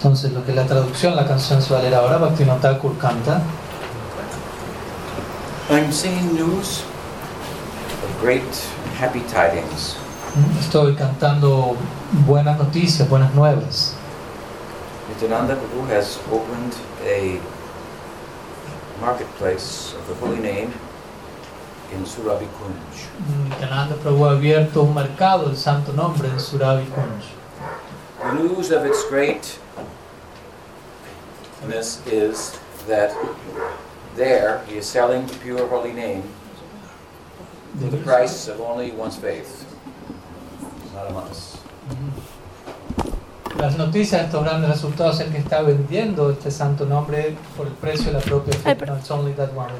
Entonces, 0.00 0.32
lo 0.32 0.42
que 0.42 0.52
es 0.52 0.56
la 0.56 0.64
traducción, 0.64 1.14
la 1.14 1.26
canción 1.26 1.60
se 1.60 1.74
va 1.74 1.80
a 1.80 1.82
leer 1.82 1.94
ahora, 1.94 2.16
Bhaktivinoda 2.16 2.58
Thakur 2.58 2.96
canta. 2.96 3.42
I'm 5.68 5.92
singing 5.92 6.34
news 6.34 6.84
of 8.02 8.22
great 8.22 8.42
happy 8.98 9.20
tidings. 9.28 9.96
Estoy 10.58 10.94
cantando 10.94 11.76
buenas 12.26 12.56
noticias, 12.56 13.06
buenas 13.10 13.34
nuevas. 13.34 13.94
Nityananda 15.10 15.54
Prabhu 15.54 15.86
has 15.90 16.18
opened 16.32 16.74
a 17.04 17.38
marketplace 19.02 19.94
of 19.98 20.08
the 20.08 20.14
holy 20.14 20.40
name 20.40 20.72
in 21.92 22.06
Surabi 22.06 22.48
Kunj. 22.56 23.50
Nityananda 23.50 23.96
Prabhu 23.96 24.24
ha 24.24 24.30
abierto 24.30 24.82
un 24.82 24.94
mercado 24.94 25.48
del 25.48 25.58
santo 25.58 25.92
nombre 25.92 26.26
en 26.26 26.40
Surabi 26.40 26.86
Kunj. 26.86 27.39
The 28.30 28.36
news 28.36 28.70
of 28.70 28.86
its 28.86 29.02
greatness 29.08 29.58
is 32.06 32.60
that 32.86 33.10
there 34.14 34.62
he 34.68 34.76
is 34.76 34.86
selling 34.86 35.26
the 35.26 35.34
pure 35.38 35.66
holy 35.66 35.92
name 35.92 36.22
for 37.76 37.88
the 37.88 37.96
price 37.96 38.46
of 38.46 38.60
only 38.60 38.92
one's 38.92 39.16
faith, 39.16 39.66
not 40.94 41.10
a 41.10 41.12
month's. 41.12 41.56
Mm-hmm. 41.88 43.58
Las 43.58 43.76
noticias 43.76 44.20
de 44.20 44.26
estos 44.26 44.44
grandes 44.44 44.70
resultados 44.70 45.20
es 45.20 45.28
que 45.32 45.38
está 45.38 45.62
vendiendo 45.62 46.30
este 46.30 46.52
santo 46.52 46.86
nombre 46.86 47.36
por 47.56 47.66
el 47.66 47.72
precio 47.72 48.12
de 48.12 48.12
la 48.12 48.20
propia 48.20 48.54
fe. 48.54 48.76
No, 48.86 48.94
it's 48.94 49.10
only 49.10 49.32
that 49.32 49.52
one. 49.52 49.72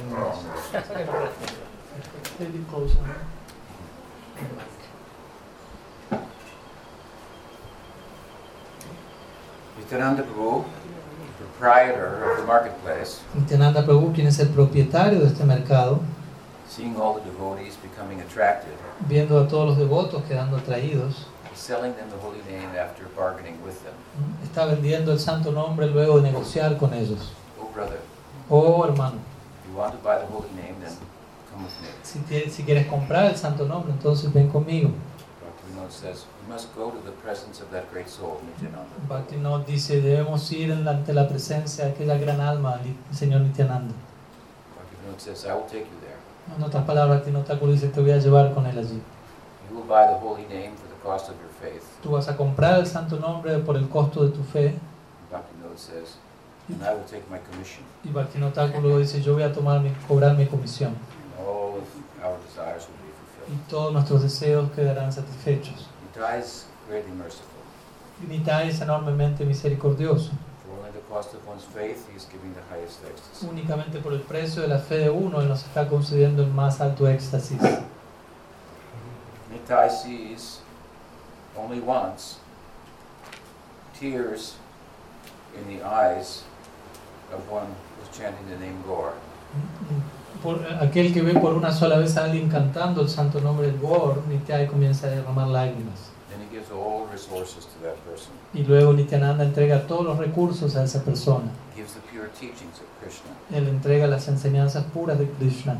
Nityananda 9.90 10.22
Prabhu, 10.22 10.64
the 11.38 11.44
proprietor 11.58 12.30
of 12.30 12.36
the 12.38 12.44
marketplace, 12.46 13.20
Nityananda 13.34 13.82
Prabhu, 13.82 14.12
quien 14.14 14.28
es 14.28 14.38
el 14.38 14.48
propietario 14.48 15.18
de 15.18 15.26
este 15.26 15.42
mercado, 15.44 15.98
seeing 16.68 16.96
all 16.96 17.14
the 17.14 17.22
devotees 17.28 17.76
becoming 17.82 18.20
attracted, 18.20 18.70
viendo 19.08 19.40
a 19.40 19.48
todos 19.48 19.70
los 19.70 19.78
devotos 19.78 20.22
quedando 20.28 20.56
atraídos, 20.56 21.26
is 21.52 21.58
selling 21.58 21.92
them 21.94 22.08
the 22.08 22.16
holy 22.24 22.38
name 22.48 22.70
after 22.78 23.04
bargaining 23.16 23.56
with 23.64 23.74
them. 23.82 23.94
está 24.44 24.64
vendiendo 24.66 25.10
el 25.12 25.18
santo 25.18 25.50
nombre 25.50 25.86
luego 25.88 26.20
de 26.20 26.30
negociar 26.30 26.76
con 26.78 26.94
ellos. 26.94 27.32
Oh, 27.60 27.68
brother, 27.74 27.98
Oh 28.48 28.84
hermano, 28.84 29.16
if 29.64 29.70
you 29.72 29.76
want 29.76 29.92
to 29.92 29.98
buy 30.04 30.18
the 30.18 30.26
holy 30.26 30.50
name, 30.54 30.76
then 30.80 30.96
come 31.50 31.64
with 31.64 31.72
me. 31.82 31.88
si, 32.04 32.20
tie- 32.20 32.48
si 32.48 32.62
quieres 32.62 32.86
comprar 32.86 33.24
el 33.26 33.36
santo 33.36 33.66
nombre, 33.66 33.90
entonces 33.92 34.32
ven 34.32 34.48
conmigo. 34.50 34.90
Says, 35.90 36.24
we 36.40 36.52
must 36.52 36.74
go 36.76 36.90
to 36.90 36.98
the 37.04 37.10
presence 37.20 37.60
of 37.60 37.70
that 37.72 37.90
great 37.92 38.08
soul, 38.08 38.40
Nityananda. 38.46 38.88
Bhaktivinoda 39.08 39.64
dice, 39.66 40.00
debemos 40.00 40.50
ir 40.52 40.72
ante 40.72 41.12
la 41.12 41.26
presencia 41.28 41.84
de 41.84 41.90
aquella 41.90 42.16
gran 42.16 42.40
alma, 42.40 42.80
señor 43.12 43.40
Nityananda. 43.40 43.92
Bhaktivinoda 44.78 45.18
says, 45.18 45.44
I 45.44 45.52
will 45.52 45.66
take 45.66 45.80
you 45.80 46.00
there. 46.00 46.16
En 46.56 46.62
otras 46.62 46.84
palabras, 46.84 47.18
Bhaktivinoda 47.18 47.56
dice, 47.72 47.88
te 47.88 48.00
voy 48.00 48.12
a 48.12 48.18
llevar 48.18 48.54
con 48.54 48.66
él 48.66 48.78
allí. 48.78 49.02
You 49.68 49.76
will 49.76 49.84
buy 49.84 50.06
the 50.06 50.18
holy 50.18 50.46
name 50.46 50.76
for 50.76 50.86
the 50.86 50.94
cost 51.02 51.28
of 51.28 51.34
your 51.40 51.50
faith. 51.60 51.82
Tú 52.02 52.12
vas 52.12 52.28
a 52.28 52.36
comprar 52.36 52.78
el 52.78 52.86
santo 52.86 53.18
nombre 53.18 53.58
por 53.58 53.76
el 53.76 53.88
costo 53.88 54.24
de 54.24 54.30
tu 54.30 54.44
fe. 54.44 54.78
Bhaktivinoda 55.30 55.76
says, 55.76 56.18
and 56.68 56.82
I 56.84 56.94
will 56.94 57.04
take 57.04 57.28
my 57.28 57.40
commission. 57.50 57.84
Y 58.04 58.10
Bhaktivinoda 58.12 58.98
dice, 58.98 59.20
yo 59.20 59.34
voy 59.34 59.42
a 59.42 59.52
tomar 59.52 59.80
mi, 59.80 59.90
cobrar 60.06 60.36
mi 60.36 60.46
comisión. 60.46 60.94
All 61.40 61.78
of 61.78 62.24
our 62.24 62.38
desires 62.46 62.86
will 62.86 62.96
be 62.96 62.99
Y 63.52 63.56
todos 63.68 63.92
nuestros 63.92 64.22
deseos 64.22 64.70
quedarán 64.72 65.12
satisfechos. 65.12 65.88
Y 68.22 68.42
es 68.64 68.80
enormemente 68.80 69.44
misericordioso. 69.44 70.30
For 70.62 70.78
only 70.78 70.92
the 70.92 71.00
cost 71.08 71.34
of 71.34 71.46
one's 71.48 71.64
faith, 71.64 72.06
he 72.08 72.16
is 72.16 72.26
giving 72.30 72.54
the 72.54 72.62
highest 72.70 73.00
ecstasy. 73.04 73.46
Únicamente 73.46 73.98
por 73.98 74.12
el 74.12 74.20
precio 74.20 74.62
de 74.62 74.68
la 74.68 74.78
fe 74.78 74.98
de 74.98 75.10
uno, 75.10 75.40
Él 75.40 75.48
nos 75.48 75.64
está 75.64 75.88
concediendo 75.88 76.42
el 76.42 76.50
más 76.50 76.80
alto 76.80 77.08
éxtasis. 77.08 77.58
Nitai 79.50 79.90
sees 79.90 80.60
only 81.56 81.80
once 81.80 82.36
tears 83.98 84.56
in 85.56 85.66
the 85.66 85.82
eyes 85.84 86.44
of 87.32 87.50
one 87.50 87.66
who's 87.98 88.16
chanting 88.16 88.48
the 88.48 88.56
name 88.58 88.82
Gaur. 88.86 89.14
Por, 90.42 90.60
aquel 90.80 91.12
que 91.12 91.22
ve 91.22 91.34
por 91.34 91.54
una 91.54 91.72
sola 91.72 91.98
vez 91.98 92.16
a 92.16 92.24
alguien 92.24 92.48
cantando 92.48 93.02
el 93.02 93.08
santo 93.08 93.40
nombre 93.40 93.66
del 93.66 93.78
Gor, 93.78 94.22
Nityai 94.28 94.66
comienza 94.66 95.06
a 95.06 95.10
derramar 95.10 95.48
lágrimas. 95.48 96.10
Then 96.30 96.40
he 96.40 96.50
gives 96.50 96.70
all 96.70 97.06
resources 97.10 97.66
to 97.66 97.78
that 97.82 97.96
person. 98.08 98.32
Y 98.54 98.62
luego 98.62 98.92
Nityananda 98.92 99.44
entrega 99.44 99.86
todos 99.86 100.04
los 100.04 100.18
recursos 100.18 100.76
a 100.76 100.84
esa 100.84 101.02
persona. 101.02 101.50
He 101.74 101.80
gives 101.80 101.94
the 101.94 102.00
pure 102.10 102.28
teachings 102.28 102.80
of 102.80 102.86
Krishna. 103.00 103.30
Él 103.52 103.68
entrega 103.68 104.06
las 104.06 104.28
enseñanzas 104.28 104.84
puras 104.84 105.18
de 105.18 105.28
Krishna. 105.28 105.78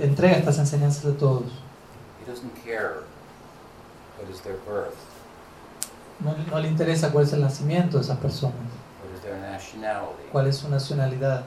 Entrega 0.00 0.36
estas 0.36 0.58
enseñanzas 0.58 1.04
a 1.04 1.16
todos. 1.16 1.44
He 2.24 2.30
doesn't 2.30 2.54
care 2.64 3.04
what 4.18 4.30
is 4.30 4.40
their 4.40 4.56
birth, 4.66 4.96
No, 6.20 6.36
no 6.50 6.60
le 6.60 6.68
interesa 6.68 7.10
cuál 7.10 7.24
es 7.24 7.32
el 7.32 7.40
nacimiento 7.40 7.98
de 7.98 8.04
esas 8.04 8.18
personas, 8.18 8.54
what 9.02 9.14
is 9.14 9.20
their 9.22 9.36
nationality, 9.38 10.22
cuál 10.30 10.46
es 10.46 10.56
su 10.56 10.68
nacionalidad, 10.68 11.44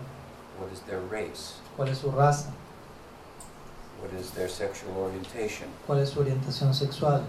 what 0.59 0.71
is 0.71 0.81
their 0.81 1.01
race, 1.09 1.55
cuál 1.75 1.89
es 1.89 1.99
su 1.99 2.11
raza, 2.11 2.51
what 4.01 4.11
is 4.19 4.31
their 4.31 4.49
sexual 4.49 4.95
orientation, 4.97 5.67
cuál 5.85 5.99
es 5.99 6.09
su 6.09 6.19
orientación 6.19 6.73
sexual, 6.73 7.21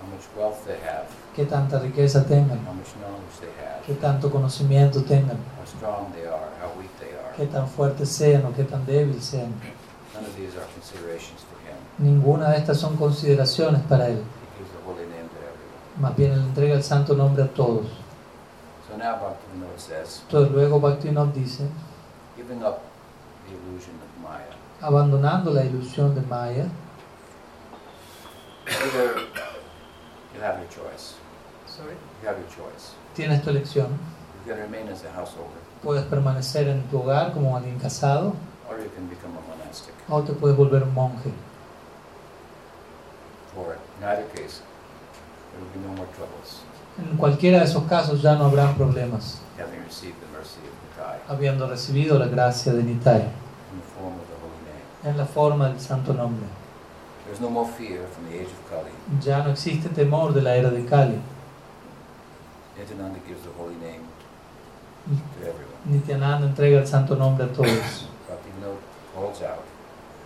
how 0.00 0.06
much 0.10 0.24
wealth 0.36 0.64
they 0.66 0.78
have, 0.80 1.06
qué 1.34 1.44
tanta 1.44 1.78
riqueza 1.78 2.24
tengan, 2.26 2.58
how 2.66 2.72
much 2.72 2.94
knowledge 3.00 3.40
they 3.40 3.48
qué 3.86 3.92
have, 3.92 4.00
tanto 4.00 4.30
conocimiento 4.30 5.02
tengan, 5.02 5.38
how 5.58 5.64
strong 5.66 6.12
they 6.12 6.26
are, 6.26 6.50
how 6.60 6.70
weak 6.78 6.90
they 6.98 7.08
qué 7.36 7.44
are. 7.44 7.52
tan 7.52 7.68
fuertes 7.68 8.08
sean 8.10 8.44
o 8.44 8.52
qué 8.52 8.64
tan 8.64 8.84
débiles 8.86 9.24
sean. 9.24 9.52
None 10.14 10.26
of 10.26 10.36
these 10.36 10.56
are 10.56 10.66
considerations 10.74 11.42
for 11.42 11.58
him. 11.66 11.76
Ninguna 11.98 12.50
de 12.50 12.58
estas 12.58 12.78
son 12.78 12.96
consideraciones 12.96 13.82
para 13.88 14.08
él. 14.08 14.18
He 14.18 14.58
gives 14.58 14.70
the 14.70 14.84
holy 14.86 15.06
name 15.06 15.28
to 15.28 15.38
everyone. 15.42 16.00
Más 16.00 16.16
bien 16.16 16.32
él 16.32 16.40
entrega 16.40 16.74
el 16.74 16.82
santo 16.84 17.14
nombre 17.14 17.42
a 17.42 17.48
todos. 17.48 17.86
So 18.88 18.96
now 18.96 19.16
Bhaktivinoda 19.18 19.78
says, 19.78 20.22
Entonces 20.28 20.52
luego 20.52 20.80
Bhaktivinoda 20.80 21.32
dice, 21.32 21.64
giving 22.36 22.62
up 22.64 22.82
the 23.46 23.54
illusion 23.54 23.94
of 24.02 24.22
Maya, 24.22 24.50
abandonando 24.80 25.50
la 25.52 25.64
ilusión 25.64 26.14
de 26.14 26.20
Maya, 26.22 26.66
either 28.66 29.16
you 30.34 30.40
have 30.40 30.58
your 30.58 30.68
choice. 30.68 31.14
You 32.22 32.28
have 32.28 32.38
your 32.38 32.48
choice. 32.48 32.94
tienes 33.16 33.42
tu 33.42 33.50
elección. 33.50 33.88
You 34.46 34.52
can 34.52 34.58
remain 34.62 34.88
as 34.88 35.04
a 35.04 35.10
householder, 35.12 35.58
Puedes 35.82 36.04
permanecer 36.04 36.68
en 36.68 36.82
tu 36.90 36.98
hogar 37.02 37.32
como 37.32 37.56
alguien 37.56 37.78
casado 37.78 38.34
or 38.70 38.78
you 38.78 38.90
can 38.94 39.08
become 39.08 39.32
a 39.36 39.40
monastic. 39.56 39.92
o 40.08 40.22
te 40.22 40.32
puedes 40.32 40.56
volver 40.56 40.82
un 40.82 40.94
monje. 40.94 41.30
For 43.54 43.76
in 43.98 44.04
either 44.04 44.24
case, 44.34 44.60
there 45.52 45.60
will 45.62 45.70
be 45.74 45.80
no 45.86 45.94
more 45.94 46.08
troubles, 46.16 46.62
En 46.98 47.16
cualquiera 47.16 47.58
de 47.58 47.64
esos 47.64 47.84
casos 47.88 48.22
ya 48.22 48.34
no 48.36 48.44
habrán 48.46 48.74
problemas, 48.76 49.40
having 49.58 49.82
received 49.84 50.14
the 50.20 50.28
mercy 50.38 50.60
of 50.60 50.74
Nitai 50.84 50.93
habiendo 51.28 51.66
recibido 51.66 52.18
la 52.18 52.26
gracia 52.26 52.72
de 52.72 52.82
Nitai 52.82 53.24
en 55.04 55.16
la 55.16 55.26
forma 55.26 55.68
del 55.68 55.80
santo 55.80 56.12
nombre. 56.14 56.46
No 57.40 57.50
more 57.50 57.68
fear 57.68 58.06
from 58.08 58.28
the 58.28 58.38
age 58.38 58.46
of 58.46 58.70
Kali. 58.70 58.90
Ya 59.20 59.42
no 59.42 59.50
existe 59.50 59.88
temor 59.88 60.32
de 60.32 60.42
la 60.42 60.54
era 60.56 60.70
de 60.70 60.84
Kali. 60.84 61.18
Nityananda 62.78 63.18
gives 63.26 63.42
the 63.42 63.50
holy 63.58 63.74
name 63.76 64.02
to 65.06 65.40
everyone. 65.40 65.74
Nityananda 65.84 66.46
entrega 66.46 66.78
el 66.78 66.86
santo 66.86 67.16
nombre 67.16 67.46
a 67.46 67.48
todos. 67.52 68.06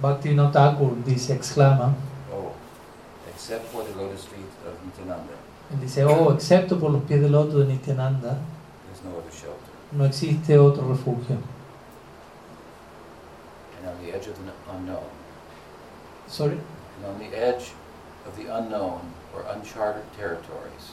Bhaktivinoda 0.01 0.53
Thakur 0.53 0.95
dice, 1.05 1.35
exclama, 1.35 1.93
Oh, 2.33 2.53
except 3.29 3.67
for 3.73 3.83
the 3.83 3.95
lotus 3.97 4.27
feet 4.27 4.47
of 4.67 4.75
Nityananda, 4.85 5.33
él 5.73 5.81
dice, 5.81 6.05
oh, 6.05 6.33
excepto 6.33 6.79
por 6.79 6.91
los 6.91 7.03
pies 7.03 7.21
del 7.21 7.33
loto 7.33 7.59
de 7.59 7.67
Nityananda, 7.67 8.39
there's 8.87 9.03
no 9.05 9.19
other 9.19 9.33
shelter. 9.33 9.68
No 9.93 10.05
existe 10.05 10.59
otro 10.59 10.89
refugio. 10.89 11.37
And 13.79 13.89
on 13.89 14.05
the 14.05 14.13
edge 14.15 14.27
of 14.27 14.35
the 14.37 14.53
unknown, 14.75 15.09
Sorry. 16.27 16.53
and 16.97 17.07
on 17.07 17.19
the 17.19 17.35
edge 17.37 17.73
of 18.27 18.37
the 18.37 18.47
unknown 18.55 19.01
or 19.35 19.43
uncharted 19.55 20.03
territories, 20.17 20.93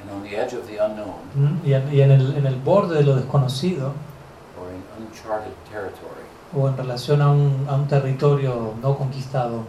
and 0.00 0.10
on 0.10 0.22
the 0.22 0.36
edge 0.36 0.52
of 0.54 0.66
the 0.66 0.76
unknown 0.78 1.20
Mm, 1.34 1.66
Y, 1.66 1.72
en, 1.74 1.88
y 1.92 2.00
en 2.00 2.10
el, 2.12 2.36
en 2.36 2.46
el 2.46 2.56
borde 2.56 2.94
de 2.96 3.02
lo 3.02 3.16
desconocido, 3.16 3.92
or 4.60 4.70
in 4.70 4.82
uncharted 4.98 5.52
territory, 5.70 6.24
o 6.56 6.68
en 6.68 6.76
relación 6.76 7.20
a 7.20 7.30
un, 7.30 7.66
a 7.68 7.74
un 7.74 7.86
territorio 7.88 8.74
no 8.80 8.96
conquistado, 8.96 9.64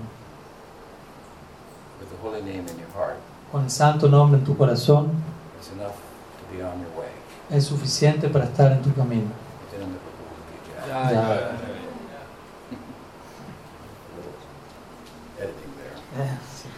with 2.00 2.10
the 2.10 2.18
holy 2.22 2.42
name 2.42 2.68
in 2.70 2.78
your 2.78 2.90
heart, 2.96 3.18
con 3.52 3.64
el 3.64 3.70
santo 3.70 4.08
nombre 4.08 4.38
en 4.40 4.46
tu 4.46 4.56
corazón, 4.56 5.10
it's 5.58 5.72
enough 5.72 5.96
to 6.38 6.56
be 6.56 6.62
on 6.62 6.80
your 6.80 6.92
way. 7.00 7.10
Es 7.50 7.66
suficiente 7.66 8.30
para 8.30 8.46
estar 8.46 8.72
en 8.72 8.82
tu 8.82 8.94
camino. 8.94 9.30
You 9.72 9.86
Ya. 16.18 16.40
sí. 16.56 16.70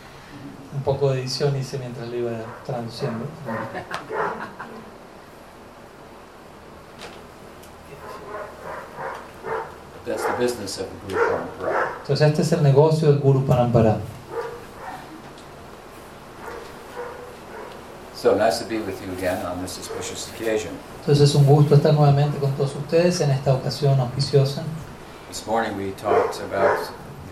poco 0.84 1.12
de 1.12 1.20
edición 1.20 1.56
hice 1.56 1.78
mientras 1.78 2.08
lo 2.08 2.16
iba 2.16 2.32
traduciendo. 2.66 3.26
Entonces 12.02 12.28
este 12.28 12.42
es 12.42 12.52
el 12.54 12.64
negocio 12.64 13.10
del 13.10 13.20
Guru 13.20 13.46
Parampara. 13.46 13.98
So 18.18 18.34
nice 18.36 18.58
to 18.58 18.66
be 18.66 18.80
with 18.80 19.00
you 19.06 19.12
again 19.14 19.46
on 19.46 19.62
this 19.62 19.78
auspicious 19.78 20.28
occasion. 20.32 20.76
Entonces 21.02 21.22
es 21.22 21.36
un 21.36 21.46
gusto 21.46 21.76
estar 21.76 21.94
nuevamente 21.94 22.40
con 22.40 22.52
todos 22.54 22.76
ustedes 22.76 23.22
en 23.22 23.30
esta 23.30 23.54
ocasión 23.54 24.00
auspiciosa. 24.00 24.64
This 25.28 25.46
morning 25.46 25.78
we 25.78 25.92
talked 25.92 26.42
about 26.42 26.80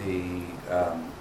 the 0.05 0.43
um, 0.69 1.11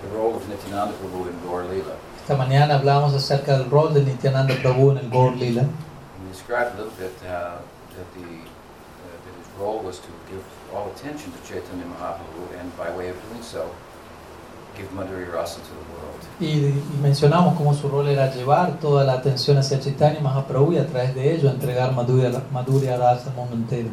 the 0.00 0.16
role 0.16 0.36
of 0.36 0.48
Nityananda 0.48 0.94
Prabhu 0.98 1.28
in 1.28 1.36
Gaur 1.44 1.64
Lila. 1.64 1.96
Esta 2.20 2.36
mañana 2.36 2.78
hablamos 2.78 3.12
acerca 3.14 3.58
del 3.58 3.68
rol 3.68 3.92
de 3.92 4.04
Nityananda 4.04 4.54
Prabhu 4.62 4.92
en 4.92 4.98
el 4.98 5.10
Gaur 5.10 5.32
Lila. 5.32 5.62
We 6.22 6.30
described 6.30 6.78
a 6.78 6.84
little 6.84 6.96
bit 6.96 7.10
uh, 7.24 7.58
that 7.96 8.14
the 8.14 8.22
uh, 8.22 9.16
that 9.24 9.34
his 9.40 9.48
role 9.58 9.80
was 9.80 9.98
to 9.98 10.08
give 10.30 10.44
all 10.72 10.88
attention 10.94 11.32
to 11.32 11.38
Chaitanya 11.42 11.84
Mahaprabhu, 11.84 12.60
and 12.60 12.70
by 12.76 12.96
way 12.96 13.08
of 13.08 13.16
doing 13.28 13.42
so, 13.42 13.68
give 14.80 14.90
Madhurya 14.92 15.32
Rasa 15.32 15.60
to 15.60 15.68
the 15.68 15.86
world. 15.92 16.20
Y, 16.40 16.46
y 16.46 16.98
mencionamos 17.02 17.56
cómo 17.56 17.74
su 17.74 17.88
rol 17.88 18.08
era 18.08 18.32
llevar 18.32 18.78
toda 18.80 19.04
la 19.04 19.14
atención 19.14 19.58
hacia 19.58 19.78
Chaitanya 19.78 20.20
Mahaprabhu 20.20 20.72
y 20.72 20.78
a 20.78 20.86
través 20.86 21.14
de 21.14 21.34
ello 21.34 21.50
entregar 21.50 21.92
Madhurya, 21.92 22.42
Madhurya 22.50 22.96
Rasa 22.96 23.30
al 23.30 23.36
mundo 23.36 23.56
entero. 23.56 23.90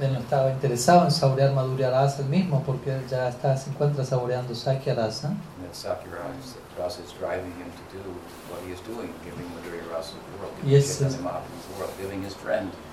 Él 0.00 0.12
no 0.12 0.18
estaba 0.18 0.50
interesado 0.50 1.04
en 1.04 1.10
saborear 1.10 1.52
Madhurya 1.52 1.90
Rasa 1.90 2.22
él 2.22 2.28
mismo 2.28 2.62
porque 2.64 2.94
él 2.94 3.06
ya 3.08 3.28
está, 3.28 3.56
se 3.56 3.70
encuentra 3.70 4.04
saboreando 4.04 4.54
Sakya 4.54 4.94
Rasa. 4.94 5.28
And 5.28 5.66
that 12.70 12.87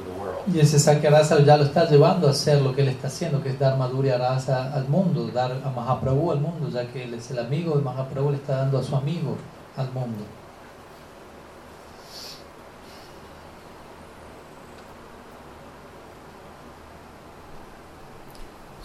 to 0.00 0.10
the 0.10 0.18
world. 0.18 0.42
Y 0.46 0.60
ese 0.60 0.78
ya 0.78 1.56
lo 1.56 1.64
está 1.64 1.88
llevando 1.88 2.26
a 2.28 2.30
hacer 2.30 2.60
lo 2.62 2.74
que 2.74 2.82
él 2.82 2.88
está 2.88 3.08
haciendo, 3.08 3.42
que 3.42 3.50
es 3.50 3.58
dar 3.58 3.76
Madhurya 3.76 4.18
Rasa 4.18 4.72
al 4.72 4.88
mundo, 4.88 5.26
dar 5.28 5.52
a 5.64 5.70
Mahaprabhu 5.70 6.32
al 6.32 6.40
mundo, 6.40 6.68
ya 6.68 6.86
que 6.86 7.04
él 7.04 7.14
es 7.14 7.30
el 7.30 7.38
amigo 7.38 7.76
de 7.76 7.82
Mahaprabhu, 7.82 8.30
le 8.30 8.36
está 8.36 8.56
dando 8.56 8.78
a 8.78 8.82
su 8.82 8.96
amigo 8.96 9.36
al 9.76 9.92
mundo. 9.92 10.24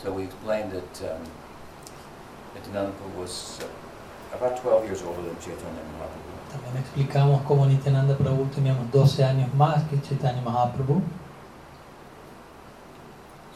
So 0.04 0.12
we 0.12 0.26
explained 0.26 0.72
that 0.72 1.16
um, 1.16 1.24
Nityananda 2.54 2.94
was 3.18 3.60
uh, 3.64 4.36
about 4.38 4.62
12 4.62 4.86
years 4.86 5.02
older 5.02 5.24
than 5.24 5.36
Chaitanya 5.40 5.82
Mahaprabhu. 5.98 6.25
También 6.56 6.84
explicamos 6.84 7.42
cómo 7.44 7.66
Nityananda 7.66 8.16
Prabhu 8.16 8.46
teníamos 8.46 8.90
12 8.92 9.24
años 9.26 9.54
más 9.56 9.84
que 9.90 10.02
Chaitanya 10.02 10.42
Mahaprabhu. 10.42 11.02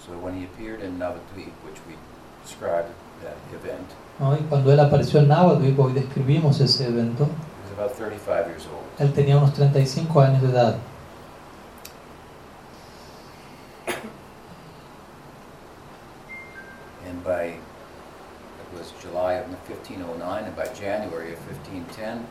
So 0.06 0.18
when 0.18 0.36
he 0.36 0.44
appeared 0.46 0.81
in 0.81 0.98
Navadvip, 0.98 1.54
which 1.63 1.80
we 1.88 1.96
described 2.44 2.90
that 3.24 3.38
event, 3.54 3.88
¿no? 4.19 4.34
Y 4.34 4.42
cuando 4.50 4.72
él 4.74 4.80
apareció 4.80 5.19
en 5.19 5.28
Navadvip, 5.30 5.80
hoy 5.80 5.94
describimos 5.94 6.60
ese 6.60 6.88
evento, 6.88 7.25
he 7.25 7.63
was 7.63 7.72
about 7.78 7.92
35 7.96 8.48
years 8.48 8.66
old. 8.66 8.84
él 9.00 9.13
tenía 9.13 9.38
unos 9.38 9.54
35 9.54 10.19
años 10.19 10.42
de 10.42 10.50
edad. 10.50 10.75
And 17.07 17.24
by, 17.24 17.46
it 17.46 18.78
was 18.78 18.92
July 19.01 19.36
of 19.36 19.48
1509, 19.69 20.44
and 20.44 20.56
by 20.56 20.68
January 20.74 21.34
of 21.34 21.40
1510, 21.48 22.25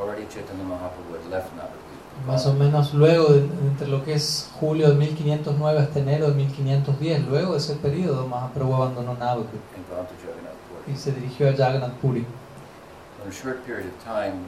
already 0.00 0.26
Chaitanya 0.28 0.64
Mahaprabhu 0.64 1.14
had 1.22 1.30
left 1.30 1.52
Navadvip. 1.56 2.26
Más 2.26 2.46
o 2.46 2.52
menos 2.52 2.92
luego, 2.94 3.34
entre 3.34 3.88
lo 3.88 4.04
que 4.04 4.14
es 4.14 4.50
julio 4.60 4.88
de 4.90 4.94
1509 4.96 5.80
hasta 5.80 5.98
enero 6.00 6.28
de 6.28 6.34
1510, 6.34 7.26
luego 7.26 7.52
de 7.52 7.58
ese 7.58 7.74
periodo, 7.76 8.26
Mahaprabhu 8.28 8.74
abandonó 8.74 9.14
Navadvip 9.14 9.60
And 9.76 9.88
gone 9.88 10.06
to 10.06 10.14
Jagannath 10.20 10.58
Puri. 10.68 10.92
y 10.92 10.96
se 10.96 11.12
dirigió 11.12 11.48
a 11.48 11.52
Jagannath 11.52 11.94
Puri. 12.00 12.20
In 12.20 13.28
a 13.28 13.32
short 13.32 13.64
period 13.64 13.86
of 13.86 14.04
time, 14.04 14.44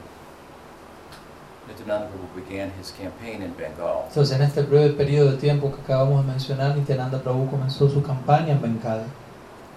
Nityananda 1.67 2.07
Prabhu 2.09 2.27
began 2.35 2.71
his 2.79 2.91
campaign 2.91 3.41
in 3.41 3.53
Bengal. 3.57 4.05
Entonces, 4.09 4.35
en 4.35 4.41
este 4.43 4.61
breve 4.63 4.89
periodo 4.91 5.31
de 5.31 5.37
tiempo 5.37 5.71
que 5.73 5.81
acabamos 5.81 6.23
de 6.25 6.31
mencionar, 6.31 6.75
Nityananda 6.75 7.19
Prabhu 7.19 7.49
comenzó 7.49 7.89
su 7.89 8.03
campaña 8.03 8.51
en 8.51 8.61
Bengala. 8.61 9.05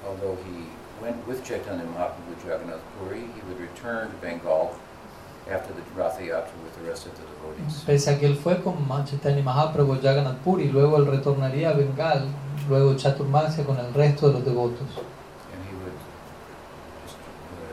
Although 0.06 0.36
he 0.44 0.68
went 1.02 1.16
with 1.26 1.42
Chaitanya 1.42 1.84
Mahaprabhu 1.84 2.34
to 2.42 2.48
Jagannath 2.48 2.82
Puri, 2.98 3.20
he 3.20 3.40
would 3.48 3.58
return 3.60 4.08
to 4.10 4.16
Bengal 4.20 4.72
after 5.52 5.72
the 5.74 5.82
Ratha 5.96 6.20
Yatra 6.22 6.52
with 6.62 6.74
the 6.76 6.88
rest 6.90 7.06
of 7.06 7.12
the 7.14 7.22
devotees. 7.24 7.82
Pese 7.86 8.08
a 8.10 8.18
que 8.18 8.26
él 8.26 8.36
fue 8.36 8.60
con 8.62 8.74
Chaitanya 9.06 9.42
Mahaprabhu 9.42 9.94
a 9.94 9.96
Jagannath 9.96 10.38
Puri, 10.44 10.68
luego 10.70 10.96
él 10.98 11.06
retornaría 11.06 11.70
a 11.70 11.72
Bengal, 11.72 12.26
luego 12.68 12.94
Chaturmasya 12.96 13.64
con 13.64 13.78
el 13.78 13.92
resto 13.94 14.28
de 14.28 14.34
los 14.34 14.44
devotos. 14.44 14.80
And 15.52 15.62
he 15.64 15.74
would 15.74 15.96
just, 17.04 17.16
uh, 17.16 17.64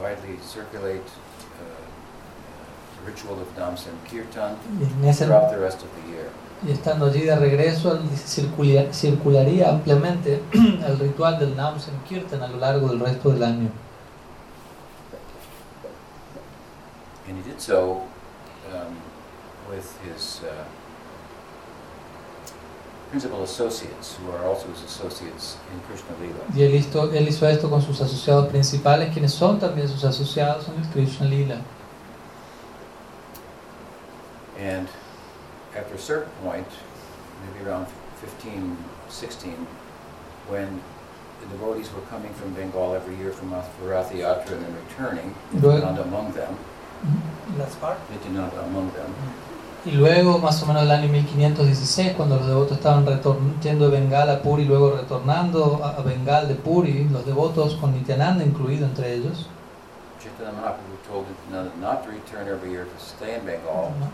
uh, 0.00 0.02
widely 0.02 0.38
circulate 0.42 1.06
uh, 1.06 1.62
the 2.98 3.10
ritual 3.10 3.40
of 3.40 3.48
ese- 5.10 5.26
throughout 5.26 5.50
the 5.50 5.58
rest 5.58 5.82
of 5.82 5.88
the 5.94 6.10
year. 6.12 6.28
y 6.62 6.72
estando 6.72 7.06
allí 7.06 7.22
de 7.22 7.34
regreso, 7.36 7.92
él 7.94 8.00
circularía 8.92 9.70
ampliamente 9.70 10.42
el 10.52 10.98
ritual 10.98 11.38
del 11.38 11.56
Nam 11.56 11.80
Sankirtan 11.80 12.42
a 12.42 12.48
lo 12.48 12.58
largo 12.58 12.88
del 12.88 13.00
resto 13.00 13.30
del 13.30 13.44
año. 13.44 13.70
And 17.30 17.38
he 17.38 17.48
did 17.48 17.60
so 17.60 18.08
um, 18.74 18.96
with 19.68 19.86
his 20.02 20.40
uh, 20.42 20.64
principal 23.08 23.44
associates, 23.44 24.16
who 24.16 24.32
are 24.32 24.44
also 24.46 24.66
his 24.66 24.82
associates 24.82 25.56
in 25.72 25.78
Krishna 25.82 26.16
Lila. 26.20 26.40
Y 26.52 26.62
él 26.62 26.74
hizo, 26.74 27.08
él 27.12 27.28
hizo 27.28 27.46
esto 27.46 27.70
con 27.70 27.82
sus 27.82 28.00
asociados 28.00 28.48
principales, 28.48 29.12
quienes 29.12 29.32
son 29.32 29.60
también 29.60 29.88
sus 29.88 30.02
asociados 30.02 30.68
en 30.70 30.82
el 30.82 30.90
Krishna 30.90 31.26
Lila. 31.28 31.62
And 34.58 34.88
after 35.76 35.94
a 35.94 35.98
certain 35.98 36.32
point, 36.42 36.66
maybe 37.46 37.64
around 37.64 37.86
15, 38.22 38.76
16, 39.08 39.52
when 40.48 40.82
the 41.42 41.46
devotees 41.46 41.92
were 41.92 42.02
coming 42.10 42.34
from 42.34 42.54
Bengal 42.54 42.92
every 42.92 43.14
year 43.18 43.30
from 43.30 43.54
Ratha 43.54 44.14
Yatra 44.16 44.50
and 44.50 44.64
then 44.64 44.74
returning, 44.88 45.34
and 45.52 45.98
among 46.00 46.32
them, 46.32 46.58
Among 47.02 48.92
them, 48.92 49.12
Y 49.86 49.92
luego, 49.92 50.38
más 50.38 50.62
o 50.62 50.66
menos 50.66 50.82
el 50.82 50.90
año 50.90 51.08
1516, 51.08 52.12
cuando 52.14 52.36
los 52.36 52.46
devotos 52.46 52.76
estaban 52.76 53.06
yendo 53.62 53.88
de 53.88 53.98
Bengal 53.98 54.28
a 54.28 54.42
Puri, 54.42 54.66
luego 54.66 54.96
retornando 54.96 55.80
a 55.82 56.02
Bengal 56.02 56.48
de 56.48 56.54
Puri, 56.54 57.08
los 57.10 57.24
devotos 57.24 57.76
con 57.76 57.94
Nityananda 57.94 58.44
incluido 58.44 58.84
entre 58.84 59.14
ellos, 59.14 59.48
Chaitanya 60.20 60.52
Mahaprabhu 60.52 61.00
told 61.08 61.26
Nityananda 61.28 61.72
not 61.80 62.04
to 62.04 62.10
return 62.10 62.46
every 62.46 62.70
year, 62.70 62.84
to 62.84 62.98
stay 63.00 63.34
in 63.36 63.46
Bengal 63.46 63.94
¿no? 63.98 64.12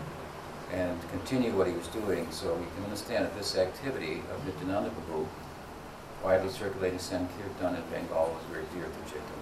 and 0.71 0.95
continue 1.11 1.51
what 1.51 1.67
he 1.67 1.73
was 1.73 1.87
doing. 1.87 2.25
So 2.31 2.55
we 2.55 2.65
can 2.75 2.85
understand 2.85 3.25
that 3.25 3.35
this 3.37 3.57
activity 3.57 4.23
of 4.31 4.45
Nityananda 4.45 4.89
Prabhu, 4.89 5.27
widely 6.23 6.49
circulating 6.49 6.99
Sankirtan 6.99 7.75
in 7.75 7.83
Bengal, 7.91 8.31
was 8.31 8.43
very 8.51 8.63
dear 8.73 8.87
to 8.87 9.01
Chaitanya. 9.03 9.36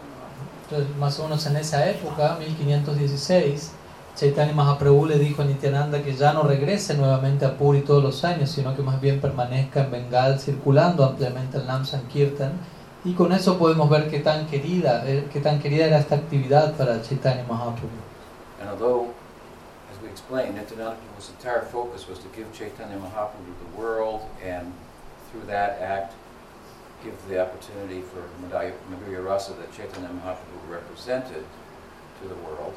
Entonces, 0.69 0.95
más 0.98 1.19
o 1.19 1.24
menos 1.24 1.45
en 1.45 1.57
esa 1.57 1.88
época, 1.88 2.38
1516, 2.39 3.72
Chaitanya 4.15 4.53
Mahaprabhu 4.53 5.05
le 5.05 5.19
dijo 5.19 5.43
a 5.43 5.45
Nityananda 5.45 6.01
que 6.01 6.15
ya 6.15 6.34
no 6.34 6.43
regrese 6.43 6.95
nuevamente 6.95 7.45
a 7.45 7.55
Puri 7.55 7.81
todos 7.81 8.01
los 8.01 8.24
años, 8.24 8.50
sino 8.50 8.75
que 8.75 8.81
más 8.81 9.00
bien 9.00 9.22
permanezca 9.22 9.81
en 9.81 9.91
Bengal 9.91 10.39
circulando 10.39 11.05
ampliamente 11.05 11.57
el 11.57 11.67
Nam 11.67 11.86
Sankirtan. 11.86 12.53
Y 13.03 13.13
con 13.13 13.31
eso 13.31 13.60
podemos 13.60 13.89
ver 13.89 14.10
qué 14.10 14.22
tan 14.22 14.48
querida, 14.48 15.03
eh, 15.05 15.27
qué 15.31 15.39
tan 15.39 15.60
querida 15.60 15.86
era 15.86 16.00
esta 16.00 16.15
actividad 16.15 16.74
para 16.74 17.01
Chaitanya 17.03 17.43
Mahaprabhu. 17.43 17.89
And 18.60 18.69
although, 18.69 19.13
as 19.93 20.01
we 20.01 20.10
explained, 20.10 20.55
Nityananda 20.55 20.95
Prabhu's 20.95 21.29
entire 21.29 21.62
focus 21.72 22.07
was 22.10 22.17
to 22.19 22.27
give 22.36 22.51
Chaitanya 22.53 22.98
Mahaprabhu 22.98 23.53
the 23.60 23.79
world 23.79 24.22
and 24.43 24.74
through 25.29 25.45
that 25.45 25.79
act 25.79 26.13
give 27.05 27.17
the 27.29 27.39
opportunity 27.39 28.01
for 28.01 28.21
Madhya 28.41 28.74
Madhurya 28.89 29.24
Rasa 29.24 29.53
that 29.53 29.71
Chaitanya 29.71 30.09
Mahaprabhu 30.09 30.69
represented 30.69 31.45
to 32.21 32.27
the 32.27 32.35
world. 32.43 32.74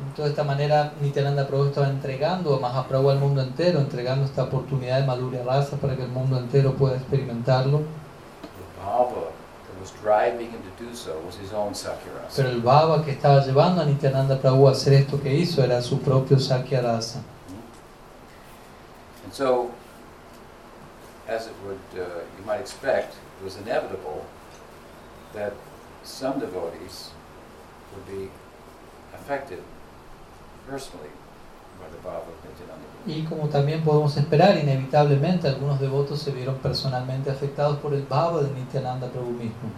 Entonces, 0.00 0.24
de 0.24 0.30
esta 0.30 0.44
manera, 0.44 0.92
Nityananda 1.00 1.46
Prabhu 1.46 1.66
estaba 1.66 1.88
entregando 1.88 2.54
a 2.54 2.60
Mahaprabhu 2.60 3.10
al 3.10 3.18
mundo 3.18 3.42
entero, 3.42 3.80
entregando 3.80 4.24
esta 4.24 4.44
oportunidad 4.44 5.00
de 5.00 5.06
Madhurya 5.06 5.42
Rasa 5.42 5.76
para 5.76 5.96
que 5.96 6.04
el 6.04 6.08
mundo 6.08 6.38
entero 6.38 6.72
pueda 6.74 6.96
experimentarlo. 6.96 7.82
Bhava. 8.80 9.32
Pero 12.36 12.48
el 12.48 12.60
baba 12.60 13.04
que 13.04 13.12
estaba 13.12 13.44
llevando 13.44 13.82
a 13.82 13.84
Nityananda 13.84 14.38
Prabhu 14.40 14.68
a 14.68 14.72
hacer 14.72 14.92
esto 14.94 15.20
que 15.20 15.34
hizo 15.34 15.62
era 15.62 15.80
su 15.82 16.00
propio 16.00 16.38
Sakya 16.38 16.80
Rasa. 16.80 17.22
And 19.24 19.32
so, 19.32 19.70
as 21.28 21.46
it 21.46 21.52
would, 21.64 22.00
uh, 22.00 22.20
you 22.38 22.44
might 22.46 22.60
expect, 22.60 23.14
it 23.40 23.44
was 23.44 23.56
inevitable 23.56 24.26
that 25.34 25.52
some 26.02 26.40
devotees 26.40 27.10
would 27.94 28.06
be 28.06 28.30
affected 29.14 29.62
personally 30.66 31.10
by 31.80 31.88
the 31.88 31.96
bhava 31.98 32.28
of 32.28 32.44
Nityananda. 32.44 32.84
Y 33.06 33.24
como 33.28 33.48
también 33.48 33.82
podemos 33.84 34.16
esperar, 34.16 34.56
inevitablemente 34.56 35.48
algunos 35.48 35.78
devotos 35.78 36.20
se 36.20 36.32
vieron 36.32 36.56
personalmente 36.56 37.30
afectados 37.30 37.78
por 37.78 37.94
el 37.94 38.02
bhava 38.02 38.42
de 38.42 38.50
Nityananda 38.50 39.08
Prabhu 39.08 39.32
mismo. 39.32 39.70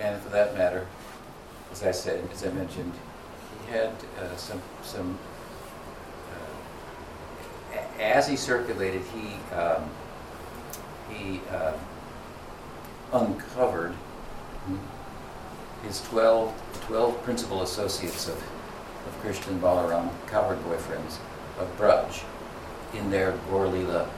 And 0.00 0.20
for 0.22 0.30
that 0.30 0.56
matter, 0.56 0.86
as 1.72 1.82
I 1.82 1.90
said, 1.90 2.20
as 2.32 2.44
I 2.44 2.50
mentioned, 2.50 2.92
he 3.66 3.72
had 3.72 3.90
uh, 4.20 4.36
some 4.36 4.60
some. 4.82 5.18
As 8.00 8.28
he 8.28 8.36
circulated, 8.36 9.02
he 9.14 9.54
um, 9.54 9.88
he 11.10 11.40
uh, 11.50 11.72
uncovered 13.12 13.94
his 15.86 16.02
12, 16.02 16.52
12 16.88 17.22
principal 17.22 17.62
associates 17.62 18.28
of, 18.28 18.34
of 18.34 19.48
and 19.48 19.62
Balaram, 19.62 20.10
cowherd 20.26 20.58
boyfriends 20.64 21.18
of 21.58 21.68
Braj, 21.78 22.24
in 22.94 23.10
their 23.10 23.34
Gaur 23.50 23.68
Lila 23.68 24.08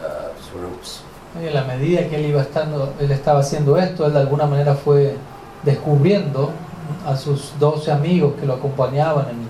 uh, 0.00 0.28
swarups. 0.40 1.02
Y 1.34 1.46
en 1.46 1.54
la 1.54 1.64
medida 1.64 2.08
que 2.08 2.16
él 2.16 2.26
iba 2.26 2.42
estando, 2.42 2.92
él 3.00 3.10
estaba 3.10 3.40
haciendo 3.40 3.78
esto, 3.78 4.06
él 4.06 4.12
de 4.12 4.20
alguna 4.20 4.46
manera 4.46 4.74
fue 4.74 5.16
descubriendo 5.62 6.50
a 7.06 7.16
sus 7.16 7.58
12 7.58 7.90
amigos 7.90 8.34
que 8.38 8.44
lo 8.44 8.54
acompañaban 8.54 9.30
en, 9.30 9.48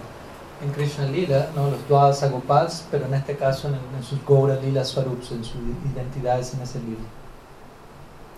en 0.62 0.70
Krishna 0.72 1.06
Lila, 1.06 1.48
¿no? 1.56 1.70
los 1.70 1.88
Dwadasa 1.88 2.28
Gopals, 2.28 2.84
pero 2.90 3.06
en 3.06 3.14
este 3.14 3.36
caso 3.36 3.68
en, 3.68 3.74
en 3.74 4.02
sus 4.02 4.24
Gaura 4.26 4.56
Lila 4.56 4.84
Swarups, 4.84 5.32
en 5.32 5.44
sus 5.44 5.56
identidades 5.92 6.54
en 6.54 6.60
ese 6.62 6.78
lila. 6.80 7.02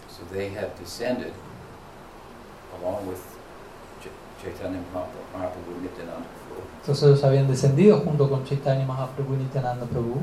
So 0.09 0.23
they 0.33 0.49
had 0.55 0.69
descended 0.81 1.33
along 2.81 3.07
with 3.07 3.19
Ch- 4.03 4.09
Chaitanya 4.43 4.79
Mahaprabhu 4.93 5.33
Mahaprabhu 5.35 5.83
Nityananda 5.83 6.27
Prabhu, 6.49 6.63
Entonces 6.81 7.03
ellos 7.05 7.25
habían 7.25 7.47
descendido 7.49 8.01
junto 8.01 8.29
con 8.29 8.45
Chaitanya 8.45 8.87
Mahaprabhu 8.87 9.37
Nityananda 9.37 9.85
Prabhu, 9.87 10.21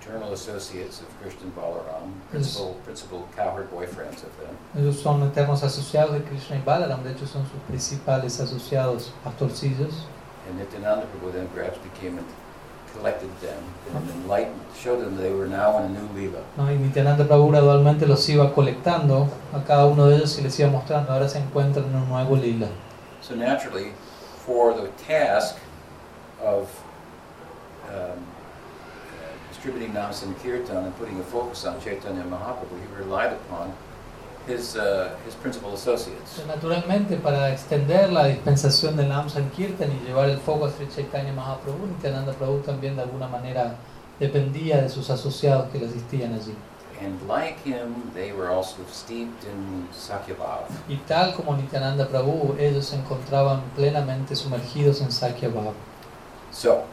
eternal 0.00 0.32
associates 0.32 1.00
of 1.02 1.08
Krishna 1.20 1.50
Balaram, 1.56 2.12
principal, 2.30 2.74
principal 2.84 3.26
cowherd 3.36 3.68
boyfriends 3.70 4.22
of 4.22 4.30
them. 4.38 4.54
ellos 4.76 5.00
son 5.00 5.22
eternos 5.24 5.62
asociados 5.62 6.12
de 6.12 6.22
Krishna 6.22 6.56
y 6.56 6.62
Balaram, 6.62 7.02
de 7.02 7.10
hecho 7.12 7.26
son 7.26 7.42
sus 7.42 7.60
principales 7.68 8.40
asociados 8.40 9.12
pastorcillos. 9.24 10.06
And 10.48 10.58
Nityananda 10.58 11.06
Prabhu 11.06 11.32
then 11.32 11.48
perhaps 11.48 11.78
became 11.78 12.18
and 12.18 12.26
collected 12.92 13.30
them 13.40 13.62
and 13.94 14.10
enlightened, 14.10 14.60
showed 14.78 15.00
them 15.00 15.16
they 15.16 15.32
were 15.32 15.46
now 15.46 15.78
in 15.78 15.84
a 15.84 15.88
new 15.88 16.08
Leela. 16.14 16.42
¿no? 16.56 16.64
Y 16.64 16.76
Nityananda 16.76 17.24
Prabhu 17.24 17.50
gradualmente 17.50 18.06
los 18.06 18.28
iba 18.28 18.52
colectando 18.54 19.28
a 19.52 19.60
cada 19.64 19.86
uno 19.86 20.06
de 20.06 20.16
ellos 20.16 20.38
y 20.38 20.42
les 20.42 20.58
iba 20.58 20.70
mostrando, 20.70 21.12
ahora 21.12 21.28
se 21.28 21.38
encuentran 21.38 21.86
en 21.86 21.96
un 21.96 22.08
nuevo 22.08 22.36
lila. 22.36 22.68
So 23.20 23.34
naturally, 23.34 23.92
for 24.44 24.72
the 24.74 24.88
task 25.04 25.56
of 26.40 26.70
um, 27.88 27.94
uh, 27.94 29.48
distributing 29.48 29.92
Nam 29.92 30.12
Sankirtan 30.12 30.84
and 30.84 30.96
putting 30.96 31.18
a 31.18 31.24
focus 31.24 31.64
on 31.64 31.80
Chaitanya 31.80 32.22
Mahaprabhu, 32.22 32.78
he 32.80 33.02
relied 33.02 33.32
upon 33.32 33.74
his, 34.46 34.76
uh, 34.76 35.10
his 35.26 35.34
principal 35.34 35.74
associates. 35.74 36.38
Entonces, 36.38 36.46
Naturalmente, 36.46 37.16
para 37.16 37.52
extender 37.52 38.12
la 38.12 38.26
dispensación 38.26 38.96
del 38.96 39.08
Nam 39.08 39.28
Sankirtan 39.28 39.90
y 39.92 40.06
llevar 40.06 40.28
el 40.28 40.38
foco 40.38 40.66
hacia 40.66 40.88
Chaitanya 40.88 41.32
Mahaprabhu, 41.32 41.86
Nityananda 41.86 42.32
Prabhu 42.32 42.60
también 42.60 42.96
de 42.96 43.02
alguna 43.02 43.28
manera 43.28 43.76
dependía 44.18 44.80
de 44.80 44.88
sus 44.88 45.10
asociados 45.10 45.68
que 45.70 45.78
le 45.78 45.86
asistían 45.86 46.34
allí. 46.34 46.54
And 46.98 47.28
like 47.28 47.58
him, 47.62 48.10
they 48.14 48.32
were 48.32 48.48
also 48.48 48.78
steeped 48.90 49.44
in 49.44 49.86
Sakyabhav. 49.92 50.64
Y 50.88 50.96
tal 51.06 51.34
como 51.34 51.54
Nityananda 51.54 52.08
Prabhu, 52.08 52.56
ellos 52.58 52.86
se 52.86 52.96
encontraban 52.96 53.60
plenamente 53.76 54.34
sumergidos 54.34 55.02
en 55.02 55.12
Sakya 55.12 55.50
Bhava. 55.50 55.74
So, 56.52 56.84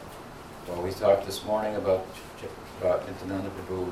well, 0.68 0.82
we 0.82 0.90
talked 0.90 1.24
this 1.24 1.42
morning 1.46 1.74
about, 1.76 2.04
about 2.82 3.08
Nityananda 3.08 3.48
Prabhu 3.48 3.90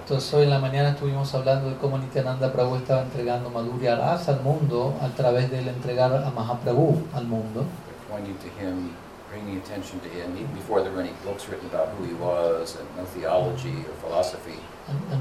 Entonces 0.00 0.34
hoy 0.34 0.44
en 0.44 0.50
la 0.50 0.58
mañana 0.58 0.90
estuvimos 0.90 1.34
hablando 1.34 1.68
de 1.68 1.76
cómo 1.76 1.98
Nityananda 1.98 2.52
Prabhu 2.52 2.76
estaba 2.76 3.02
entregando 3.02 3.50
Madhurya 3.50 3.96
Rasa 3.96 4.32
al 4.32 4.40
mundo 4.40 4.94
a 5.02 5.08
través 5.08 5.50
de 5.50 5.58
él 5.58 5.68
entregar 5.68 6.14
a 6.14 6.30
Mahaprabhu 6.30 7.02
al 7.12 7.26
mundo. 7.26 7.64
By 8.10 8.20
pointing 8.20 8.36
to 8.38 8.48
him, 8.58 8.90
bringing 9.30 9.58
attention 9.58 10.00
to 10.00 10.08
him, 10.08 10.36
even 10.36 10.54
before 10.54 10.82
there 10.82 10.92
were 10.92 11.02
any 11.02 11.12
books 11.24 11.48
written 11.48 11.68
about 11.68 11.88
who 11.98 12.04
he 12.04 12.14
was 12.14 12.76
and 12.76 12.86
no 12.96 13.04
theology 13.04 13.84
or 13.88 13.94
philosophy. 14.00 14.58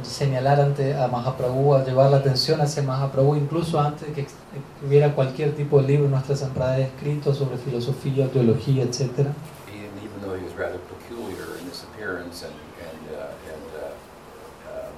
Señalar 0.03 0.59
ante 0.59 0.93
a 0.93 1.07
Mahaprabhu, 1.07 1.73
a 1.75 1.83
llevar 1.83 2.11
la 2.11 2.17
atención 2.17 2.61
hacia 2.61 2.83
Mahaprabhu, 2.83 3.35
incluso 3.35 3.79
antes 3.79 4.09
que 4.13 4.27
hubiera 4.85 5.15
cualquier 5.15 5.55
tipo 5.55 5.81
de 5.81 5.87
libro 5.87 6.05
en 6.05 6.11
nuestra 6.11 6.35
Sampradaya 6.35 6.85
escrito 6.85 7.33
sobre 7.33 7.57
filosofía, 7.57 8.29
teología, 8.29 8.83
etc. 8.83 9.01
Even, 9.71 9.89
even 10.03 10.21
though 10.21 10.35
he 10.35 10.43
was 10.43 10.53
rather 10.55 10.79
peculiar 10.79 11.57
in 11.59 11.67
his 11.69 11.83
and, 12.41 12.53
and, 12.81 13.03
uh, 13.15 13.53
and 13.53 13.67
uh, 13.77 13.93
um, 14.73 14.95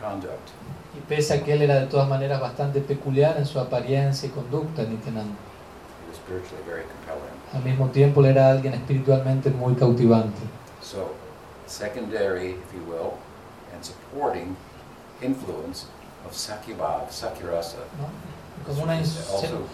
conduct, 0.00 0.50
Y 0.96 1.00
pese 1.08 1.34
a 1.34 1.42
que 1.42 1.52
él 1.52 1.62
era 1.62 1.80
de 1.80 1.86
todas 1.86 2.08
maneras 2.08 2.40
bastante 2.40 2.80
peculiar 2.80 3.36
en 3.38 3.46
su 3.46 3.58
apariencia 3.58 4.28
y 4.28 4.30
conducta, 4.30 4.82
Nityananda, 4.82 5.34
he 6.04 6.08
was 6.08 6.16
spiritually 6.16 6.62
very 6.66 6.84
compelling. 6.84 7.36
al 7.52 7.62
mismo 7.62 7.88
tiempo 7.90 8.20
él 8.20 8.26
era 8.26 8.50
alguien 8.50 8.74
espiritualmente 8.74 9.50
muy 9.50 9.74
cautivante. 9.74 10.40
So, 10.82 11.14
secondary, 11.66 12.52
if 12.52 12.72
you 12.74 12.82
will, 12.86 13.14
and 13.74 13.84
supporting 13.84 14.56
influence 15.22 15.86
of 16.26 16.32
¿no? 17.98 18.08
Como 18.66 18.82
una 18.82 18.98
also 18.98 19.66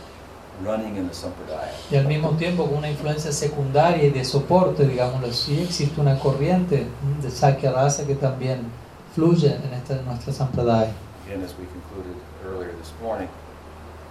running 0.65 0.97
in 0.97 1.09
the 1.09 1.15
Sampradaya. 1.15 1.73
y 1.91 1.97
al 1.97 2.07
mismo 2.07 2.31
tiempo 2.31 2.67
con 2.67 2.79
una 2.79 2.91
influencia 2.91 3.33
secundaria 3.33 4.05
y 4.05 4.11
de 4.11 4.25
soporte, 4.25 4.87
digámoslo 4.87 5.29
así, 5.29 5.63
existe 5.63 6.01
una 6.01 6.19
corriente 6.19 6.87
de 7.23 7.31
Sakya 7.31 7.73
Rasa 7.73 8.07
que 8.07 8.15
también 8.15 8.67
fluye 9.15 9.55
en 9.55 9.73
esta 9.75 10.01
nuestra 10.03 10.33
Sampradaya. 10.33 10.93
Again, 11.27 11.43
as 11.45 11.55
we 11.59 11.67
concluded 11.67 12.17
earlier 12.45 12.73
this 12.79 12.93
morning, 13.03 13.29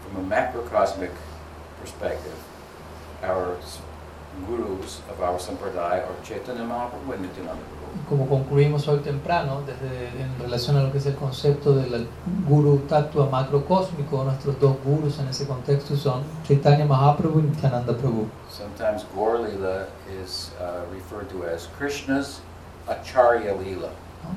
from 0.04 0.26
a 0.26 0.28
macrocosmic 0.28 1.12
perspective, 1.82 2.36
our 3.24 3.56
gurus 4.48 5.02
of 5.10 5.22
our 5.22 5.38
Sampradaya 5.38 6.04
are 6.08 6.24
Chaitanya 6.24 6.64
Mahaprabhu 6.64 7.14
and 7.14 7.22
Nityananda 7.24 7.62
Prabhu. 7.62 8.08
Como 8.08 8.26
concluimos 8.28 8.88
hoy 8.88 9.00
temprano, 9.00 9.62
desde 9.66 10.08
en 10.22 10.40
relación 10.40 10.78
a 10.78 10.84
lo 10.84 10.92
que 10.92 10.98
es 10.98 11.06
el 11.06 11.16
concepto 11.16 11.74
del 11.76 12.08
guru 12.48 12.80
tatua 12.88 13.30
macrocósmico, 13.30 14.24
nuestros 14.24 14.60
dos 14.60 14.76
gurus 14.84 15.20
en 15.20 15.28
ese 15.28 15.46
contexto 15.46 15.96
son 15.96 16.24
Chaitanya 16.44 16.86
Mahaprabhu 16.86 17.40
y 17.40 17.44
Nityananda 17.44 17.94
Prabhu. 17.96 18.28
Sometimes 18.50 19.06
Gaur 19.14 19.40
Lila 19.40 19.88
is 20.24 20.52
uh, 20.60 20.86
referred 20.94 21.30
to 21.30 21.46
as 21.46 21.68
Krishna's 21.78 22.42
Acharya 22.88 23.54
Lila. 23.56 23.90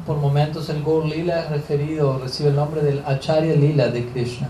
Por 0.06 0.16
momentos 0.16 0.68
el 0.70 0.82
Gaur 0.82 1.04
Lila 1.04 1.40
es 1.40 1.50
referido, 1.50 2.18
recibe 2.18 2.48
el 2.48 2.56
nombre 2.56 2.82
del 2.82 3.04
Acharya 3.06 3.54
Lila 3.54 3.88
de 3.88 4.04
Krishna. 4.06 4.48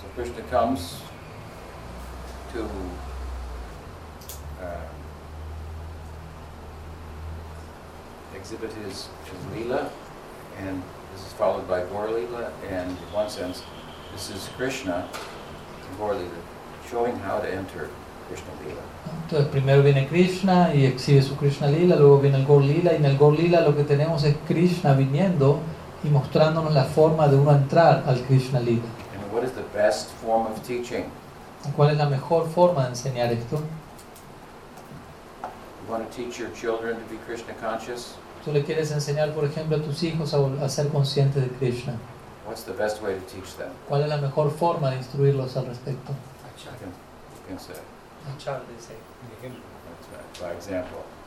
So 0.00 0.06
Krishna 0.14 0.42
comes 0.50 1.02
to 2.56 2.64
uh, 4.62 4.86
exhibit 8.34 8.72
his, 8.72 9.08
his 9.24 9.40
Leela, 9.52 9.90
and 10.58 10.82
this 11.12 11.26
is 11.26 11.32
followed 11.34 11.68
by 11.68 11.80
Gaur 11.80 12.08
Leela, 12.08 12.50
and 12.70 12.90
in 12.90 13.12
one 13.12 13.28
sense, 13.28 13.62
this 14.12 14.30
is 14.30 14.48
Krishna, 14.56 15.08
Gaur 15.98 16.14
Leela, 16.14 16.40
showing 16.90 17.16
how 17.20 17.40
to 17.40 17.48
enter 17.52 17.90
Krishna 18.28 18.52
Leela. 18.64 18.82
Entonces 19.24 19.48
primero 19.48 19.82
viene 19.82 20.08
Krishna 20.08 20.74
y 20.74 20.86
exhibe 20.86 21.22
su 21.22 21.36
Krishna 21.36 21.66
Lila, 21.68 21.96
luego 21.96 22.20
viene 22.20 22.38
el 22.38 22.46
Gaur 22.46 22.62
Lila 22.62 22.92
y 22.92 22.96
en 22.96 23.04
el 23.04 23.18
Gaur 23.18 23.38
Lila 23.38 23.60
lo 23.60 23.76
que 23.76 23.84
tenemos 23.84 24.24
es 24.24 24.36
Krishna 24.46 24.94
viniendo 24.94 25.60
y 26.02 26.08
mostrándonos 26.08 26.72
la 26.72 26.84
forma 26.84 27.28
de 27.28 27.36
uno 27.36 27.52
entrar 27.52 28.04
al 28.06 28.20
Krishna 28.22 28.60
Lila. 28.60 28.82
And 29.14 29.32
what 29.32 29.44
is 29.44 29.52
the 29.52 29.64
best 29.74 30.10
form 30.22 30.46
of 30.46 30.62
teaching? 30.66 31.10
¿Cuál 31.74 31.90
es 31.90 31.96
la 31.96 32.06
mejor 32.06 32.48
forma 32.48 32.84
de 32.84 32.90
enseñar 32.90 33.32
esto? 33.32 33.56
You 35.86 35.92
want 35.92 36.10
to 36.10 36.16
teach 36.16 36.38
your 36.38 36.50
children 36.52 36.96
to 36.96 37.04
be 37.10 37.18
Krishna 37.26 37.54
conscious? 37.60 38.14
Tú 38.44 38.52
le 38.52 38.62
quieres 38.62 38.92
enseñar, 38.92 39.32
por 39.32 39.44
ejemplo, 39.44 39.76
a 39.76 39.80
tus 39.80 40.02
hijos 40.02 40.34
a, 40.34 40.64
a 40.64 40.68
ser 40.68 40.88
conscientes 40.88 41.42
de 41.42 41.48
Krishna. 41.58 41.94
What's 42.46 42.64
the 42.64 42.72
best 42.72 43.02
way 43.02 43.14
to 43.14 43.20
teach 43.22 43.56
them? 43.56 43.70
¿Cuál 43.88 44.02
es 44.02 44.08
la 44.08 44.18
mejor 44.18 44.50
forma 44.50 44.90
de 44.90 44.98
instruirlos 44.98 45.56
al 45.56 45.66
respecto? 45.66 46.12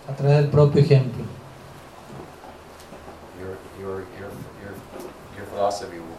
A 0.08 0.16
través 0.16 0.38
del 0.38 0.50
propio 0.50 0.82
ejemplo. 0.82 1.24
your, 3.40 3.58
your, 3.80 4.04
your, 4.20 4.32
your, 4.62 4.74
your 5.36 5.46
philosophy 5.48 6.00
will 6.00 6.19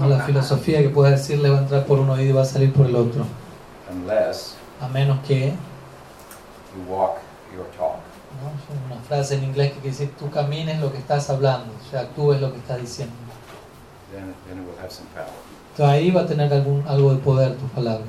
La 0.00 0.20
filosofía 0.20 0.80
que 0.80 0.88
puedes 0.88 1.18
decirle 1.20 1.50
va 1.50 1.58
a 1.58 1.62
entrar 1.62 1.84
por 1.84 1.98
un 1.98 2.10
oído 2.10 2.30
y 2.30 2.32
va 2.32 2.42
a 2.42 2.46
salir 2.46 2.72
por 2.72 2.86
el 2.86 2.96
otro. 2.96 3.24
Unless 3.90 4.56
A 4.80 4.88
menos 4.88 5.18
que, 5.26 5.50
you 6.74 6.92
walk 6.92 7.18
your 7.54 7.66
talk. 7.76 8.00
una 8.86 9.00
frase 9.02 9.34
en 9.34 9.44
inglés 9.44 9.72
que 9.72 9.80
quiere 9.80 9.90
decir 9.96 10.16
tú 10.18 10.30
camines 10.30 10.80
lo 10.80 10.90
que 10.90 10.98
estás 10.98 11.28
hablando, 11.30 11.72
o 11.72 11.90
sea, 11.90 12.00
actúes 12.00 12.40
lo 12.40 12.50
que 12.52 12.58
estás 12.58 12.80
diciendo. 12.80 13.14
Then, 14.10 14.34
then 14.46 14.58
it 14.58 14.66
will 14.66 14.78
have 14.80 14.90
some 14.90 15.08
power. 15.14 15.28
Entonces 15.72 15.94
ahí 15.94 16.10
va 16.10 16.22
a 16.22 16.26
tener 16.26 16.52
algún, 16.52 16.84
algo 16.88 17.12
de 17.14 17.18
poder 17.20 17.56
tus 17.56 17.70
palabras. 17.70 18.08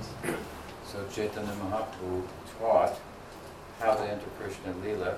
So 0.91 0.99
Chaitanya 1.13 1.51
Mahaprabhu 1.63 2.23
taught 2.59 2.93
how 3.79 3.95
to 3.95 4.03
enter 4.03 4.27
Krishna 4.39 4.73
Lila 4.83 5.15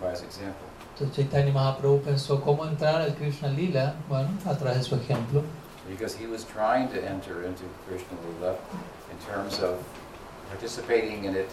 by 0.00 0.12
his 0.12 0.22
example. 0.22 0.67
Entonces 1.00 1.30
Chaitanya 1.30 1.52
Mahaprabhu 1.52 2.00
pensó 2.00 2.40
cómo 2.40 2.66
entrar 2.66 3.00
al 3.00 3.14
Krishna 3.14 3.48
Lila, 3.50 3.94
bueno, 4.08 4.30
a 4.44 4.54
través 4.54 4.78
de 4.78 4.82
su 4.82 4.96
ejemplo, 4.96 5.42
Because 5.88 6.16
he 6.16 6.26
was 6.26 6.44
trying 6.44 6.88
to 6.88 6.96
enter 6.96 7.44
into 7.46 7.62
Krishna 7.86 8.18
Lila 8.26 8.56
in 9.10 9.16
terms 9.24 9.62
of 9.62 9.78
participating 10.50 11.24
in 11.24 11.36
it 11.36 11.48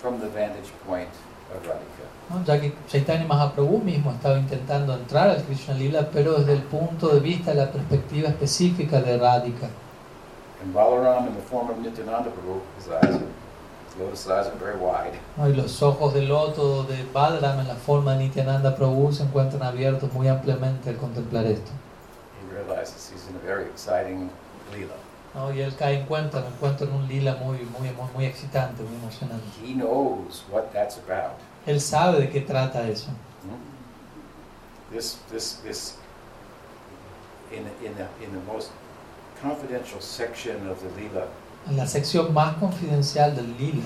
from 0.00 0.20
the 0.20 0.28
vantage 0.28 0.70
point 0.86 1.10
of 1.52 1.66
Radhika. 1.66 2.06
¿no? 2.30 2.44
ya 2.44 2.60
que 2.60 2.72
Chaitanya 2.88 3.26
Mahaprabhu 3.26 3.82
mismo 3.82 4.12
estaba 4.12 4.38
intentando 4.38 4.94
entrar 4.94 5.28
al 5.28 5.42
Krishna 5.42 5.74
Lila, 5.74 6.08
pero 6.12 6.34
desde 6.38 6.52
el 6.52 6.62
punto 6.62 7.08
de 7.08 7.18
vista 7.18 7.52
la 7.52 7.72
perspectiva 7.72 8.28
específica 8.28 9.00
de 9.00 9.18
Radhika. 9.18 9.68
And 10.62 10.72
Balaram, 10.72 11.26
in 11.26 11.34
the 11.34 11.42
form 11.42 11.68
of 11.68 11.78
Nityananda 11.78 12.30
Prabhu, 12.30 12.60
his 12.78 12.88
lotus 13.98 14.26
eyes 14.26 14.46
are 14.46 14.56
very 14.58 14.76
wide. 14.76 15.18
¿no? 15.36 15.48
Y 15.48 15.54
los 15.54 15.82
ojos 15.82 16.14
del 16.14 16.28
loto 16.28 16.84
de 16.84 17.04
Balaram 17.12 17.60
en 17.60 17.68
la 17.68 17.74
forma 17.74 18.12
de 18.12 18.24
Nityananda 18.24 18.74
Prabhu 18.76 19.12
se 19.12 19.22
encuentran 19.22 19.62
abiertos 19.62 20.12
muy 20.12 20.28
ampliamente 20.28 20.90
al 20.90 20.96
contemplar 20.96 21.46
esto. 21.46 21.70
He 22.40 22.54
realizes 22.54 23.10
he's 23.12 23.28
in 23.28 23.36
a 23.36 23.46
very 23.46 23.64
exciting 23.64 24.30
Lila. 24.72 24.94
¿no? 25.34 25.52
Y 25.52 25.60
él 25.60 25.74
cae 25.76 26.00
en 26.00 26.06
cuenta, 26.06 26.40
me 26.40 26.48
encuentro 26.48 26.86
en 26.86 26.94
un 26.94 27.08
lila 27.08 27.36
muy, 27.36 27.58
muy, 27.78 27.90
muy, 27.90 28.10
muy 28.14 28.24
excitante, 28.24 28.82
muy 28.82 28.94
emocionante. 28.96 29.44
He 29.62 29.74
knows 29.74 30.44
what 30.50 30.72
that's 30.72 30.96
about. 30.96 31.38
Él 31.66 31.80
sabe 31.80 32.20
de 32.20 32.30
qué 32.30 32.40
trata 32.40 32.88
eso. 32.88 33.08
Hmm? 33.42 34.94
This, 34.94 35.18
this, 35.30 35.60
this, 35.64 35.98
in, 37.50 37.66
in, 37.84 37.94
the, 37.96 38.06
in 38.24 38.32
the 38.32 38.52
most 38.52 38.70
confidential 39.40 40.00
section 40.00 40.68
of 40.68 40.80
the 40.80 40.88
Lila, 41.00 41.26
En 41.68 41.76
la 41.76 41.86
sección 41.86 42.34
más 42.34 42.56
confidencial 42.56 43.34
del 43.34 43.56
lila, 43.58 43.84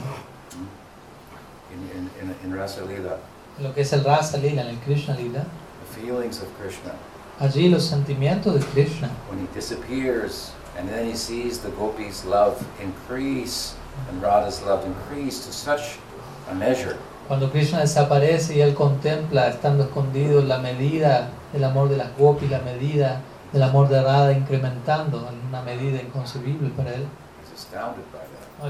in, 1.73 1.80
in, 1.97 2.11
in, 2.20 2.35
in 2.44 2.56
Rasa 2.56 2.85
Lila, 2.85 3.18
lo 3.61 3.73
que 3.73 3.82
es 3.82 3.92
el 3.92 4.04
rasa 4.04 4.38
lila, 4.38 4.62
en 4.62 4.68
el 4.68 4.78
Krishna 4.78 5.14
lila, 5.14 5.44
the 5.44 6.00
feelings 6.00 6.40
of 6.40 6.49
Krishna, 6.61 6.92
allí 7.38 7.68
los 7.68 7.85
sentimientos 7.85 8.54
de 8.54 8.61
Krishna, 8.73 9.08
when 9.30 9.38
he 9.40 9.47
disappears 9.54 10.52
and 10.76 10.88
then 10.88 11.06
he 11.06 11.16
sees 11.16 11.58
the 11.58 11.70
gopis' 11.70 12.25
love 12.25 12.64
increase 12.80 13.75
and 14.08 14.23
Radha's 14.23 14.62
love 14.62 14.85
increase 14.85 15.44
to 15.47 15.52
such 15.52 15.99
a 16.50 16.54
measure. 16.54 16.97
Cuando 17.26 17.50
Krishna 17.50 17.80
desaparece 17.80 18.56
y 18.56 18.61
él 18.61 18.75
contempla, 18.75 19.49
estando 19.49 19.85
escondido, 19.85 20.40
la 20.40 20.58
medida 20.58 21.28
del 21.52 21.64
amor 21.64 21.88
de 21.88 21.97
las 21.97 22.16
gopis, 22.16 22.50
la 22.50 22.61
medida 22.61 23.20
del 23.52 23.62
amor 23.62 23.88
de 23.88 24.02
Radha 24.02 24.32
incrementando 24.32 25.28
en 25.28 25.49
una 25.49 25.62
medida 25.62 26.00
inconcebible 26.00 26.70
para 26.70 26.94
él, 26.94 27.06
astounded 27.59 28.05
by 28.12 28.21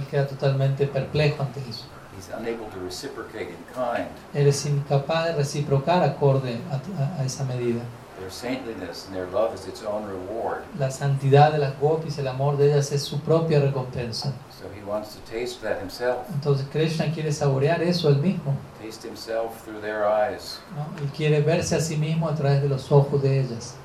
that. 0.00 0.08
queda 0.10 0.26
totalmente 0.26 0.86
perplejo 0.86 1.42
ante 1.42 1.60
eso. 1.68 1.84
He's 2.16 2.28
unable 2.34 2.66
to 2.70 2.80
reciprocate 2.84 3.50
in 3.50 3.56
kind 3.74 4.08
Él 4.34 4.48
es 4.48 4.66
incapaz 4.66 5.26
de 5.26 5.32
reciprocar 5.34 6.02
acorde 6.02 6.58
a, 6.70 6.74
a- 7.02 7.20
a 7.20 7.24
esa 7.24 7.44
medida. 7.44 7.80
their 8.18 8.30
saintliness 8.32 9.06
and 9.06 9.14
their 9.14 9.28
love 9.30 9.54
is 9.54 9.66
its 9.68 9.84
own 9.84 10.04
reward. 10.08 10.62
La 10.76 10.90
santidad 10.90 11.52
de 11.52 11.58
las 11.58 11.78
gopis, 11.78 12.18
el 12.18 12.26
amor 12.26 12.56
de 12.56 12.72
ellas 12.72 12.90
es 12.90 13.02
su 13.02 13.20
propia 13.20 13.60
recompensa. 13.60 14.32
So 14.50 14.64
he 14.74 14.82
wants 14.84 15.14
to 15.14 15.20
taste 15.30 15.62
that 15.62 15.78
himself, 15.80 16.26
Entonces 16.34 16.66
Krishna 16.72 17.12
quiere 17.14 17.30
saborear 17.32 17.80
eso 17.82 18.08
él 18.08 18.16
mismo. 18.18 18.56
taste 18.82 19.04
himself 19.06 19.62
through 19.64 19.80
their 19.80 20.02
eyes. 20.04 20.58
¿no? 20.74 21.00
Él 21.00 21.08
quiere 21.16 21.40
verse 21.42 21.76
a 21.76 21.80
sí 21.80 21.96
mismo 21.96 22.28
a 22.28 22.34
través 22.34 22.60
de 22.62 22.68
los 22.68 22.90
ojos 22.90 23.22
de 23.22 23.38
ellas. 23.38 23.76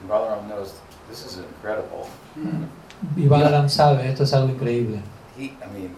And 0.00 0.08
Balaram 0.08 0.46
knows 0.46 0.74
this 1.10 1.24
is 1.26 1.38
incredible. 1.38 2.06
Sabe, 3.68 4.08
esto 4.08 4.24
es 4.24 4.32
algo 4.32 4.48
increíble. 4.48 5.00
He, 5.36 5.44
I 5.44 5.66
mean, 5.74 5.94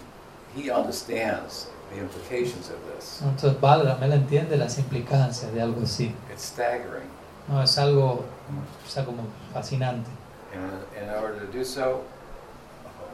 he 0.57 0.71
understands 0.71 1.69
the 1.93 2.01
implications 2.01 2.71
of 2.71 2.77
this. 2.95 3.21
Entonces 3.23 3.61
Balaram, 3.61 4.03
él 4.03 4.13
entiende 4.13 4.57
las 4.57 4.79
implicancias 4.79 5.53
de 5.53 5.63
algo 5.63 5.83
así. 5.83 6.13
It's 6.33 6.45
staggering. 6.45 7.09
No, 7.49 7.63
es 7.63 7.79
algo 7.79 8.25
como 9.07 9.23
fascinante. 9.53 10.11
And 10.55 11.03
in 11.03 11.09
order 11.11 11.39
to 11.39 11.47
do 11.53 11.65
so, 11.65 12.03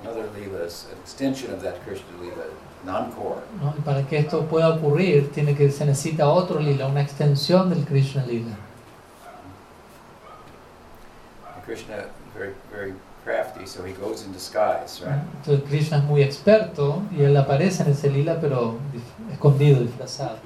another 0.02 0.28
lila 0.34 0.64
is 0.64 0.86
an 0.90 0.98
extension 1.02 1.52
of 1.52 1.62
that 1.62 1.84
Krishna 1.84 2.06
lila, 2.20 2.44
non-core. 2.84 3.42
¿no? 3.60 3.74
Y 3.76 3.82
para 3.82 4.02
que 4.06 4.18
esto 4.18 4.46
pueda 4.46 4.70
ocurrir, 4.70 5.30
tiene 5.32 5.54
que, 5.54 5.70
se 5.70 5.84
necesita 5.84 6.28
otro 6.28 6.58
lila, 6.58 6.86
una 6.86 7.02
extensión 7.02 7.70
del 7.70 7.84
Krishna 7.84 8.24
lila. 8.24 8.56
Krishna 11.64 12.06
very, 12.34 12.52
very 12.70 12.94
crafty, 13.24 13.66
so 13.66 13.82
he 13.82 13.92
goes 13.94 14.24
in 14.24 14.32
disguise, 14.32 15.00
right? 15.00 15.22
Entonces 15.38 15.64
Krishna 15.68 15.98
es 15.98 16.04
muy 16.04 16.22
experto 16.22 17.02
y 17.10 17.22
él 17.22 17.36
aparece 17.36 17.82
en 17.82 17.90
ese 17.90 18.10
lila, 18.10 18.38
pero 18.40 18.76
escondido, 19.32 19.80
disfrazado. 19.80 20.36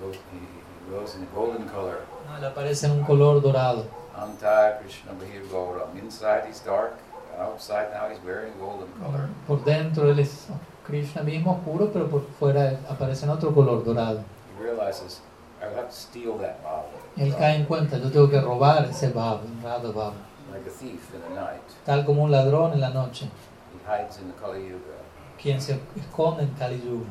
He 0.00 0.96
goes, 0.96 1.14
in 1.16 1.26
golden 1.34 1.68
color. 1.68 2.00
¿no? 2.28 2.36
Él 2.38 2.44
aparece 2.44 2.86
en 2.86 2.92
un 2.92 3.04
color 3.04 3.42
dorado. 3.42 3.84
Anta 4.16 4.78
Krishna 4.80 5.12
Bahir 5.12 5.46
Gauram. 5.50 5.96
Inside 5.98 6.44
he's 6.48 6.60
dark, 6.64 6.94
outside 7.38 7.88
now 7.92 8.08
he's 8.08 8.22
wearing 8.24 8.52
golden 8.58 8.88
color. 9.02 9.28
Por 9.46 9.64
dentro 9.64 10.10
él 10.10 10.18
es 10.18 10.46
Krishna 10.86 11.22
mismo, 11.22 11.52
oscuro, 11.52 11.90
pero 11.92 12.08
por 12.08 12.22
fuera 12.38 12.78
aparece 12.88 13.24
en 13.24 13.30
otro 13.30 13.52
color 13.52 13.84
dorado. 13.84 14.20
He 14.58 14.62
realizes, 14.62 15.20
I 15.60 15.64
have 15.64 15.88
to 15.88 15.94
steal 15.94 16.38
that 16.38 16.62
bhava. 16.62 16.84
Él 17.16 17.34
cae 17.36 17.56
en 17.56 17.64
cuenta, 17.64 17.98
yo 17.98 18.10
tengo 18.10 18.28
que 18.30 18.40
robar 18.40 18.86
ese 18.86 19.08
bhava, 19.08 19.40
Radha 19.62 19.90
bhava. 19.90 20.14
Like 20.54 20.66
a 20.68 20.70
thief 20.70 21.12
in 21.14 21.20
the 21.22 21.34
night. 21.40 21.62
Tal 21.84 22.04
como 22.04 22.22
un 22.22 22.30
ladrón 22.30 22.72
en 22.74 22.80
la 22.80 22.90
noche, 22.90 23.26
He 23.74 23.78
hides 23.84 24.18
in 24.20 24.28
the 24.30 24.34
Kali 24.40 24.60
Yuga, 24.68 25.02
quien 25.42 25.60
se 25.60 25.80
esconde 25.96 26.44
en 26.44 26.50
Kali 26.54 26.76
Yuga. 26.80 27.10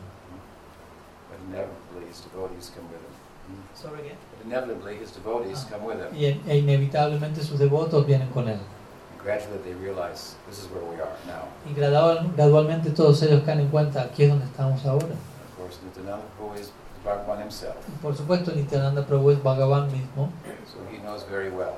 but 1.30 1.40
inevitably 1.50 2.08
his 2.10 2.22
devotees 2.22 2.72
come 2.74 2.88
with 2.90 3.02
him. 3.02 4.18
But 4.32 4.46
inevitably 4.46 4.96
his 4.96 5.12
devotees 5.12 5.66
come 5.70 5.84
with 5.86 6.00
him. 6.00 6.16
Y 6.16 6.26
e 6.48 6.58
inevitablemente 6.58 7.44
sus 7.44 7.60
devotos 7.60 8.06
vienen 8.06 8.30
con 8.30 8.48
él. 8.48 8.60
And 8.60 9.22
gradually 9.22 9.58
they 9.64 9.74
realize 9.74 10.36
this 10.48 10.60
is 10.60 10.70
where 10.72 10.84
we 10.86 10.96
are 11.02 11.12
now. 11.28 11.48
Y 11.70 11.74
gradual- 11.74 12.32
gradualmente 12.36 12.92
todos 12.92 13.22
ellos 13.24 13.44
caen 13.46 13.60
en 13.60 13.68
cuenta, 13.68 14.04
aquí 14.04 14.24
es 14.24 14.30
donde 14.30 14.46
estamos 14.46 14.86
ahora. 14.86 15.06
Of 15.08 15.58
course, 15.58 15.80
Nityananda 15.86 16.24
Prabhu 16.38 16.56
is 16.60 16.72
Bhagavan 17.04 17.42
himself, 17.42 17.76
Y 17.90 18.02
por 18.02 18.16
supuesto, 18.16 18.52
Nityananda 18.54 19.06
Prabhu 19.06 19.32
es 19.32 19.44
Bhagavan 19.44 19.92
mismo, 19.92 20.30
so 20.66 20.80
he 20.90 20.98
knows 21.00 21.26
very 21.30 21.50
well. 21.50 21.74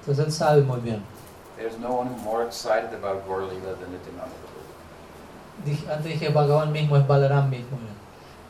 Entonces 0.00 0.26
él 0.26 0.32
sabe 0.32 0.62
muy 0.62 0.80
bien. 0.80 1.02
Dije- 5.64 5.86
antes 5.92 6.04
dije 6.12 6.28
Bhagavan 6.30 6.72
mismo, 6.72 6.96
es 6.96 7.06
Balaram 7.06 7.48
mismo. 7.50 7.78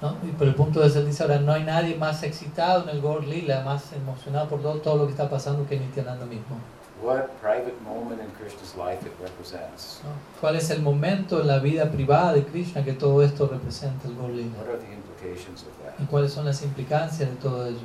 ¿no? 0.01 0.15
Por 0.39 0.47
el 0.47 0.55
punto 0.55 0.81
de 0.81 0.89
ser 0.89 1.05
dice 1.05 1.23
ahora, 1.25 1.39
no 1.41 1.53
hay 1.53 1.65
nadie 1.65 1.95
más 1.97 2.23
excitado 2.23 2.85
en 2.85 2.89
el 2.91 3.03
Gaur 3.03 3.23
Lila, 3.25 3.63
más 3.63 3.93
emocionado 3.93 4.49
por 4.49 4.63
todo, 4.63 4.75
todo 4.81 4.97
lo 4.97 5.05
que 5.07 5.11
está 5.13 5.29
pasando 5.29 5.67
que 5.69 5.79
Nityananda 5.79 6.25
mismo. 6.25 6.57
What 7.03 7.29
private 7.41 7.75
moment 7.83 8.21
in 8.21 8.31
Krishna's 8.39 8.75
life 8.77 9.05
it 9.07 9.13
represents. 9.21 10.01
¿no? 10.05 10.11
¿Cuál 10.41 10.57
es 10.57 10.71
el 10.71 10.83
momento 10.83 11.41
en 11.41 11.47
la 11.49 11.59
vida 11.59 11.91
privada 11.91 12.33
de 12.35 12.45
Krishna 12.45 12.85
que 12.85 12.93
todo 12.93 13.23
esto 13.23 13.47
representa 13.49 14.07
el 14.09 14.17
Gaur 14.17 14.31
Lila? 14.31 14.57
What 14.59 14.69
are 14.69 14.79
the 14.79 14.93
implications 14.95 15.63
of 15.63 15.69
that? 15.85 15.99
¿Y 16.03 16.05
cuáles 16.07 16.33
son 16.33 16.45
las 16.47 16.63
implicancias 16.63 17.29
de 17.29 17.37
todo 17.37 17.67
ello? 17.67 17.79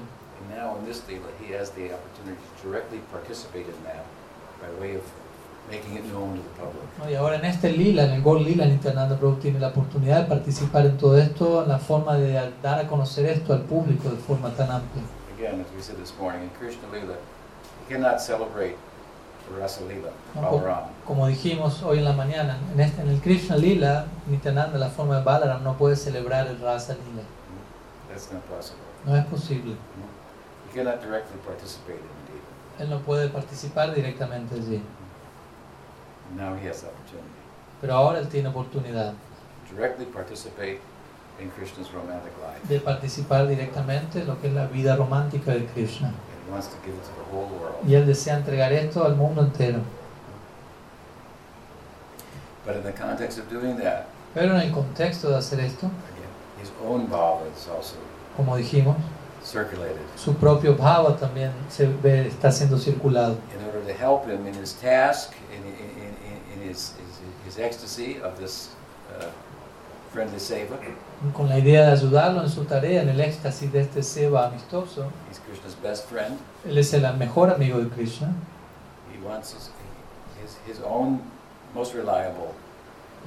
Now 0.56 0.78
in 0.78 0.86
this 0.86 1.02
Leela, 1.02 1.30
he 1.41 1.52
has 1.54 1.72
the 1.72 1.94
opportunity 1.94 2.39
to 2.39 2.68
directly 2.68 3.00
participate 3.12 3.68
in 3.68 3.84
that 3.84 4.06
by 4.62 4.70
way 4.80 4.96
of 4.96 5.04
making 5.70 5.98
it 5.98 6.06
known 6.06 6.38
to 6.38 6.44
the 6.44 6.50
public. 6.62 6.84
¿no? 6.98 7.10
Y 7.10 7.15
ahora 7.15 7.36
en 7.36 7.46
este 7.46 7.72
lila, 7.72 8.04
en 8.04 8.12
el 8.12 8.22
Gaur 8.22 8.39
Lila, 8.39 8.65
Nityananda 8.65 9.18
Prabhu 9.18 9.36
tiene 9.41 9.60
la 9.60 9.70
oportunidad 9.70 10.22
de 10.22 10.28
participar 10.28 10.86
en 10.86 10.98
todo 10.98 11.18
esto, 11.18 11.63
en 11.63 11.70
la 11.70 11.80
forma 11.80 12.15
de 12.18 12.52
dar 12.62 12.80
a 12.80 12.88
conocer 12.88 13.26
esto 13.26 13.54
al 13.54 13.62
público 13.62 14.10
de 14.10 14.18
forma 14.18 14.50
tan 14.52 14.72
amplia. 14.72 15.04
Again, 15.38 15.60
as 15.60 15.68
we 15.76 15.82
said 15.82 15.98
this 15.98 16.13
morning, 16.18 16.44
in 16.44 16.50
Krishna 16.52 16.88
Leela, 16.88 17.18
you 17.18 17.88
cannot 17.89 18.22
celebrate 18.22 18.78
Rasa 19.60 19.82
No, 20.34 20.41
Balaram. 20.41 20.89
Como 21.06 21.28
dijimos 21.28 21.84
hoy 21.84 22.00
en 22.00 22.06
la 22.06 22.13
mañana, 22.13 22.58
en, 22.74 22.80
este, 22.80 23.02
en 23.02 23.10
el 23.10 23.20
Krishna 23.20 23.58
Lila, 23.58 24.06
Nityananda, 24.28 24.78
la 24.78 24.89
forma 24.89 25.18
de 25.18 25.24
Balaram, 25.24 25.63
no 25.63 25.78
puede 25.78 25.96
celebrar 25.96 26.48
el 26.48 26.60
Rasa 26.60 26.94
Lila. 26.94 27.24
That's 28.10 28.32
not 28.32 28.41
possible. 28.44 28.86
No 29.06 29.15
es 29.15 29.26
posible. 29.26 29.72
You 29.72 30.14
cannot 30.76 31.02
directly 31.02 31.40
participate 31.46 32.00
in 32.00 32.04
it. 32.04 32.82
Él 32.82 32.90
no 32.90 33.00
puede 33.00 33.30
participar 33.30 33.96
directamente 33.96 34.56
allí. 34.56 34.82
Now 36.36 36.56
he 36.56 36.68
has 36.68 36.82
the 36.82 36.88
opportunity 36.88 37.40
Pero 37.82 37.94
ahora 37.94 38.20
él 38.20 38.28
tiene 38.28 38.50
oportunidad 38.50 39.14
directly 39.72 40.06
participate 40.06 40.80
in 41.40 41.50
Krishna's 41.52 41.92
romantic 41.94 42.34
life. 42.42 42.68
de 42.68 42.80
participar 42.80 43.48
directamente 43.48 44.22
en 44.22 44.28
lo 44.28 44.40
que 44.42 44.48
es 44.48 44.54
la 44.54 44.68
vida 44.68 44.96
romántica 44.96 45.54
de 45.54 45.66
Krishna. 45.68 46.08
And 46.10 46.16
he 46.46 46.52
wants 46.52 46.68
to 46.68 46.76
give 46.86 46.96
it 46.96 47.04
to 47.04 47.12
the 47.16 47.32
whole 47.32 47.48
world. 47.60 47.88
Y 47.88 47.96
él 47.96 48.06
desea 48.06 48.36
entregar 48.38 48.74
esto 48.74 49.06
al 49.06 49.16
mundo 49.16 49.42
entero. 49.42 49.80
But 52.66 52.76
in 52.78 52.84
the 52.84 52.94
context 52.94 53.40
of 53.40 53.50
doing 53.50 53.78
that, 53.78 54.08
Pero 54.34 54.54
en 54.56 54.62
el 54.62 54.72
contexto 54.72 55.30
de 55.30 55.38
hacer 55.38 55.60
esto, 55.62 55.86
again, 55.86 56.62
his 56.62 56.72
own 56.84 57.08
bhava 57.08 57.48
is 57.56 57.68
also 57.70 57.96
como 58.36 58.58
dijimos, 58.58 58.98
circulated 59.45 60.01
su 60.17 60.34
propio 60.34 60.75
bhava 60.75 61.15
también 61.15 61.51
se 61.69 61.86
ve, 61.88 62.27
está 62.27 62.51
siendo 62.51 62.77
circulado. 62.77 63.38
in 63.53 63.63
order 63.67 63.81
to 63.86 63.93
help 63.93 64.25
him 64.27 64.45
in 64.47 64.53
his 64.55 64.73
task, 64.73 65.34
in, 65.51 65.62
in, 65.63 66.03
in, 66.03 66.62
in 66.63 66.69
his, 66.69 66.95
his, 66.97 67.55
his 67.55 67.60
ecstasy 67.60 68.19
of 68.21 68.38
this 68.39 68.69
uh, 69.19 69.25
friendly 70.12 70.39
seva. 70.39 70.77
Con 71.34 71.47
la 71.47 71.58
idea 71.60 71.86
de 71.86 71.91
ayudarlo 71.91 72.41
en 72.41 72.49
su 72.49 72.65
tarea, 72.65 73.01
en 73.01 73.10
el 73.10 73.21
éxtasis 73.21 73.71
de 73.71 73.81
este 73.81 74.03
Seva 74.03 74.47
amistoso, 74.47 75.12
He's 75.29 75.39
Krishna's 75.39 75.75
best 75.81 76.10
friend. 76.10 76.38
él 76.67 76.77
es 76.77 76.93
el 76.93 77.01
mejor 77.17 77.49
amigo 77.51 77.79
de 77.79 77.89
Krishna. 77.89 78.34
He 79.13 79.25
wants 79.25 79.53
his, 79.53 79.69
his, 80.41 80.58
his 80.67 80.84
own 80.84 81.21
most 81.73 81.93
reliable 81.93 82.53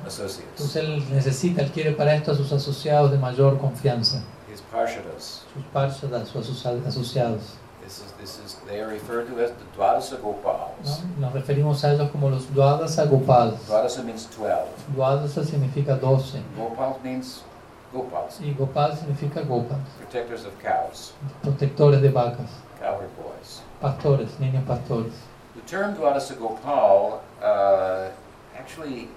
associates, 0.07 0.51
Entonces 0.61 0.77
él 0.77 1.05
necesita, 1.13 1.63
él 1.63 1.71
quiere 1.71 1.93
para 1.93 2.15
esto 2.15 2.33
a 2.33 2.35
sus 2.35 2.53
asociados 2.53 3.11
de 3.11 3.19
mayor 3.19 3.59
confianza, 3.59 4.23
his 4.59 4.65
parshadas. 4.73 5.43
sus 5.55 5.65
parshadas, 5.73 6.29
sus 6.29 6.49
asocia- 6.51 6.87
asociados. 6.87 7.57
This 7.83 8.01
is, 8.05 8.13
this 8.21 8.39
is, 8.45 8.57
they 8.67 8.81
are 8.81 8.89
referred 8.89 9.29
to 9.29 9.41
as 9.43 9.51
the 9.53 9.65
Dwadasa 9.77 10.21
Gopals. 10.21 11.03
¿no? 11.19 11.31
Nos 11.31 11.33
referimos 11.33 11.83
a 11.85 11.95
ellos 11.95 12.11
como 12.11 12.29
los 12.29 12.45
Dwadasa 12.47 13.07
Gopals. 13.09 13.61
Dwadasa 13.67 14.05
means 14.05 14.27
12. 14.27 14.69
Dwadasa 14.95 15.45
significa 15.45 15.99
12 15.99 16.43
Gopals 16.57 17.03
means 17.03 17.43
Gopals, 17.93 18.41
y 18.43 18.53
Gopal 18.53 18.95
significa 18.95 19.41
Gopal, 19.47 19.79
protectors 19.99 20.45
of 20.45 20.53
cows, 20.63 21.15
protectores 21.43 22.03
de 22.03 22.11
vacas, 22.11 22.51
cowherd 22.79 23.09
boys. 23.17 23.63
pastores, 23.81 24.39
niños 24.39 24.67
pastores. 24.67 25.15
The 25.55 25.63
term 25.63 25.95
Dwadasa 25.97 26.39
Gopal 26.39 27.23
uh, 27.43 28.11
actually 28.59 29.09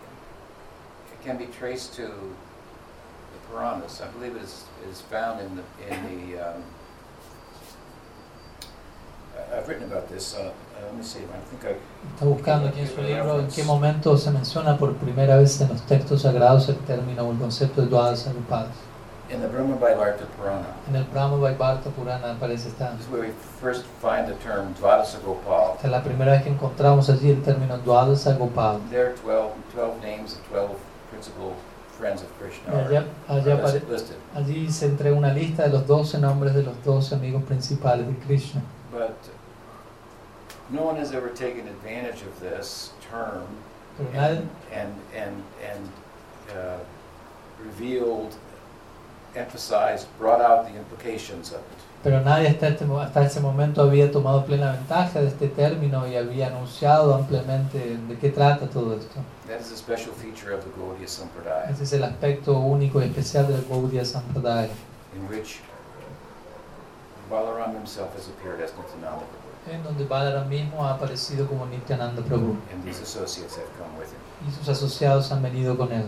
can 1.25 1.37
be 1.37 1.47
traced 1.47 1.93
to 1.95 2.09
I 3.55 4.07
believe 4.17 4.35
it 4.35 4.43
is, 4.43 4.65
is 4.89 5.01
found 5.01 5.41
in 5.41 5.55
the, 5.55 5.63
in 5.89 6.33
the 6.33 6.39
um, 6.39 6.63
I've 9.53 9.67
written 9.67 9.83
about 9.83 10.07
this. 10.09 10.35
Uh, 10.35 10.51
uh, 10.77 10.85
let 10.85 10.95
me 10.95 11.03
see. 11.03 11.19
I 11.19 11.39
think 11.49 11.65
I 11.65 11.75
Está 12.15 12.25
buscando 12.25 12.67
aquí 12.69 12.79
en 12.79 12.87
su 12.87 13.01
libro 13.01 13.39
en 13.39 13.47
qué 13.47 13.63
momento 13.63 14.17
se 14.17 14.31
menciona 14.31 14.77
por 14.77 14.93
primera 14.95 15.37
vez 15.37 15.59
en 15.61 15.69
los 15.69 15.81
textos 15.81 16.21
sagrados 16.21 16.69
el 16.69 16.77
término 16.77 17.23
o 17.23 17.31
el 17.31 17.37
concepto 17.37 17.81
de 17.81 17.89
in 19.31 19.41
the 19.41 19.47
Brahma 19.47 19.75
Vaivarta 19.77 20.25
Purana. 20.37 20.67
En 20.89 20.95
el 20.95 21.03
Brahma 21.05 21.37
Vaivarta 21.37 21.89
Purana 21.89 22.31
aparece 22.31 22.67
esta. 22.67 22.91
This 22.97 23.05
is 23.05 23.11
where 23.11 23.21
we 23.21 23.31
first 23.61 23.85
find 24.01 24.27
the 24.27 24.35
term 24.43 24.73
Gopal. 24.73 25.75
Esta 25.75 25.87
es 25.87 25.91
la 25.91 26.03
primera 26.03 26.31
vez 26.33 26.43
que 26.43 26.49
encontramos 26.49 27.09
allí 27.09 27.29
el 27.29 27.41
término 27.41 27.77
Gopal. 27.83 28.81
There 28.89 29.07
are 29.07 29.15
12, 29.15 29.53
12 29.73 30.01
names 30.01 30.33
of 30.33 30.49
12 30.49 30.75
principal 31.09 31.55
friends 31.97 32.21
of 32.21 32.29
Krishna 32.39 32.71
allá, 32.73 33.05
allá 33.27 33.53
are 33.53 33.61
apare- 33.61 33.89
listed. 33.89 34.15
allí 34.35 34.69
se 34.71 34.87
entrega 34.87 35.15
una 35.15 35.33
lista 35.33 35.63
de 35.63 35.69
los 35.69 35.85
12 35.85 36.17
nombres 36.19 36.53
de 36.53 36.63
los 36.63 36.75
12 36.83 37.13
amigos 37.15 37.43
principales 37.43 38.07
de 38.07 38.13
Krishna. 38.25 38.61
But 38.91 39.15
no 40.69 40.83
one 40.83 40.95
has 40.97 41.11
ever 41.11 41.29
taken 41.29 41.67
advantage 41.67 42.21
of 42.23 42.39
this 42.39 42.91
term 43.09 43.45
and, 44.13 44.49
and, 44.71 44.93
and, 45.13 45.43
and 45.61 45.89
uh, 46.55 46.79
revealed, 47.63 48.35
emphasized, 49.35 50.07
brought 50.17 50.41
out 50.41 50.67
the 50.67 50.75
implications 50.75 51.51
of 51.51 51.59
it. 51.59 51.80
Pero 52.03 52.21
nadie 52.21 52.47
hasta, 52.49 52.69
este, 52.69 52.85
hasta 52.99 53.23
ese 53.25 53.39
momento 53.39 53.81
había 53.83 54.11
tomado 54.11 54.43
plena 54.45 54.71
ventaja 54.71 55.21
de 55.21 55.27
este 55.27 55.47
término 55.47 56.07
y 56.07 56.15
había 56.15 56.47
anunciado 56.47 57.13
ampliamente 57.13 57.97
de 57.97 58.17
qué 58.17 58.29
trata 58.29 58.67
todo 58.67 58.95
esto. 58.95 59.19
That 59.47 59.59
is 59.59 59.71
a 59.71 59.77
special 59.77 60.13
feature 60.13 60.53
of 60.53 60.63
the 60.63 60.71
Gaudiya 60.71 61.07
Sampradaya, 61.07 61.69
Ese 61.69 61.83
es 61.83 61.93
el 61.93 62.03
aspecto 62.03 62.57
único 62.57 63.01
y 63.01 63.05
especial 63.05 63.47
del 63.47 63.63
Gaudiya 63.69 64.05
Sampradaya, 64.05 64.69
in 65.15 65.27
which 65.29 65.59
Balaram 67.29 67.73
himself 67.75 68.13
has 68.15 68.27
appeared 68.27 68.61
as 68.61 68.71
Nityananda 68.73 69.23
Prabhu, 69.25 69.73
en 69.73 69.83
donde 69.83 70.05
Balaram 70.05 70.47
mismo 70.49 70.83
ha 70.85 70.93
aparecido 70.95 71.47
como 71.47 71.65
Nityananda 71.65 72.21
Prabhu 72.23 72.57
and 72.73 72.83
these 72.83 73.01
associates 73.01 73.55
have 73.57 73.69
come 73.77 73.97
with 73.99 74.07
him. 74.09 74.19
y 74.47 74.51
sus 74.51 74.67
asociados 74.67 75.31
han 75.31 75.41
venido 75.43 75.77
con 75.77 75.91
él. 75.91 76.05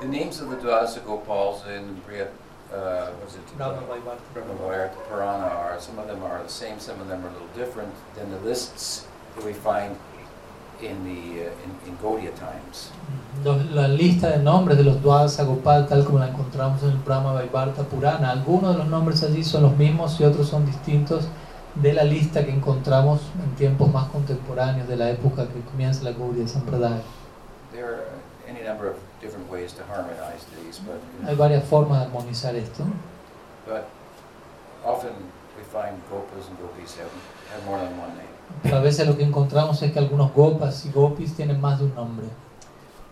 The 0.00 0.08
names 0.08 0.40
of 0.40 0.50
the 0.50 0.56
Dwadasa 0.56 1.00
Gopals 1.04 1.64
in 1.66 2.00
Brihat, 2.06 2.28
uh, 2.74 3.10
what 3.18 3.28
is 3.28 3.36
it? 3.36 3.46
Purana 5.08 5.46
are, 5.46 5.80
some 5.80 5.98
of 5.98 6.06
them 6.06 6.22
are 6.22 6.42
the 6.42 6.48
same, 6.48 6.78
some 6.78 7.00
of 7.00 7.08
them 7.08 7.24
are 7.24 7.28
a 7.28 7.32
little 7.32 7.54
different 7.54 7.92
than 8.14 8.30
the 8.30 8.40
lists 8.40 9.06
that 9.36 9.44
we 9.44 9.52
find 9.52 9.96
in 10.82 11.04
the, 11.04 11.46
uh, 11.46 11.64
in, 11.64 11.70
in 11.88 11.96
Gaudiya 11.98 12.32
times. 12.38 12.90
La 13.44 13.88
lista 13.88 14.30
de 14.30 14.38
nombres 14.38 14.76
de 14.76 14.84
los 14.84 15.00
Dwadasa 15.02 15.44
Gopal, 15.44 15.86
tal 15.88 16.04
como 16.04 16.18
la 16.18 16.28
encontramos 16.28 16.82
en 16.82 16.90
el 16.90 16.98
Brahma 16.98 17.32
Vaivarta 17.32 17.82
Purana, 17.84 18.30
algunos 18.30 18.72
de 18.72 18.78
los 18.78 18.88
nombres 18.88 19.22
allí 19.22 19.44
son 19.44 19.62
los 19.62 19.76
mismos 19.76 20.20
y 20.20 20.24
otros 20.24 20.48
son 20.48 20.66
distintos 20.66 21.28
de 21.74 21.92
la 21.92 22.04
lista 22.04 22.44
que 22.44 22.52
encontramos 22.52 23.20
en 23.42 23.54
tiempos 23.56 23.92
más 23.92 24.08
contemporáneos 24.08 24.86
de 24.88 24.96
la 24.96 25.10
época 25.10 25.46
que 25.48 25.60
comienza 25.70 26.04
la 26.04 26.12
Gaudiya 26.12 26.46
Sampradaya. 26.46 27.02
There 27.72 27.86
are 27.86 28.04
any 28.48 28.62
number 28.62 28.88
of 28.88 28.96
different 29.24 29.50
ways 29.50 29.72
to 29.72 29.82
harmonize 29.84 30.44
these, 30.54 30.78
but, 30.86 31.00
Hay 31.26 31.34
varias 31.34 31.64
formas 31.64 32.00
de 32.00 32.04
armonizar 32.06 32.54
esto, 32.54 32.84
but 33.66 33.88
often 34.84 35.12
we 35.56 35.64
find 35.72 35.96
Gopas 36.10 36.48
and 36.48 36.58
Gopis 36.60 36.96
have, 36.98 37.10
have 37.52 37.64
more 37.64 37.78
than 37.78 37.96
one 37.98 38.14
name. 38.16 38.28
pero 38.62 38.76
a 38.76 38.80
veces 38.82 39.06
lo 39.06 39.16
que 39.16 39.24
encontramos 39.24 39.80
es 39.82 39.92
que 39.92 39.98
algunos 39.98 40.32
Gopas 40.34 40.84
y 40.84 40.90
Gopis 40.90 41.34
tienen 41.34 41.60
más 41.60 41.78
de 41.78 41.86
un 41.86 41.94
nombre. 41.94 42.26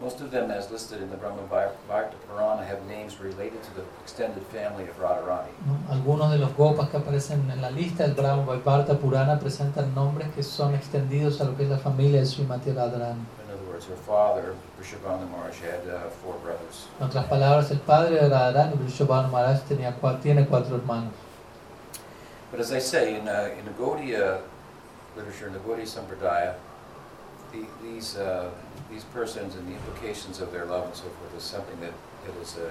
Most 0.01 0.20
of 0.20 0.33
them, 0.33 0.51
as 0.51 0.68
listed 0.68 1.01
in 1.01 1.09
the 1.11 1.16
Brahmavayarta 1.16 2.16
Purana, 2.27 2.64
have 2.66 2.81
names 2.88 3.20
related 3.20 3.62
to 3.62 3.70
the 3.77 3.85
extended 4.03 4.42
family 4.51 4.83
of 4.83 4.98
Radharani. 4.98 5.53
¿no? 5.64 5.79
Algunos 5.94 6.33
de 6.33 6.38
los 6.38 6.53
Gopas 6.57 6.88
que 6.90 6.96
aparecen 6.96 7.48
en 7.48 7.62
la 7.62 7.70
lista 7.70 8.03
del 8.03 8.14
Brahma 8.14 8.44
Vaivarta 8.44 8.98
Purana 8.98 9.38
presentan 9.38 9.94
nombres 9.94 10.27
que 10.35 10.42
son 10.42 10.75
extendidos 10.75 11.40
a 11.40 11.44
lo 11.44 11.57
que 11.57 11.62
es 11.62 11.68
la 11.70 11.79
familia 11.79 12.18
de 12.18 12.27
Srimati 12.27 12.72
Radharani. 12.72 13.20
Uh, 13.83 13.97
four 16.23 16.37
brothers. 16.42 16.87
En 17.01 17.07
otras 17.07 17.25
palabras, 17.27 17.71
el 17.71 17.81
padre 17.81 18.14
de 18.14 18.29
Radharani, 18.29 18.77
Vrishabhanu 18.77 19.31
Maharaj, 19.31 19.62
tenía, 19.68 19.95
tiene 20.23 20.47
cuatro 20.47 20.77
hermanos. 20.77 21.12
But 22.51 22.61
as 22.61 22.73
I 22.73 22.79
say, 22.79 23.16
in, 23.16 23.29
uh, 23.29 23.49
in 23.59 23.64
the 23.64 23.73
Gaudiya 23.73 24.40
literature, 25.16 25.49
in 25.49 25.55
the 25.55 25.61
Gaudiya 25.61 25.87
Sampradaya, 25.87 26.55
the, 27.51 27.66
these, 27.83 28.16
uh, 28.16 28.51
these 28.90 29.05
persons 29.05 29.57
and 29.57 29.66
the 29.66 29.75
implications 29.75 30.40
of 30.40 30.53
their 30.53 30.66
love 30.66 30.87
and 30.87 30.95
so 30.95 31.05
forth 31.05 31.37
is 31.37 31.42
something 31.42 31.81
that, 31.81 31.92
that 32.25 32.37
is 32.40 32.57
a 32.59 32.71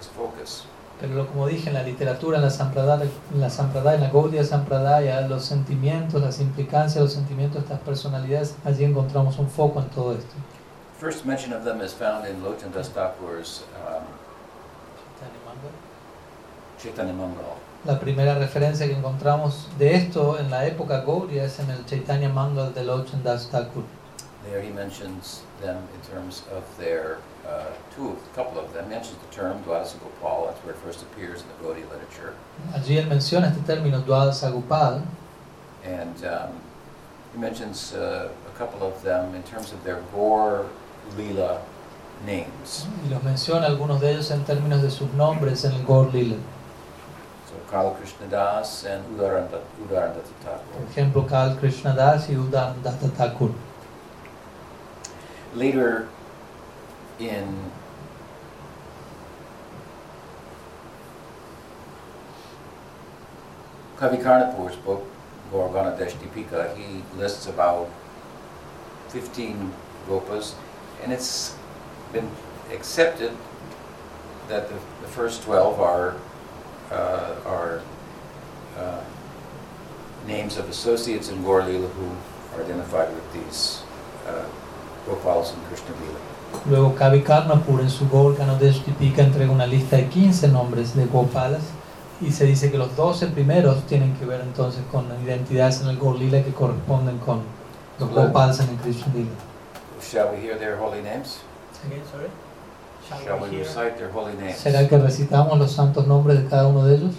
is 0.00 0.08
focus. 0.08 0.66
Pero 1.00 1.26
como 1.26 1.46
dije, 1.46 1.68
en 1.68 1.74
la 1.74 1.82
literatura, 1.82 2.36
en 2.36 2.42
la 2.42 2.50
Sampradaya, 2.50 3.08
en 3.32 3.40
la, 3.40 3.48
Sampradaya, 3.48 3.96
en 3.96 4.02
la 4.02 4.10
Gaudiya 4.10 4.44
Sampradaya, 4.44 5.22
los 5.22 5.44
sentimientos, 5.44 6.20
las 6.20 6.40
implicancias, 6.40 7.02
los 7.02 7.14
sentimientos 7.14 7.54
de 7.56 7.60
estas 7.60 7.80
personalidades, 7.80 8.54
allí 8.64 8.84
encontramos 8.84 9.38
un 9.38 9.48
foco 9.48 9.80
en 9.80 9.88
todo 9.88 10.12
esto. 10.12 10.34
First 11.00 11.24
mention 11.24 11.54
of 11.54 11.64
them 11.64 11.80
is 11.80 11.94
found 11.94 12.26
in 12.26 12.42
Lotan 12.42 12.74
Das 12.74 12.90
Thakur's 12.90 13.64
um, 13.86 14.04
Chaitanya 16.78 17.14
Mangal. 17.14 17.56
La 17.86 17.98
primera 17.98 18.34
referencia 18.38 18.86
que 18.86 18.94
encontramos 18.94 19.66
de 19.78 19.94
esto 19.94 20.36
en 20.38 20.50
la 20.50 20.66
época 20.66 21.02
Gaudiya 21.06 21.44
es 21.44 21.58
en 21.58 21.70
el 21.70 21.86
Chaitanya 21.86 22.28
Mangal 22.28 22.74
de 22.74 22.84
Lochan 22.84 23.22
Das 23.22 23.46
Thakur. 23.46 23.84
There 24.44 24.60
he 24.60 24.68
mentions 24.68 25.42
them 25.62 25.78
in 25.94 26.14
terms 26.14 26.42
of 26.54 26.64
their, 26.76 27.16
uh, 27.48 27.70
two, 27.96 28.18
a 28.32 28.34
couple 28.36 28.60
of 28.60 28.70
them, 28.74 28.84
He 28.84 28.90
mentions 28.90 29.16
the 29.16 29.34
term 29.34 29.62
Dwadasa 29.64 29.98
Gopal, 30.00 30.48
that's 30.48 30.62
where 30.64 30.74
it 30.74 30.80
first 30.80 31.00
appears 31.00 31.40
in 31.40 31.48
the 31.48 31.64
Gaudiya 31.64 31.88
literature. 31.90 32.34
Allí 32.74 32.98
él 32.98 33.06
menciona 33.06 33.48
este 33.48 33.62
término 33.64 34.02
Dwadasa 34.02 34.52
Gopal 34.52 35.00
And 35.82 36.24
um, 36.26 36.60
he 37.32 37.38
mentions 37.38 37.94
uh, 37.94 38.28
a 38.46 38.58
couple 38.58 38.86
of 38.86 39.02
them 39.02 39.34
in 39.34 39.42
terms 39.44 39.72
of 39.72 39.82
their 39.82 40.02
Gaur 40.12 40.66
Leela 41.16 41.58
names. 42.26 42.86
y 43.06 43.08
los 43.10 43.22
menciona 43.22 43.66
algunos 43.66 44.00
de 44.00 44.12
ellos 44.12 44.30
en 44.30 44.44
términos 44.44 44.82
de 44.82 44.90
sus 44.90 45.10
nombres 45.14 45.64
en 45.64 45.72
el 45.72 45.84
Gaur 45.86 46.12
Lila. 46.12 46.36
So 47.48 47.56
Kala 47.70 47.94
Krishna 47.94 48.26
Das 48.28 48.84
and 48.84 49.02
Udaranda 49.16 49.58
Udaranda 49.84 50.20
Por 50.20 50.52
Thakur. 50.52 50.90
ejemplo, 50.90 51.26
Kal 51.26 51.56
Krishna 51.58 51.94
Das 51.94 52.28
y 52.28 52.36
Udan 52.36 52.82
Datta 52.82 53.08
Thakur. 53.08 53.50
Later 55.56 56.06
in 57.18 57.70
Kavi 63.98 64.22
Karnapur's 64.22 64.76
book, 64.76 65.02
Gaurvana 65.52 65.96
Dipika, 65.98 66.74
he 66.76 67.02
lists 67.18 67.46
about 67.46 67.88
15 69.10 69.72
gopas, 70.08 70.54
and 71.02 71.12
it's 71.12 71.56
been 72.12 72.28
accepted 72.72 73.32
that 74.48 74.68
the, 74.68 74.74
the 75.02 75.08
first 75.08 75.42
12 75.42 75.80
are, 75.80 76.16
uh, 76.90 77.34
are 77.46 77.82
uh, 78.76 79.00
names 80.26 80.56
of 80.58 80.68
associates 80.68 81.28
in 81.28 81.42
Gaur 81.42 81.64
Lila 81.64 81.88
who 81.88 82.08
are 82.54 82.64
identified 82.64 83.08
with 83.14 83.32
these 83.32 83.82
uh, 84.26 84.44
Gopals 85.06 85.54
in 85.54 85.60
Krishna 85.68 85.94
Lila. 86.00 86.18
Luego 86.66 86.94
Kavi 86.96 87.22
Karnapur 87.22 87.80
en 87.80 87.88
su 87.88 88.08
Gaur 88.08 88.36
Kanodesh 88.36 88.82
Tipika 88.84 89.22
entrega 89.22 89.52
una 89.52 89.66
lista 89.66 89.96
de 89.96 90.08
15 90.08 90.48
nombres 90.48 90.94
de 90.96 91.06
Gopalas 91.06 91.62
y 92.20 92.32
se 92.32 92.44
dice 92.44 92.70
que 92.70 92.76
los 92.76 92.94
12 92.96 93.28
primeros 93.28 93.86
tienen 93.86 94.14
que 94.16 94.26
ver 94.26 94.40
entonces 94.40 94.82
con 94.90 95.06
identidades 95.24 95.80
en 95.80 95.88
el 95.88 95.98
Gaur 95.98 96.18
que 96.18 96.52
corresponden 96.52 97.18
con 97.18 97.42
los. 97.98 98.10
Gopalas 98.10 98.60
en 98.60 98.70
el 98.70 98.76
Krishna 98.76 99.12
Lila. 99.14 99.49
Shall 100.00 100.32
we 100.32 100.40
hear 100.40 100.56
their 100.56 100.76
holy 100.76 101.02
names? 101.02 101.40
Again, 101.86 102.02
sorry. 102.10 102.30
Shall 103.08 103.38
we 103.38 103.58
recite 103.58 103.98
their 103.98 104.10
holy 104.10 104.34
names 104.34 104.56
¿Será 104.58 104.88
que 104.88 104.98
recitamos 104.98 105.58
los 105.58 105.72
santos 105.72 106.06
nombres 106.06 106.42
de 106.42 106.48
cada 106.48 106.68
uno 106.68 106.84
de 106.86 106.96
ellos? 106.96 107.14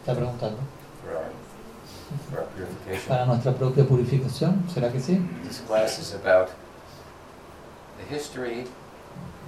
Está 0.00 0.14
preguntando. 0.14 0.58
for 1.02 1.16
our, 1.16 1.30
for 2.30 2.38
our 2.40 2.46
purification? 2.56 3.08
Para 3.08 3.26
nuestra 3.26 3.52
propia 3.52 3.84
purificación, 3.84 4.62
¿será 4.72 4.90
que 4.90 5.00
sí? 5.00 5.20
This 5.44 5.60
class 5.66 5.98
is 5.98 6.14
about 6.14 6.50
the 7.98 8.14
history 8.14 8.60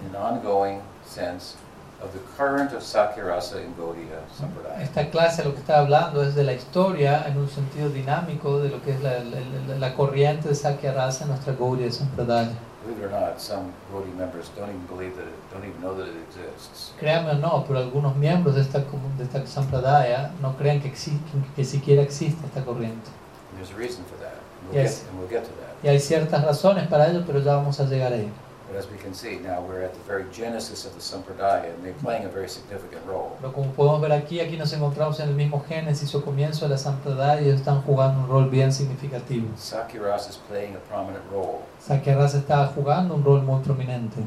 in 0.01 0.15
an 0.15 0.17
ongoing 0.17 0.83
sense 1.05 1.57
of 2.03 2.13
the 2.13 2.19
current 2.37 2.73
of 2.73 2.83
Sakyarasa 2.83 3.61
in 3.63 3.75
Gaudiya 3.77 4.19
Sampradaya. 4.37 4.83
Esta 4.83 5.09
clase 5.11 5.45
lo 5.45 5.53
que 5.53 5.61
está 5.61 5.79
hablando 5.79 6.23
es 6.23 6.35
de 6.35 6.43
la 6.45 6.53
historia 6.53 7.25
en 7.27 7.39
un 7.39 7.49
sentido 7.49 7.89
dinámico 7.91 8.59
de 8.61 8.71
lo 8.71 8.83
que 8.83 8.91
es 8.93 9.01
la, 9.03 9.19
la- 9.23 9.79
la- 9.79 9.95
corriente 9.95 10.49
de 10.49 10.55
Sakya 10.55 10.93
Rasa 10.93 11.25
en 11.25 11.31
nuestra 11.31 11.53
Gaudiya 11.55 11.91
Sampradaya. 11.93 12.51
Believe 12.85 12.99
it 12.99 13.05
or 13.07 13.11
not, 13.13 13.39
some 13.41 13.73
Gaudiya 13.93 14.15
members 14.17 14.51
don't 14.57 14.69
even 14.69 14.85
believe 14.89 15.15
that 15.15 15.27
it, 15.29 15.35
don't 15.53 15.65
even 15.65 15.81
know 15.81 15.95
that 15.97 16.09
it 16.09 16.17
exists. 16.29 16.93
Créanme 16.99 17.31
o 17.31 17.35
no, 17.35 17.65
pero 17.69 17.79
algunos 17.79 18.17
miembros 18.17 18.57
de 18.57 18.63
esta, 18.63 18.81
de 18.81 19.23
esta 19.25 19.47
Sampradaya 19.47 20.33
no 20.43 20.57
creen 20.57 20.83
que, 20.83 20.91
exi- 20.93 21.21
que 21.55 21.65
siquiera 21.65 22.03
existe 22.03 22.45
esta 22.45 22.65
corriente. 22.65 23.11
And 23.53 23.59
there's 23.59 23.71
a 23.71 23.77
reason 23.79 24.05
for 24.07 24.17
that. 24.19 24.35
And 24.63 24.73
we'll, 24.73 24.83
Yes. 24.83 25.03
get, 25.03 25.11
and 25.11 25.19
we'll 25.21 25.29
get 25.29 25.45
to 25.45 25.51
that. 25.61 25.77
Y 25.85 25.89
hay 25.89 26.01
ciertas 26.01 26.45
razones 26.45 26.89
para 26.89 27.07
ello, 27.09 27.23
pero 27.25 27.39
ya 27.39 27.55
vamos 27.55 27.79
a 27.79 27.85
llegar 27.85 28.13
ahí. 28.13 28.29
But 28.73 28.79
as 28.79 28.91
we 28.91 28.97
can 28.97 29.13
see, 29.13 29.37
now 29.37 29.61
we're 29.61 29.83
at 29.83 29.93
the 29.93 30.01
very 30.01 30.25
genesis 30.33 30.87
of 30.87 30.95
the 30.95 31.01
Sampradaya, 31.01 31.75
and 31.75 31.85
they're 31.85 31.93
playing 31.93 32.25
a 32.25 32.31
very 32.31 32.49
significant 32.49 33.05
role. 33.05 33.37
Pero 33.39 33.53
como 33.53 33.71
podemos 33.75 34.01
ver 34.01 34.13
aquí, 34.13 34.41
aquí 34.41 34.57
nos 34.57 34.73
encontramos 34.73 35.21
en 35.21 35.29
el 35.29 35.35
mismo 35.35 35.63
génesis 35.69 36.15
o 36.15 36.23
comienzo 36.23 36.63
de 36.63 36.71
la 36.71 36.79
Sampradaya 36.79 37.43
y 37.43 37.49
ellos 37.49 37.61
están 37.61 37.83
jugando 37.83 38.23
un 38.23 38.29
rol 38.29 38.49
bien 38.49 38.73
significativo. 38.73 39.55
Sakyarasa 39.59 40.31
is 40.31 40.39
playing 40.49 40.75
a 40.75 40.79
prominent 40.89 41.23
role. 41.31 41.67
Sakya 41.81 42.17
Rasa 42.17 42.39
está 42.39 42.67
jugando 42.69 43.15
un 43.15 43.23
rol 43.23 43.43
muy 43.43 43.63
prominente. 43.63 44.25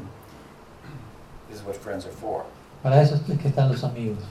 This 1.48 1.58
is 1.58 1.66
what 1.66 1.74
friends 1.74 2.06
are 2.06 2.12
for. 2.12 2.44
Para 2.84 3.02
eso 3.02 3.16
es 3.16 3.22
que 3.22 3.48
están 3.48 3.68
los 3.68 3.82
amigos. 3.82 4.22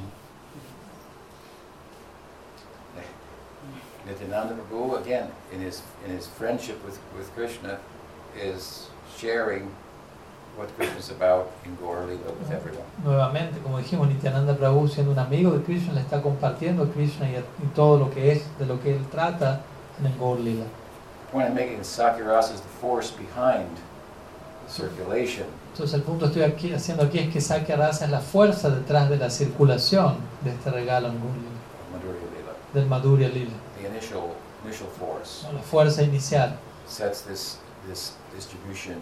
Nityananda 4.05 4.55
Prabhu, 4.55 4.97
again, 4.97 5.29
in 5.51 5.59
his, 5.59 5.81
in 6.05 6.11
his 6.11 6.25
friendship 6.25 6.81
with, 6.85 6.97
with 7.17 7.29
Krishna, 7.35 7.79
is 8.37 8.87
sharing 9.17 9.69
what 10.57 10.67
Krishna 10.77 10.97
is 10.99 11.09
about 11.11 11.47
in 11.65 11.75
Gaur 11.77 12.05
Lila 12.05 12.31
with 12.39 12.51
everyone. 12.51 12.85
Nuevamente, 13.03 13.59
como 13.61 13.77
dijimos, 13.79 14.07
Nityananda 14.07 14.55
Prabhu, 14.55 14.87
siendo 14.87 15.11
un 15.11 15.19
amigo 15.19 15.51
de 15.51 15.63
Krishna, 15.63 15.93
le 15.93 16.01
está 16.01 16.21
compartiendo 16.21 16.83
a 16.83 16.87
Krishna 16.87 17.29
y, 17.29 17.35
a- 17.35 17.39
y 17.63 17.67
todo 17.75 17.97
lo 17.97 18.09
que 18.09 18.31
es, 18.31 18.43
de 18.59 18.65
lo 18.65 18.79
que 18.81 18.95
él 18.95 19.05
trata 19.11 19.61
en 19.99 20.05
el 20.07 20.17
Gaur 20.17 20.39
Lila. 20.39 20.65
The 21.27 21.31
point 21.31 21.47
I'm 21.49 21.55
making 21.55 21.79
is 21.81 21.87
Sakyarasa 21.87 22.53
is 22.53 22.61
the 22.61 22.69
force 22.79 23.11
behind 23.11 23.67
the 24.65 24.71
circulation 24.71 25.45
Entonces 25.73 25.93
el 25.95 26.03
punto 26.03 26.25
que 26.31 26.39
estoy 26.39 26.43
aquí, 26.43 26.73
haciendo 26.73 27.03
aquí 27.03 27.19
es 27.19 27.33
que 27.33 27.41
Sakya 27.41 27.75
Rasa 27.75 28.05
es 28.05 28.11
la 28.11 28.21
fuerza 28.21 28.69
detrás 28.69 29.09
de 29.09 29.17
la 29.17 29.29
circulación 29.29 30.15
de 30.41 30.51
este 30.51 30.71
regalo 30.71 31.09
en 31.09 31.15
Gaur 31.19 31.33
Lila, 31.35 32.53
del 32.73 32.85
Madhurya 32.87 33.27
Lila. 33.27 33.51
The 33.81 33.87
initial, 33.89 34.29
initial 34.63 34.87
force. 34.97 35.45
La 35.53 35.61
fuerza 35.61 36.01
inicial, 36.03 36.55
sets 36.87 37.23
this, 37.23 37.57
this 37.87 38.13
distribution 38.33 38.95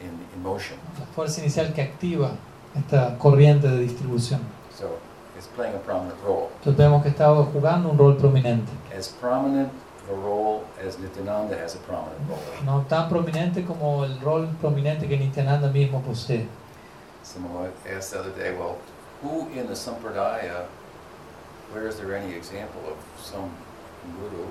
in, 0.00 0.18
in 0.34 0.42
motion. 0.42 0.78
la 0.98 1.06
fuerza 1.06 1.40
inicial 1.40 1.72
que 1.72 1.82
activa 1.82 2.32
esta 2.74 3.16
corriente 3.18 3.68
de 3.68 3.78
distribución. 3.78 4.40
So 4.76 4.98
it's 5.36 5.46
playing 5.48 5.74
a 5.74 5.78
prominent 5.78 6.18
role. 6.24 6.48
Entonces 6.58 6.76
vemos 6.76 7.02
que 7.02 7.08
está 7.10 7.34
jugando 7.52 7.90
un 7.90 7.98
rol 7.98 8.16
prominente. 8.16 8.70
As 8.96 9.08
prominent 9.08 9.70
a 10.10 10.14
role 10.14 10.62
as 10.86 10.98
Nityananda 10.98 11.56
has 11.56 11.74
a 11.74 11.78
prominent 11.78 12.20
role. 12.28 12.40
No 12.64 12.84
tan 12.88 13.08
prominente 13.08 13.64
como 13.64 14.04
el 14.04 14.18
rol 14.20 14.48
prominente 14.60 15.08
que 15.08 15.16
Nityananda 15.16 15.68
mismo 15.68 16.00
posee. 16.02 16.46
Someone 17.22 17.70
asked 17.86 18.12
the 18.12 18.18
other 18.18 18.32
day, 18.32 18.52
well, 18.56 18.78
who 19.22 19.48
in 19.52 19.66
the 19.66 19.74
Sampradaya, 19.74 20.66
where 21.72 21.86
is 21.86 21.96
there 21.98 22.14
any 22.16 22.32
example 22.32 22.80
of 22.88 22.96
some 23.22 23.50
guru 24.16 24.46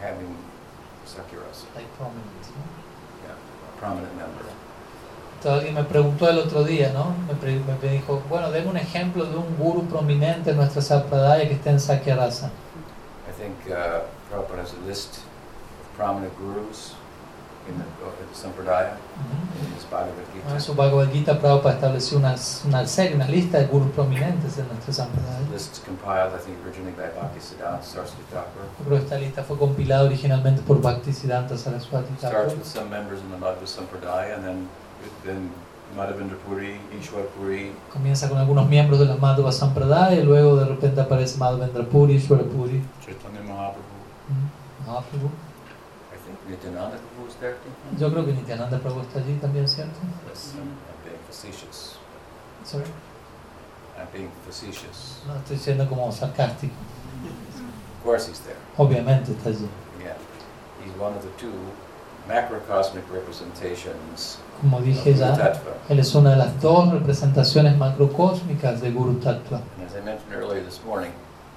having 0.00 0.36
Sakyarasa, 1.06 1.66
Like 1.74 1.88
prominent, 1.98 2.44
¿no? 2.54 2.64
yeah, 3.24 3.34
a 3.36 3.80
prominent 3.80 4.12
member? 4.14 4.44
Entonces 5.36 5.58
alguien 5.58 5.74
me 5.74 5.84
preguntó 5.84 6.28
el 6.30 6.38
otro 6.38 6.64
día, 6.64 6.92
¿no? 6.92 7.14
Me, 7.26 7.60
me 7.82 7.92
dijo, 7.92 8.22
bueno, 8.30 8.50
denme 8.50 8.70
un 8.70 8.76
ejemplo 8.78 9.24
de 9.26 9.36
un 9.36 9.56
guru 9.58 9.84
prominente 9.84 10.50
en 10.50 10.56
nuestra 10.56 10.80
Sampradaya 10.80 11.46
que 11.46 11.54
esté 11.54 11.70
en 11.70 11.80
Sakya 11.80 12.16
Rasa. 12.16 12.50
I 13.28 13.32
think 13.32 13.54
uh, 13.68 14.00
Prabhupada 14.30 14.62
has 14.62 14.72
a 14.72 14.86
list 14.88 15.18
of 15.18 15.96
prominent 15.96 16.32
gurus 16.38 16.94
in 17.68 17.74
the, 17.78 17.84
uh, 18.04 18.20
in 18.20 18.28
the 18.28 18.34
Sampradaya, 18.34 18.94
Ujú. 18.94 19.66
in 19.66 19.74
his 19.76 19.84
Bhagavad 19.90 20.18
En 20.18 20.42
Gita. 20.42 20.60
su 20.60 20.74
Bhagavad 20.74 21.10
Gita, 21.12 21.38
Prabhupada 21.38 21.74
estableció 21.76 22.18
una, 22.18 22.34
una 22.66 22.86
serie, 22.86 23.14
una 23.14 23.28
lista 23.28 23.58
de 23.58 23.66
gurus 23.66 23.90
prominentes 23.92 24.58
en 24.58 24.66
nuestra 24.68 24.92
Sampradaya. 24.92 25.46
Yo 28.78 28.84
creo 28.84 28.98
que 28.98 29.04
esta 29.04 29.18
lista 29.18 29.42
fue 29.44 29.56
compilada 29.58 30.04
originalmente 30.04 30.62
por 30.62 30.80
Bhaktisiddhanta 30.80 31.56
Saraswati 31.56 32.12
Thakur. 32.20 32.50
Starts 32.50 32.54
with 32.54 32.64
some 32.66 32.90
members 32.90 33.20
in 33.20 33.30
the 33.30 33.36
Madhva 33.38 33.66
Sampradaya, 33.66 34.34
and 34.36 34.44
then 34.44 34.68
then 35.24 35.50
Madhavendra 35.96 36.36
Comienza 37.92 38.28
con 38.28 38.38
algunos 38.38 38.68
miembros 38.68 38.98
de 38.98 39.06
la 39.06 39.16
Madhva 39.16 39.52
Sampradaya 39.52 40.18
y 40.20 40.24
luego 40.24 40.56
de 40.56 40.64
repente 40.64 41.00
aparece 41.00 41.38
Madhavendra 41.38 41.84
Puri, 41.84 42.18
Chaitanya 42.18 43.42
Mahaprabhu. 43.42 43.84
Mahaprabhu. 44.86 45.30
Nityananda 46.48 46.96
Prabhu 46.98 47.26
was 47.26 47.34
there 47.36 47.54
too. 47.54 47.98
Yo 47.98 48.10
creo 48.10 48.24
que 48.24 48.32
Nityananda 48.32 48.78
Prabhu 48.78 49.00
está 49.00 49.20
allí 49.20 49.38
también, 49.40 49.66
¿cierto? 49.68 49.98
Yes, 50.28 50.54
I'm, 50.54 50.62
I'm 50.62 51.04
being 51.04 51.18
facetious. 51.26 51.96
Sorry. 52.64 52.84
I'm 53.98 54.08
being 54.12 54.30
facetious. 54.46 55.22
No, 55.26 55.34
estoy 55.36 55.56
siendo 55.56 55.88
como 55.88 56.10
sarcástico. 56.12 56.74
Of 57.98 58.04
course 58.04 58.28
he's 58.28 58.40
there. 58.40 58.56
Obviamente 58.76 59.32
está 59.32 59.50
allí. 59.50 59.68
Again, 59.98 60.16
he's 60.84 60.92
one 60.98 61.14
of 61.14 61.22
the 61.22 61.30
two 61.38 61.52
macrocosmic 62.28 63.04
representations 63.12 64.38
Como 64.60 64.80
dije 64.80 65.14
ya, 65.14 65.52
él 65.88 65.98
es 65.98 66.14
una 66.14 66.30
de 66.30 66.36
las 66.36 66.60
dos 66.60 66.90
representaciones 66.92 67.76
macrocósmicas 67.76 68.80
de 68.80 68.90
Guru 68.92 69.14
Tattva. 69.20 69.60
As 69.84 69.94
I 69.94 70.00
mentioned 70.00 70.32
earlier 70.32 70.62
this 70.64 70.80
morning, 70.86 71.12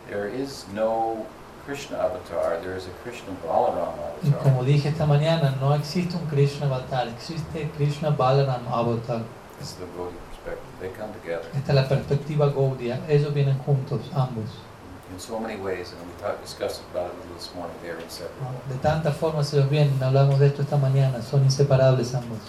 there 0.10 0.28
is 0.28 0.66
no 0.74 1.26
Krishna 1.68 1.98
avatar, 1.98 2.62
there 2.62 2.78
is 2.78 2.86
a 2.88 2.92
Krishna 3.04 3.34
Balaram 3.46 3.92
Y 4.24 4.30
avatar. 4.30 4.42
como 4.44 4.64
dije 4.64 4.88
esta 4.90 5.06
mañana, 5.06 5.54
no 5.60 5.76
existe 5.76 6.16
un 6.16 6.26
Krishna 6.28 6.66
Avatar, 6.68 7.10
existe 7.10 7.70
Krishna 7.76 8.10
Balaram 8.10 8.66
Avatar. 8.72 9.24
This 9.60 9.72
is 9.72 9.76
the 9.76 9.86
Gaudiya 9.86 10.18
perspective. 10.30 10.80
They 10.80 10.90
come 10.98 11.12
together 11.14 11.46
Esta 11.54 11.72
es 11.74 11.76
la 11.76 11.88
perspectiva 11.90 12.48
Gaudiya. 12.54 13.02
Ellos 13.10 13.34
vienen 13.34 13.60
juntos, 13.66 14.00
ambos. 14.16 14.50
in 15.12 15.20
so 15.20 15.40
many 15.40 15.58
ways, 15.58 15.92
and 15.94 16.02
we 16.08 16.14
talked, 16.22 16.42
discussed 16.42 16.82
about 16.92 17.08
it 17.08 17.14
a 17.14 17.20
little 17.20 17.36
this 17.36 17.54
morning. 17.54 17.76
They're 17.84 17.98
¿no? 17.98 18.04
inseparable. 18.04 18.60
De 18.70 18.76
tantas 18.82 19.16
formas 19.18 19.54
ellos 19.54 19.70
vienen, 19.70 20.02
hablamos 20.02 20.40
de 20.40 20.48
esto 20.48 20.62
esta 20.62 20.78
mañana, 20.78 21.22
son 21.22 21.44
inseparables 21.44 22.16
ambos. 22.16 22.40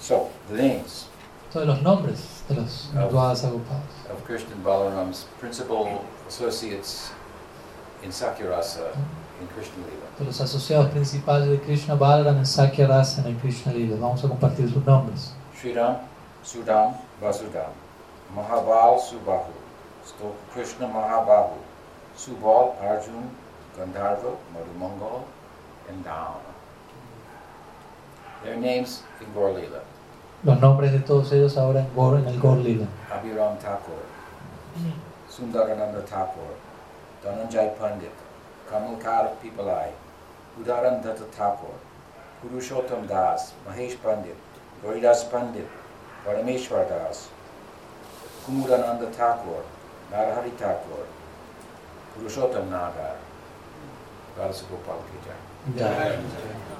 So, 0.00 0.30
the 0.50 0.56
names 0.60 1.06
Todos 1.52 1.66
los 1.68 1.82
nombres 1.82 2.42
de 2.48 2.56
los 2.56 2.90
Ah. 2.96 3.06
Dvadas 3.08 3.44
agrupados. 3.44 3.84
of 4.12 4.24
Krishna 4.26 4.56
Balaram's 4.64 5.26
principal 5.40 6.02
associates 6.28 7.12
in 8.02 8.10
Sakyarasa 8.10 8.94
in 9.40 9.46
Krishna 9.48 9.84
Lila. 9.84 10.06
De 10.18 10.24
los 10.24 10.40
asociados 10.40 10.90
principales 10.90 11.48
de 11.48 11.58
Krishna 11.60 11.94
Balaram 11.96 12.36
en 12.38 12.46
Sakya 12.46 12.86
Rasa 12.86 13.22
en 13.22 13.34
el 13.34 13.36
Krishna 13.40 13.72
Lila. 13.72 13.96
Vamos 14.00 14.24
a 14.24 14.28
compartir 14.28 14.70
sus 14.72 14.84
nombres. 14.86 15.32
Sridam, 15.60 15.96
Sudam, 16.44 16.94
Vasudam, 17.20 17.72
Mahabal 18.34 18.98
Subahu, 19.00 19.50
Stoka 20.06 20.34
Krishna 20.52 20.86
Mahabahu, 20.86 21.56
Subal 22.16 22.74
Arjun, 22.80 23.30
Gandharva, 23.76 24.36
Madhumangal, 24.54 25.22
and 25.88 26.04
Dam. 26.04 26.36
Their 28.44 28.56
names 28.56 29.02
in 29.20 29.32
Gaur 29.34 29.52
Lila. 29.52 29.80
Los 30.44 30.60
nombres 30.60 30.92
de 30.92 30.98
todos 31.00 31.32
ellos 31.32 31.56
ahora 31.56 31.80
en, 31.80 31.88
Gor- 31.96 32.18
en 32.18 32.26
el 32.28 32.38
Gor 32.38 32.58
Lila. 32.58 32.86
Abhiram 33.10 33.56
Thakur, 33.58 34.04
Sundarananda 35.34 36.06
Thakur, 36.06 36.54
Dhananjay 37.20 37.76
Pandit, 37.76 38.12
Kamalkar 38.70 39.34
Pipalai, 39.42 39.90
Udaran 40.60 41.02
Datta 41.02 41.24
Thakur, 41.24 41.74
Purushottam 42.40 43.08
Das, 43.08 43.52
Mahesh 43.66 44.00
Pandit, 44.00 44.36
Haridas 44.80 45.24
Pandit, 45.24 45.66
Parameshwar 46.24 46.88
Das, 46.88 47.30
Kumudananda 48.46 49.12
Thakur, 49.12 49.64
Narahari 50.12 50.56
Thakur, 50.56 51.04
Purushottam 52.14 52.70
Nagar, 52.70 53.16
Radhasa 54.38 54.68
Gopal 54.70 55.02
Ya. 55.72 56.20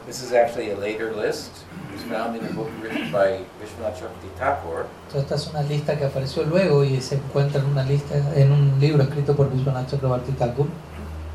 This 0.06 0.22
is 0.22 0.32
actually 0.32 0.70
a 0.70 0.76
later 0.76 1.10
list. 1.16 1.64
It 1.88 1.94
was 1.94 2.02
found 2.02 2.36
in 2.36 2.44
a 2.44 2.52
book 2.52 2.68
written 2.82 3.10
by 3.10 3.40
Vishwanath 3.56 3.96
Chakravarti 3.96 4.28
Thakur, 4.36 4.86
esta 5.14 5.34
es 5.36 5.46
una 5.48 5.62
lista 5.62 5.96
que 5.96 6.04
apareció 6.04 6.44
luego 6.44 6.84
y 6.84 7.00
se 7.00 7.14
encuentra 7.14 7.60
en 7.60 7.66
una 7.66 7.82
lista 7.84 8.14
en 8.36 8.52
un 8.52 8.78
libro 8.78 9.02
escrito 9.02 9.34
por 9.34 9.48
Vishwanath 9.50 9.90
Chakrabarti 9.90 10.32
Thakur, 10.32 10.66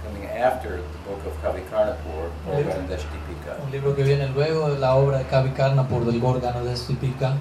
coming 0.04 0.30
after 0.30 0.78
the 0.78 1.10
book 1.10 1.26
of 1.26 1.34
Kavikarnapur, 1.42 2.30
or 2.48 2.56
Later. 2.56 2.70
Gandeshdipika. 2.70 3.58
un 3.64 3.72
libro 3.72 3.96
que 3.96 4.04
viene 4.04 4.28
luego 4.28 4.70
de 4.70 4.78
la 4.78 4.96
obra 4.96 5.18
de 5.18 5.26
Kavi 5.26 5.50
Karnapur 5.52 6.06
del 6.06 6.20
Gorgano 6.20 6.64
de 6.64 6.76
Stipika. 6.76 7.36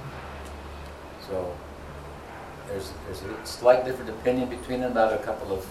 So 1.29 1.53
there's, 2.69 2.93
there's 3.05 3.23
a 3.23 3.47
slight 3.47 3.85
different 3.85 4.09
opinion 4.09 4.49
between 4.49 4.81
them 4.81 4.93
about 4.93 5.13
a 5.13 5.19
couple 5.19 5.53
of. 5.53 5.67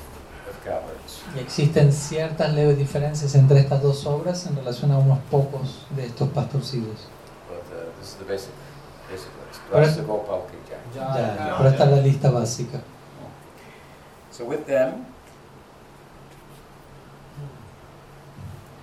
Y 1.36 1.40
existen 1.40 1.92
ciertas 1.94 2.54
leves 2.54 2.78
diferencias 2.78 3.36
entre 3.36 3.60
estas 3.60 3.82
dos 3.82 4.06
obras 4.06 4.46
en 4.48 4.56
relación 4.56 4.92
a 4.92 4.98
unos 4.98 5.20
pocos 5.32 5.86
de 5.96 6.06
estos 6.06 6.30
pastorcillos. 6.30 7.08
But 7.50 7.64
uh, 7.72 8.00
this 8.00 8.10
is 8.10 8.16
the 8.16 8.26
basic, 8.26 8.52
basic 9.10 9.30
list. 9.48 9.62
Pero- 9.72 9.82
pero 11.58 11.70
esta 11.70 11.84
es 11.86 11.92
la 11.92 11.98
lista 11.98 12.30
básica. 12.32 12.80
So 14.32 14.46
with 14.46 14.66
them, 14.66 15.06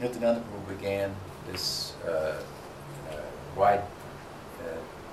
Nityananda 0.01 0.41
Prabhu 0.41 0.77
began 0.79 1.11
this 1.51 1.93
uh, 2.07 2.11
uh, 2.11 3.17
wide 3.57 3.81
uh, 3.81 4.65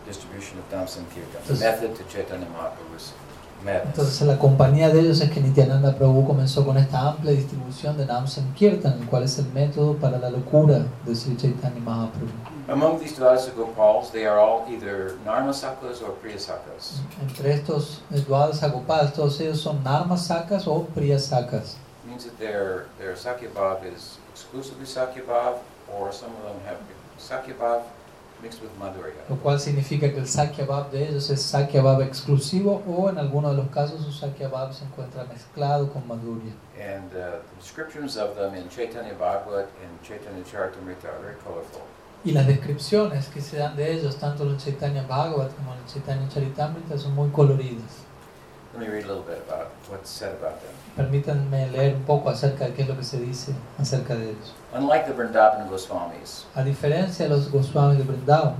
distribution 0.05 0.57
of 0.59 0.69
Dham 0.71 0.87
Sankirtan, 0.87 1.41
the 1.45 1.53
method 1.63 1.95
to 1.95 2.03
Chaitanya 2.05 2.47
Mahaprabhu's 2.47 3.13
madness. 3.13 3.30
Entonces 3.65 4.21
la 4.21 4.39
compañía 4.39 4.89
de 4.89 5.01
ellos 5.01 5.21
es 5.21 5.29
que 5.29 5.39
Nityananda 5.39 5.95
Prabhu 5.95 6.25
comenzó 6.25 6.65
con 6.65 6.77
esta 6.77 7.09
amplia 7.09 7.33
distribución 7.33 7.97
de 7.97 8.05
Nam 8.05 8.27
Sankirtan, 8.27 8.99
el 8.99 9.07
cual 9.07 9.23
es 9.23 9.37
el 9.37 9.45
método 9.53 9.95
para 9.95 10.17
la 10.17 10.29
locura 10.29 10.85
de 11.05 11.15
Sri 11.15 11.37
Chaitanya 11.37 11.79
Mahaprabhu. 11.79 12.31
Among 12.67 12.99
these 12.99 13.15
Dwadasa 13.17 13.53
Gopals, 13.55 14.11
they 14.11 14.25
are 14.25 14.39
all 14.39 14.65
either 14.69 15.15
Narmasakas 15.25 16.01
or 16.01 16.15
Priyasakas. 16.21 17.01
Entre 17.21 17.53
estos 17.53 18.01
eh, 18.11 18.23
Dwadasa 18.27 18.69
Gopals, 18.69 19.13
todos 19.13 19.39
ellos 19.41 19.61
son 19.61 19.83
Narmasakas 19.83 20.67
o 20.67 20.87
Priyasakas. 20.95 21.77
means 22.07 22.25
that 22.25 22.37
their, 22.39 22.87
their 22.97 23.13
Sakyabhav 23.13 23.85
is 23.85 24.17
exclusively 24.31 24.85
Sakyabhav, 24.85 25.59
or 25.87 26.11
some 26.11 26.31
of 26.37 26.43
them 26.43 26.59
have 26.65 26.79
Sakyabhav 27.19 27.83
mixed 28.41 28.61
with 28.61 28.71
Madhurya. 28.79 29.21
Lo 29.29 29.37
cual 29.37 29.59
significa 29.59 30.11
que 30.11 30.19
el 30.19 30.27
Sakyabhav 30.27 30.91
de 30.91 31.07
ellos 31.07 31.29
es 31.29 31.41
Sakyabhav 31.41 32.01
exclusivo 32.01 32.81
o 32.87 33.09
en 33.09 33.17
algunos 33.17 33.51
de 33.51 33.57
los 33.57 33.71
casos 33.71 34.03
su 34.03 34.11
Sakyabhav 34.11 34.73
se 34.73 34.85
encuentra 34.85 35.25
mezclado 35.25 35.91
con 35.91 36.07
Madhurya. 36.07 36.53
And 36.79 37.11
uh, 37.11 37.39
the 37.49 37.59
descriptions 37.59 38.17
of 38.17 38.35
them 38.35 38.55
in 38.55 38.69
Chaitanya 38.69 39.13
Bhagavat 39.13 39.69
and 39.83 40.01
Chaitanya 40.03 40.43
Charitamrita 40.43 41.05
are 41.05 41.21
very 41.21 41.37
colorful. 41.43 41.81
Y 42.23 42.33
las 42.33 42.45
descripciones 42.45 43.27
que 43.29 43.41
se 43.41 43.57
dan 43.57 43.75
de 43.75 43.91
ellos, 43.91 44.17
tanto 44.17 44.43
en 44.43 44.51
el 44.51 44.57
Chaitanya 44.57 45.03
Bhagavat 45.03 45.55
como 45.55 45.73
en 45.73 45.79
el 45.79 45.85
Chaitanya 45.85 46.29
Charitamrita, 46.29 46.97
son 46.97 47.15
muy 47.15 47.29
coloridas. 47.29 48.10
Let 48.73 48.79
me 48.79 48.87
read 48.87 49.03
a 49.03 49.07
little 49.07 49.23
bit 49.23 49.43
about 49.47 49.67
what's 49.89 50.09
said 50.09 50.33
about 50.35 50.61
them. 50.61 50.73
Permítanme 50.95 51.71
leer 51.71 51.95
un 51.95 52.03
poco 52.03 52.29
acerca 52.29 52.67
de 52.67 52.73
qué 52.73 52.83
es 52.83 52.87
lo 52.87 52.95
que 52.95 53.03
se 53.03 53.17
dice 53.19 53.53
acerca 53.77 54.15
de 54.15 54.29
ellos. 54.29 54.53
Unlike 54.73 55.07
the 55.07 55.13
Vrindavan 55.13 55.67
Goswamis, 55.69 56.45
A 56.55 56.63
diferencia 56.63 57.25
de 57.27 57.29
los 57.29 57.49
Goswamis 57.49 57.97
de 57.97 58.05
Vrindavan, 58.05 58.55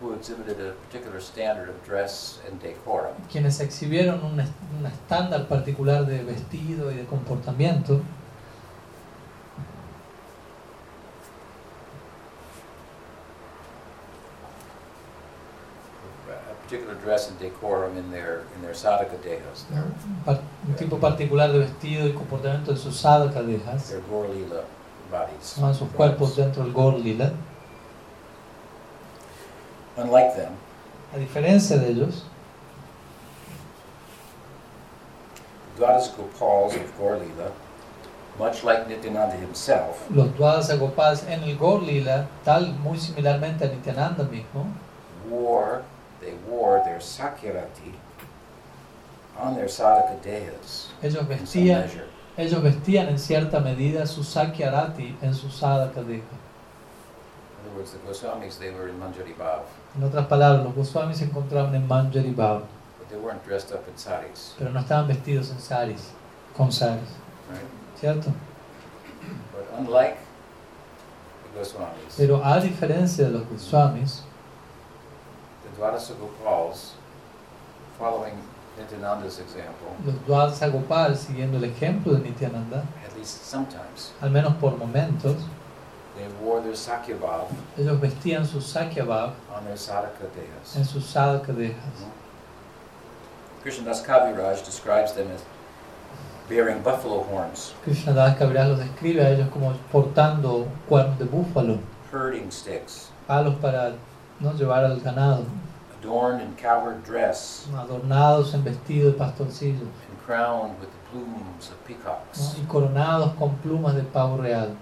who 0.00 0.14
exhibited 0.14 0.60
a 0.60 0.74
particular 0.86 1.20
standard 1.20 1.68
of 1.68 1.84
dress 1.84 2.38
and 2.48 2.60
decorum, 2.62 3.14
quienes 3.28 3.58
exhibieron 3.60 4.22
un, 4.22 4.38
un 4.38 4.86
estándar 4.86 5.48
particular 5.48 6.06
de 6.06 6.22
vestido 6.22 6.92
y 6.92 6.94
de 6.94 7.04
comportamiento, 7.06 8.00
a 16.28 16.57
particular 16.68 16.94
dress 17.02 17.30
and 17.30 17.38
decorum 17.40 17.96
in 17.96 18.10
their 18.10 18.42
in 18.54 18.60
their 18.62 18.74
sadhaka 18.74 19.16
dehas, 19.24 19.64
their, 19.70 19.84
par- 20.26 20.40
un 20.68 20.74
tipo 20.76 20.98
particular 20.98 21.50
de 21.50 21.60
vestido 21.60 22.06
y 22.06 22.12
comportamiento 22.12 22.72
de 22.72 22.76
sus 22.78 22.94
sadhakadejas, 22.96 23.88
their 23.88 24.02
Gaur 24.10 24.28
Lila 24.28 24.62
bodies. 25.10 25.56
¿no? 25.58 25.72
sus 25.72 25.88
cuerpos 25.90 26.36
dentro 26.36 26.62
del 26.64 26.72
Gaur 26.74 26.94
Lila. 26.98 27.32
Unlike 29.96 30.34
them, 30.36 30.52
A 31.14 31.18
diferencia 31.18 31.78
de 31.78 31.88
ellos, 31.90 32.24
Dwadas 35.76 36.12
Gopals 36.16 36.74
of 36.76 36.98
Gaur 36.98 37.16
Lila, 37.18 37.50
much 38.38 38.62
like 38.62 38.86
Nityananda 38.88 39.36
himself, 39.36 40.08
los 40.10 40.28
Dwadasa 40.36 40.76
Gopals 40.78 41.24
en 41.26 41.42
el 41.44 41.56
Gaur 41.56 41.82
Lila, 41.82 42.26
tal 42.44 42.74
muy 42.84 42.98
similarmente 42.98 43.64
a 43.64 43.68
Nityananda 43.68 44.24
mismo, 44.24 44.66
wore 45.30 45.82
they 46.20 46.34
wore 46.48 46.82
their 46.84 46.98
sakyarati 46.98 47.94
on 49.38 49.54
their 49.54 49.68
ellos 51.02 51.28
vestían, 51.28 51.84
ellos 52.36 52.62
vestían 52.62 53.08
en 53.08 53.18
cierta 53.18 53.60
medida 53.60 54.06
su 54.06 54.24
Sakyarati 54.24 55.16
en 55.22 55.34
su 55.34 55.48
sadhakadeja. 55.48 56.22
In 57.60 57.70
other 57.70 57.76
words, 57.76 57.92
the 57.92 57.98
Goswamis 57.98 58.58
they 58.58 58.70
were 58.70 58.88
in 58.88 58.98
Manjari 58.98 59.34
Bhav, 59.36 59.62
En 59.96 60.02
otras 60.02 60.26
palabras, 60.26 60.64
los 60.64 60.74
Goswamis 60.74 61.18
se 61.18 61.24
encontraban 61.24 61.74
en 61.74 61.86
Manjari 61.86 62.34
Bhav, 62.34 62.62
but 62.98 63.08
they 63.08 63.18
weren't 63.18 63.44
dressed 63.44 63.72
up 63.72 63.86
in 63.88 63.96
saris, 63.96 64.54
pero 64.58 64.70
no 64.70 64.80
estaban 64.80 65.06
vestidos 65.06 65.50
en 65.50 65.60
saris, 65.60 66.10
con 66.56 66.72
saris, 66.72 67.08
right? 67.50 67.60
¿cierto? 68.00 68.32
But 69.52 69.68
unlike 69.78 70.16
the 71.44 71.58
Goswamis, 71.60 72.16
Pero 72.16 72.42
a 72.44 72.60
diferencia 72.60 73.26
de 73.26 73.30
los 73.30 73.42
Goswamis, 73.48 74.22
the 75.78 75.84
Dwadasa 75.84 76.18
Gopals, 76.18 76.92
following 77.98 78.34
Nityananda's 78.76 79.38
example, 79.38 79.96
los 80.04 80.14
Dwadasa 80.26 80.70
Gopal, 80.70 81.16
siguiendo 81.16 81.56
el 81.56 81.64
ejemplo 81.64 82.14
de 82.14 82.20
Nityananda, 82.20 82.86
at 83.04 83.16
least 83.16 83.44
sometimes, 83.44 84.12
al 84.20 84.30
menos 84.30 84.54
por 84.60 84.72
momentos, 84.76 85.42
they 86.16 86.26
wore 86.42 86.60
their 86.60 86.74
sakyabhav 86.74 87.46
ellos 87.76 88.00
vestían 88.00 88.44
su 88.44 88.58
Sakyabhav 88.60 89.32
on 89.54 89.64
their 89.64 89.76
sadhaka 89.76 90.26
dehas. 90.34 90.76
en 90.76 90.84
sus 90.84 91.04
sadhakadejas. 91.04 92.06
Krishnadas 93.62 94.02
Kaviraj 94.02 94.64
describes 94.64 95.12
them 95.14 95.30
as 95.32 95.42
bearing 96.48 96.80
buffalo 96.82 97.22
horns, 97.24 97.74
Krishnadas 97.84 98.36
Kaviraj 98.38 98.68
los 98.68 98.78
describe 98.78 99.20
a 99.20 99.30
ellos 99.30 99.48
como 99.50 99.72
portando 99.92 100.66
cuernos 100.88 101.18
de 101.18 101.24
búfalo, 101.24 101.78
herding 102.12 102.50
sticks, 102.50 103.10
palos 103.26 103.54
para 103.56 103.94
no 104.40 104.52
llevar 104.52 104.84
al 104.84 105.00
ganado, 105.00 105.44
adorned 106.00 106.40
in 106.42 106.54
cowherd 106.56 107.04
dress, 107.04 107.66
adornados 107.76 108.54
en 108.54 108.62
vestido 108.64 109.10
de 109.12 109.18
pastorcillo 109.18 109.80
and 109.82 110.18
crowned 110.24 110.78
with 110.80 110.88
the 110.90 111.10
plumes 111.10 111.70
of 111.70 111.76
¿no? 111.78 111.86
peacocks. 111.86 112.56
y 112.58 112.66
coronados 112.66 113.34
con 113.38 113.56
plumas 113.56 113.94
de 113.94 114.02
pavo 114.02 114.36
real. 114.38 114.76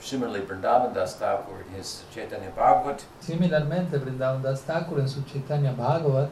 Similarly, 0.00 0.40
Vrindavan 0.42 0.92
Das 0.92 1.14
Thakur 1.18 1.62
in 1.66 1.78
his 1.78 2.04
Chaitanya 2.12 2.50
Bhagavat 2.54 3.04
Similarmente, 3.22 3.98
Vrindavan 3.98 4.42
Das 4.42 4.60
Thakur 4.62 4.98
en 5.00 5.08
su 5.08 5.22
Chaitanya 5.22 5.72
Bhagavat 5.72 6.28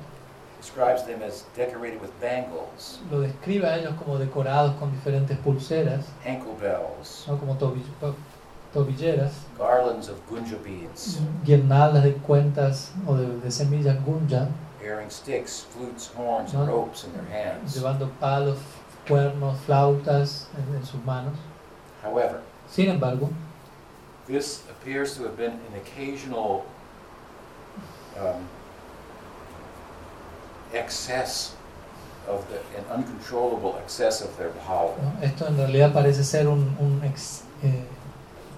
describes 0.61 1.05
them 1.07 1.23
as 1.23 1.45
decorated 1.57 2.01
with 2.01 2.11
bangles, 2.21 3.01
lo 3.11 3.21
describe 3.23 3.64
a 3.64 3.79
ellos 3.79 3.95
como 3.99 4.16
decorados 4.18 4.75
con 4.79 4.92
diferentes 4.92 5.37
pulseras, 5.38 6.05
ankle 6.25 6.53
bells, 6.61 7.25
¿no? 7.27 7.37
como 7.38 7.55
tobi- 7.57 7.83
pa- 8.01 8.12
tobilleras, 8.73 9.33
garlands 9.59 10.09
of 10.09 10.17
gunja 10.31 10.57
beads, 10.65 11.19
guirnaldas 11.45 12.03
de 12.05 12.13
cuentas 12.15 12.91
o 13.07 13.15
de, 13.17 13.27
de 13.41 13.51
semillas 13.51 13.97
gunja, 14.05 14.49
bearing 14.81 15.11
sticks, 15.11 15.67
flutes, 15.71 16.11
horns, 16.17 16.55
and 16.55 16.69
ropes 16.69 17.05
in 17.05 17.12
their 17.12 17.27
hands. 17.31 17.75
llevando 17.77 18.11
palos, 18.20 18.59
cuernos, 19.07 19.59
flautas 19.66 20.49
en, 20.57 20.77
en 20.77 20.85
sus 20.85 21.03
manos. 21.05 21.35
However, 22.03 22.41
Sin 22.70 22.89
embargo, 22.89 23.29
this 24.27 24.62
appears 24.70 25.14
to 25.16 25.25
have 25.25 25.37
been 25.37 25.53
an 25.53 25.75
occasional 25.77 26.64
um, 28.18 28.49
excess 30.73 31.55
of 32.29 32.47
the, 32.49 32.57
an 32.79 32.85
uncontrollable 32.91 33.77
excess 33.83 34.23
of 34.23 34.37
their. 34.39 34.51
¿no? 34.66 34.95
esto 35.23 35.47
en 35.47 35.57
realidad 35.57 35.93
parece 35.93 36.25
ser 36.25 36.49
un, 36.49 36.75
un, 36.81 37.03
ex- 37.05 37.43
eh, 37.62 37.85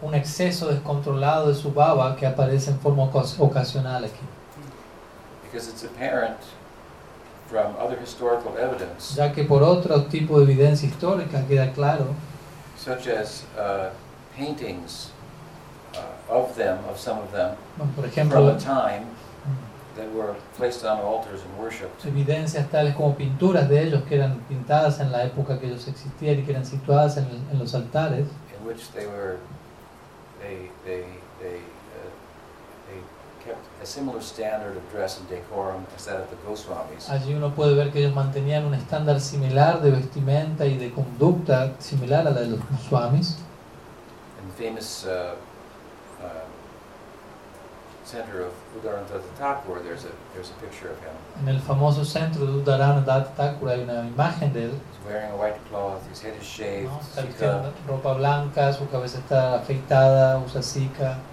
un 0.05 0.15
exceso 0.15 0.69
descontrolado 0.69 1.49
de 1.49 1.55
su 1.55 1.73
baba 1.73 2.15
que 2.17 2.27
aparece 2.27 2.71
en 2.71 2.79
forma 2.79 3.05
ocas- 3.05 3.37
ocasional 3.39 4.05
aquí. 4.05 4.21
Because 5.43 5.69
it's 5.71 5.83
apparent 5.85 6.37
from 7.49 7.75
other 7.79 7.99
historical 8.03 8.53
evidence, 8.59 9.15
Ya 9.17 9.33
que 9.33 9.45
por 9.45 9.63
otro 9.63 10.03
tipo 10.05 10.39
de 10.39 10.45
evidencia 10.45 10.89
histórica 10.89 11.47
queda 11.47 11.73
claro, 11.73 12.07
such 12.77 13.07
as 13.09 13.45
uh, 13.57 13.91
paintings 14.37 15.11
uh, 15.95 16.33
of 16.33 16.55
them, 16.57 16.79
of 16.91 16.99
some 16.99 17.19
of 17.21 17.31
them, 17.33 17.55
bueno, 17.77 17.93
por 17.95 18.05
from 18.05 18.11
ejemplo, 18.13 18.49
a 18.49 18.59
time 18.59 19.07
that 19.97 20.13
were 20.13 20.35
placed 20.57 20.85
on 20.85 20.99
altars 21.01 21.41
and 21.43 21.57
worshipped. 21.59 22.05
evidencias 22.05 22.69
tales 22.71 22.95
como 22.97 23.15
pinturas 23.15 23.69
de 23.69 23.81
ellos 23.85 24.03
que 24.09 24.17
eran 24.17 24.41
pintadas 24.49 24.99
en 25.01 25.13
la 25.13 25.23
época 25.25 25.59
que 25.61 25.67
ellos 25.69 25.87
existían 25.87 26.41
y 26.41 26.43
que 26.43 26.51
eran 26.51 26.67
situadas 26.67 27.17
en, 27.17 27.27
en 27.53 27.59
los 27.59 27.75
altares, 27.75 28.27
in 28.59 28.67
which 28.67 28.91
they 28.93 29.07
were 29.07 29.37
they 30.45 30.71
they 30.85 31.05
they 31.41 31.57
uh, 31.57 32.11
they 32.89 32.99
kept 33.45 33.65
a 33.83 33.87
similar 33.87 34.21
standard 34.21 34.77
of 34.77 34.83
dress 34.93 35.19
and 35.19 35.29
decorum 35.29 35.87
as 35.97 36.05
that 36.07 36.21
of 36.21 36.31
the 36.31 36.37
Goswamis. 36.47 37.09
allí 37.09 37.35
uno 37.35 37.51
puede 37.55 37.75
ver 37.75 37.91
que 37.91 38.01
ellos 38.01 38.15
mantenían 38.15 38.65
un 38.65 38.75
estándar 38.75 39.21
similar 39.21 39.81
de 39.81 39.91
vestimenta 39.91 40.67
y 40.67 40.77
de 40.77 40.93
conducta 40.93 41.73
similar 41.79 42.27
a 42.27 42.31
la 42.31 42.41
de 42.41 42.47
los 42.49 42.61
Goswamis. 42.61 43.39
In 44.41 44.51
the 44.51 44.63
famous 44.63 45.07
uh, 45.07 45.35
uh, 46.23 46.27
center 48.05 48.43
of 48.43 48.53
Udarananda 48.77 49.21
Thakur, 49.39 49.81
there's 49.83 50.05
a 50.05 50.13
there's 50.35 50.51
a 50.51 50.61
picture 50.61 50.91
of 50.91 50.99
him. 51.01 51.15
En 51.41 51.49
el 51.49 51.61
famoso 51.61 52.05
centro 52.05 52.47
de 52.47 52.53
Udarana 52.53 53.01
Dat 53.01 53.35
Thakur 53.37 53.71
hay 53.71 53.81
una 53.83 54.07
imagen 54.07 54.53
de 54.53 54.67
él, 54.67 54.73
wearing 55.07 55.31
a 55.31 55.37
white 55.37 55.59
cloth. 55.69 56.07
His 56.09 56.21
head 56.23 56.35
is 56.41 56.47
shaved. 56.47 56.91
ropa 57.87 58.15
blanca, 58.15 58.73
su 58.73 58.87
cabeza 58.87 59.19
está 59.19 59.57
afeitada, 59.57 60.39
usa 60.39 60.61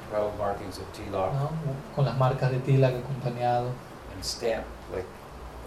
Twelve 0.09 0.37
markings 0.37 0.77
of 0.77 0.85
tilak 0.91 1.33
¿no? 1.33 1.49
con 1.95 2.05
las 2.05 2.17
marcas 2.17 2.51
de 2.51 2.59
tilak 2.59 2.93
acompañado, 2.93 3.71
and 4.13 4.23
stamp 4.23 4.65
like 4.93 5.05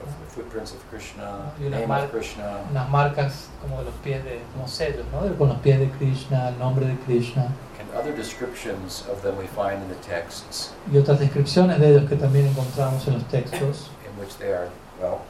of 0.02 0.10
the 0.20 0.26
footprints 0.34 0.72
of 0.74 0.86
Krishna, 0.90 1.50
name 1.58 1.90
of 1.90 2.10
Krishna. 2.10 2.60
unas 2.70 2.90
marcas 2.90 3.48
como 3.62 3.78
de 3.78 3.84
los 3.84 3.94
pies 4.02 4.22
de, 4.22 4.42
como 4.52 4.68
sellos, 4.68 5.06
¿no? 5.10 5.34
con 5.38 5.48
los 5.48 5.58
pies 5.60 5.78
de 5.78 5.88
Krishna, 5.98 6.48
el 6.48 6.58
nombre 6.58 6.86
de 6.86 6.96
Krishna. 7.06 7.50
And 7.80 7.88
other 7.96 8.14
descriptions 8.14 9.04
of 9.10 9.22
them 9.22 9.38
we 9.38 9.46
find 9.46 9.82
in 9.82 9.88
the 9.88 10.00
texts, 10.06 10.74
y 10.92 10.98
otras 10.98 11.20
descripciones 11.20 11.78
de 11.80 11.88
ellos 11.88 12.08
que 12.08 12.16
también 12.16 12.46
encontramos 12.48 13.06
en 13.08 13.14
los 13.14 13.24
textos, 13.28 13.90
in 14.04 14.20
which 14.20 14.36
they 14.36 14.52
are 14.52 14.68
well. 15.00 15.20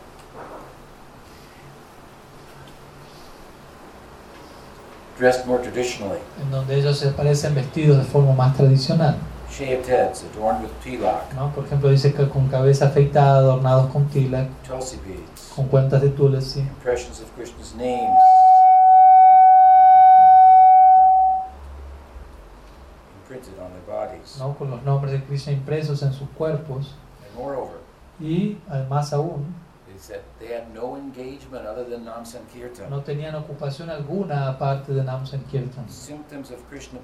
Dressed 5.18 5.46
more 5.46 5.62
traditionally, 5.62 6.18
en 6.42 6.50
donde 6.50 6.74
ellos 6.76 6.98
se 6.98 7.08
parecen 7.12 7.54
vestidos 7.54 7.98
de 7.98 8.04
forma 8.04 8.32
más 8.32 8.56
tradicional. 8.56 9.16
shaved 9.48 9.86
heads 9.88 10.24
adorned 10.34 10.60
with 10.62 10.72
tilak, 10.82 11.32
¿no? 11.34 11.50
Por 11.54 11.64
ejemplo, 11.64 11.88
dice 11.88 12.12
que 12.12 12.28
con 12.28 12.48
cabeza 12.48 12.86
afeitada, 12.86 13.38
adornados 13.38 13.92
con 13.92 14.06
tilak, 14.08 14.48
tulsi 14.66 14.98
beads, 15.06 15.52
con 15.54 15.68
cuentas 15.68 16.02
de 16.02 16.08
tulsi, 16.10 16.60
impressions 16.60 17.20
of 17.20 17.28
Krishna's 17.36 17.72
names, 17.76 18.18
imprinted 23.22 23.54
on 23.60 23.70
their 23.70 23.86
bodies. 23.86 24.36
¿no? 24.40 24.54
con 24.58 24.70
los 24.70 24.82
nombres 24.82 25.12
de 25.12 25.22
Krishna 25.22 25.52
impresos 25.52 26.02
en 26.02 26.12
sus 26.12 26.28
cuerpos. 26.36 26.94
And 27.24 27.38
moreover, 27.38 27.78
Y 28.20 28.58
además 28.68 29.12
aún, 29.12 29.54
that 30.09 30.22
they 30.38 30.48
had 30.48 30.72
no 30.74 30.96
engagement 30.96 31.66
other 31.66 31.84
than 31.84 32.05
Nam 32.05 32.24
Sankirtan. 32.24 32.88
no 32.90 33.02
tenían 33.02 33.34
ocupación 33.34 33.88
alguna 33.90 34.48
aparte 34.48 34.92
de 34.92 35.02
Nam 35.02 35.24
Sankirtan. 35.26 35.88
Symptoms 35.88 36.50
of 36.50 36.59
Krishna 36.68 36.98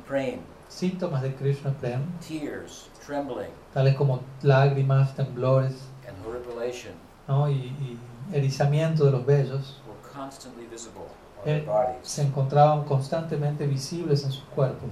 Síntomas 0.69 1.23
de 1.23 1.33
Krishna 1.35 1.73
Prem, 1.81 2.03
tears, 2.21 2.89
trembling, 3.05 3.51
tales 3.75 3.97
como 3.97 4.21
lágrimas, 4.43 5.15
temblores 5.17 5.75
and 6.07 6.17
horripilation 6.25 6.93
¿no? 7.27 7.49
y, 7.51 7.55
y 7.81 7.99
erizamiento 8.33 9.05
de 9.05 9.11
los 9.11 9.25
vellos, 9.27 9.81
were 9.89 9.97
constantly 10.13 10.67
visible 10.67 11.07
on 11.43 11.49
Eh, 11.49 11.55
their 11.61 11.65
bodies. 11.67 11.97
se 12.07 12.23
encontraban 12.23 12.85
constantemente 12.85 13.67
visibles 13.67 14.23
en 14.25 14.31
sus 14.31 14.45
cuerpos. 14.55 14.91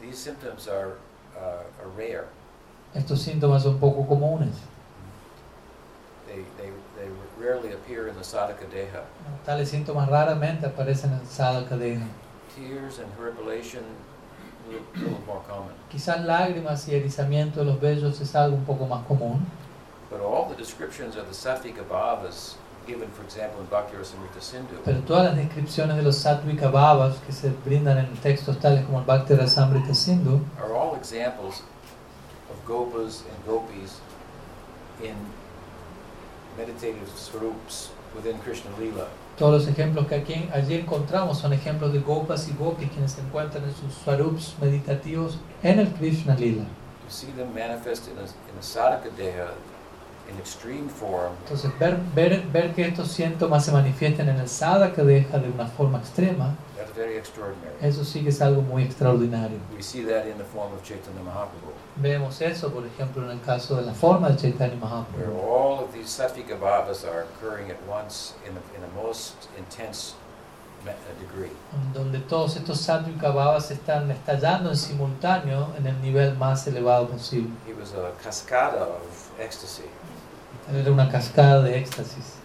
These 0.00 0.16
symptoms 0.18 0.68
are, 0.68 0.98
uh, 1.36 1.64
are 1.82 1.88
rare. 1.96 2.26
Estos 2.94 3.20
síntomas 3.22 3.62
son 3.62 3.78
poco 3.78 4.06
comunes. 4.06 4.54
They, 6.30 6.44
they, 6.62 6.70
they 6.96 7.08
rarely 7.38 7.72
appear 7.72 8.06
in 8.06 8.14
the 8.14 8.22
sadhaka 8.22 8.66
deha. 8.70 9.02
Tales 9.44 9.68
síntomas 9.70 10.08
raramente 10.08 10.66
aparecen 10.66 11.12
en 11.12 11.26
sadhaka 11.26 11.76
deha. 11.76 12.06
Tears 12.54 13.00
and 13.00 13.12
horripilation, 13.18 13.82
a 13.82 14.70
little, 14.70 14.86
little 14.94 15.20
more 15.26 15.42
common. 15.48 15.74
Quizás 15.90 16.24
lágrimas 16.24 16.86
y 16.88 16.94
erizamiento 16.94 17.60
de 17.60 17.64
los 17.64 17.80
vellos 17.80 18.20
es 18.20 18.34
algo 18.36 18.56
un 18.56 18.64
poco 18.64 18.86
más 18.86 19.04
común, 19.06 19.44
But 20.08 20.20
all 20.20 20.48
the 20.48 20.56
descriptions 20.56 21.16
of 21.16 21.26
the 21.28 21.34
sattvika 21.34 21.84
bhavas, 21.84 22.56
given, 22.86 23.08
for 23.10 23.22
example, 23.22 23.60
in 23.60 23.66
Bhakti 23.66 23.96
Rasamrita 23.96 24.40
Sindhu, 24.40 24.82
pero 24.84 25.00
todas 25.02 25.24
las 25.24 25.36
descripciones 25.36 25.96
de 25.96 26.02
los 26.02 26.16
sattvika 26.16 26.68
bhavas 26.68 27.16
que 27.26 27.32
se 27.32 27.50
brindan 27.64 27.98
en 27.98 28.16
textos 28.16 28.58
tales 28.60 28.84
como 28.84 29.00
el 29.00 29.04
Bhakti 29.04 29.34
Rasamrita 29.34 29.94
Sindhu 29.94 30.40
are 30.60 30.74
all 30.74 30.94
examples 30.96 31.62
of 32.50 32.64
gopas 32.66 33.22
and 33.22 33.46
gopis 33.46 34.00
in 35.02 35.14
meditative 36.56 37.08
swarups 37.16 37.90
within 38.14 38.38
Krishna 38.40 38.70
Lila. 38.78 39.08
Todos 39.38 39.62
los 39.62 39.68
ejemplos 39.68 40.06
que 40.06 40.16
aquí, 40.16 40.48
allí 40.52 40.74
encontramos 40.74 41.38
son 41.38 41.52
ejemplos 41.52 41.92
de 41.92 42.00
gopas 42.00 42.48
y 42.48 42.52
gopis 42.52 42.90
quienes 42.90 43.12
se 43.12 43.22
encuentran 43.22 43.64
en 43.64 43.74
sus 43.74 43.94
swarups 44.04 44.54
meditativos 44.60 45.38
en 45.62 45.78
el 45.78 45.88
Krishna 45.88 46.34
Lila. 46.34 46.64
To 47.06 47.12
see 47.12 47.32
them 47.32 47.54
manifest 47.54 48.08
in 48.08 48.18
a, 48.18 48.22
in 48.22 48.58
a 48.58 48.62
sadhaka 48.62 49.10
deha 49.16 49.48
in 50.30 50.38
extreme 50.38 50.88
form 50.88 51.32
Entonces, 51.44 51.70
ver, 51.78 51.98
ver, 52.14 52.42
ver 52.52 52.74
que 52.74 52.86
estos 52.86 53.10
síntomas 53.10 53.64
se 53.64 53.72
manifiestan 53.72 54.28
en 54.28 54.38
el 54.38 54.48
sadhaka 54.48 55.02
deja 55.02 55.38
de 55.38 55.50
una 55.50 55.66
forma 55.66 55.98
extrema, 55.98 56.54
very 57.00 57.16
extraordinary. 57.16 57.74
eso 57.80 58.04
sí 58.04 58.22
que 58.22 58.28
es 58.28 58.40
algo 58.42 58.62
muy 58.62 58.82
extraordinario. 58.82 59.58
We 59.74 59.82
see 59.82 60.02
that 60.04 60.26
in 60.26 60.36
the 60.36 60.44
form 60.44 60.72
of 60.72 60.82
Chaitanya 60.82 61.22
Mahaprabhu, 61.22 61.72
Vemos 61.96 62.40
eso, 62.40 62.70
por 62.70 62.84
ejemplo, 62.86 63.24
en 63.24 63.30
el 63.30 63.40
caso 63.40 63.76
de 63.76 63.82
la 63.82 63.92
forma 63.94 64.30
de 64.30 64.36
Chaitanya 64.36 64.74
where 64.74 65.26
Mahaprabhu, 65.26 65.40
all 65.42 65.84
of 65.84 65.92
these 65.92 66.08
bhavas 66.56 67.04
are 67.04 67.22
occurring 67.22 67.70
at 67.70 67.78
once 67.88 68.34
in 68.46 68.54
the, 68.54 68.60
in 68.74 68.80
the 68.82 69.02
most 69.02 69.48
intense 69.58 70.14
uh, 70.86 70.92
degree. 71.18 71.50
donde 71.94 72.18
todos 72.20 72.56
estos 72.56 72.86
bhavas 72.86 73.70
están 73.70 74.10
estallando 74.10 74.70
en 74.70 74.76
simultáneo 74.76 75.68
en 75.78 75.86
el 75.86 76.00
nivel 76.00 76.36
más 76.36 76.66
elevado 76.66 77.08
posible. 77.08 77.50
He 77.66 77.72
was 77.72 77.92
a 77.94 78.12
cascada 78.22 78.82
of 78.82 79.40
ecstasy. 79.40 79.84
Era 80.72 80.92
una 80.92 81.10
cascada 81.10 81.62
de 81.62 81.78
éxtasis. 81.78 82.39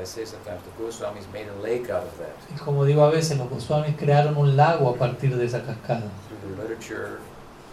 As 0.00 0.16
I 0.16 0.24
say 0.24 0.24
sometimes, 0.24 0.62
the 0.64 0.70
Goswamis 0.82 1.30
made 1.30 1.46
a 1.48 1.54
lake 1.60 1.90
out 1.90 2.04
of 2.04 2.18
that 2.18 2.32
Y 2.50 2.56
como 2.56 2.86
digo 2.86 3.06
a 3.06 3.10
veces, 3.10 3.36
los 3.36 3.50
Goswamis 3.50 3.96
crearon 3.96 4.34
un 4.38 4.56
lago 4.56 4.88
a 4.88 4.96
partir 4.96 5.36
de 5.36 5.44
esa 5.44 5.60
cascada, 5.60 6.08
through 6.26 6.56
their 6.56 6.62
literature 6.62 7.20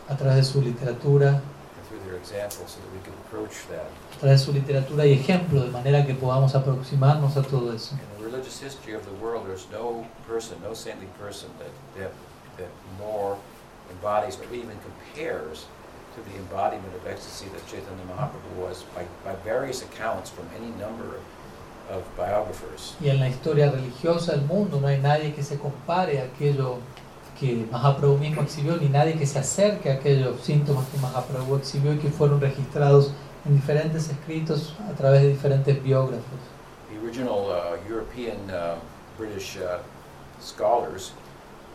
a 0.10 0.16
través 0.18 0.36
de 0.36 0.44
su 0.44 0.62
literatura, 0.62 1.42
through 1.88 2.00
their 2.06 2.18
examples 2.18 2.72
so 2.72 2.80
that 2.82 2.92
we 2.92 3.00
could 3.00 3.14
approach 3.26 3.66
that. 3.70 3.88
a 4.18 4.20
través 4.20 4.40
de 4.40 4.46
su 4.46 4.52
literatura 4.52 5.06
y 5.06 5.14
ejemplo, 5.14 5.62
de 5.62 5.72
manera 5.72 6.06
que 6.06 6.16
podamos 6.16 6.54
aproximarnos 6.54 7.38
a 7.38 7.44
todo 7.44 7.72
eso. 7.72 7.96
In 7.96 8.22
the 8.22 8.30
religious 8.30 8.60
history 8.60 8.94
of 8.94 9.06
the 9.06 9.14
world, 9.24 9.46
there's 9.48 9.68
no 9.72 10.06
person, 10.28 10.58
no 10.62 10.74
saintly 10.74 11.08
person 11.18 11.50
that, 11.60 11.72
that, 11.98 12.12
that 12.58 12.70
more 13.00 13.38
embodies 13.90 14.38
or 14.38 14.54
even 14.54 14.78
compares 14.84 15.66
to 16.16 16.30
the 16.30 16.36
embodiment 16.38 16.94
of 16.94 17.08
ecstasy 17.08 17.48
that 17.54 17.66
Chaitanya 17.68 18.04
Mahaprabhu 18.10 18.58
was 18.58 18.84
by, 18.96 19.06
by 19.24 19.36
various 19.46 19.82
accounts 19.82 20.30
from 20.30 20.50
any 20.58 20.72
number 20.72 21.16
of 21.16 21.22
biographers. 22.18 22.96
Y 23.02 23.10
en 23.10 23.20
la 23.20 23.30
historia 23.30 23.72
religiosa 23.72 24.34
del 24.34 24.42
mundo 24.42 24.80
no 24.80 24.88
hay 24.88 25.00
nadie 25.00 25.34
que 25.34 25.44
se 25.44 25.58
compare 25.58 26.22
a 26.22 26.26
aquello 26.26 26.80
que 27.40 27.68
Mahaprabhu 27.72 28.18
mismo 28.18 28.42
exhibió, 28.42 28.78
ni 28.78 28.90
nadie 28.90 29.16
que 29.16 29.26
se 29.26 29.40
acerque 29.40 29.92
a 29.92 29.94
aquellos 29.96 30.42
síntomas 30.42 30.88
que 30.90 30.98
Mahaprabhu 30.98 31.58
exhibió 31.58 31.94
y 31.94 31.98
que 31.98 32.10
fueron 32.10 32.42
registrados 32.42 33.12
en 33.46 33.56
diferentes 33.56 34.10
escritos 34.10 34.74
a 34.90 34.96
través 34.96 35.22
de 35.22 35.30
diferentes 35.30 35.84
biógrafos. 35.84 36.40
The 36.90 37.00
original 37.00 37.50
uh, 37.50 37.78
European 37.88 38.38
uh, 38.50 38.78
British 39.18 39.58
uh, 39.58 39.80
scholars, 40.42 41.14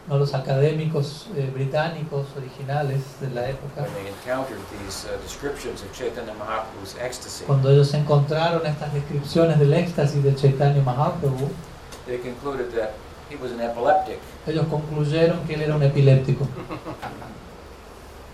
¿no? 0.09 0.19
Los 0.19 0.35
académicos 0.35 1.27
eh, 1.37 1.51
británicos 1.55 2.27
originales 2.37 3.01
de 3.21 3.31
la 3.31 3.49
época, 3.49 3.83
when 3.83 3.95
they 3.95 4.09
encountered 4.09 4.59
these 4.85 5.07
uh, 5.07 5.17
descriptions 5.23 5.83
of 5.83 5.93
Chaitanya 5.93 6.35
Mahaprabhu's 6.35 6.97
ecstasy, 7.01 7.45
cuando 7.45 7.71
ellos 7.71 7.93
encontraron 7.95 8.67
estas 8.67 8.93
descripciones 8.93 9.59
del 9.59 9.73
éxtasis 9.73 10.23
de 10.23 10.35
Chaitanya 10.35 10.83
Mahaprabhu, 10.83 11.49
they 12.07 12.19
concluded 12.19 12.73
that 12.75 12.95
he 13.31 13.37
was 13.37 13.53
an 13.53 13.61
epileptic. 13.61 14.19
ellos 14.47 14.67
concluyeron 14.69 15.47
que 15.47 15.55
él 15.55 15.63
era 15.63 15.77
un 15.77 15.83
epiléptico. 15.83 16.47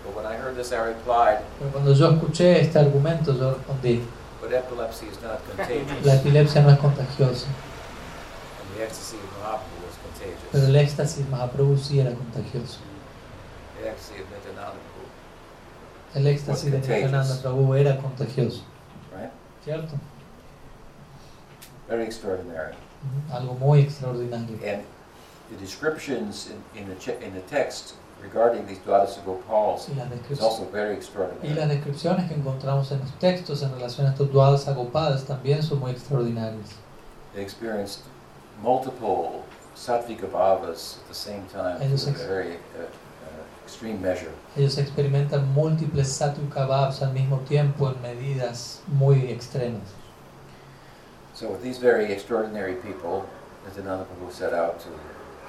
But 0.03 0.15
when 0.15 0.25
I 0.25 0.35
heard 0.37 0.55
this, 0.55 0.71
I 0.71 0.77
replied, 0.77 1.39
Pero 1.59 1.71
cuando 1.71 1.93
yo 1.93 2.09
escuché 2.09 2.61
este 2.61 2.79
argumento, 2.79 3.31
yo 3.37 3.53
respondí, 3.53 4.01
but 4.41 4.51
epilepsy 4.51 5.05
is 5.07 5.21
not 5.21 5.39
contagious. 5.55 6.03
la 6.05 6.15
epilepsia 6.15 6.61
no 6.63 6.71
es 6.71 6.79
contagiosa, 6.79 7.45
And 7.45 8.75
the 8.75 8.83
ecstasy 8.85 9.17
of 9.17 9.43
Mahaprabhu. 9.43 9.78
Pero 10.51 10.65
el 10.65 10.75
éxtasis 10.75 11.27
Mahaprabhu 11.29 11.77
sí 11.77 11.99
era 11.99 12.11
contagioso. 12.13 12.79
El 16.15 16.27
éxtasis 16.27 16.71
de. 16.71 16.79
Nityananda 16.79 17.35
Prabhu 17.41 17.73
era 17.75 17.97
contagioso, 17.97 18.63
right? 19.15 19.29
¿cierto? 19.63 19.95
Very 21.87 22.03
extraordinary. 22.03 22.75
Algo 23.31 23.53
muy 23.55 23.81
extraordinario. 23.81 24.57
And 24.65 24.83
the 25.49 25.57
descriptions 25.59 26.49
in, 26.49 26.81
in, 26.81 26.87
the, 26.87 27.25
in 27.25 27.33
the 27.33 27.41
text 27.41 27.95
regarding 28.21 28.65
these 28.67 28.79
Dwadasa 28.79 29.23
Gopals 29.23 29.87
Y 29.89 30.31
is 30.31 30.41
also 30.41 30.65
very 30.65 30.95
y 30.95 30.97
extraordinary. 30.97 31.53
las 31.53 31.69
descripciones 31.69 32.27
que 32.27 32.35
encontramos 32.35 32.91
en 32.91 32.99
los 32.99 33.11
textos 33.19 33.61
en 33.61 33.71
relación 33.71 34.07
a 34.07 34.11
estos 34.11 34.31
duadas 34.31 34.67
agopadas 34.67 35.25
también 35.25 35.63
son 35.63 35.79
muy 35.79 35.91
extraordinarias. 35.91 36.75
They 37.33 37.43
experienced 37.43 38.01
multiple 38.61 39.43
sattvika 39.79 40.27
bhavas 40.27 40.97
at 40.97 41.07
the 41.07 41.13
same 41.15 41.43
time 41.51 41.81
Ellos 41.81 42.07
ex- 42.07 42.21
very 42.27 42.57
uh, 42.75 42.83
uh, 42.83 43.63
extreme 43.63 44.01
measure. 44.01 44.31
Ellos 44.57 44.77
experimentan 44.77 45.47
múltiples 45.53 46.07
satu 46.11 46.41
kababs 46.49 47.01
al 47.01 47.13
mismo 47.13 47.39
tiempo 47.47 47.89
en 47.89 48.01
medidas 48.01 48.81
muy 48.87 49.31
extremas. 49.31 49.87
So 51.33 51.47
with 51.49 51.61
these 51.63 51.79
very 51.79 52.11
extraordinary 52.11 52.75
people, 52.75 53.23
Nityananda 53.65 54.05
Prabhu 54.05 54.31
set 54.31 54.53
out 54.53 54.79
to 54.79 54.89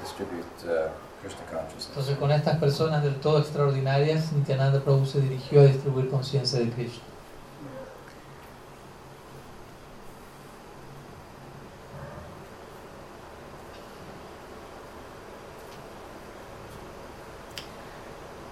distribute 0.01 0.47
uh, 0.65 0.89
Krishna 1.21 1.43
consciousness. 1.51 1.89
Entonces 1.89 2.17
con 2.19 2.31
estas 2.31 2.59
personas 2.59 3.03
del 3.03 3.15
todo 3.21 3.39
extraordinarias, 3.41 4.33
Nityananda 4.33 4.81
Prabhu 4.81 5.05
se 5.07 5.21
dirigió 5.21 5.61
a 5.63 5.65
distribuir 5.65 6.09
conciencia 6.09 6.61
de 6.61 6.71
Krishna. 6.71 7.03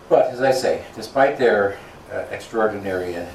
But 0.09 0.31
as 0.33 0.41
I 0.41 0.53
say, 0.53 0.83
despite 0.97 1.37
their 1.37 1.77
uh, 2.11 2.25
extraordinary 2.31 3.17
uh, 3.17 3.27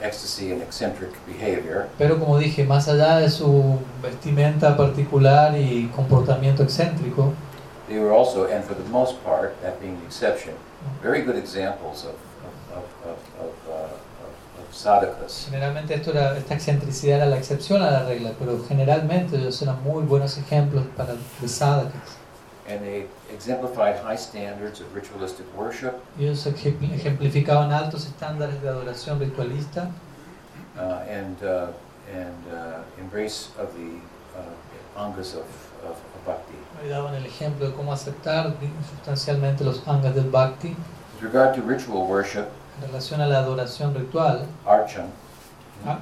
ecstasy 0.00 0.50
and 0.50 0.62
eccentric 0.62 1.10
behavior, 1.26 1.88
Pero 1.98 2.18
como 2.18 2.38
dije, 2.38 2.64
más 2.64 2.88
allá 2.88 3.18
de 3.20 3.28
su 3.28 3.78
vestimenta 4.02 4.76
particular 4.76 5.54
y 5.56 5.90
comportamiento 5.94 6.62
excéntrico, 6.62 7.34
they 7.88 7.98
were 7.98 8.12
also, 8.12 8.46
and 8.46 8.64
for 8.64 8.74
the 8.74 8.88
most 8.90 9.22
part, 9.24 9.60
that 9.62 9.80
being 9.80 9.98
the 10.00 10.06
exception, 10.06 10.54
very 11.02 11.22
good 11.22 11.36
examples 11.36 12.04
of, 12.04 12.14
of, 12.74 12.84
of, 13.04 13.18
of, 13.40 13.50
of, 13.68 13.70
uh, 13.70 14.06
sadhakas. 14.72 15.46
generalmente 15.50 15.94
esto 15.94 16.10
era, 16.10 16.36
esta 16.36 16.54
excentricidad 16.54 17.18
era 17.18 17.26
la 17.26 17.36
excepción 17.38 17.82
a 17.82 17.90
la 17.90 18.04
regla, 18.04 18.32
pero 18.38 18.62
generalmente 18.68 19.36
ellos 19.36 19.60
eran 19.62 19.82
muy 19.82 20.02
buenos 20.04 20.36
ejemplos 20.36 20.84
para 20.96 21.14
de 21.40 21.48
sadhakas. 21.48 22.16
And 22.68 22.80
they 22.80 23.06
exemplified 23.32 23.96
high 23.98 24.16
standards 24.16 24.80
of 24.80 24.92
ritualistic 24.94 25.46
worship. 25.56 25.94
Ellos 26.18 26.44
ejempl- 26.46 26.92
ejemplificaban 26.92 27.72
altos 27.72 28.06
estándares 28.06 28.60
de 28.60 28.68
adoración 28.68 29.20
ritualista. 29.20 29.90
Uh, 30.76 31.02
and, 31.08 31.42
uh, 31.42 31.68
and 32.12 32.34
uh, 32.52 32.82
embrace 33.00 33.48
of 33.58 33.72
the 33.74 33.98
angas 34.98 35.34
of, 35.34 35.44
of, 35.84 35.92
of 35.96 36.26
bhakti. 36.26 36.54
y 36.84 36.88
daban 36.88 37.14
el 37.14 37.24
ejemplo 37.24 37.66
de 37.68 37.74
cómo 37.74 37.92
aceptar 37.92 38.54
sustancialmente 38.90 39.64
los 39.64 39.86
angas 39.86 40.14
del 40.14 40.28
bhakti. 40.30 40.68
With 41.14 41.22
regard 41.22 41.54
to 41.54 41.62
ritual 41.62 42.06
worship, 42.06 42.46
en 42.82 42.88
relación 42.88 43.20
a 43.20 43.26
la 43.26 43.38
adoración 43.38 43.94
ritual. 43.94 44.46
archan, 44.66 45.06
Ah, 45.86 45.98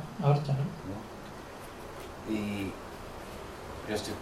to 4.03 4.13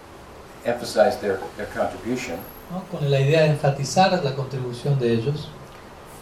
emphasize 0.65 1.19
their, 1.21 1.39
their 1.57 1.69
contribution, 1.75 2.39
¿no? 2.71 2.83
Con 2.91 3.11
la 3.11 3.21
idea 3.21 3.43
de 3.43 3.49
enfatizar 3.51 4.23
la 4.23 4.35
contribución 4.35 4.99
de 4.99 5.13
ellos, 5.13 5.49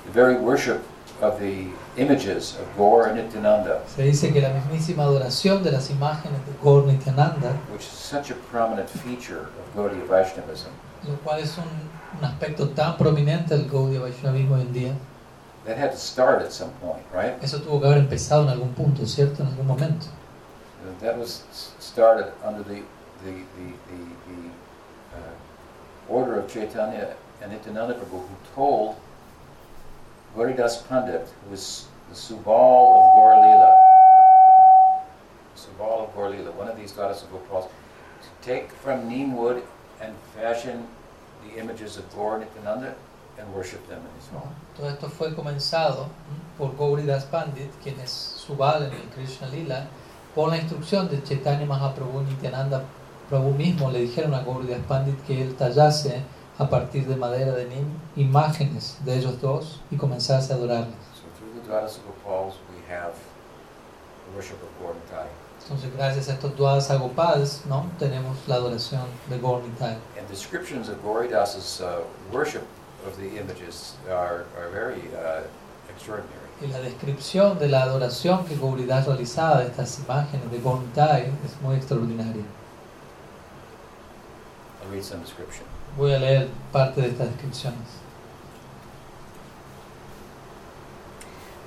the 0.07 0.13
very 0.13 0.37
worship 0.37 0.81
of 1.21 1.39
the 1.39 1.69
images 1.97 2.57
of 2.59 2.67
Gaur 2.77 3.09
and 3.09 3.17
Nityananda, 3.17 3.83
se 3.87 4.03
dice 4.03 4.33
que 4.33 4.41
la 4.41 4.51
mismísima 4.51 5.05
adoración 5.05 5.63
de 5.63 5.71
las 5.71 5.91
imágenes 5.91 6.45
de 6.47 6.53
Gaur 6.63 6.87
Nityananda, 6.87 7.53
which 7.73 7.83
is 7.83 7.93
such 7.93 8.31
a 8.31 8.35
prominent 8.51 8.89
feature 8.89 9.49
of 9.59 9.77
Gaudiya 9.77 10.07
Vaishnavism, 10.09 10.71
lo 11.07 11.17
cual 11.25 11.41
es 11.41 11.57
un, 11.59 11.65
un 12.19 12.25
aspecto 12.25 12.71
tan 12.71 12.97
prominente 12.97 13.57
del 13.57 13.69
Gaudiya 13.69 14.01
Vaishnavismo 14.01 14.57
hoy 14.57 14.63
en 14.63 14.73
día, 14.73 14.95
that 15.67 15.77
had 15.77 15.91
to 15.93 15.99
start 15.99 16.43
at 16.43 16.53
some 16.53 16.71
point, 16.81 17.05
right? 17.13 17.35
eso 17.43 17.59
tuvo 17.61 17.81
que 17.81 17.87
haber 17.87 17.99
empezado 17.99 18.45
en 18.45 18.49
algún 18.49 18.73
punto, 18.75 19.07
¿cierto? 19.07 19.43
En 19.43 19.49
algún 19.49 19.67
momento. 19.67 20.07
That 21.03 21.19
was 21.19 21.45
started 21.79 22.33
under 22.43 22.63
the, 22.63 22.83
the, 23.23 23.33
the, 23.33 23.67
the, 23.89 23.99
order 26.11 26.39
of 26.41 26.53
Chaitanya 26.53 27.15
and 27.41 27.53
Nityananda 27.53 27.95
Prabhu, 27.95 28.21
who 28.21 28.37
told 28.55 28.97
Gauridas 30.37 30.87
Pandit, 30.89 31.27
who 31.45 31.51
was 31.51 31.87
the 32.09 32.15
Subal 32.15 32.99
of 32.99 33.15
Gaur 33.15 33.35
Lila, 33.37 33.87
Subal 35.57 36.09
of 36.09 36.15
Gaur 36.15 36.31
Lila, 36.31 36.51
one 36.53 36.69
of 36.69 36.77
these 36.77 36.93
goddesses 36.93 37.23
of 37.23 37.31
Gopals, 37.31 37.69
to 38.23 38.29
take 38.43 38.71
from 38.73 39.09
neem 39.09 39.37
wood 39.37 39.63
and 40.01 40.15
fashion 40.37 40.87
the 41.47 41.59
images 41.59 41.97
of 41.97 42.13
Gaur 42.15 42.39
Nityananda 42.39 42.95
and 43.39 43.55
worship 43.55 43.87
them 43.89 44.01
in 44.01 44.21
his 44.21 44.29
home. 44.29 44.55
Todo 44.77 44.89
esto 44.89 45.09
fue 45.09 45.35
comenzado 45.35 46.09
por 46.59 46.73
Gauridas 46.77 47.25
Pandit, 47.25 47.71
quien 47.83 47.99
es 48.01 48.11
Subal 48.11 48.83
en 48.83 48.93
el 48.93 49.09
Krishna 49.15 49.49
Lila, 49.49 49.87
por 50.35 50.51
la 50.51 50.57
instrucción 50.57 51.09
de 51.09 51.23
Chaitanya 51.23 51.67
Mahaprabhu 51.67 52.23
Nityananda 52.23 52.85
Prabhu 53.31 53.55
mismo 53.55 53.93
le 53.93 54.01
dijeron 54.01 54.35
a 54.35 54.43
Gauridas 54.43 54.81
Pandit 54.89 55.17
que 55.25 55.41
él 55.41 55.55
tallase 55.55 56.21
a 56.59 56.69
partir 56.69 57.07
de 57.07 57.15
madera 57.15 57.53
de 57.53 57.65
nim 57.67 57.87
imágenes 58.17 58.99
de 59.05 59.19
ellos 59.19 59.41
dos 59.41 59.81
y 59.89 59.97
comenzase 59.97 60.53
a 60.53 60.57
adorarles. 60.57 60.97
Entonces, 65.63 65.97
gracias 65.97 66.29
a 66.29 66.33
estos 66.33 66.57
duadas 66.57 66.91
agopadas, 66.91 67.63
¿no? 67.67 67.87
tenemos 68.01 68.37
la 68.49 68.57
adoración 68.57 69.05
de 69.29 69.39
Gaur 69.39 69.63
Nitai. 69.63 69.97
And 70.19 70.29
descriptions 70.29 70.89
of 70.89 71.01
Gauridasa's 71.05 71.81
uh, 71.81 72.03
worship 72.33 72.65
of 73.07 73.17
the 73.17 73.39
images 73.41 73.95
are, 74.11 74.47
are 74.59 74.69
very 74.73 75.03
uh, 75.15 75.43
extraordinary. 75.89 76.51
Y 76.61 76.67
la 76.67 76.81
descripción 76.81 77.59
de 77.61 77.69
la 77.69 77.85
adoración 77.85 78.45
que 78.45 78.57
Gauridas 78.57 79.07
realizaba 79.07 79.61
de 79.61 79.69
estas 79.69 80.01
imágenes 80.01 80.51
de 80.51 80.61
Gaur 80.61 80.81
Nitai 80.81 81.33
es 81.45 81.61
muy 81.63 81.77
extraordinaria. 81.77 82.43
Read 84.91 85.05
some 85.05 85.21
description. 85.21 85.65
Voy 85.97 86.13
a 86.13 86.19
leer 86.19 86.49
parte 86.73 87.01
de 87.01 87.09
estas 87.09 87.29
descripciones. 87.29 88.01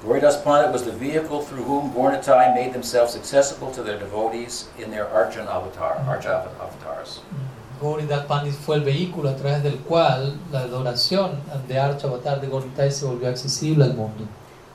Gauridas 0.04 0.44
Pandit 0.44 0.74
was 0.74 0.84
the 0.84 0.92
vehicle 0.92 1.42
through 1.42 1.64
whom 1.64 1.94
Gaurnitai 1.94 2.54
made 2.54 2.74
themselves 2.74 3.16
accessible 3.16 3.72
to 3.72 3.82
their 3.82 3.98
devotees 3.98 4.68
in 4.78 4.92
their 4.92 5.06
Arjan 5.06 5.48
avatar, 5.48 5.96
mm-hmm. 5.96 6.10
Archa 6.10 6.50
avatars. 6.60 7.20
Mm-hmm. 7.20 7.80
Gauridas 7.82 8.28
Pandit 8.28 8.54
fue 8.54 8.76
el 8.76 8.84
vehículo 8.84 9.30
a 9.30 9.36
través 9.36 9.64
del 9.64 9.78
cual 9.88 10.38
la 10.52 10.64
adoración 10.64 11.40
de 11.68 11.76
Archa 11.80 12.08
Avatar 12.08 12.42
de 12.42 12.48
Gaur 12.48 12.66
Nitai 12.66 12.92
se 12.92 13.06
volvió 13.06 13.30
accesible 13.30 13.86
al 13.86 13.94
mundo. 13.94 14.28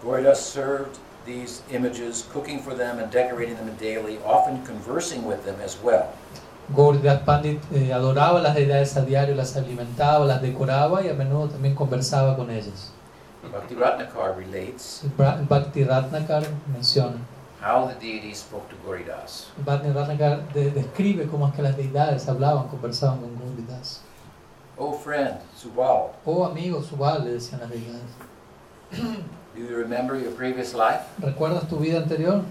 Gauridas 0.02 0.40
served 0.40 0.98
these 1.26 1.62
images, 1.70 2.26
cooking 2.32 2.60
for 2.60 2.74
them 2.74 2.98
and 2.98 3.10
decorating 3.12 3.56
them 3.56 3.74
daily, 3.76 4.18
often 4.24 4.64
conversing 4.64 5.26
with 5.26 5.44
them 5.44 5.60
as 5.60 5.76
well. 5.82 6.08
Gauridas 6.76 7.20
Pandit 7.22 7.60
eh, 7.72 7.92
adoraba 7.92 8.40
las 8.40 8.54
deidades 8.54 8.96
a 8.96 9.02
diario, 9.04 9.34
las 9.34 9.56
alimentaba, 9.56 10.24
las 10.26 10.42
decoraba 10.42 11.02
y 11.02 11.08
a 11.08 11.14
menudo 11.14 11.48
también 11.48 11.74
conversaba 11.74 12.36
con 12.36 12.50
ellas. 12.50 12.92
Bhakti 13.52 13.74
Ratnakar 13.76 14.36
relates 14.36 15.02
Bhakti 15.48 15.84
Ratnakar 15.84 16.42
menciona, 16.72 17.16
how 17.62 17.86
the 17.88 18.34
spoke 18.34 18.68
to 18.68 18.76
Gauridas. 18.84 19.48
el 19.56 19.64
Bhakti 19.64 19.88
Ratnakar 19.90 20.52
de- 20.52 20.70
describe 20.72 21.26
cómo 21.28 21.48
es 21.48 21.54
que 21.54 21.62
las 21.62 21.76
deidades 21.76 22.28
hablaban, 22.28 22.68
conversaban 22.68 23.20
con 23.20 23.38
Gauridas. 23.38 24.02
Oh 24.76 24.92
friend, 24.92 25.38
Subal, 25.56 26.10
Oh 26.26 26.44
amigo 26.44 26.82
Subal, 26.82 27.24
le 27.24 27.32
decían 27.32 27.60
las 27.60 27.70
deidades. 27.70 28.02
do 29.54 29.60
you 29.60 29.76
remember 29.76 30.16
your 30.16 30.32
previous 30.34 30.74
life? 30.74 31.00
¿Recuerdas 31.18 31.66
tu 31.68 31.78
vida 31.78 31.98
anterior? 31.98 32.42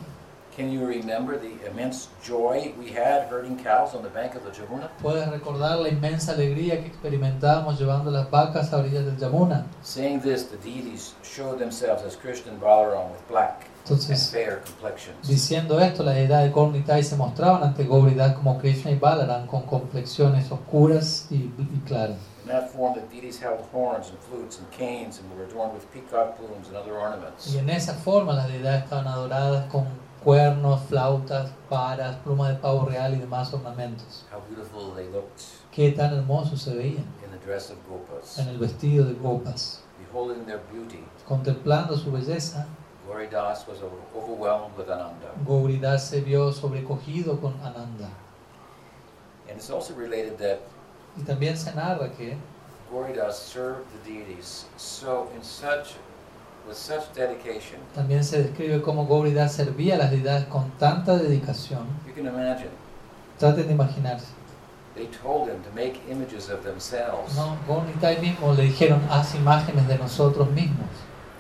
Can 0.58 0.72
you 0.72 0.84
remember 0.88 1.38
the 1.38 1.53
immense 1.70 2.08
joy 2.24 2.74
we 2.80 2.88
had 2.88 3.28
herding 3.30 3.64
cows 3.64 3.93
on 3.93 4.01
the 4.01 4.10
bank 4.10 4.34
of 4.34 4.43
the 4.43 4.49
Jamuna? 4.49 4.89
¿Puedes 5.03 5.30
recordar 5.30 5.78
la 5.80 5.89
inmensa 5.89 6.32
alegría 6.32 6.80
que 6.82 6.88
experimentábamos 6.88 7.78
llevando 7.78 8.10
las 8.10 8.28
vacas 8.32 8.74
a 8.74 8.78
orillas 8.78 9.05
del 9.05 9.18
Yamuna? 9.18 9.68
Saying 9.84 10.22
this, 10.22 10.45
the 10.45 10.58
deities 10.58 11.14
showed 11.22 11.60
themselves 11.60 12.01
as 12.03 12.16
Krishna 12.16 12.53
and 12.53 12.60
Balaram 12.60 13.12
with 13.12 13.22
black 13.28 13.68
and 13.68 13.99
Entonces, 13.99 14.32
fair 14.32 14.64
complexions. 14.66 15.28
diciendo 15.28 15.80
esto, 15.80 16.03
las 16.03 16.16
deidades 16.16 16.47
de 16.47 16.51
Kornitai 16.51 17.03
se 17.03 17.16
mostraban 17.16 17.62
ante 17.62 17.86
como 17.86 18.58
Krishna 18.58 18.89
y 18.89 18.95
Balaram 18.95 19.45
con 19.45 19.62
complexiones 19.62 20.51
oscuras 20.51 21.28
y, 21.30 21.51
y 21.60 21.82
claras. 21.86 22.18
In 22.41 22.49
that 22.49 22.72
form, 22.72 22.95
the 22.95 23.01
deities 23.14 23.39
held 23.39 23.60
horns 23.72 24.10
and 24.10 24.18
flutes 24.28 24.58
and 24.58 24.68
canes 24.72 25.20
and 25.20 25.30
were 25.38 25.45
adorned 25.45 25.74
with 25.76 25.86
peacock 25.93 26.36
plumes 26.39 26.68
and 26.70 26.78
other 26.78 26.97
ornaments. 26.97 27.53
Y 27.53 27.60
en 27.60 27.70
esa 27.70 27.93
forma 27.93 28.34
las 28.34 28.47
deidades 28.47 28.86
estaban 28.86 29.08
adoradas 29.08 29.70
con 29.70 29.86
cuernos, 30.24 30.82
flautas, 30.89 31.51
varas, 31.70 32.15
plumas 32.18 32.49
de 32.49 32.55
pavo 32.55 32.86
real 32.86 33.13
y 33.13 33.18
demás 33.18 33.53
ornamentos. 33.53 34.26
How 34.32 34.39
beautiful 34.49 34.93
they 34.95 35.05
looked 35.11 35.41
Qué 35.72 35.91
tan 35.91 36.13
hermosos 36.13 36.61
se 36.61 36.74
veían 36.76 37.05
in 37.24 37.32
the 37.32 37.45
dress 37.45 37.70
of 37.70 37.78
gopas. 37.89 38.38
en 38.39 38.47
el 38.49 38.57
vestido 38.57 39.05
de 39.05 39.13
gopas. 39.13 39.84
Beholding 40.11 40.45
their 40.45 40.61
beauty, 40.72 41.03
Contemplando 41.28 41.97
su 41.97 42.11
belleza, 42.11 42.65
Gauridas 43.07 43.65
was 43.68 43.78
overwhelmed 44.15 44.76
with 44.78 44.89
ananda. 44.89 45.32
Gauridas 45.45 46.03
se 46.07 46.22
vio 46.22 46.51
sobrecogido 46.51 47.39
con 47.39 47.53
Ananda. 47.63 48.09
And 49.49 49.57
it's 49.57 49.70
also 49.70 49.93
related 49.95 50.38
that 50.39 50.59
Y 51.18 51.24
también 51.24 51.55
se 51.57 51.74
narra 51.74 52.09
que 52.11 52.38
Gauridas 52.91 53.36
served 53.38 53.86
the 53.91 54.09
deities 54.09 54.65
so 54.78 55.30
in 55.36 55.43
such 55.43 55.95
with 56.68 56.78
such 56.78 57.13
dedication. 57.15 57.80
También 57.95 58.24
se 58.24 58.43
describe 58.43 58.82
cómo 58.82 59.07
Gauridas 59.07 59.53
servía 59.53 59.95
a 59.95 59.97
las 59.97 60.11
deidades 60.11 60.45
con 60.47 60.70
tanta 60.78 61.18
dedicación. 61.18 61.86
You 62.05 62.13
can 62.13 62.26
imagine. 62.26 62.70
Traten 63.39 63.68
de 63.68 63.74
imaginarse. 63.74 64.28
They 64.95 65.07
told 65.24 65.47
him 65.47 65.61
to 65.61 65.70
make 65.76 65.99
images 66.09 66.49
of 66.49 66.63
themselves 66.63 67.36
No, 67.36 67.55
mismo 68.20 68.53
le 68.55 68.63
dijeron, 68.63 68.99
haz 69.11 69.36
imágenes 69.36 69.88
de 69.88 69.97
nosotros 69.97 70.49
mismos. 70.49 70.89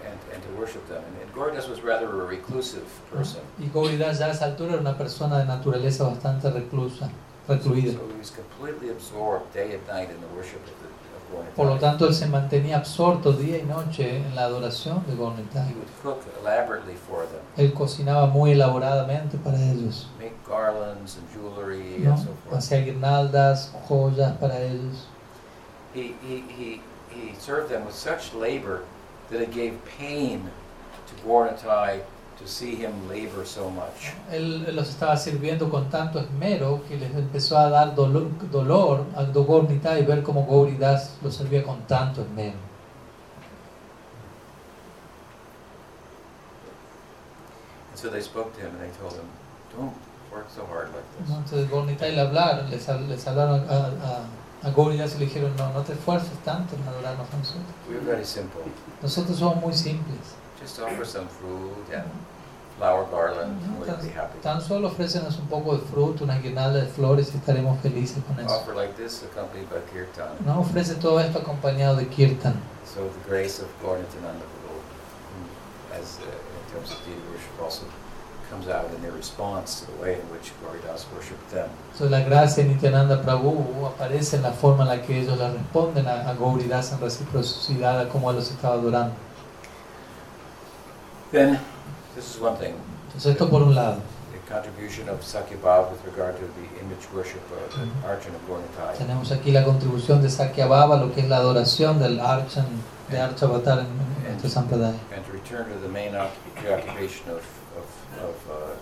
and, 0.05 0.35
and 0.35 0.43
to 0.43 0.59
worship 0.59 0.87
them. 0.87 1.03
And, 1.03 1.23
and 1.23 1.33
Gauridas 1.33 1.67
was 1.67 1.81
rather 1.81 2.07
a 2.07 2.25
reclusive 2.25 2.85
person. 3.11 3.41
Y 3.57 3.67
Gauridas 3.73 4.19
ya 4.19 4.27
a 4.27 4.31
esa 4.31 4.45
altura 4.45 4.73
era 4.73 4.81
una 4.81 4.95
persona 4.95 5.39
de 5.39 5.45
naturaleza 5.45 6.03
bastante 6.03 6.51
reclusa, 6.51 7.09
recluida. 7.47 7.93
So 7.93 8.07
he 8.07 8.19
was 8.19 8.31
completely 8.31 8.89
absorbed 8.91 9.51
day 9.53 9.73
and 9.73 9.87
night 9.87 10.11
in 10.11 10.21
the 10.21 10.27
worship 10.35 10.61
of, 10.61 10.75
the, 10.81 10.89
Por 11.55 11.65
lo 11.67 11.77
tanto, 11.77 12.07
él 12.07 12.13
se 12.13 12.27
mantenía 12.27 12.77
absorto 12.77 13.33
día 13.33 13.57
y 13.57 13.63
noche 13.63 14.17
en 14.17 14.35
la 14.35 14.43
adoración 14.43 15.03
de 15.07 15.15
Gauritai. 15.15 15.69
He 15.69 15.73
would 15.73 15.87
cook 16.03 16.21
elaborately 16.41 16.95
for 16.95 17.25
them, 17.25 17.41
Él 17.57 17.73
cocinaba 17.73 18.27
muy 18.27 18.51
elaboradamente 18.51 19.37
para 19.37 19.57
ellos. 19.57 20.07
make 20.19 20.33
garlands 20.47 21.17
and 21.17 21.27
jewelry 21.33 21.97
¿no? 21.99 22.11
and 22.11 22.19
so 22.19 22.29
forth. 22.45 22.57
Hacía 22.57 22.81
guirnaldas, 22.85 23.71
joyas 23.87 24.37
para 24.37 24.59
ellos. 24.61 25.07
He, 25.95 26.13
he, 26.21 26.43
he, 26.57 26.81
he 27.09 27.33
served 27.39 27.69
them 27.69 27.85
with 27.85 27.95
such 27.95 28.33
labor 28.33 28.83
that 29.31 29.41
it 29.41 29.51
gave 29.51 29.73
pain 29.97 30.49
to 31.07 31.27
to 32.39 32.47
see 32.47 32.75
him 32.75 32.91
labor 33.09 33.45
so 33.45 33.69
much. 33.69 34.13
Él, 34.31 34.75
los 34.75 34.89
estaba 34.89 35.17
sirviendo 35.17 35.69
con 35.69 35.89
tanto 35.89 36.19
esmero 36.19 36.83
que 36.87 36.97
les 36.97 37.13
empezó 37.15 37.57
a 37.57 37.69
dar 37.69 37.95
dolor, 37.95 38.29
dolor 38.51 39.05
al 39.15 39.33
Gauritai 39.33 40.05
ver 40.05 40.23
cómo 40.23 40.45
Gauridas 40.45 41.15
lo 41.21 41.31
servía 41.31 41.63
con 41.63 41.81
tanto 41.87 42.21
esmero. 42.21 42.57
And 47.89 47.97
so 47.97 48.09
they 48.09 48.21
spoke 48.21 48.53
to 48.55 48.61
him 48.61 48.75
and 48.75 48.81
they 48.81 48.97
told 48.99 49.13
him, 49.13 49.25
don't 49.75 49.93
work 50.31 50.47
so 50.49 50.61
hard 50.65 50.89
like 50.93 51.05
this. 51.17 51.29
Entonces 51.29 51.69
Gauritai 51.69 52.15
le 52.15 52.21
hablaron, 52.21 52.69
les, 52.69 52.87
les 52.87 53.27
hablaron 53.27 53.65
a, 53.67 53.73
a, 53.73 54.67
a 54.67 54.71
Gauridas 54.71 55.15
y 55.15 55.19
le 55.19 55.25
dijeron, 55.25 55.55
no, 55.57 55.73
no 55.73 55.81
te 55.81 55.93
esfuerces 55.93 56.37
tanto 56.45 56.75
en 56.75 56.87
adorarnos 56.87 57.27
a 57.33 57.37
nosotros. 57.37 57.65
We're 57.89 57.99
very 58.05 58.25
simple. 58.25 58.61
Nosotros 59.01 59.37
somos 59.39 59.55
muy 59.55 59.73
simples. 59.73 60.35
Just 60.67 60.81
offer 60.81 61.05
some 61.05 61.29
fruit 61.29 61.87
and 61.93 62.03
flower 62.77 63.05
garland 63.09 63.55
and 63.63 63.79
we'll 63.79 63.95
be 64.03 64.09
happy. 64.09 64.37
Tan 64.41 64.59
solo 64.59 64.89
ofrécenos 64.89 65.39
un 65.39 65.47
poco 65.47 65.77
de 65.77 65.81
fruto, 65.85 66.25
una 66.25 66.39
guirnalda 66.39 66.81
de 66.81 66.87
flores 66.87 67.31
y 67.33 67.37
estaremos 67.37 67.79
felices 67.79 68.21
con 68.27 68.37
eso. 68.37 68.53
Offer 68.53 68.75
like 68.75 68.97
this 68.97 69.23
accompanied 69.23 69.69
by 69.69 69.79
kirtan. 69.93 70.27
No 70.45 70.59
ofrece 70.59 70.95
todo 70.95 71.21
esto 71.21 71.39
acompañado 71.39 71.95
de 71.95 72.07
kirtan. 72.07 72.55
So 72.83 73.07
the 73.07 73.29
grace 73.29 73.61
of 73.61 73.69
Prabhu, 73.81 73.95
who, 73.95 74.35
as 75.95 76.19
uh, 76.19 76.25
in 76.25 76.73
terms 76.73 76.91
of 76.91 76.97
deity 77.05 77.21
worship, 77.31 77.63
also 77.63 77.85
comes 78.49 78.67
out 78.67 78.93
in 78.93 79.01
their 79.01 79.13
response 79.13 79.79
to 79.79 79.91
the 79.91 80.01
way 80.01 80.15
in 80.15 80.29
which 80.31 80.51
Gauridas 80.61 81.05
worshipped 81.15 81.49
them. 81.49 81.69
So, 81.95 82.09
la 82.09 82.19
gracia 82.25 82.63
de 82.63 82.73
Nityananda 82.73 83.23
Prabhu 83.23 83.87
aparece 83.87 84.35
en 84.35 84.43
la 84.43 84.51
forma 84.51 84.83
en 84.83 84.89
la 84.89 85.01
que 85.01 85.21
ellos 85.21 85.37
le 85.37 85.49
responden 85.49 86.07
a, 86.07 86.29
a 86.29 86.33
Gauridas 86.33 86.91
en 86.91 86.99
reciprocidad 86.99 88.01
a 88.01 88.09
cómo 88.09 88.33
los 88.33 88.51
estaba 88.51 88.75
adorando. 88.75 89.15
Then, 91.31 91.59
this 92.15 92.35
is 92.35 92.41
one 92.41 92.55
thing, 92.57 92.75
Entonces 93.07 93.31
esto 93.33 93.49
por 93.49 93.61
un 93.63 93.75
lado. 93.75 94.01
the 94.31 94.39
contribution 94.53 95.09
of 95.09 95.19
Sakyabhav 95.21 95.91
with 95.91 96.03
regard 96.05 96.37
to 96.37 96.45
the 96.45 96.79
image 96.81 97.05
worship 97.13 97.41
of 97.51 97.75
the 97.75 97.85
of. 98.07 98.97
Tenemos 98.97 99.31
aquí 99.31 99.51
la 99.51 99.63
contribución 99.63 100.21
de 100.21 100.29
Sakyabhava, 100.29 100.97
lo 100.99 101.13
que 101.13 101.21
es 101.21 101.27
la 101.27 101.37
adoración 101.37 101.99
del 101.99 102.19
Archan, 102.21 102.65
de 103.09 103.19
Archavatar 103.19 103.79
en, 103.79 103.87
nuestro 104.39 104.49
Sampradaya. 104.49 104.97
And 105.15 105.25
to 105.25 105.31
return 105.33 105.65
to 105.69 105.77
the 105.79 105.89
main 105.89 106.15
oc- 106.15 106.31
preoccupation 106.55 107.29
of, 107.29 107.43
of, 107.77 108.23
of 108.23 108.35
uh, 108.49 108.75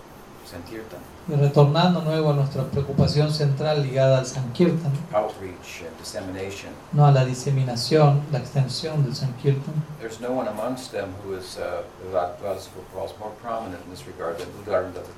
Sankirtan, 0.45 0.99
Y 1.27 1.33
retornando 1.33 2.01
nuevo 2.03 2.31
a 2.31 2.33
nuestra 2.35 2.63
preocupación 2.65 3.31
central 3.31 3.81
ligada 3.81 4.19
al 4.19 4.27
Sankirtan, 4.27 4.91
outreach 5.11 5.81
and 5.81 5.97
dissemination. 5.97 6.71
no 6.93 7.07
a 7.07 7.11
la 7.11 7.25
diseminación, 7.25 8.21
la 8.31 8.37
extensión 8.37 9.03
del 9.03 9.15
Sankirtan. 9.15 9.73
There's 9.99 10.21
no 10.21 10.29
one 10.29 10.47
amongst 10.47 10.91
them 10.91 11.07
who 11.23 11.35
is, 11.35 11.57
uh, 11.57 11.81
without 12.05 12.39
was 12.43 12.69
more 13.19 13.31
prominent 13.41 13.83
in 13.85 13.91
this 13.91 14.05
regard 14.05 14.37
than 14.37 14.47
Udarnadatta 14.63 15.09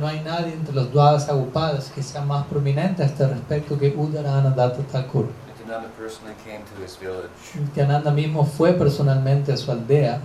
No 0.00 0.06
hay 0.08 0.20
nadie 0.24 0.52
entre 0.52 0.74
los 0.74 0.90
Dvadas 0.92 1.28
Agupadas 1.28 1.90
que 1.94 2.02
sea 2.02 2.22
más 2.22 2.44
prominente 2.46 3.04
a 3.04 3.06
este 3.06 3.26
respecto 3.28 3.78
que 3.78 3.94
Udarana 3.96 4.50
Datta 4.50 4.82
Thakur. 4.90 5.28
Nityananda 5.46 5.88
personally 5.96 6.34
came 6.44 6.64
to 6.64 6.82
his 6.84 6.96
village, 6.98 7.30
Nityananda 7.54 8.10
mismo 8.10 8.44
fue 8.44 8.72
personalmente 8.72 9.52
a 9.52 9.56
su 9.56 9.70
aldea, 9.70 10.20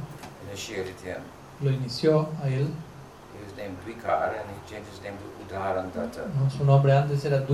initiated 0.49 0.95
him. 1.05 1.21
lo 1.61 1.69
inició 1.71 2.27
a 2.43 2.47
él. 2.47 2.67
And 3.67 4.49
he 4.49 4.69
changed 4.69 4.89
his 4.89 5.01
name 5.01 5.17
to 5.17 5.53
Udarandatta. 5.55 6.27
¿no? 6.35 6.49
Su 6.49 6.63
nombre 6.63 6.91
antes 6.93 7.25
era 7.25 7.45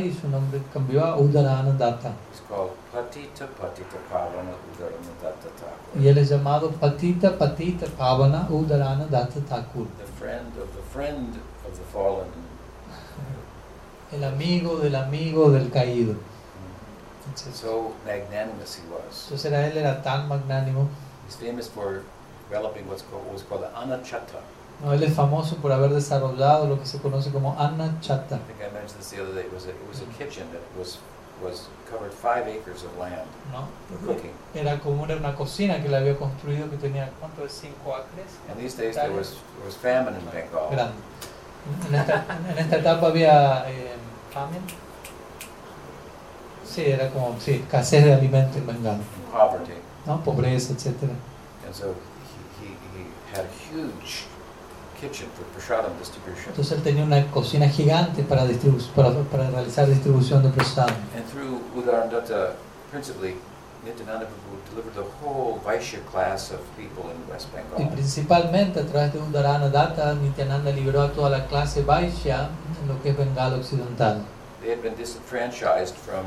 y 0.00 0.12
su 0.12 0.28
nombre 0.28 0.60
cambió 0.72 1.04
a. 1.04 1.16
He's 1.18 2.40
called 2.48 2.72
Patita 2.92 3.46
Patita 3.46 3.98
Pavana 4.10 4.52
Udaranadatta 4.72 5.48
Thakur. 5.56 6.02
Y 6.02 6.08
él 6.08 6.18
es 6.18 6.28
llamado 6.30 6.70
Patita 6.72 7.38
Patita 7.38 7.86
Pavana 7.86 8.46
Udarana 8.50 9.06
Datta 9.10 9.40
Thakur. 9.40 9.86
The 9.98 10.06
friend 10.18 10.52
of 10.58 10.74
the 10.74 10.82
friend 10.92 11.34
of 11.66 11.76
the 11.76 11.84
fallen. 11.92 12.28
El 14.12 14.24
amigo 14.24 14.78
del 14.78 14.94
amigo 14.94 15.50
del 15.50 15.70
caído. 15.70 16.14
Entonces, 17.26 17.54
So 17.54 17.92
magnanimous 18.04 18.76
he 18.78 18.82
was. 18.92 19.24
entonces 19.26 19.44
era, 19.46 19.66
él 19.66 19.76
era 19.76 20.02
tan 20.02 20.28
magnánimo. 20.28 20.88
He's 21.26 21.36
famous 21.36 21.68
for 21.68 22.02
developing 22.48 22.86
what's 22.86 23.02
called, 23.02 23.24
what 23.24 23.32
was 23.32 23.42
called 23.42 23.62
the 23.62 23.70
Anachatta. 23.74 24.40
¿No? 24.82 24.92
Él 24.92 25.02
es 25.02 25.14
famoso 25.14 25.56
por 25.56 25.72
haber 25.72 25.90
desarrollado 25.90 26.66
lo 26.66 26.78
que 26.78 26.86
se 26.86 26.98
conoce 26.98 27.30
como 27.30 27.56
Anna 27.58 27.98
Chatta. 28.00 28.36
I 28.36 28.38
think 28.38 28.60
I 28.60 28.72
mentioned 28.72 28.98
this 28.98 29.10
the 29.10 29.22
other 29.22 29.34
day. 29.34 29.42
It 29.46 29.52
was 29.52 29.66
a, 29.66 29.70
it 29.70 29.88
was 29.88 30.00
a 30.00 30.06
kitchen 30.18 30.46
that 30.52 30.62
was 30.78 30.98
was 31.42 31.68
covered 31.90 32.12
five 32.12 32.46
acres 32.46 32.84
of 32.84 32.96
land 32.96 33.26
¿no? 33.52 33.66
Era 34.54 34.78
como 34.78 35.04
era 35.04 35.16
una 35.16 35.34
cocina 35.34 35.82
que 35.82 35.88
le 35.88 35.96
había 35.96 36.16
construido 36.16 36.70
que 36.70 36.76
tenía, 36.76 37.10
¿cuánto 37.18 37.44
es? 37.44 37.52
Cinco 37.52 37.94
acres. 37.94 38.38
And 38.48 38.58
these 38.58 38.76
days 38.76 38.94
there 38.94 39.10
was 39.10 39.30
there 39.30 39.66
was 39.66 39.74
famine 39.76 40.16
in 40.16 40.24
Bengal. 40.30 40.70
Grande. 40.70 40.94
En 41.88 41.94
esta, 41.94 42.24
en 42.50 42.58
esta 42.58 42.76
etapa 42.76 43.06
había 43.08 43.64
eh, 43.68 43.94
famine. 44.32 44.60
Sí, 46.64 46.82
era 46.86 47.10
como, 47.10 47.38
sí, 47.40 47.62
escasez 47.62 48.04
de 48.04 48.14
alimento 48.14 48.58
en 48.58 48.66
Bengala, 48.66 48.94
and 48.94 49.32
poverty. 49.32 49.72
¿no? 50.06 50.20
Pobreza, 50.22 50.72
etcétera. 50.72 51.12
And 51.64 51.74
so 51.74 51.94
he, 52.60 52.66
he, 52.66 52.72
he 52.94 53.06
had 53.32 53.44
a 53.44 53.48
huge 53.70 54.24
kitchen 54.93 54.93
for 54.93 54.93
prashadam 54.93 54.93
distribution. 54.93 54.93
Entonces 56.46 56.72
él 56.72 56.82
tenía 56.82 57.04
una 57.04 57.26
cocina 57.30 57.68
gigante 57.68 58.22
para, 58.22 58.44
para, 58.94 59.10
para 59.30 59.50
realizar 59.50 59.86
distribución 59.86 60.42
de 60.42 60.50
prasadam. 60.50 60.94
And 61.14 61.24
through 61.30 61.60
Udarandatta, 61.76 62.54
principally, 62.90 63.36
Nityananda 63.84 64.26
Prabhu 64.26 64.56
delivered 64.70 64.94
the 64.94 65.04
whole 65.20 65.60
Vaishya 65.64 66.00
class 66.10 66.50
of 66.50 66.60
people 66.76 67.10
in 67.10 67.18
West 67.30 67.48
Y 67.78 67.84
principalmente 67.84 68.80
a 68.80 68.86
través 68.86 69.12
de 69.12 69.18
Udarana 69.20 69.68
Datta, 69.68 70.14
Nityananda 70.14 70.70
liberó 70.70 71.02
a 71.02 71.12
toda 71.12 71.28
la 71.30 71.46
clase 71.46 71.82
Vaishya 71.82 72.48
en 72.80 72.88
lo 72.88 73.00
que 73.02 73.10
es 73.10 73.16
Bengala 73.16 73.56
Occidental. 73.56 74.22
They 74.62 74.70
had 74.70 74.82
been 74.82 74.96
disenfranchised 74.96 75.94
from 75.94 76.24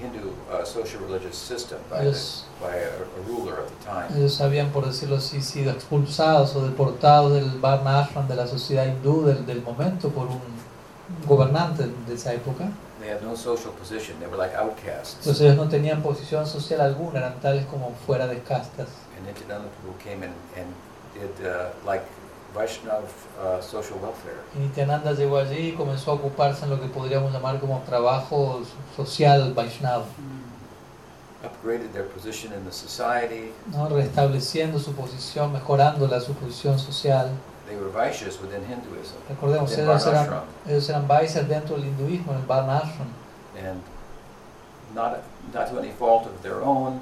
Hindu 0.00 0.30
uh, 0.50 0.64
social 0.64 1.00
religious 1.00 1.36
system 1.36 1.78
by, 1.90 1.98
the, 1.98 2.02
Ellos, 2.04 2.44
by 2.60 2.74
a, 2.74 2.88
a 2.88 3.22
ruler 3.26 3.60
at 3.60 3.68
the 3.68 3.84
time. 3.84 4.18
ellos 4.18 4.40
habían, 4.40 4.70
por 4.70 4.86
decirlo 4.86 5.16
así, 5.16 5.40
sido 5.40 5.70
expulsados 5.72 6.54
o 6.56 6.66
deportados 6.66 7.32
del 7.32 7.58
Varna 7.60 8.00
Ashram 8.00 8.26
de 8.28 8.36
la 8.36 8.46
sociedad 8.46 8.86
hindú 8.86 9.24
del, 9.26 9.46
del 9.46 9.62
momento 9.62 10.08
por 10.10 10.26
un 10.26 10.40
gobernante 11.26 11.84
de 12.06 12.14
esa 12.14 12.32
época. 12.32 12.68
They 13.00 13.10
had 13.10 13.22
no 13.22 13.36
social 13.36 13.72
position. 13.72 14.18
They 14.18 14.28
were 14.28 14.38
like 14.38 14.56
outcasts. 14.56 15.16
Entonces 15.18 15.42
ellos 15.42 15.56
no 15.56 15.68
tenían 15.68 16.02
posición 16.02 16.46
social 16.46 16.80
alguna, 16.80 17.18
eran 17.18 17.40
tales 17.40 17.66
como 17.66 17.92
fuera 18.06 18.26
de 18.26 18.40
castas. 18.40 18.88
And 19.16 19.26
came 19.98 20.22
in 20.24 20.32
and 20.56 20.74
did 21.14 21.46
uh, 21.46 21.70
like 21.86 22.04
Vaishnav 22.54 23.02
uh, 23.42 23.60
social 23.60 23.98
welfare. 24.00 24.40
Y 24.54 24.60
Nityananda 24.60 25.12
llegó 25.12 25.38
allí 25.38 25.70
y 25.70 25.72
comenzó 25.72 26.12
a 26.12 26.14
ocuparse 26.14 26.64
en 26.64 26.70
lo 26.70 26.80
que 26.80 26.86
podríamos 26.86 27.32
llamar 27.32 27.58
como 27.58 27.80
trabajo 27.80 28.62
social 28.96 29.52
Vaishnava, 29.54 30.04
upgraded 31.44 31.92
their 31.92 32.06
position 32.06 32.52
in 32.52 32.64
the 32.64 32.72
society. 32.72 33.52
¿no? 33.72 33.88
restableciendo 33.88 34.78
su 34.78 34.92
posición, 34.92 35.52
mejorando 35.52 36.06
la, 36.06 36.20
su 36.20 36.32
posición 36.34 36.78
social. 36.78 37.30
They 37.66 37.76
were 37.76 37.90
Vaishyas 37.90 38.40
within 38.40 38.62
Hinduism. 38.62 39.16
Recordemos, 39.28 39.70
within 39.70 39.88
ellos 39.88 40.06
eran, 40.06 40.26
Varnashram. 40.26 40.44
ellos 40.68 40.88
eran 40.88 41.08
Vaishyas 41.08 41.48
dentro 41.48 41.76
del 41.76 41.86
hinduismo, 41.86 42.32
en 42.32 42.38
el 42.38 42.46
Varna 42.46 42.78
Ashram. 42.80 43.08
And 43.56 43.82
not, 44.94 45.22
not 45.52 45.70
to 45.70 45.78
any 45.78 45.90
fault 45.90 46.26
of 46.26 46.42
their 46.42 46.62
own, 46.62 47.00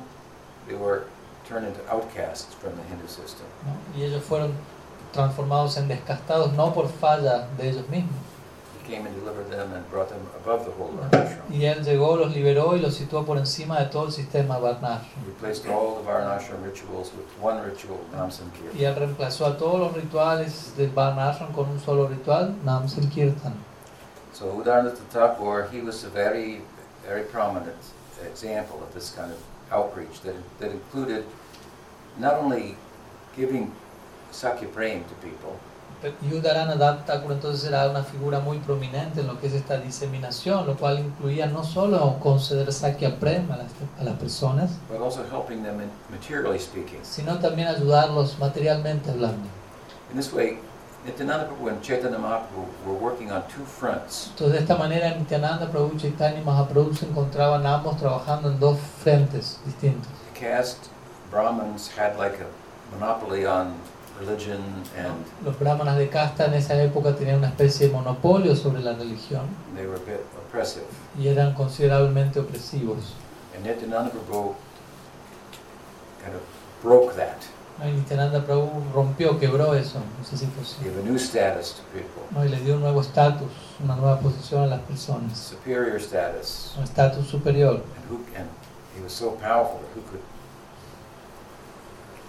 they 0.69 0.77
were 0.77 1.05
turned 1.49 1.67
into 1.67 1.81
outcasts 1.91 2.55
from 2.55 2.77
the 2.77 2.83
Hindu 2.85 3.09
system. 3.09 3.47
¿no? 3.67 3.99
Y 3.99 4.05
ellos 4.05 4.23
fueron 4.23 4.53
transformados 5.13 5.77
en 5.77 5.89
descastados 5.89 6.53
no 6.55 6.73
por 6.73 6.89
falla 6.89 7.49
de 7.57 7.71
ellos 7.71 7.89
mismos, 7.89 8.17
came 8.93 9.07
and 9.07 9.15
delivered 9.15 9.49
them 9.51 9.73
and 9.73 9.89
brought 9.91 10.09
them 10.09 10.27
above 10.37 10.65
the 10.65 10.71
whole 10.73 10.91
Varnashram. 10.93 11.43
Y 11.51 11.65
él 11.65 11.85
llegó, 11.85 12.17
los 12.17 12.35
liberó 12.35 12.77
y 12.77 12.81
los 12.81 12.95
situó 12.95 13.25
por 13.25 13.39
encima 13.39 13.79
de 13.79 13.87
todo 13.87 14.07
el 14.07 14.13
sistema 14.13 14.59
Varnashram. 14.59 15.25
Y 18.75 18.85
él 18.85 18.95
reemplazó 18.95 19.47
a 19.47 19.57
todos 19.57 19.81
los 19.81 19.93
rituales 19.95 20.77
del 20.77 20.91
Varnashram 20.91 21.53
con 21.53 21.71
un 21.71 21.81
solo 21.81 22.09
ritual, 22.09 22.55
Nam 22.65 22.89
Sankirtan. 22.89 23.55
So 24.33 24.47
Udarnata 24.47 25.03
Thakur, 25.11 25.69
he 25.71 25.83
was 25.83 26.05
a 26.05 26.09
very, 26.09 26.63
very 27.07 27.23
prominent 27.25 27.77
example 28.27 28.83
of 28.83 28.93
this 28.95 29.11
kind 29.11 29.31
of 29.31 29.39
outreach 29.71 30.23
that, 30.23 30.35
that 30.59 30.71
included 30.71 31.25
not 32.19 32.35
only 32.35 32.77
giving 33.37 33.73
Sakya 34.33 34.69
Prem 34.69 35.05
to 35.05 35.15
people, 35.23 35.59
entonces 37.33 37.65
era 37.65 37.89
una 37.89 38.03
figura 38.03 38.41
muy 38.41 38.59
prominente 38.59 39.21
en 39.21 39.29
lo 39.29 39.39
que 39.39 39.47
es 39.47 39.53
esta 39.53 39.79
diseminación, 39.79 40.67
lo 40.67 40.77
cual 40.77 40.99
incluía 40.99 41.47
no 41.47 41.63
solo 41.63 42.19
conceder 42.19 42.73
Sakya 42.73 43.09
a 43.09 43.57
las, 43.57 43.71
a 44.01 44.05
las 44.05 44.19
personas, 44.19 44.71
but 44.89 45.01
also 45.01 45.23
helping 45.31 45.63
them 45.63 45.81
in 45.81 45.91
materially 46.11 46.59
speaking. 46.59 46.99
sino 47.03 47.39
también 47.39 47.69
ayudarlos 47.69 48.39
materialmente 48.39 49.11
hablando. 49.11 49.49
In 50.11 50.17
this 50.17 50.33
way, 50.33 50.59
Nityananda 51.05 51.47
Prabhu 51.47 51.69
and 51.69 51.83
Chaitanya 51.83 52.19
Mahaprabhu 52.19 52.67
were 52.87 52.95
working 52.95 53.33
on 53.33 53.43
two 53.49 53.65
fronts. 53.65 54.31
Entonces 54.31 54.53
de 54.53 54.59
esta 54.61 54.77
manera 54.77 55.15
Nityananda 55.17 55.71
Prabhu 55.71 55.95
y 55.95 55.99
Chaitanya 55.99 56.43
Mahaprabhu 56.43 56.95
se 56.95 57.07
encontraban 57.07 57.67
ambos 57.67 57.97
trabajando 57.97 58.51
en 58.51 58.59
dos 58.61 58.79
frentes 59.03 59.59
distintos. 59.65 60.09
The 60.35 60.41
caste 60.41 60.91
Brahmins 61.31 61.89
had 61.97 62.17
like 62.19 62.39
a 62.41 62.47
monopoly 62.95 63.47
on 63.47 63.75
religion 64.21 64.59
and 64.99 65.25
Los 65.45 65.59
brahmanas 65.59 65.97
de 65.99 66.09
casta 66.09 66.47
en 66.47 66.55
esa 66.55 66.81
época 66.83 67.15
tenían 67.17 67.39
una 67.39 67.49
especie 67.49 67.89
de 67.89 67.93
monopolio 67.93 68.55
sobre 68.55 68.81
la 68.83 68.93
religión 68.93 69.43
they 69.75 69.87
were 69.87 69.97
a 69.97 70.05
bit 70.05 70.21
oppressive. 70.49 70.85
y 71.19 71.29
eran 71.29 71.55
considerablemente 71.55 72.39
opresivos. 72.41 73.15
And 73.55 73.65
Nityananda 73.67 74.11
Prabhu 74.11 74.55
kind 76.23 76.35
of 76.35 76.43
broke 76.83 77.15
that, 77.17 77.39
Nityananda 77.85 78.45
Prabhu 78.45 78.71
rompió, 78.95 79.39
quebró 79.41 79.75
eso, 79.75 79.99
esa 80.23 80.37
situación. 80.37 80.85
gave 80.85 81.01
a 81.01 81.03
new 81.05 81.17
status 81.19 81.75
to 81.75 81.83
people, 81.93 82.23
¿no? 82.31 82.45
Y 82.45 82.49
le 82.49 82.61
dio 82.61 82.75
un 82.77 82.81
nuevo 82.83 83.01
estatus, 83.01 83.51
una 83.83 83.97
nueva 83.97 84.21
posición 84.21 84.63
a 84.63 84.67
las 84.67 84.81
personas, 84.83 85.37
superior 85.39 85.97
status, 86.01 86.75
un 86.79 86.85
estatus 86.85 87.27
superior. 87.27 87.75
and 87.97 88.05
who 88.11 88.21
and 88.37 88.49
he 88.97 89.03
was 89.03 89.13
so 89.13 89.31
powerful 89.33 89.81
that 89.81 89.91
who 89.97 90.03
could 90.11 90.21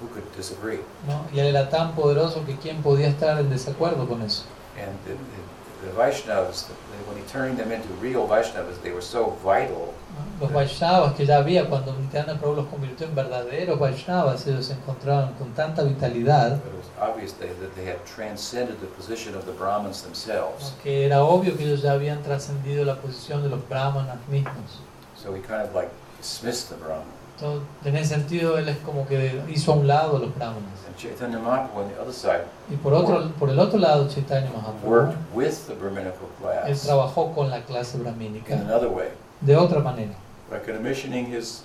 who 0.03 0.09
could 0.13 0.23
disagree? 0.35 0.81
¿no? 1.07 1.25
Y 1.33 1.39
él 1.39 1.47
era 1.47 1.69
tan 1.69 1.93
poderoso 1.95 2.45
que 2.45 2.57
quién 2.57 2.81
podía 2.81 3.07
estar 3.07 3.39
en 3.39 3.49
desacuerdo 3.49 4.07
con 4.07 4.21
eso. 4.21 4.43
And 4.77 4.97
the, 5.05 5.13
the, 5.13 5.87
the 5.87 5.97
Vaishnavas, 5.97 6.67
when 7.07 7.17
he 7.17 7.23
turned 7.29 7.57
them 7.57 7.71
into 7.71 7.87
real 8.01 8.27
Vaishnavas, 8.27 8.81
they 8.81 8.91
were 8.91 9.01
so 9.01 9.37
vital 9.43 9.93
¿no? 10.13 10.45
Los 10.45 10.51
Vaishnavas 10.51 11.13
que 11.15 11.25
ya 11.25 11.37
había 11.37 11.69
cuando 11.69 11.93
Nityananda 11.93 12.37
Prabhu 12.39 12.55
los 12.55 12.67
convirtió 12.67 13.07
en 13.07 13.15
verdaderos 13.15 13.79
Vaishnavas, 13.79 14.45
ellos 14.47 14.65
se 14.65 14.75
con 14.85 15.53
tanta 15.55 15.83
vitalidad 15.83 16.59
that 16.59 16.67
it 16.67 16.73
was 16.75 16.89
obvious 16.99 17.33
they, 17.33 17.47
that 17.47 17.73
they 17.75 17.85
had 17.85 18.03
transcended 18.05 18.79
the 18.81 18.87
position 18.87 19.35
of 19.35 19.45
the 19.45 19.53
Brahmins 19.53 20.03
¿no? 20.03 20.09
themselves. 20.09 20.73
que 20.83 21.05
era 21.05 21.23
obvio 21.23 21.55
que 21.55 21.65
ellos 21.65 21.81
ya 21.81 21.93
habían 21.93 22.21
trascendido 22.23 22.83
la 22.85 22.95
posición 22.95 23.43
de 23.43 23.49
los 23.49 23.67
brahmanas 23.69 24.17
mismos. 24.29 24.81
So 25.15 25.33
he 25.33 25.39
kind 25.39 25.61
of 25.61 25.73
like 25.73 25.89
dismissed 26.17 26.69
the 26.69 26.75
Brahmin. 26.75 27.22
Entonces, 27.43 27.67
en 27.83 27.97
ese 27.97 28.15
sentido, 28.15 28.57
él 28.57 28.69
es 28.69 28.77
como 28.77 29.05
que 29.05 29.41
hizo 29.49 29.73
a 29.73 29.75
un 29.75 29.87
lado 29.87 30.15
a 30.15 30.19
los 30.19 30.33
brahmanas. 30.33 30.79
And 30.87 30.95
Chaitanya 30.95 31.39
Mahaprabhu 31.39 31.81
on 31.81 31.89
the 31.89 31.99
other 31.99 32.13
side 32.13 32.43
Y 32.69 32.75
por, 32.77 32.93
otro, 32.93 33.31
por 33.37 33.49
el 33.49 33.59
otro 33.59 33.79
lado, 33.79 34.07
Chaitanya 34.07 34.49
Mahaprabhu, 34.49 34.85
worked 34.85 35.17
with 35.33 35.67
the 35.67 35.73
Brahminical 35.73 36.29
él 36.39 36.65
class 36.65 36.83
trabajó 36.83 37.33
con 37.33 37.49
la 37.49 37.61
clase 37.63 37.97
in 37.97 38.03
brahmínica 38.03 38.55
another 38.55 38.89
way 38.89 39.09
de 39.41 39.57
otra 39.57 39.81
manera. 39.81 40.13
by 40.49 40.59
commissioning 40.59 41.25
his 41.25 41.63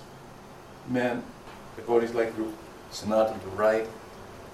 men, 0.89 1.21
devotees 1.77 2.13
like 2.13 2.33
Rup 2.37 2.53
Sanatan, 2.91 3.39
to 3.39 3.49
write 3.55 3.87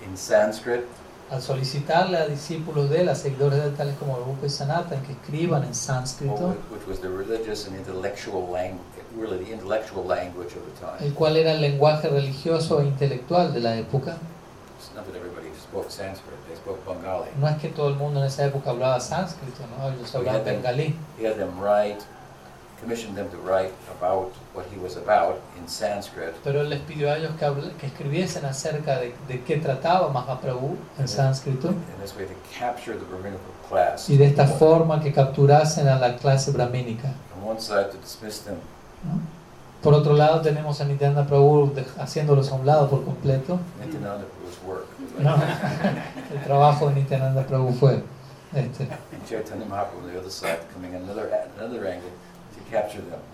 in 0.06 0.16
Sanskrit 0.16 0.86
Al 1.32 1.42
solicitarle 1.42 2.20
a 2.20 2.28
discípulos 2.28 2.88
de 2.92 3.02
él, 3.02 3.10
a 3.10 3.16
seguidores 3.16 3.60
de 3.60 3.70
él, 3.70 3.76
tales 3.76 3.96
como 3.98 4.16
Rupa 4.18 4.46
y 4.46 5.06
que 5.08 5.14
escriban 5.14 5.64
en 5.64 5.74
sánscrito, 5.74 6.56
which 6.70 6.86
was 6.88 7.00
the 7.00 7.10
religious 7.10 7.66
and 7.66 7.76
intellectual 7.76 8.48
language, 8.52 8.95
really 9.18 9.44
the 9.44 9.52
intellectual 9.52 10.04
language 10.06 10.54
of 10.56 10.64
the 10.66 10.86
time. 10.86 10.98
el 11.06 11.14
cual 11.14 11.38
era 11.38 11.52
el 11.54 11.62
lenguaje 11.62 12.10
religioso 12.10 12.82
e 12.82 12.86
intelectual 12.86 13.54
de 13.54 13.60
la 13.62 13.76
época. 13.76 14.18
It's 14.78 14.94
not 14.96 15.06
that 15.06 15.16
everybody 15.16 15.48
spoke 15.58 15.90
Sanskrit, 15.90 16.36
they 16.48 16.56
spoke 16.56 16.86
Bengali. 16.86 17.30
No 17.40 17.48
es 17.48 17.58
que 17.58 17.70
todo 17.70 17.90
el 17.90 17.96
mundo 17.96 18.20
en 18.20 18.28
esa 18.28 18.46
época 18.46 18.72
hablaba 18.72 19.00
sánscrito, 19.00 19.64
¿no? 19.78 19.90
ellos 19.90 20.14
hablaban 20.14 20.44
bengalí. 20.44 20.96
He 21.20 21.26
had 21.26 21.38
them 21.38 21.60
write, 21.60 22.04
commissioned 22.82 23.16
them 23.16 23.30
to 23.30 23.38
write 23.38 23.72
about 23.98 24.34
what 24.54 24.66
he 24.72 24.78
was 24.78 24.98
about 24.98 25.40
in 25.58 25.68
Sanskrit, 25.68 26.34
Pero 26.44 26.62
él 26.62 26.70
les 26.70 26.80
pidió 26.82 27.10
a 27.10 27.18
ellos 27.18 27.32
que, 27.40 27.72
que 27.80 27.88
escribiesen 27.88 28.46
acerca 28.46 29.00
de, 29.00 29.16
de 29.28 29.42
qué 29.44 29.58
trataba 29.58 30.10
Mahaprabhu 30.10 30.78
en 31.00 31.08
sánscrito 31.08 31.70
in 31.70 31.78
this 32.02 32.16
way 32.16 32.26
to 32.26 32.34
capture 32.60 32.98
the 32.98 33.06
Brahminical 33.06 33.40
class. 33.70 34.10
y 34.10 34.18
de 34.18 34.26
esta 34.26 34.46
forma 34.46 35.02
que 35.02 35.12
capturasen 35.14 35.88
a 35.88 35.98
la 35.98 36.18
clase 36.18 36.52
brahmínica. 36.52 37.14
On 37.42 37.50
one 37.50 37.60
side 37.60 37.90
to 37.92 37.98
dismiss 37.98 38.40
them, 38.44 38.58
¿no? 39.06 39.20
Por 39.82 39.94
otro 39.94 40.14
lado 40.14 40.42
tenemos 40.42 40.82
a 40.82 40.86
Nityananda 40.86 41.28
Prabhu 41.28 41.72
haciéndolos 42.00 42.52
a 42.52 42.56
un 42.56 42.66
lado 42.66 42.90
por 42.90 43.04
completo. 43.04 43.60
¿no? 45.20 45.36
El 46.34 46.44
trabajo 46.44 46.90
de 46.90 46.96
Nityananda 46.96 47.46
Prabhu 47.46 47.72
fue 47.74 48.02
este. 48.56 48.88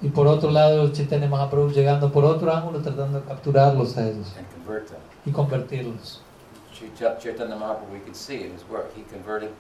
Y 0.02 0.10
por 0.10 0.28
otro 0.28 0.52
lado 0.52 0.92
Chaitanya 0.92 1.28
Mahaprabhu 1.28 1.72
llegando 1.72 2.12
por 2.12 2.26
otro 2.26 2.52
ángulo 2.54 2.82
tratando 2.82 3.22
de 3.22 3.26
capturarlos 3.26 3.98
a 3.98 4.08
ellos 4.08 4.28
y 5.26 5.32
convertirlos. 5.32 6.22
Chaitanya 7.00 7.56
Mahaprabhu, 7.56 7.94
we 7.94 8.00
can 8.00 8.14
see 8.14 8.44
in 8.44 8.54
his 8.54 8.64
work, 8.70 8.92
he 8.96 9.04
converted 9.04 9.52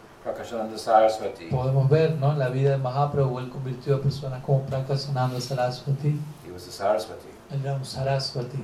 Saraswati. 0.78 1.45
Podemos 1.45 1.89
ver 1.89 2.13
¿no? 2.15 2.32
en 2.32 2.39
la 2.39 2.49
vida 2.49 2.72
de 2.72 2.78
Mahaprabhu, 2.78 3.39
él 3.39 3.49
convirtió 3.49 3.95
a 3.95 4.01
personas 4.01 4.43
como 4.43 4.61
Prakasananda 4.63 5.39
Saraswati, 5.41 6.19
He 6.45 6.51
was 6.51 6.67
a 6.67 6.72
Saraswati. 6.72 7.28
él 7.51 7.61
era 7.63 7.74
un 7.74 7.86
Saraswati. 7.86 8.63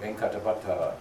Venkatavatta, 0.00 0.94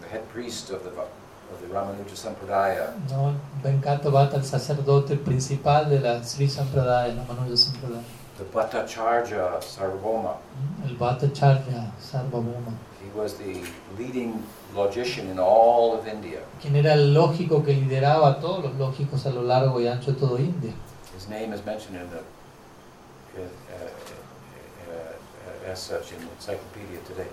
the 0.00 0.08
head 0.08 0.22
priest 0.32 0.70
of 0.70 0.82
the, 0.82 0.88
of 0.90 1.60
the 1.60 1.66
Ramanuja 1.72 2.16
Sampradaya, 2.16 2.94
¿no? 3.10 3.34
Venkata 3.62 4.08
Bhatta, 4.08 4.36
el 4.36 4.44
sacerdote 4.44 5.16
principal 5.16 5.90
de 5.90 6.00
la 6.00 6.22
Sri 6.24 6.48
Sampradaya, 6.48 7.12
la 7.14 7.24
Manuja 7.24 7.56
Sampradaya. 7.56 8.02
The 8.40 8.46
Bhattacharya 8.46 9.60
Sarvabhauma. 9.60 10.36
El 10.84 10.96
Bhattacharya 10.96 11.90
Sarvabhauma, 12.00 12.72
He 13.02 13.18
was 13.18 13.34
the 13.34 13.62
leading 13.98 14.42
logician 14.74 15.28
in 15.28 15.38
all 15.38 15.94
of 15.98 16.06
India. 16.06 16.40
quien 16.60 16.76
era 16.76 16.94
el 16.94 17.12
lógico 17.14 17.62
que 17.64 17.74
lideraba 17.74 18.28
a 18.30 18.40
todos 18.40 18.64
los 18.64 18.74
lógicos 18.74 19.26
a 19.26 19.30
lo 19.30 19.42
largo 19.42 19.78
y 19.80 19.86
ancho 19.86 20.12
de 20.12 20.18
todo 20.18 20.38
India. 20.38 20.72
His 21.14 21.28
name 21.28 21.52
is 21.52 21.64
mentioned 21.66 21.96
in 21.96 22.08
the, 22.10 22.22
uh, 23.36 23.44
uh, 23.44 23.90
uh, 24.90 25.70
as 25.70 25.78
such 25.80 26.12
in 26.12 26.18
the 26.18 26.30
encyclopedia 26.36 27.00
today. 27.06 27.28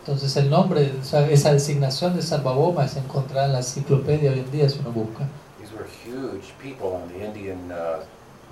Entonces 0.00 0.36
el 0.36 0.50
nombre, 0.50 0.92
esa 1.30 1.52
designación 1.52 2.16
de 2.16 2.22
Sarvabhauma 2.22 2.84
es 2.84 2.96
encontrada 2.96 3.46
en 3.46 3.52
la 3.52 3.58
enciclopedia 3.58 4.32
hoy 4.32 4.40
en 4.40 4.50
día 4.50 4.68
si 4.68 4.80
uno 4.80 4.90
busca. 4.90 5.28
These 5.60 5.72
were 5.72 5.86
huge 6.04 6.52
people 6.60 6.88
on 6.88 7.08
the 7.08 7.24
Indian 7.24 7.70
uh, 7.70 8.02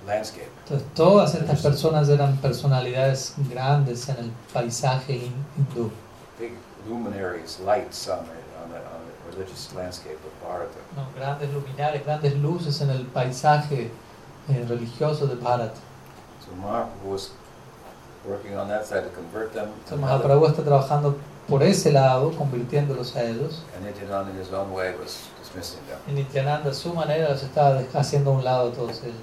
landscape. 0.07 0.49
Entonces 0.63 0.87
todas 0.93 1.35
estas 1.35 1.61
personas 1.61 2.09
eran 2.09 2.37
personalidades 2.37 3.33
grandes 3.49 4.09
en 4.09 4.17
el 4.17 4.31
paisaje 4.53 5.13
hin- 5.13 5.45
hindú. 5.57 5.91
Big 6.39 6.53
luminaries, 6.87 7.59
lights 7.65 8.07
on 8.09 8.19
the, 8.25 8.31
on 8.63 8.69
the, 8.71 8.77
on 8.77 9.01
the 9.05 9.31
religious 9.37 9.73
landscape 9.75 10.17
of 10.17 10.47
Bharata. 10.47 10.79
¿no? 10.95 11.07
Grandes 11.15 11.49
luminares, 11.53 12.03
grandes 12.05 12.35
luces 12.35 12.81
en 12.81 12.89
el 12.89 13.05
paisaje 13.05 13.91
eh, 14.49 14.65
religioso 14.67 15.27
de 15.27 15.35
Bharat. 15.35 15.75
So 16.41 16.51
Mahaprabhu 16.61 17.11
was 17.11 17.31
working 18.27 18.57
on 18.57 18.67
that 18.67 18.85
side 18.85 19.03
to 19.03 19.09
convert 19.09 19.53
them. 19.53 19.69
Entonces 19.83 19.99
Mahaprabhu 19.99 20.47
está 20.47 20.63
trabajando 20.63 21.15
por 21.47 21.61
ese 21.63 21.91
lado, 21.91 22.31
convirtiéndolos 22.31 23.15
a 23.15 23.23
ellos. 23.23 23.63
And 23.75 23.85
Nityananda 23.85 24.31
in 24.31 24.39
his 24.41 24.51
own 24.51 24.71
way 24.73 24.93
was 24.99 25.29
dismissing 25.41 25.79
them. 25.87 25.99
Y 26.07 26.13
Nityananda 26.13 26.71
a 26.71 26.73
su 26.73 26.93
manera 26.93 27.29
los 27.29 27.43
estaba 27.43 27.81
haciendo 27.93 28.31
a 28.31 28.33
un 28.33 28.43
lado 28.43 28.69
todos 28.71 29.01
ellos. 29.03 29.15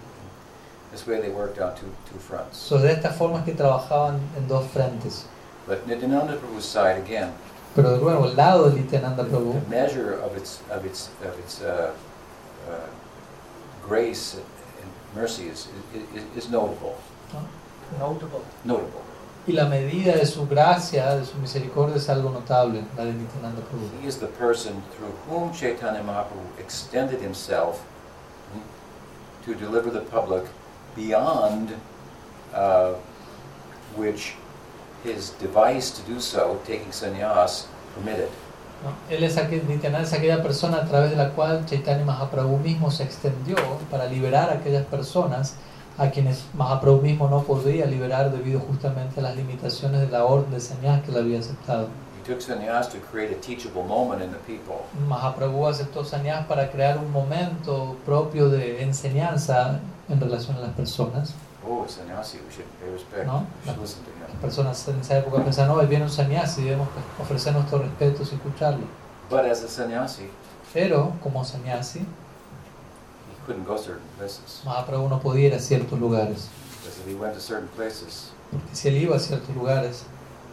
This 0.90 1.06
way 1.06 1.20
they 1.20 1.30
worked 1.30 1.58
on 1.60 1.76
two, 1.76 1.92
two 2.10 2.18
fronts. 2.18 2.58
So, 2.58 2.78
de 2.78 2.90
esta 2.90 3.10
forma 3.10 3.38
es 3.38 3.44
que 3.44 3.54
trabajaban 3.54 4.18
en 4.36 4.48
dos 4.48 4.66
frentes. 4.72 5.24
But 5.66 5.86
Nityananda 5.86 6.36
Prabhu's 6.36 6.64
side, 6.64 6.98
again, 6.98 7.32
Pero 7.74 7.90
de 7.90 7.98
nuevo, 7.98 8.24
el 8.26 8.34
lado 8.34 8.68
de 8.68 8.80
Nityananda 8.80 9.24
Prabhu, 9.24 9.62
the 9.62 9.70
measure 9.70 10.14
of 10.14 10.36
its, 10.36 10.60
of 10.70 10.84
its, 10.84 11.10
of 11.22 11.38
its 11.38 11.62
uh, 11.62 11.94
uh, 12.68 12.72
grace 13.82 14.34
and 14.34 14.90
mercy 15.14 15.46
is, 15.46 15.68
is, 16.14 16.24
is 16.36 16.50
notable. 16.50 16.96
Notable. 17.98 18.42
y 19.46 19.52
la 19.54 19.66
medida 19.66 20.16
de 20.16 20.26
su 20.26 20.46
gracia, 20.46 21.16
de 21.16 21.24
su 21.24 21.36
misericordia 21.38 21.96
es 21.96 22.08
algo 22.08 22.30
notable, 22.30 22.84
la 22.96 23.04
de 23.04 23.12
Nityananda 23.12 23.62
Prabhu. 23.62 24.02
He 24.02 24.08
is 24.08 24.18
the 24.18 24.26
person 24.26 24.82
through 24.96 25.12
whom 25.28 25.52
Chaitanya 25.52 26.02
Mahaprabhu 26.02 26.58
extended 26.58 27.20
himself 27.20 27.80
hmm, 28.52 28.60
to 29.44 29.54
deliver 29.54 29.90
the 29.90 30.00
public 30.00 30.44
beyond 31.00 31.70
uh, 32.54 32.92
which 33.96 34.34
his 35.04 35.30
device 35.40 35.90
to 35.90 36.02
do 36.02 36.20
so, 36.20 36.60
taking 36.66 36.92
sannyas, 36.92 37.66
permitted. 37.94 38.28
¿no? 38.82 39.14
Él 39.14 39.24
es 39.24 39.36
aquel, 39.36 39.66
Nityananda 39.66 40.06
es 40.06 40.12
aquella 40.12 40.42
persona 40.42 40.78
a 40.78 40.84
través 40.86 41.10
de 41.10 41.16
la 41.16 41.30
cual 41.30 41.64
Chaitanya 41.66 42.04
Mahaprabhu 42.04 42.58
mismo 42.58 42.90
se 42.90 43.04
extendió 43.04 43.56
para 43.90 44.06
liberar 44.06 44.50
a 44.50 44.54
aquellas 44.54 44.86
personas 44.86 45.54
a 45.98 46.10
quienes 46.10 46.44
Mahaprabhu 46.54 47.02
mismo 47.02 47.28
no 47.28 47.42
podía 47.42 47.84
liberar 47.86 48.30
debido 48.30 48.60
justamente 48.60 49.20
a 49.20 49.22
las 49.22 49.36
limitaciones 49.36 50.00
de 50.00 50.08
la 50.08 50.24
orden 50.24 50.50
de 50.50 50.60
sannyas 50.60 51.02
que 51.02 51.10
él 51.10 51.18
había 51.18 51.38
aceptado. 51.40 51.88
He 52.18 52.32
took 52.32 52.40
sannyas 52.40 52.88
to 52.90 52.98
create 53.10 53.32
a 53.32 53.40
teachable 53.40 53.82
moment 53.82 54.22
in 54.22 54.30
the 54.30 54.38
people. 54.46 54.84
Mahaprabhu 55.08 55.66
aceptó 55.66 56.04
sannyas 56.04 56.46
para 56.46 56.70
crear 56.70 56.98
un 56.98 57.10
momento 57.10 57.96
propio 58.04 58.48
de 58.48 58.82
enseñanza 58.82 59.80
en 60.10 60.20
relación 60.20 60.56
a 60.56 60.60
las 60.60 60.72
personas. 60.72 61.34
Oh, 61.66 61.86
sannyasi, 61.86 62.38
we 62.38 62.52
should 62.52 62.66
pay 62.80 62.90
respect. 62.90 63.26
No. 63.26 63.46
We 63.64 63.72
should 63.72 63.80
listen 63.80 64.04
to 64.04 64.10
Las 64.32 64.40
personas 64.40 64.88
en 64.88 65.00
esa 65.00 65.18
época 65.18 65.42
pensaban, 65.44 65.76
no, 65.76 65.86
viene 65.86 66.04
un 66.04 66.10
sannyasi, 66.10 66.62
debemos 66.64 66.88
ofrecer 67.20 67.52
nuestros 67.52 67.82
respetos 67.82 68.32
y 68.32 68.36
escucharlo. 68.36 68.86
But 69.28 69.44
as 69.44 69.62
a 69.62 69.68
sannyasi, 69.68 70.30
Pero 70.72 71.12
como 71.22 71.44
sannyasi, 71.44 72.00
he 72.00 73.46
couldn't 73.46 73.66
go 73.66 73.76
certain 73.76 74.06
places. 74.18 74.62
Mahaprabhu 74.64 75.08
no 75.08 75.20
podía 75.20 75.48
ir 75.48 75.54
a 75.54 75.58
ciertos 75.58 75.98
lugares. 75.98 76.48
Because 76.82 76.98
if 77.00 77.06
he 77.08 77.14
went 77.14 77.34
to 77.34 77.40
certain 77.40 77.68
places, 77.76 78.30
Porque 78.50 78.74
si 78.74 78.88
él 78.88 78.96
iba 78.96 79.16
a 79.16 79.20
ciertos 79.20 79.54
lugares, 79.54 80.04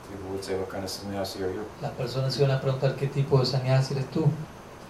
people 0.10 0.30
would 0.32 0.44
say, 0.44 0.56
What 0.56 0.70
kind 0.70 0.84
of 0.84 0.90
sannyasi 0.90 1.44
are 1.44 1.54
you? 1.54 1.62
las 1.82 1.92
personas 1.92 2.38
iban 2.38 2.52
a 2.52 2.60
preguntar 2.62 2.96
qué 2.96 3.08
tipo 3.08 3.40
de 3.40 3.46
sannyasi 3.46 3.94
eres 3.94 4.10
tú. 4.12 4.26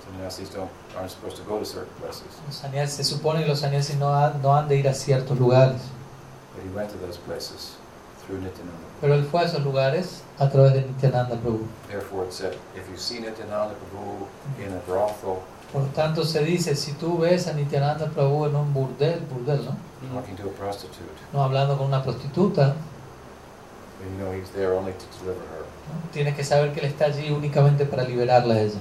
Sannyasis 0.10 0.54
don't, 0.54 0.70
aren't 0.98 1.12
supposed 1.12 1.38
to 1.38 1.44
go 1.44 1.60
to 1.60 1.66
certain 1.66 1.94
places. 2.02 2.26
Los 2.48 2.92
se 2.92 3.04
supone 3.04 3.42
que 3.42 3.48
los 3.48 3.60
sannyasis 3.60 3.98
no 3.98 4.14
han, 4.14 4.42
no 4.42 4.56
han 4.56 4.68
de 4.68 4.78
ir 4.78 4.88
a 4.88 4.94
ciertos 4.94 5.38
lugares. 5.38 5.82
But 6.56 6.64
he 6.64 6.70
went 6.76 6.90
to 6.92 6.98
those 6.98 7.18
places 7.18 7.78
through 8.26 8.42
Nityananda. 8.42 8.88
Pero 9.00 9.14
él 9.14 9.26
fue 9.26 9.42
a 9.42 9.46
esos 9.46 9.64
lugares 9.64 10.24
a 10.40 10.50
través 10.50 10.74
de 10.74 10.82
Nityananda 10.82 11.36
Prabhu. 11.36 11.68
Therefore, 11.88 12.26
it 12.26 12.34
said, 12.34 12.54
if 12.76 12.90
you 12.90 12.98
see 12.98 13.20
Nityananda 13.20 13.76
Prabhu 13.76 14.28
in 14.60 14.74
a 14.74 14.80
brothel, 14.88 15.44
Por 15.72 15.82
lo 15.82 15.88
tanto, 15.90 16.24
se 16.24 16.44
dice, 16.44 16.76
si 16.76 16.94
tú 16.94 17.18
ves 17.20 17.48
a 17.48 17.54
Nityananda 17.54 18.08
Prabhu 18.08 18.46
en 18.46 18.56
un 18.56 18.74
burdel, 18.74 19.20
burdel, 19.30 19.66
¿no? 19.66 19.76
talking 20.14 20.36
to 20.36 20.44
a 20.44 20.52
prostitute, 20.54 21.12
No 21.34 21.44
hablando 21.44 21.78
con 21.78 21.88
una 21.88 22.02
prostituta, 22.02 22.74
you 24.02 24.18
know 24.18 24.32
he's 24.32 24.50
there 24.52 24.74
only 24.74 24.94
to 24.94 25.06
deliver 25.20 25.44
her. 25.50 25.66
¿no? 25.92 26.12
tienes 26.12 26.36
que 26.36 26.44
saber 26.44 26.72
que 26.74 26.80
él 26.80 26.86
está 26.86 27.06
allí 27.06 27.32
únicamente 27.32 27.86
para 27.86 28.04
liberarla 28.04 28.56
a 28.56 28.62
ella. 28.62 28.80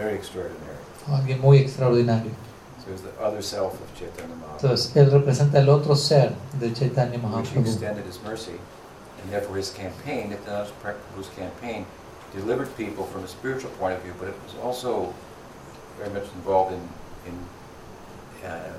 Very 0.00 0.14
extraordinary. 0.14 0.76
Alguien 1.08 1.40
muy 1.40 1.58
extraordinario. 1.58 2.30
So 2.82 2.90
he's 2.90 3.02
the 3.02 3.12
other 3.20 3.42
self 3.42 3.74
of 3.74 3.94
Chaitanya 3.94 4.34
Mahaprabhu, 4.34 4.62
Entonces, 4.62 4.96
él 4.96 5.10
representa 5.12 5.58
el 5.58 5.68
otro 5.68 5.94
ser 5.94 6.32
de 6.58 6.70
Chaitanya 6.72 7.18
which 7.18 7.48
he 7.50 7.56
Mahaprabhu. 7.58 7.66
extended 7.66 8.06
his 8.06 8.18
mercy, 8.22 8.58
and 9.22 9.30
therefore 9.30 9.56
his 9.56 9.70
campaign, 9.70 10.30
Nityananda 10.30 10.70
Prabhu's 10.82 11.28
campaign, 11.36 11.84
delivered 12.34 12.74
people 12.78 13.04
from 13.04 13.24
a 13.24 13.28
spiritual 13.28 13.70
point 13.72 13.94
of 13.94 14.02
view, 14.02 14.14
but 14.18 14.28
it 14.28 14.34
was 14.46 14.54
also 14.64 15.12
very 15.98 16.08
much 16.14 16.24
involved 16.36 16.72
in 16.72 16.80
in 17.26 18.48
uh, 18.48 18.72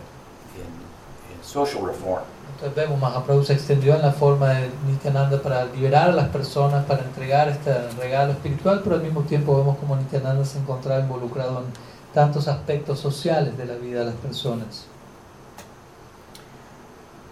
in, 0.57 0.65
in 0.65 1.43
social 1.43 1.81
reform. 1.83 2.23
Entonces 2.55 2.75
vemos, 2.75 2.99
Mahaprabhu 2.99 3.43
se 3.43 3.53
extendió 3.53 3.95
en 3.95 4.01
la 4.03 4.11
forma 4.11 4.49
de 4.49 4.69
Nityananda 4.85 5.41
para 5.41 5.65
liberar 5.65 6.09
a 6.09 6.13
las 6.13 6.29
personas, 6.29 6.85
para 6.85 7.03
entregar 7.03 7.49
este 7.49 7.73
regalo 7.99 8.33
espiritual, 8.33 8.81
pero 8.83 8.95
al 8.97 9.01
mismo 9.01 9.21
tiempo 9.21 9.57
vemos 9.57 9.77
como 9.79 9.95
Nityananda 9.95 10.45
se 10.45 10.59
encontraba 10.59 10.99
involucrado 11.01 11.59
en 11.59 11.65
tantos 12.13 12.47
aspectos 12.47 12.99
sociales 12.99 13.57
de 13.57 13.65
la 13.65 13.75
vida 13.75 13.99
de 13.99 14.05
las 14.05 14.15
personas. 14.15 14.85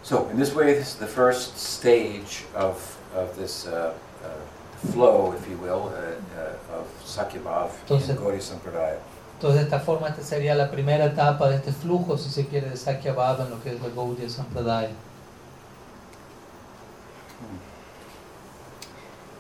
So, 0.02 0.28
in 0.32 0.40
this 0.40 0.56
way, 0.56 0.74
this 0.74 0.88
is 0.94 0.96
the 0.96 1.06
first 1.06 1.58
stage 1.58 2.46
of, 2.56 2.98
of 3.16 3.36
this 3.38 3.68
uh, 3.68 3.94
uh, 4.24 4.90
flow, 4.92 5.34
if 5.34 5.48
you 5.48 5.58
will, 5.58 5.92
uh, 5.94 6.16
uh, 6.40 6.80
of 6.80 6.88
Sakyabhav 7.06 7.70
Entonces- 7.86 8.10
in 8.10 8.16
Gaudiya 8.18 8.42
Sampradaya. 8.42 8.98
Entonces 9.36 9.60
de 9.62 9.64
esta 9.68 9.80
forma 9.80 10.10
esta 10.10 10.22
sería 10.22 10.54
la 10.54 10.70
primera 10.70 11.06
etapa 11.06 11.48
de 11.50 11.56
este 11.56 11.72
flujo, 11.72 12.18
si 12.18 12.30
se 12.30 12.48
quiere, 12.48 12.70
de 12.72 12.76
Sakya 12.76 13.14
Bhava 13.14 13.46
en 13.46 13.52
lo 13.52 13.62
que 13.64 13.70
es 13.74 13.80
la 13.82 13.88
Gaudiya 13.96 14.30
Sampradaya. 14.30 14.90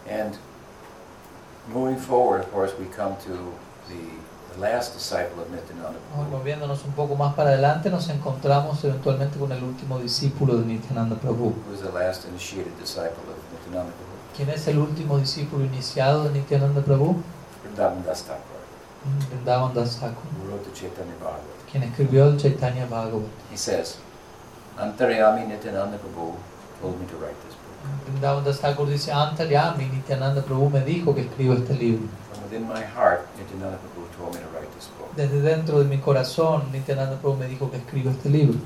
And 0.09 0.37
moving 1.71 1.97
forward, 1.97 2.41
of 2.41 2.51
course, 2.51 2.73
we 2.79 2.85
come 2.87 3.15
to 3.25 3.53
the, 3.87 4.01
the 4.53 4.59
last 4.59 4.93
disciple 4.93 5.41
of 5.43 5.49
Nityananda 5.51 5.99
Moviéndonos 6.31 6.83
un 6.85 6.93
poco 6.93 7.15
más 7.15 7.35
para 7.35 7.49
adelante, 7.51 7.89
nos 7.89 8.09
encontramos 8.09 8.83
eventualmente 8.83 9.37
con 9.37 9.51
el 9.51 9.63
último 9.63 9.99
discípulo 9.99 10.57
de 10.57 10.65
Nityananda 10.65 11.15
Prabhu. 11.15 11.53
who 11.67 11.73
is 11.73 11.81
the 11.81 11.91
last 11.91 12.25
initiated 12.25 12.75
disciple 12.79 13.23
of 13.29 13.37
Nityananda 13.53 13.91
Prabhu, 13.91 14.35
¿Quién 14.35 14.49
es 14.49 14.67
el 14.67 14.79
último 14.79 15.17
discípulo 15.19 15.65
iniciado 15.65 16.23
de 16.23 16.31
Nityananda 16.31 16.81
Prabhu? 16.81 17.21
Vrindavan 17.63 18.03
Das 18.03 18.23
Thakur, 18.23 18.59
Vrindavan 19.29 19.73
Das 19.75 19.99
Thakur, 19.99 20.23
who 20.41 20.49
wrote 20.49 20.63
the 20.63 20.71
Chaitanya 20.73 21.13
Bhagavad. 21.19 21.43
quien 21.71 21.83
escribió 21.83 22.25
el 22.25 22.37
Chaitanya 22.39 22.85
Bhagavat. 22.87 23.27
He 23.51 23.57
says, 23.57 23.97
Antaryami 24.77 25.45
Nityananda 25.47 25.97
Prabhu 25.99 26.35
told 26.81 26.99
me 26.99 27.05
to 27.07 27.15
write 27.17 27.35
this 27.45 27.55
book. 27.83 27.99
Vrindavan 28.09 28.43
Das 28.43 28.59
Thakur 28.59 28.87
dice, 28.87 29.11
Antaryami, 29.11 29.85
Nityananda 29.85 30.41
Prabhu 30.41 30.69
me 30.69 30.81
dijo 30.81 31.13
que 31.13 31.21
escribo 31.21 31.53
este 31.53 31.73
libro. 31.73 32.07
Desde 35.15 35.41
dentro 35.41 35.79
de 35.79 35.85
mi 35.85 35.97
corazón, 35.99 36.71
Nityananda 36.71 37.17
Prabhu 37.17 37.37
me 37.37 37.47
dijo 37.47 37.69
que 37.69 37.77
escribo 37.77 38.09
este 38.11 38.29
libro. 38.29 38.59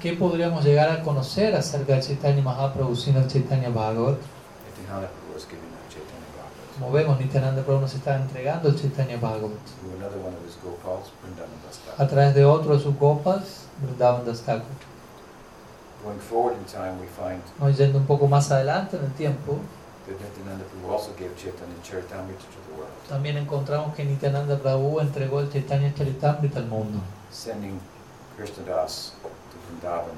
¿Qué 0.00 0.12
podríamos 0.12 0.64
llegar 0.64 0.90
a 0.90 1.02
conocer 1.02 1.54
acerca 1.54 1.94
del 1.94 2.02
Chaitanya 2.02 2.42
Mahaprabhu 2.42 2.94
sin 2.94 3.16
el 3.16 3.26
Chaitanya 3.26 3.70
Bhagavat? 3.70 4.18
Como 6.78 6.92
vemos, 6.92 7.18
Nityananda 7.18 7.62
Prabhu 7.62 7.80
nos 7.80 7.94
está 7.94 8.16
entregando 8.16 8.68
el 8.68 8.76
Chaitanya 8.76 9.16
Bhagavat 9.16 9.58
a 11.98 12.06
través 12.06 12.34
de 12.34 12.44
otro 12.44 12.76
de 12.76 12.80
sus 12.80 12.96
gopas, 12.96 13.67
Vrindavan 13.82 14.24
Das 14.24 14.40
Thakur. 14.42 14.66
Going 16.04 16.18
forward 16.20 16.56
in 16.56 16.64
time, 16.64 16.98
we 17.00 17.06
find 17.06 17.42
No, 17.60 17.68
yendo 17.70 17.98
un 17.98 18.06
poco 18.06 18.28
más 18.28 18.50
adelante 18.50 18.96
en 18.96 19.04
el 19.04 19.12
tiempo, 19.12 19.58
that 20.06 20.14
Nityananda 20.20 20.64
Prabhu 20.64 20.92
also 20.92 21.12
gave 21.18 21.36
Chaitanya 21.36 21.74
Charitamrita 21.82 22.38
to 22.38 22.58
the 22.68 22.78
world, 22.78 22.92
también 23.08 23.36
encontramos 23.36 23.94
que 23.94 24.04
Nityananda 24.04 24.56
Prabhu 24.58 25.00
entregó 25.00 25.40
el 25.40 25.50
Chaitanya 25.50 25.92
Charitamrita 25.94 26.60
al 26.60 26.66
mundo, 26.66 27.00
sending 27.30 27.80
Krishnadas 28.36 29.12
to 29.22 29.58
Vrindavan, 29.66 30.16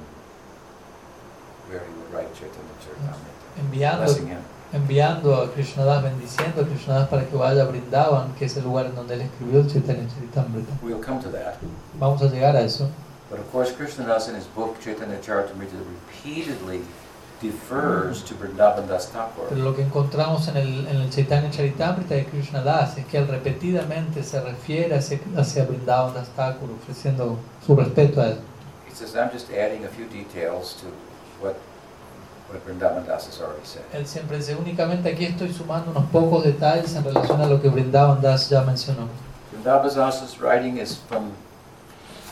where 1.68 1.80
he 1.80 1.92
would 1.96 2.12
write 2.12 2.28
Chaitanya 2.34 2.74
Charitamrita, 2.78 3.58
enviando, 3.58 4.04
blessing 4.04 4.28
him. 4.28 4.38
enviando 4.72 5.34
a 5.34 5.50
Krishnadas, 5.52 6.02
bendiciendo 6.02 6.60
a 6.60 6.64
Krishnadas 6.66 7.08
para 7.08 7.24
que 7.24 7.36
vaya 7.36 7.62
a 7.62 7.66
Brindavan, 7.66 8.34
que 8.34 8.44
es 8.44 8.56
el 8.58 8.64
lugar 8.64 8.86
en 8.86 8.94
donde 8.94 9.14
él 9.14 9.22
escribió 9.22 9.60
el 9.60 9.66
Chaitanya 9.66 10.06
Charitamrita. 10.14 10.74
We'll 10.82 11.00
come 11.00 11.20
to 11.22 11.30
that. 11.30 11.54
Vamos 11.98 12.20
a 12.22 12.26
llegar 12.26 12.54
a 12.54 12.60
eso. 12.60 12.88
But 13.30 13.38
of 13.38 13.50
course, 13.52 13.70
Krishnadas 13.72 14.28
in 14.28 14.34
his 14.34 14.46
book 14.46 14.80
Chaitanya 14.80 15.18
Charitamrita 15.18 15.78
repeatedly 15.78 16.82
defers 17.40 18.22
to 18.24 18.34
Vrindavan 18.34 18.88
Das 18.88 19.06
Thakur. 19.06 19.48
Pero 19.48 19.62
lo 19.62 19.74
que 19.74 19.82
encontramos 19.82 20.48
en 20.48 20.56
el, 20.56 20.86
en 20.88 20.96
el 20.96 21.10
Chaitanya 21.10 21.48
Charitamrita 21.48 22.16
de 22.16 22.24
Krishna 22.24 22.62
Das 22.62 22.98
es 22.98 23.06
que 23.06 23.18
él 23.18 23.28
repetidamente 23.28 24.24
se 24.24 24.40
refiere 24.40 24.96
hacia, 24.96 25.20
hacia 25.36 25.64
Vrindavan 25.64 26.12
Das 26.12 26.28
Thakur, 26.30 26.70
ofreciendo 26.70 27.38
su 27.64 27.76
respeto 27.76 28.20
a 28.20 28.30
él. 28.30 28.38
He 28.88 28.94
says, 28.94 29.14
I'm 29.14 29.30
just 29.30 29.48
adding 29.52 29.84
a 29.84 29.88
few 29.88 30.06
details 30.06 30.74
to 30.80 30.86
what, 31.40 31.54
what 32.48 32.66
Vrindavan 32.66 33.06
Das 33.06 33.28
has 33.28 33.40
already 33.40 33.64
said. 33.64 33.84
Él 33.92 34.06
siempre 34.06 34.38
dice, 34.38 34.56
únicamente 34.56 35.08
aquí 35.08 35.24
estoy 35.24 35.52
sumando 35.52 35.92
unos 35.92 36.10
pocos 36.10 36.42
detalles 36.42 36.96
en 36.96 37.04
relación 37.04 37.40
a 37.40 37.46
lo 37.46 37.62
que 37.62 37.68
Vrindavan 37.68 38.20
Das 38.20 38.50
ya 38.50 38.62
mencionó. 38.62 39.06
Vrindavan 39.52 39.94
Das's 39.94 40.40
writing 40.40 40.78
is 40.78 40.96
from 41.08 41.30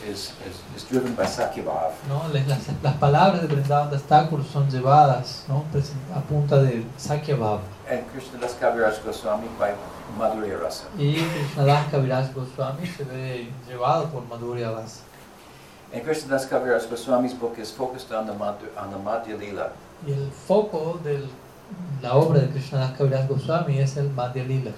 is, 0.07 0.33
is, 0.47 0.61
is 0.75 0.83
driven 0.89 1.13
by 1.15 1.25
Sakyabhav. 1.25 1.91
¿no? 2.07 2.23
Las, 2.33 2.67
las 2.81 2.95
palabras 2.97 3.41
de 3.41 3.47
Vrindavan 3.47 3.89
Das 3.91 4.03
Thakur 4.03 4.43
son 4.43 4.69
llevadas 4.69 5.45
¿no? 5.47 5.65
A 6.15 6.21
punta 6.21 6.61
de 6.61 6.83
Sakya 6.97 7.35
Bhava. 7.35 7.61
And 7.89 8.03
Krishnadas 8.11 8.55
Kaviraj 8.59 9.03
Goswami 9.03 9.47
by 9.59 9.73
Madhurya 10.17 10.59
Rasa. 10.61 10.85
Y 10.97 11.15
Krishnadas 11.15 11.87
Kaviraj 11.91 12.33
Goswami 12.33 12.87
se 12.87 13.03
ve 13.03 13.47
llevado 13.67 14.09
por 14.11 14.23
Madhurya 14.27 14.71
Rasa. 14.75 15.01
And 15.93 16.03
Krishnadas 16.03 16.47
Kaviraj 16.47 16.87
Goswami's 16.89 17.33
book 17.33 17.57
is 17.57 17.71
focused 17.71 18.11
on 18.11 18.27
the 18.27 18.33
Madhu, 18.33 18.67
on 18.77 18.91
the 18.91 18.97
Madhya 18.97 19.39
Lila, 19.39 19.71
Y 20.07 20.11
el 20.13 20.29
foco 20.31 20.99
de 21.03 21.27
la 22.01 22.13
obra 22.15 22.39
de 22.39 22.47
Krishnadas 22.47 22.97
Kaviraj 22.97 23.27
Goswami 23.27 23.79
es 23.79 23.97
el 23.97 24.09
Madhya 24.09 24.47
Lila. 24.47 24.71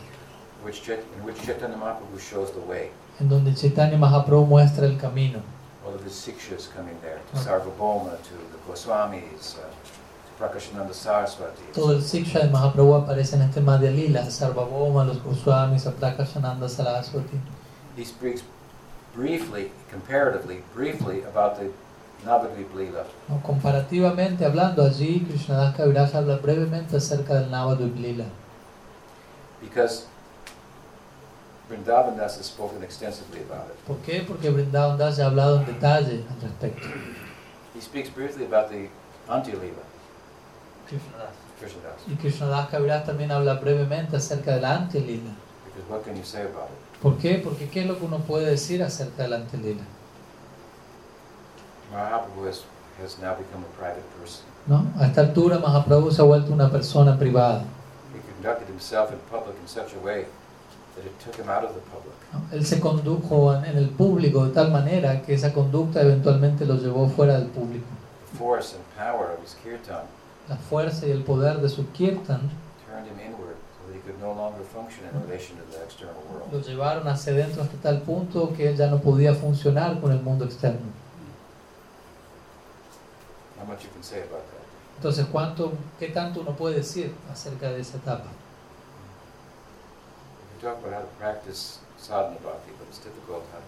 which 0.63 0.87
in 0.89 0.99
which 1.25 1.41
Chaitanya 1.41 1.75
Mahaprabhu 1.75 2.19
shows 2.19 2.51
the 2.51 2.59
way. 2.59 2.91
En 3.21 3.29
donde 3.29 3.53
Chaitanya 3.55 3.97
Mahaprabhu 3.97 4.45
muestra 4.45 4.85
el 4.85 4.97
camino. 4.97 5.39
All 5.85 5.93
of 5.95 6.03
his 6.03 6.13
sikshas 6.13 6.67
coming 6.75 6.95
there, 7.01 7.19
to 7.31 7.37
Okay. 7.37 7.49
Sarvabhauma, 7.49 8.17
to 8.23 8.33
the 8.51 8.57
Goswamis, 8.67 9.57
uh, 9.57 9.61
to 9.61 10.43
Prakashananda 10.43 10.93
Saraswati. 10.93 11.61
Todo 11.73 11.91
el 11.93 12.01
Siksha 12.01 12.41
de 12.41 12.49
Mahaprabhu 12.49 12.95
aparece 12.95 13.35
en 13.35 13.41
este 13.43 13.61
Madhya 13.61 13.91
Lila, 13.91 14.21
Sarvabhauma, 14.29 15.05
los 15.05 15.17
Goswamis, 15.17 15.85
a 15.87 15.91
Prakashananda 15.91 16.67
Saraswati. 16.69 17.39
he 17.95 18.03
speaks 18.05 18.41
briefly, 19.13 19.71
comparatively, 19.89 20.63
briefly 20.73 21.21
about 21.23 21.57
the 21.59 21.69
Navadvip 22.25 22.73
Lila. 22.73 23.05
¿no? 23.29 23.41
Comparativamente 23.43 24.45
hablando, 24.45 24.83
allí 24.83 25.25
Krishnadas 25.27 25.75
Kaviraj 25.75 26.15
habla 26.15 26.37
brevemente 26.37 26.97
acerca 26.97 27.33
del 27.35 27.49
Navadvip 27.51 27.97
Lila. 27.99 28.25
because 29.61 30.05
Vrindavan 31.71 32.17
Das 32.17 32.37
has 32.37 32.47
spoken 32.47 32.83
extensively 32.83 33.41
about 33.49 33.67
it. 33.71 33.77
¿Por 33.87 33.97
qué? 34.05 34.23
Porque 34.27 34.49
Vrindavan 34.49 34.97
Das 34.97 35.19
ha 35.19 35.27
hablado 35.27 35.59
en 35.61 35.65
detalle 35.65 36.23
al 36.29 36.41
respecto. 36.41 36.87
He 37.73 37.79
speaks 37.81 38.09
briefly 38.09 38.45
about 38.45 38.69
the 38.69 38.89
Antya 39.29 39.53
Lila, 39.55 39.83
Krishnadas. 40.89 41.31
Krishna 41.59 41.81
Das, 41.83 42.01
Y 42.07 42.15
Krishnadas 42.17 42.69
Kaviraj 42.69 43.05
también 43.05 43.31
habla 43.31 43.53
brevemente 43.53 44.17
acerca 44.17 44.51
del 44.55 44.65
Antya 44.65 44.99
Lila. 44.99 45.31
because 45.65 45.89
what 45.89 46.03
can 46.03 46.17
you 46.17 46.23
say 46.25 46.41
about 46.41 46.69
it? 46.69 47.01
¿Por 47.01 47.17
qué? 47.17 47.39
Porque 47.41 47.69
¿qué 47.69 47.81
es 47.81 47.87
lo 47.87 47.97
que 47.97 48.05
uno 48.05 48.17
puede 48.19 48.45
decir 48.49 48.83
acerca 48.83 49.23
del 49.23 49.33
Antya 49.33 49.59
Lila? 49.59 49.83
Mahaprabhu 51.93 52.47
has, 52.47 52.63
has 53.01 53.17
now 53.19 53.33
become 53.35 53.63
a 53.63 53.77
private 53.79 54.03
person. 54.19 54.43
¿No? 54.67 54.85
A 54.99 55.07
esta 55.07 55.21
altura 55.21 55.59
Mahaprabhu 55.59 56.11
se 56.11 56.21
ha 56.21 56.25
vuelto 56.25 56.51
una 56.53 56.69
persona 56.69 57.17
privada. 57.17 57.63
He 58.13 58.19
conducted 58.33 58.67
himself 58.69 59.11
in 59.11 59.19
public 59.29 59.55
in 59.61 59.67
such 59.67 59.93
a 59.93 59.99
way 60.05 60.25
that 60.95 61.05
it 61.05 61.17
took 61.23 61.35
him 61.35 61.49
out 61.49 61.63
of 61.63 61.73
the 61.73 61.81
public. 61.81 62.15
¿no? 62.33 62.41
Él 62.55 62.65
se 62.65 62.79
condujo 62.79 63.53
en, 63.55 63.65
en 63.65 63.77
el 63.77 63.89
público 63.89 64.45
de 64.45 64.51
tal 64.53 64.71
manera 64.71 65.21
que 65.21 65.33
esa 65.33 65.53
conducta 65.53 66.01
eventualmente 66.01 66.65
lo 66.65 66.75
llevó 66.75 67.07
fuera 67.09 67.37
del 67.37 67.47
público. 67.47 67.85
The 68.31 68.37
force 68.37 68.75
and 68.75 68.83
power 68.97 69.31
of 69.31 69.43
his 69.43 69.55
kirtan 69.63 70.03
La 70.49 70.55
fuerza 70.57 71.05
y 71.07 71.11
el 71.11 71.23
poder 71.23 71.59
de 71.61 71.69
su 71.69 71.89
kirtan 71.91 72.49
turned 72.87 73.07
him 73.07 73.19
inward 73.19 73.55
so 73.77 73.87
that 73.87 73.95
he 73.95 73.99
could 74.01 74.19
no 74.19 74.33
longer 74.33 74.63
function 74.63 75.05
in 75.05 75.21
relation 75.27 75.55
to 75.57 75.63
the 75.71 75.83
external 75.83 76.15
lo 76.29 76.49
world. 76.57 76.65
llevaron 76.65 77.07
hacia 77.07 77.31
adentro 77.33 77.61
hasta 77.63 77.77
tal 77.77 78.01
punto 78.01 78.53
que 78.55 78.67
él 78.69 78.75
ya 78.75 78.87
no 78.87 78.99
podía 78.99 79.33
funcionar 79.33 79.99
con 80.01 80.11
el 80.11 80.21
mundo 80.21 80.45
externo. 80.45 80.87
How 83.59 83.65
much 83.65 83.83
you 83.83 83.89
can 83.93 84.03
say 84.03 84.19
about 84.19 84.41
that? 84.49 84.61
Entonces, 84.97 85.25
¿cuánto, 85.31 85.73
¿qué 85.99 86.07
tanto 86.09 86.41
uno 86.41 86.51
puede 86.55 86.75
decir 86.77 87.13
acerca 87.31 87.69
de 87.71 87.81
esa 87.81 87.97
etapa? 87.97 88.25
We 90.61 90.67
talk 90.67 90.77
about 90.79 90.93
how 90.93 90.99
to 91.01 91.07
practice 91.19 91.79
sadhana 91.97 92.37
bhakti, 92.43 92.71
but 92.77 92.87
it's 92.87 92.99
difficult 92.99 93.43
how, 93.51 93.61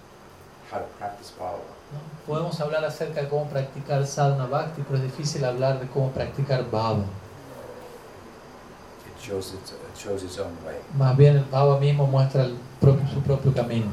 how 0.78 0.78
to 0.86 0.90
practice 1.00 1.32
bhava. 1.40 1.58
¿no? 1.92 2.00
Podemos 2.28 2.60
hablar 2.60 2.86
acerca 2.86 3.22
de 3.22 3.30
cómo 3.30 3.50
practicar 3.50 4.06
sadhana 4.06 4.46
bhakti, 4.46 4.84
pero 4.84 4.98
es 5.00 5.04
difícil 5.04 5.44
hablar 5.44 5.80
de 5.80 5.88
cómo 5.88 6.12
practicar 6.12 6.64
bhava. 6.70 7.04
It 9.08 9.20
shows 9.20 9.54
its, 9.56 9.72
it 9.72 9.98
shows 9.98 10.24
its 10.24 10.38
own 10.38 10.56
way. 10.66 10.76
Más 10.96 11.18
bien 11.18 11.38
el 11.38 11.46
bhava 11.46 11.80
mismo 11.80 12.06
muestra 12.06 12.44
el 12.44 12.58
propio- 12.80 13.08
su 13.12 13.22
propio 13.22 13.52
camino. 13.54 13.92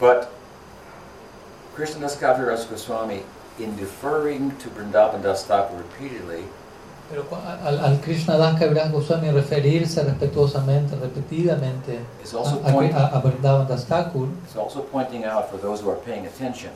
But 0.00 0.28
Krishnadas 1.74 2.16
Kaviraj 2.16 2.70
Goswami, 2.70 3.22
in 3.58 3.76
deferring 3.76 4.56
to 4.58 4.70
Vrindavan 4.70 5.22
Das 5.22 5.44
Thakur 5.44 5.76
repeatedly, 5.76 6.44
Pero 7.08 7.24
al, 7.64 7.78
al 7.78 8.00
Krishna 8.00 8.36
Das 8.36 8.58
Kaviraj 8.58 8.90
Goswami 8.90 9.30
referirse 9.30 10.02
respetuosamente, 10.02 10.96
repetidamente 10.96 12.00
a, 12.64 12.68
a, 12.94 13.06
a- 13.16 13.20
Vrindavan 13.20 13.68
Das 13.68 13.86
Thakur, 13.86 14.28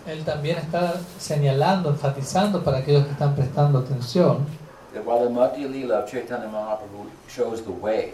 él 0.07 0.25
también 0.25 0.59
está 0.59 0.95
señalando, 1.19 1.91
enfatizando 1.91 2.63
para 2.63 2.79
aquellos 2.79 3.05
que 3.07 3.13
están 3.13 3.35
prestando 3.35 3.79
atención, 3.81 4.47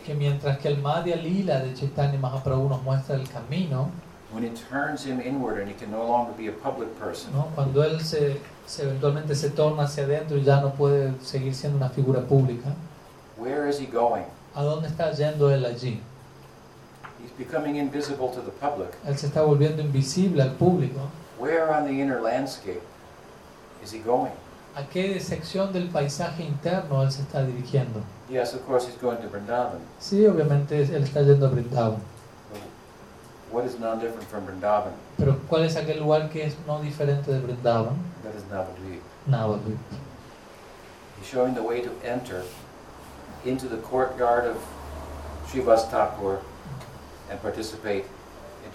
que 0.04 0.14
mientras 0.14 0.58
que 0.58 0.68
el 0.68 0.78
Madhya 0.78 1.16
Lila 1.16 1.60
de 1.60 1.74
Chaitanya 1.74 2.18
Mahaprabhu 2.18 2.68
nos 2.68 2.82
muestra 2.82 3.14
el 3.16 3.28
camino, 3.28 3.90
when 4.32 4.44
it 4.44 4.54
turns 4.68 5.04
him 5.06 5.20
inward 5.20 5.58
and 5.60 5.68
he 5.70 5.74
can 5.74 5.90
no 5.90 6.02
longer 6.06 6.32
be 6.36 6.48
a 6.48 6.52
public 6.52 6.88
person, 6.98 7.30
¿no? 7.32 7.48
cuando 7.54 7.82
él 7.84 8.00
se, 8.00 8.38
se 8.66 8.82
eventualmente 8.82 9.34
se 9.34 9.50
torna 9.50 9.84
hacia 9.84 10.04
adentro 10.04 10.36
y 10.36 10.44
ya 10.44 10.60
no 10.60 10.74
puede 10.74 11.12
seguir 11.22 11.54
siendo 11.54 11.78
una 11.78 11.88
figura 11.88 12.20
pública, 12.20 12.74
where 13.38 13.68
is 13.68 13.78
he 13.80 13.86
going? 13.86 14.24
¿a 14.54 14.62
dónde 14.62 14.88
está 14.88 15.12
yendo 15.12 15.50
él 15.50 15.64
allí? 15.64 16.00
He's 17.22 17.32
becoming 17.38 17.76
invisible 17.76 18.28
to 18.28 18.40
the 18.40 18.50
public. 18.50 18.90
Él 19.06 19.16
se 19.16 19.26
está 19.26 19.42
volviendo 19.42 19.82
invisible 19.82 20.42
al 20.42 20.52
público. 20.52 21.00
Where 21.38 21.70
on 21.70 21.84
the 21.84 21.92
inner 21.92 22.20
landscape 22.20 22.82
is 23.82 23.92
he 23.92 23.98
going? 23.98 24.32
¿A 24.74 24.82
qué 24.82 25.18
sección 25.20 25.72
del 25.72 25.88
paisaje 25.88 26.42
interno 26.42 27.02
él 27.02 27.10
se 27.10 27.22
está 27.22 27.42
dirigiendo? 27.42 28.00
Yes, 28.28 28.54
of 28.54 28.66
course, 28.66 28.86
he's 28.86 29.00
going 29.00 29.16
to 29.18 29.28
Vrindavan. 29.28 29.78
Sí, 29.98 30.26
obviamente 30.26 30.82
él 30.82 31.04
está 31.04 31.22
yendo 31.22 31.46
a 31.46 31.50
Brindavan. 31.50 31.98
What 33.50 33.64
is 33.64 33.78
non-different 33.78 34.28
from 34.28 34.46
Vrindavan? 34.46 34.92
Pero 35.18 35.34
¿cuál 35.48 35.64
es 35.64 35.76
aquel 35.76 36.00
lugar 36.00 36.28
que 36.28 36.42
es 36.42 36.54
no 36.66 36.80
diferente 36.80 37.26
de 37.26 37.40
Brindavan? 37.40 37.96
That 38.22 38.34
is 38.34 38.42
Navadvip. 38.44 39.00
Navadvip. 39.28 39.78
He's 41.18 41.28
showing 41.28 41.54
the 41.54 41.62
way 41.62 41.80
to 41.80 41.90
enter 42.04 42.42
into 43.44 43.68
the 43.68 43.78
courtyard 43.78 44.44
of 44.44 44.56
Srivas 45.46 45.88
Thakur 45.90 46.40
and 47.30 47.40
participate 47.40 48.04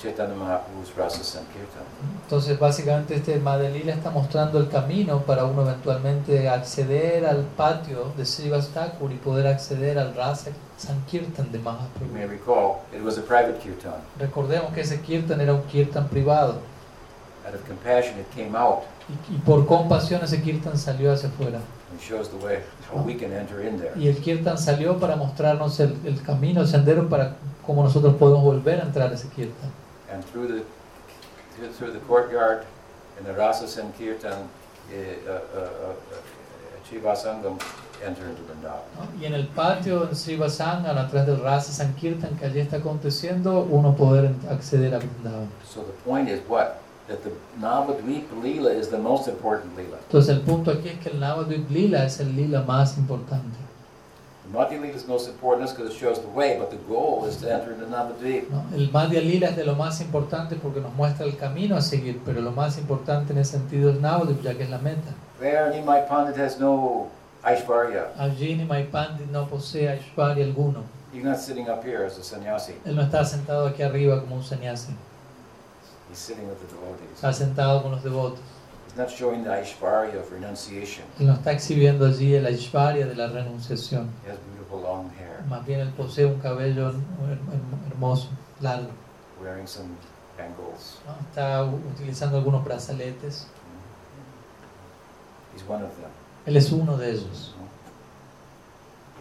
Chaitanya 0.01 0.33
Mahaprabhu's 0.35 0.95
Rasa 0.97 1.23
Sankirtan. 1.23 1.83
Entonces, 2.23 2.57
básicamente, 2.57 3.15
este 3.15 3.37
Madelila 3.39 3.93
está 3.93 4.09
mostrando 4.09 4.57
el 4.57 4.67
camino 4.69 5.21
para 5.21 5.45
uno 5.45 5.61
eventualmente 5.61 6.49
acceder 6.49 7.25
al 7.25 7.43
patio 7.57 8.11
de 8.17 8.25
Srivas 8.25 8.69
Thakur 8.69 9.11
y 9.11 9.17
poder 9.17 9.45
acceder 9.47 9.99
al 9.99 10.15
Rasa 10.15 10.51
Sankirtan 10.77 11.51
de 11.51 11.57
You 11.59 11.63
Mahaprabhu. 11.63 12.13
may 12.13 12.25
recall, 12.25 12.79
it 12.93 13.03
was 13.03 13.17
a 13.17 13.21
private 13.21 13.59
kirtan. 13.59 13.93
Recordemos 14.17 14.73
que 14.73 14.81
ese 14.81 14.99
kirtan 15.01 15.39
era 15.41 15.53
un 15.53 15.63
kirtan 15.63 16.07
privado 16.07 16.55
Out 17.45 17.55
of 17.55 17.67
compassion, 17.67 18.19
it 18.19 18.27
came 18.35 18.55
out 18.55 18.83
y, 19.09 19.35
y 19.35 19.37
por 19.39 19.65
compasión 19.65 20.23
ese 20.23 20.41
kirtan 20.41 20.77
salió 20.77 21.11
hacia 21.11 21.27
afuera. 21.29 21.59
and 21.91 21.99
shows 21.99 22.29
the 22.29 22.37
way 22.37 22.59
how 22.89 23.01
we 23.03 23.15
can 23.15 23.33
enter 23.33 23.59
in 23.65 23.77
there. 23.79 23.91
Y 23.97 24.07
el 24.07 24.17
kirtan 24.21 24.57
salió 24.57 24.97
para 24.99 25.15
mostrarnos 25.15 25.79
el, 25.79 25.95
el 26.05 26.21
camino, 26.21 26.61
el 26.61 26.67
sendero 26.67 27.09
para 27.09 27.35
cómo 27.65 27.83
nosotros 27.83 28.15
podemos 28.15 28.43
volver 28.43 28.79
a 28.79 28.83
entrar 28.83 29.11
a 29.11 29.15
ese 29.15 29.27
kirtan. 29.29 29.69
And 30.11 30.23
through 30.25 30.47
the 30.47 30.65
through, 31.73 31.91
the 31.91 31.99
courtyard 31.99 32.65
in 33.17 33.23
the 33.25 33.33
Rasa 33.33 33.65
Sankirtan, 33.65 34.47
eh, 34.91 35.15
uh, 35.27 35.31
uh, 35.31 35.59
uh, 35.59 35.89
uh, 35.89 35.95
Chivasangam 36.89 37.59
enter 38.03 38.25
into 38.25 38.41
Vrindavan. 38.43 38.83
¿no? 38.97 39.21
Y 39.21 39.25
en 39.25 39.33
el 39.33 39.47
patio 39.47 40.09
en 40.09 40.39
Vasangan, 40.39 40.97
atrás 40.97 41.25
del 41.25 41.39
Rasa 41.39 41.71
Sankirtan 41.71 42.35
que 42.37 42.45
allí 42.45 42.59
está 42.59 42.77
aconteciendo, 42.77 43.67
uno 43.69 43.95
poder 43.95 44.31
acceder 44.49 44.93
a 44.95 44.99
Vrindavan. 44.99 45.49
So 45.63 45.81
the 45.81 45.93
point 46.03 46.29
is 46.29 46.41
what? 46.47 46.81
That 47.07 47.23
the 47.23 47.31
Navadvip 47.59 48.29
Leela 48.41 48.73
is 48.73 48.89
the 48.89 48.97
most 48.97 49.27
important 49.27 49.75
Leela. 49.77 49.97
Entonces 50.07 50.35
el 50.35 50.41
punto 50.41 50.71
aquí 50.71 50.89
es 50.89 50.99
que 50.99 51.09
el 51.09 51.19
Navadvip 51.19 51.69
Lila 51.69 52.05
es 52.05 52.19
el 52.19 52.35
lila 52.35 52.61
más 52.61 52.97
importante. 52.97 53.57
The 54.51 54.57
Madhya 54.57 54.81
Leela 54.81 54.95
is 54.95 55.07
most 55.07 55.29
important 55.29 55.69
because 55.69 55.93
it 55.93 55.97
shows 55.97 56.19
the 56.19 56.27
way, 56.27 56.57
but 56.59 56.71
the 56.71 56.77
goal 56.87 57.25
is 57.25 57.37
to 57.37 57.49
enter 57.53 57.71
into 57.71 57.85
Navadvip. 57.85 58.49
¿no? 58.49 58.65
El 58.73 58.89
Madhya 58.89 59.21
Lila 59.21 59.47
es 59.49 59.55
de 59.55 59.63
lo 59.63 59.75
más 59.75 60.01
importante 60.01 60.55
porque 60.57 60.81
nos 60.81 60.93
muestra 60.93 61.25
el 61.25 61.37
camino 61.37 61.77
a 61.77 61.81
seguir, 61.81 62.19
pero 62.25 62.41
lo 62.41 62.51
más 62.51 62.77
importante 62.77 63.31
en 63.31 63.39
ese 63.39 63.53
sentido 63.53 63.89
es 63.91 63.99
Navadvip, 64.01 64.41
ya 64.41 64.53
que 64.55 64.63
es 64.63 64.69
la 64.69 64.79
meta. 64.79 65.13
There, 65.39 65.71
Nimai 65.73 66.05
Pandit 66.07 66.37
has 66.37 66.59
no 66.59 67.07
Aishvarya. 67.43 68.11
Allí 68.17 68.55
Nimai 68.57 68.91
Pandit 68.91 69.27
no 69.31 69.45
posee 69.47 69.87
Aishwarya 69.87 70.43
alguno. 70.43 70.83
He's 71.13 71.23
not 71.23 71.37
sitting 71.39 71.69
up 71.69 71.83
here 71.83 72.05
as 72.05 72.17
a 72.17 72.23
sannyasi. 72.23 72.73
Él 72.85 72.95
no 72.95 73.01
está 73.03 73.23
sentado 73.25 73.67
aquí 73.67 73.83
arriba 73.83 74.19
como 74.19 74.35
un 74.35 74.43
sannyasi, 74.43 74.93
He's 76.09 76.17
sitting 76.19 76.45
with 76.47 76.57
the 76.59 76.67
devotees. 76.67 77.15
está 77.15 77.31
sentado 77.31 77.81
con 77.81 77.91
los 77.91 78.03
devotos. 78.03 78.39
He's 78.91 78.97
not 78.97 79.09
showing 79.09 79.43
the 79.45 79.49
Aishvarya 79.51 80.19
of 80.19 80.29
renunciation. 80.33 81.05
Él 81.17 81.27
no 81.27 81.33
está 81.35 81.53
exhibiendo 81.53 82.05
allí 82.05 82.35
el 82.35 82.45
Aishwarya 82.45 83.07
de 83.07 83.15
la 83.15 83.27
renunciación. 83.27 84.09
He 84.25 84.31
has 84.31 84.37
beautiful 84.53 84.81
long 84.81 85.09
hair, 85.17 85.43
Más 85.47 85.65
bien 85.65 85.79
él 85.79 85.89
posee 85.95 86.25
un 86.25 86.39
cabello 86.39 86.89
her- 86.89 86.95
her- 86.95 87.91
hermoso, 87.91 88.27
largo. 88.59 88.89
wearing 89.41 89.65
some 89.65 89.89
bangles. 90.37 90.97
¿no? 91.07 91.13
Está 91.29 91.63
utilizando 91.63 92.37
algunos 92.37 92.65
brazaletes. 92.65 93.47
He's 95.55 95.63
one 95.67 95.83
of 95.83 95.91
them. 95.95 96.09
Él 96.45 96.57
es 96.57 96.71
uno 96.71 96.97
de 96.97 97.11
ellos. 97.11 97.53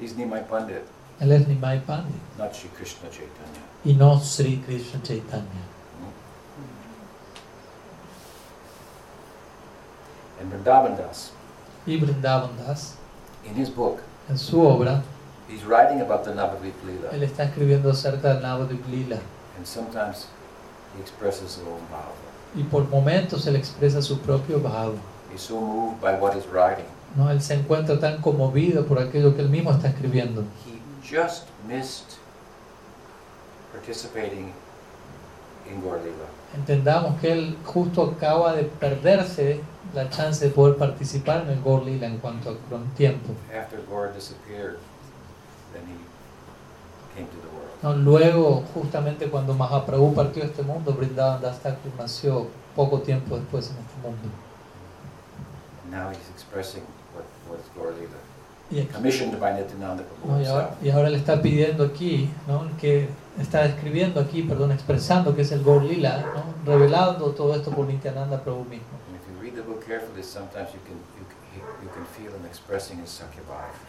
He's 0.00 0.16
Nimai 0.16 0.46
Pandit, 0.48 0.82
Él 1.20 1.30
es 1.32 1.46
Nimai 1.46 1.78
Pandit 1.84 2.14
not 2.38 2.52
Shri 2.54 2.70
Krishna 2.70 3.08
Chaitanya. 3.10 3.60
y 3.84 3.92
no 3.94 4.18
Sri 4.18 4.56
Krishna 4.66 5.00
Chaitanya. 5.02 5.44
And 10.40 10.50
Vrindavan 10.52 10.96
Das, 10.96 11.32
Y 11.86 11.98
Vrindavan 11.98 12.50
Das, 12.66 12.94
in 13.44 13.54
his 13.54 13.68
book, 13.68 14.00
en 14.28 14.38
su 14.38 14.60
obra, 14.62 15.02
he's 15.48 15.64
writing 15.64 16.00
about 16.00 16.24
the 16.24 16.34
Navadvip 16.34 16.74
Leela, 16.86 17.10
él 17.12 17.22
está 17.22 17.44
escribiendo 17.44 17.90
acerca 17.90 18.34
del 18.34 18.42
Navadvip 18.42 18.86
Lila. 18.88 19.18
and 19.56 19.66
sometimes 19.66 20.28
he 20.96 21.00
expresses 21.02 21.56
his 21.56 21.62
own 21.66 21.80
bhava. 21.90 22.14
Y 22.54 22.62
por 22.64 22.88
momentos 22.88 23.46
él 23.46 23.56
expresa 23.56 24.00
su 24.02 24.18
propio 24.20 24.58
bhava. 24.60 24.94
He's 25.32 25.42
so 25.42 25.60
moved 25.60 26.00
by 26.00 26.14
what 26.18 26.34
he's 26.34 26.46
writing. 26.46 26.86
¿no? 27.16 27.30
Él 27.30 27.40
se 27.42 27.54
encuentra 27.54 27.98
tan 28.00 28.20
conmovido 28.20 28.86
por 28.86 28.98
aquello 28.98 29.34
que 29.34 29.42
él 29.42 29.48
mismo 29.50 29.70
está 29.70 29.88
escribiendo. 29.88 30.42
He 30.66 30.80
just 31.02 31.48
missed 31.68 32.18
participating 33.72 34.52
in 35.70 35.80
Lila. 35.82 36.28
entendamos 36.56 37.20
que 37.20 37.32
él 37.32 37.56
justo 37.64 38.02
acaba 38.02 38.54
de 38.54 38.64
perderse 38.64 39.60
la 39.94 40.08
chance 40.10 40.44
de 40.44 40.50
poder 40.52 40.76
participar 40.76 41.42
en 41.42 41.50
el 41.50 41.62
Gaur 41.62 41.84
Lila 41.84 42.06
en 42.06 42.18
cuanto 42.18 42.50
a 42.50 42.54
tiempo. 42.96 43.32
¿no? 47.82 47.94
Luego, 47.96 48.62
justamente 48.74 49.28
cuando 49.30 49.54
Mahaprabhu 49.54 50.14
partió 50.14 50.42
de 50.42 50.48
este 50.50 50.62
mundo, 50.62 50.92
Vrindavan 50.92 51.40
Das 51.40 51.58
Thakur 51.60 51.92
nació 51.98 52.46
poco 52.76 53.00
tiempo 53.00 53.36
después 53.36 53.70
en 53.70 53.76
este 53.78 53.96
mundo. 54.02 54.28
Now 55.90 56.10
he's 56.10 56.28
expressing 56.34 56.82
what 57.48 57.58
Gaur 57.76 57.92
Lila, 57.94 58.16
Y, 58.70 58.80
aquí- 58.84 58.92
commissioned 58.92 59.40
by 59.40 59.54
Nityananda 59.54 60.04
Prabhu 60.04 60.36
no, 60.36 60.42
y 60.42 60.46
ahora, 60.46 60.74
y 60.82 60.90
ahora 60.90 61.10
le 61.10 61.16
está 61.16 61.42
pidiendo 61.42 61.84
aquí, 61.84 62.30
¿no? 62.46 62.62
que 62.78 63.08
está 63.40 63.62
describiendo 63.62 64.20
aquí, 64.20 64.42
perdón, 64.42 64.70
expresando 64.72 65.34
que 65.34 65.42
es 65.42 65.50
el 65.50 65.64
Gaur 65.64 65.82
Lila, 65.82 66.24
¿no? 66.34 66.70
revelando 66.72 67.30
todo 67.32 67.54
esto 67.56 67.70
por 67.72 67.86
Nityananda 67.86 68.40
Prabhu 68.40 68.64
mismo. 68.64 68.99
And 69.90 70.00
the 70.00 70.06
book 70.06 70.16
carefully, 70.16 70.22
sometimes 70.22 70.72
you 70.72 70.80
can, 70.86 70.96
you 71.18 71.26
can, 71.28 71.62
you 71.82 71.88
can 71.92 72.04
feel 72.04 72.32
him 72.32 72.46
expressing. 72.46 72.98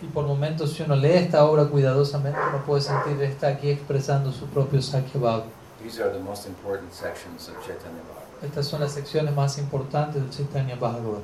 Y 0.02 0.08
por 0.08 0.26
momentos, 0.26 0.74
si 0.74 0.84
uno 0.84 0.96
lee 0.96 1.14
esta 1.14 1.46
obra 1.46 1.66
cuidadosamente, 1.66 2.40
uno 2.50 2.64
puede 2.66 2.82
sentir 2.82 3.18
que 3.18 3.26
está 3.26 3.48
aquí 3.50 3.70
expresando 3.70 4.32
su 4.32 4.46
propio 4.48 4.82
Sakya 4.82 5.20
Bhava. 5.20 5.46
These 5.84 6.00
are 6.02 6.12
the 6.12 6.20
most 6.20 6.48
important 6.48 6.94
sections 6.94 7.50
of 7.50 7.56
Chaitanya 7.66 8.02
Bhagavad. 8.08 8.44
Estas 8.44 8.68
son 8.68 8.82
las 8.82 8.94
secciones 8.94 9.34
más 9.36 9.58
importantes 9.58 10.22
del 10.22 10.32
Chaitanya 10.32 10.76
Bhagavat. 10.76 11.24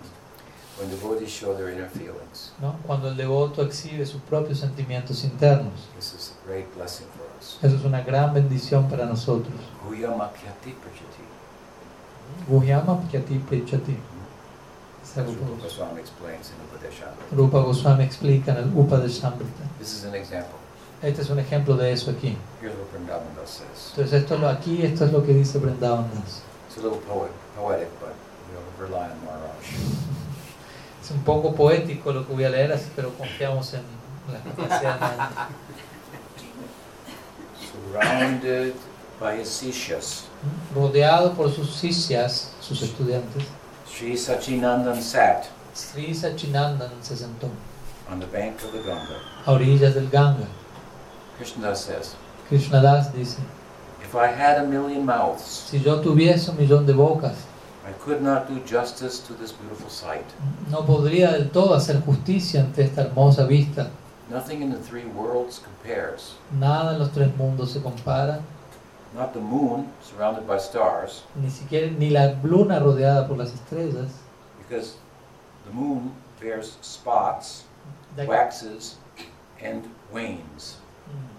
When 0.79 0.89
devotees 0.91 1.29
show 1.29 1.55
their 1.55 1.71
inner 1.71 1.89
feelings, 1.89 2.53
¿no? 2.61 2.75
Cuando 2.85 3.07
el 3.07 3.17
devoto 3.17 3.63
exhibe 3.63 4.05
sus 4.05 4.21
propios 4.21 4.59
sentimientos 4.59 5.23
internos. 5.23 5.87
this 5.95 6.13
is 6.13 6.33
a 6.33 6.47
great 6.47 6.67
blessing 6.75 7.07
for 7.15 7.25
us. 7.39 7.57
Eso 7.63 7.77
es 7.77 7.83
una 7.83 8.01
gran 8.01 8.33
bendición 8.33 8.87
para 8.87 9.05
nosotros. 9.05 9.55
Guhyama 12.47 13.01
Pyati 13.01 13.39
Prichati. 13.39 14.16
Rupa 15.23 15.63
Goswami 15.63 16.01
explains 16.01 16.51
in 16.51 16.55
Upadeshamrita. 16.65 17.35
Rupa 17.35 17.59
Goswami 17.59 18.03
explica 18.03 18.51
en 18.51 18.57
el 18.57 18.69
Upadeshamrita. 18.75 19.77
This 19.79 19.93
is 19.93 20.05
an 20.05 20.15
example. 20.15 20.59
Este 21.01 21.21
es 21.21 21.29
un 21.29 21.39
ejemplo 21.39 21.77
de 21.77 21.91
eso 21.91 22.11
aquí. 22.11 22.35
Here's 22.61 22.75
what 22.75 22.91
Vrindavan 22.91 23.35
Das 23.35 23.49
says. 23.49 23.91
Entonces 23.91 24.21
esto 24.21 24.35
es 24.35 24.41
lo, 24.41 24.49
aquí 24.49 24.81
esto 24.83 25.05
es 25.05 25.11
lo 25.11 25.23
que 25.23 25.33
dice 25.33 25.59
Brindavan 25.59 26.09
Das. 26.15 26.41
It's 26.67 26.77
a 26.77 26.81
little 26.81 26.99
poet, 27.07 27.31
poetic, 27.55 27.89
but 27.99 28.15
we'll 28.51 28.87
rely 28.87 29.09
on 29.09 29.17
Maharaj. 29.25 29.53
Es 31.07 31.11
un 31.11 31.23
poco 31.23 31.55
poético 31.55 32.11
lo 32.11 32.27
que 32.27 32.33
voy 32.33 32.43
a 32.43 32.49
leer, 32.49 32.73
así, 32.73 32.91
pero 32.93 33.13
confiamos 33.13 33.73
en 33.73 33.83
la 34.33 34.39
capacidad 34.41 34.99
de 34.99 35.55
Surrounded 37.71 38.73
by 39.17 39.39
his 39.39 40.25
rodeado 40.75 41.33
por 41.33 41.49
sus 41.49 41.73
sishyas, 41.75 42.51
sus 42.59 42.81
estudiantes, 42.81 43.43
Sri 43.97 44.13
Sachinandan 44.13 45.01
sat 45.01 45.49
Sri 45.73 46.13
Sachinandan 46.13 46.91
se 47.01 47.15
sentó 47.15 47.49
on 48.11 48.19
the 48.19 48.27
bank 48.27 48.63
of 48.63 48.71
the 48.71 48.83
Ganga. 48.83 49.19
a 49.45 49.51
orillas 49.51 49.95
del 49.95 50.05
Ganga. 50.07 50.45
Krishnadas 51.37 51.81
says, 51.81 52.15
Krishnadas 52.47 53.11
dice, 53.11 53.39
If 54.03 54.13
I 54.15 54.27
had 54.27 54.59
a 54.59 54.67
million 54.67 55.03
mouths, 55.03 55.41
si 55.69 55.79
yo 55.79 55.99
tuviese 56.03 56.49
un 56.49 56.57
millón 56.57 56.85
de 56.85 56.93
bocas, 56.93 57.35
I 57.87 57.91
could 57.93 58.21
not 58.21 58.47
do 58.47 58.59
justice 58.67 59.19
to 59.25 59.33
this 59.33 59.51
beautiful 59.51 59.89
sight. 59.89 60.25
no 60.69 60.85
podría 60.85 61.31
del 61.31 61.49
todo 61.49 61.73
hacer 61.73 61.99
justicia 62.05 62.61
ante 62.61 62.83
esta 62.83 63.01
hermosa 63.01 63.47
vista. 63.47 63.89
Nothing 64.29 64.61
in 64.61 64.71
the 64.71 64.77
three 64.79 65.05
worlds 65.05 65.59
compares. 65.59 66.35
Nada 66.59 66.93
en 66.93 66.99
los 66.99 67.11
tres 67.11 67.35
mundos 67.35 67.71
se 67.71 67.81
compara, 67.81 68.41
Not 69.17 69.33
the 69.33 69.39
moon, 69.39 69.91
surrounded 70.01 70.47
by 70.47 70.59
stars, 70.59 71.23
ni 71.35 71.49
siquiera 71.49 71.89
ni 71.89 72.11
la 72.11 72.35
luna 72.43 72.79
rodeada 72.79 73.27
por 73.27 73.37
las 73.37 73.51
estrellas, 73.51 74.11
because 74.59 74.97
the 75.65 75.73
moon 75.73 76.11
bears 76.39 76.77
spots, 76.81 77.63
waxes, 78.15 78.97
and 79.59 79.85
wanes. 80.13 80.77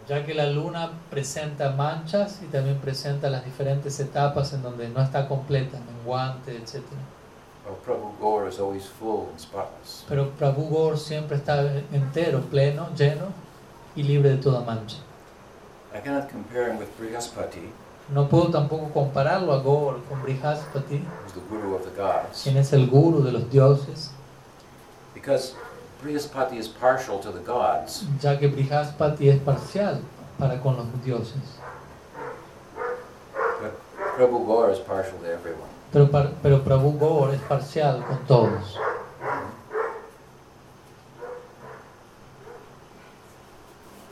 ya 0.09 0.25
que 0.25 0.35
la 0.35 0.47
luna 0.47 0.91
presenta 1.11 1.71
manchas 1.71 2.41
y 2.43 2.47
también 2.47 2.79
presenta 2.79 3.29
las 3.29 3.45
diferentes 3.45 4.01
etapas 4.01 4.53
en 4.55 4.63
donde 4.63 4.89
no 4.89 5.03
está 5.03 5.29
completa, 5.29 5.79
menguante, 5.79 6.57
etc. 6.57 6.83
While 7.65 7.77
Prabhu 7.85 8.13
Gaur 8.19 8.49
is 8.49 8.59
always 8.59 8.87
full 8.87 9.29
and 9.31 9.39
spotless. 9.39 10.05
Pero 10.09 10.31
Prabhu 10.31 10.71
Gaur 10.71 10.97
siempre 10.99 11.37
está 11.37 11.61
entero, 11.93 12.41
pleno, 12.41 12.89
lleno 12.97 13.27
y 13.95 14.03
libre 14.03 14.31
de 14.31 14.39
toda 14.39 14.63
mancha. 14.63 14.97
I 15.95 16.01
cannot 16.01 16.29
compare 16.29 16.69
him 16.71 16.79
with 16.79 16.89
Brihaspati, 16.99 17.71
No 18.11 18.27
puedo 18.29 18.51
tampoco 18.51 18.91
compararlo 18.93 19.53
a 19.53 19.63
Gaur 19.63 20.01
con 20.09 20.23
Brihaspati, 20.23 21.01
who's 21.25 21.33
the 21.35 21.41
guru 21.51 21.75
of 21.75 21.85
the 21.85 21.91
gods, 21.91 22.43
quien 22.43 22.57
es 22.57 22.73
el 22.73 22.87
guru 22.87 23.23
de 23.23 23.33
los 23.33 23.45
dioses, 23.51 24.11
because 25.15 25.55
Brihaspati 26.03 26.57
is 26.59 26.69
partial 26.69 27.19
to 27.21 27.31
the 27.33 27.41
gods, 27.41 28.05
ya 28.21 28.37
que 28.37 28.49
Brihaspati 28.49 29.29
es 29.29 29.41
parcial 29.41 30.01
para 30.39 30.59
con 30.61 30.77
los 30.77 30.87
dioses. 31.05 31.59
but 33.61 33.73
Prabhu 34.17 34.47
Gaur 34.47 34.71
is 34.71 34.79
partial 34.79 35.19
to 35.19 35.27
everyone. 35.33 35.69
Pero, 35.93 36.07
par- 36.07 36.31
pero 36.43 36.59
Prabhu 36.61 36.99
Gaur 36.99 37.31
es 37.35 37.41
parcial 37.43 38.03
con 38.07 38.19
todos. 38.27 38.77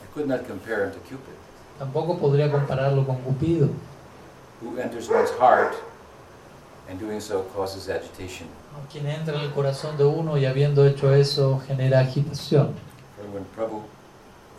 I 0.02 0.06
could 0.14 0.26
not 0.28 0.46
compare 0.46 0.84
him 0.86 0.92
to 0.92 0.98
Cupid, 1.00 1.35
Tampoco 1.78 2.16
podría 2.18 2.50
compararlo 2.50 3.06
con 3.06 3.16
Cupido, 3.16 3.68
who 4.62 4.78
enters 4.80 5.08
one's 5.10 5.30
heart 5.38 5.74
and 6.90 6.98
doing 7.00 7.20
so 7.20 7.44
causes 7.54 7.88
agitation. 7.88 8.48
quien 8.90 9.06
entra 9.06 9.34
en 9.34 9.40
el 9.42 9.52
corazón 9.52 9.96
de 9.96 10.04
uno 10.04 10.38
y 10.38 10.46
habiendo 10.46 10.86
hecho 10.86 11.12
eso 11.14 11.60
genera 11.66 12.00
agitación. 12.00 12.74
Prabhu 13.54 13.82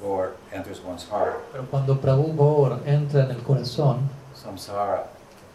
Gaur 0.02 0.36
enters 0.52 0.80
one's 0.86 1.06
heart, 1.06 1.38
Pero 1.52 1.66
cuando 1.72 2.00
Prabhu 2.00 2.36
Gaur 2.36 2.80
entra 2.86 3.24
en 3.26 3.32
el 3.32 3.42
corazón, 3.44 4.02
samsara, 4.36 5.08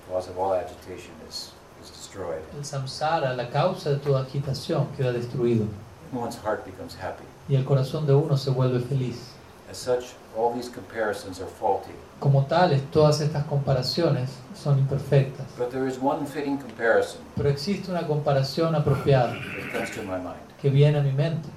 the 0.07 0.13
cause 0.13 0.29
of 0.29 0.39
all 0.39 0.53
agitation, 0.55 1.13
is, 1.29 1.53
is 1.83 1.91
destroyed. 1.91 2.41
el 2.57 2.65
samsara, 2.65 3.35
la 3.35 3.49
causa 3.51 3.91
de 3.91 3.97
toda 3.99 4.23
agitación, 4.23 4.89
queda 4.97 5.13
destruido 5.13 5.67
one's 6.13 6.37
heart 6.43 6.65
becomes 6.65 6.97
happy. 6.97 7.25
y 7.49 7.55
el 7.57 7.65
corazón 7.65 8.07
de 8.07 8.15
uno 8.15 8.37
se 8.37 8.51
vuelve 8.51 8.81
feliz. 8.81 9.29
As 9.71 9.79
such, 9.79 10.15
all 10.37 10.53
these 10.55 10.68
comparisons 10.70 11.41
are 11.41 11.47
faulty. 11.49 11.93
Como 12.20 12.45
tales, 12.47 12.80
todas 12.93 13.20
estas 13.20 13.45
comparaciones 13.47 14.30
son 14.55 14.78
imperfectas. 14.78 15.47
But 15.59 15.70
there 15.70 15.87
is 15.89 15.99
one 16.01 16.24
fitting 16.26 16.57
comparison 16.59 17.20
Pero 17.37 17.49
existe 17.49 17.91
una 17.91 18.07
comparación 18.07 18.74
apropiada 18.74 19.33
that 19.35 19.72
comes 19.72 19.91
to 19.97 20.03
my 20.03 20.18
mind. 20.18 20.41
que 20.61 20.70
viene 20.70 20.99
a 20.99 21.03
mi 21.03 21.12
mente. 21.12 21.49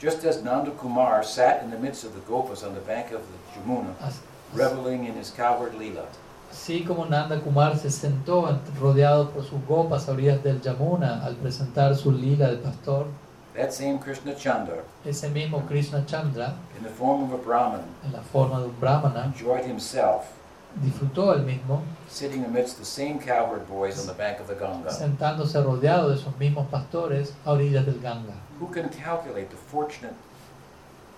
Just 0.00 0.24
as 0.24 0.42
Nanda 0.42 0.70
Kumar 0.70 1.22
sat 1.22 1.62
in 1.62 1.70
the 1.70 1.78
midst 1.78 2.04
of 2.04 2.14
the 2.14 2.20
Gopas 2.20 2.64
on 2.64 2.72
the 2.74 2.80
bank 2.80 3.12
of 3.12 3.20
the 3.20 3.60
Jamuna, 3.60 3.92
As- 4.00 4.20
reveling 4.54 5.04
in 5.06 5.14
his 5.14 5.30
cowherd 5.30 5.74
Leela, 5.74 6.06
Así 6.50 6.84
como 6.84 7.04
Nanda 7.04 7.38
Kumar 7.40 7.76
se 7.78 7.90
sentó 7.90 8.58
rodeado 8.80 9.30
por 9.30 9.44
sus 9.44 9.60
gopas 9.68 10.08
a 10.08 10.12
orillas 10.12 10.42
del 10.42 10.60
Yamuna 10.60 11.24
al 11.24 11.36
presentar 11.36 11.94
su 11.94 12.10
lila 12.10 12.48
de 12.50 12.56
pastor, 12.56 13.06
that 13.54 13.72
same 13.72 13.98
Krishna 13.98 14.34
Chandra, 14.34 14.82
ese 15.04 15.28
mismo 15.28 15.66
Krishna 15.66 16.04
Chandra, 16.06 16.56
in 16.76 16.82
the 16.82 16.90
form 16.90 17.24
of 17.24 17.32
a 17.32 17.38
Brahman, 17.38 17.84
en 18.04 18.12
la 18.12 18.20
forma 18.20 18.60
de 18.60 18.66
un 18.66 18.76
brahmana, 18.80 19.24
enjoyed 19.24 19.64
himself 19.64 20.40
disfrutó 20.76 21.32
el 21.32 21.42
mismo, 21.42 21.82
sitting 22.08 22.44
amidst 22.44 22.78
the 22.78 22.84
same 22.84 23.18
cowherd 23.18 23.66
boys 23.68 23.98
on 24.00 24.06
the 24.06 24.14
bank 24.14 24.38
of 24.40 24.46
the 24.46 24.54
Ganga. 24.54 24.90
sentándose 24.90 25.60
rodeado 25.60 26.08
de 26.10 26.16
esos 26.16 26.36
mismos 26.38 26.68
pastores 26.68 27.32
a 27.44 27.52
orillas 27.52 27.84
del 27.84 28.00
Ganga. 28.00 28.34
Who 28.60 28.68
can 28.68 28.88
calculate 28.88 29.50
the 29.50 29.56
fortunate 29.56 30.14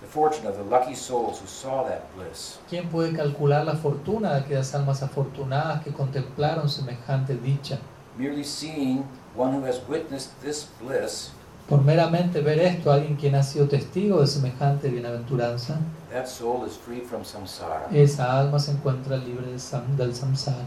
the 0.01 0.09
fortune 0.09 0.49
of 0.49 0.57
the 0.57 0.65
lucky 0.65 0.95
souls 0.95 1.41
who 1.41 1.47
saw 1.47 1.85
that 1.85 2.03
bliss? 2.17 2.59
¿Quién 2.69 2.89
puede 2.89 3.15
calcular 3.15 3.65
la 3.65 3.77
fortuna 3.77 4.33
de 4.35 4.41
aquellas 4.41 4.75
almas 4.75 5.03
afortunadas 5.03 5.83
que 5.85 5.93
contemplaron 5.93 6.69
semejante 6.69 7.35
dicha? 7.35 7.79
Merely 8.19 8.45
seeing 8.45 9.05
one 9.35 9.53
who 9.53 9.65
has 9.65 9.81
witnessed 9.89 10.41
this 10.43 10.67
bliss, 10.81 11.31
Por 11.73 11.81
meramente 11.85 12.43
ver 12.43 12.59
esto, 12.59 12.93
alguien 12.93 13.17
quien 13.17 13.35
ha 13.35 13.43
sido 13.43 13.67
testigo 13.67 14.21
de 14.21 14.27
semejante 14.27 14.89
bienaventuranza, 14.91 15.79
that 16.13 16.27
soul 16.27 16.67
is 16.69 16.77
free 16.77 17.01
from 17.01 17.25
samsara. 17.25 17.87
esa 17.91 18.39
alma 18.39 18.59
se 18.59 18.73
encuentra 18.73 19.17
libre 19.17 19.47
del 19.47 19.59
sam- 19.59 19.97
del 19.97 20.15
samsara. 20.15 20.67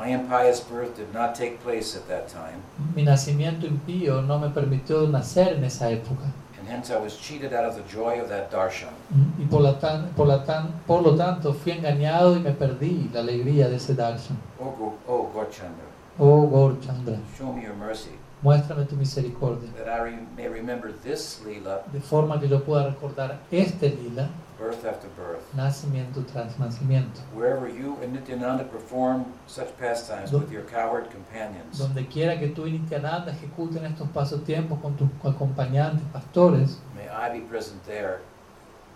My 0.00 0.12
impious 0.12 0.60
birth 0.70 0.96
did 0.96 1.12
not 1.12 1.34
take 1.34 1.58
place 1.64 1.96
at 1.98 2.04
that 2.06 2.28
time, 2.28 2.62
Mi 2.94 3.02
nacimiento 3.02 3.66
impío 3.66 4.22
no 4.22 4.38
me 4.38 4.50
permitió 4.50 5.08
nacer 5.08 5.54
en 5.56 5.64
esa 5.64 5.90
época 5.90 6.26
and 6.60 6.68
hence 6.68 6.92
I 6.94 6.98
was 7.02 7.18
cheated 7.18 7.52
out 7.52 7.66
of 7.66 7.74
the 7.74 7.82
joy 7.92 8.20
of 8.20 8.28
that 8.28 8.52
darshan. 8.52 8.90
y 9.36 9.46
por, 9.46 9.62
la 9.62 9.80
tan- 9.80 10.10
por, 10.16 10.28
la 10.28 10.44
tan- 10.44 10.70
por 10.86 11.02
lo 11.02 11.16
tanto 11.16 11.52
fui 11.54 11.72
engañado 11.72 12.36
y 12.36 12.38
me 12.38 12.52
perdí 12.52 13.10
la 13.12 13.18
alegría 13.18 13.68
de 13.68 13.74
ese 13.78 13.96
darshan. 13.96 14.38
Oh, 14.60 14.66
Go, 14.78 14.94
oh 15.08 15.28
Gorchandra, 15.34 15.86
Oh 16.18 16.46
Gaur 16.46 16.76
Chandra, 16.80 17.16
show 17.36 17.52
me 17.52 17.62
your 17.62 17.74
mercy. 17.74 18.10
muéstrame 18.42 18.86
tu 18.86 18.96
misericordia, 18.96 19.70
that 19.76 19.88
I 19.88 20.18
may 20.36 20.48
remember 20.48 20.92
this 21.02 21.40
Leela, 21.44 21.82
de 21.92 22.00
forma 22.00 22.38
que 22.40 22.48
yo 22.48 22.60
pueda 22.64 22.88
recordar 22.88 23.38
este 23.50 23.90
lila, 23.90 24.28
birth 24.58 24.84
after 24.84 25.08
birth. 25.16 25.42
nacimiento 25.54 26.22
tras 26.26 26.58
nacimiento. 26.58 27.20
Wherever 27.34 27.68
you 27.68 27.96
and 28.02 28.12
Nityananda 28.12 28.64
perform 28.64 29.24
such 29.46 29.68
pastimes 29.78 30.32
with 30.32 30.50
your 30.50 30.64
coward 30.64 31.10
companions, 31.10 31.78
Donde 31.78 32.06
quiera 32.08 32.38
que 32.38 32.48
tú 32.48 32.66
y 32.66 32.72
Nityananda 32.72 33.32
ejecuten 33.32 33.84
estos 33.86 34.08
pasatiempos 34.08 34.78
con 34.80 34.94
tus 34.96 35.08
acompañantes, 35.24 36.02
pastores, 36.12 36.78
may 36.94 37.08
I 37.08 37.30
be 37.40 37.46
present 37.46 37.82
there 37.86 38.20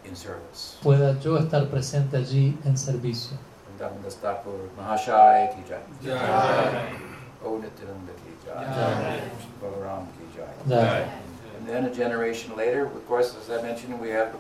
in 0.07 0.15
service. 0.17 0.77
pueda 0.83 1.19
yo 1.21 1.39
estar 1.39 1.69
presente 1.71 2.17
allí 2.19 2.59
en 2.65 2.77
servicio. 2.77 3.37
Vrindavan 3.75 4.03
Das 4.03 4.17
Thakur 4.17 4.71
Mahashaya 4.79 5.55
ki 5.55 5.63
jai. 5.69 5.81
Jai. 6.03 6.93
O 7.45 7.59
Nityananda 7.59 8.13
ki 8.13 8.33
jai. 8.47 8.65
Jai. 8.65 9.21
Balaram 9.61 10.07
ki 10.17 10.25
jai. 10.37 10.69
Jai. 10.69 11.09
And 11.59 11.69
then 11.69 11.85
a 11.85 11.95
generation 11.95 12.57
later, 12.57 12.87
of 12.87 13.09
course, 13.09 13.37
as 13.37 13.51
I 13.51 13.63
mentioned, 13.63 14.01
we 14.01 14.11
have 14.11 14.35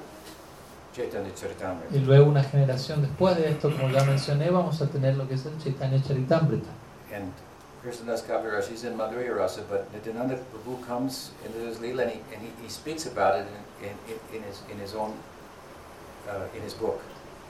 Chaitanya 0.94 1.30
Charitamrita. 1.30 1.92
Y 1.92 2.00
luego 2.00 2.30
una 2.30 2.42
generación 2.42 3.02
después 3.02 3.36
de 3.36 3.50
esto, 3.50 3.70
como 3.70 3.88
ya 3.90 4.04
mencioné, 4.04 4.50
vamos 4.50 4.80
a 4.80 4.86
tener 4.86 5.16
lo 5.16 5.26
que 5.26 5.34
es 5.34 5.46
el 5.46 5.58
Chaitanya 5.58 6.00
Charitamrita. 6.02 6.70
And 7.12 7.32
Krishnadas 7.82 8.22
Kaviraj, 8.22 8.68
he's 8.68 8.84
in 8.84 8.96
Madhurya 8.96 9.36
Rasa, 9.36 9.62
but 9.68 9.92
Nityananda 9.92 10.38
Prabhu 10.52 10.84
comes 10.86 11.32
into 11.44 11.58
his 11.58 11.78
Leela 11.78 12.02
and 12.02 12.12
he, 12.12 12.20
and 12.32 12.42
he, 12.42 12.50
he 12.62 12.68
speaks 12.68 13.06
about 13.06 13.38
it 13.40 13.46
in, 13.82 13.88
in, 13.88 14.36
in, 14.36 14.42
his, 14.42 14.62
in 14.70 14.78
his 14.78 14.94
own, 14.94 15.12
uh, 16.28 16.46
in 16.54 16.62
his 16.62 16.74
book. 16.74 17.00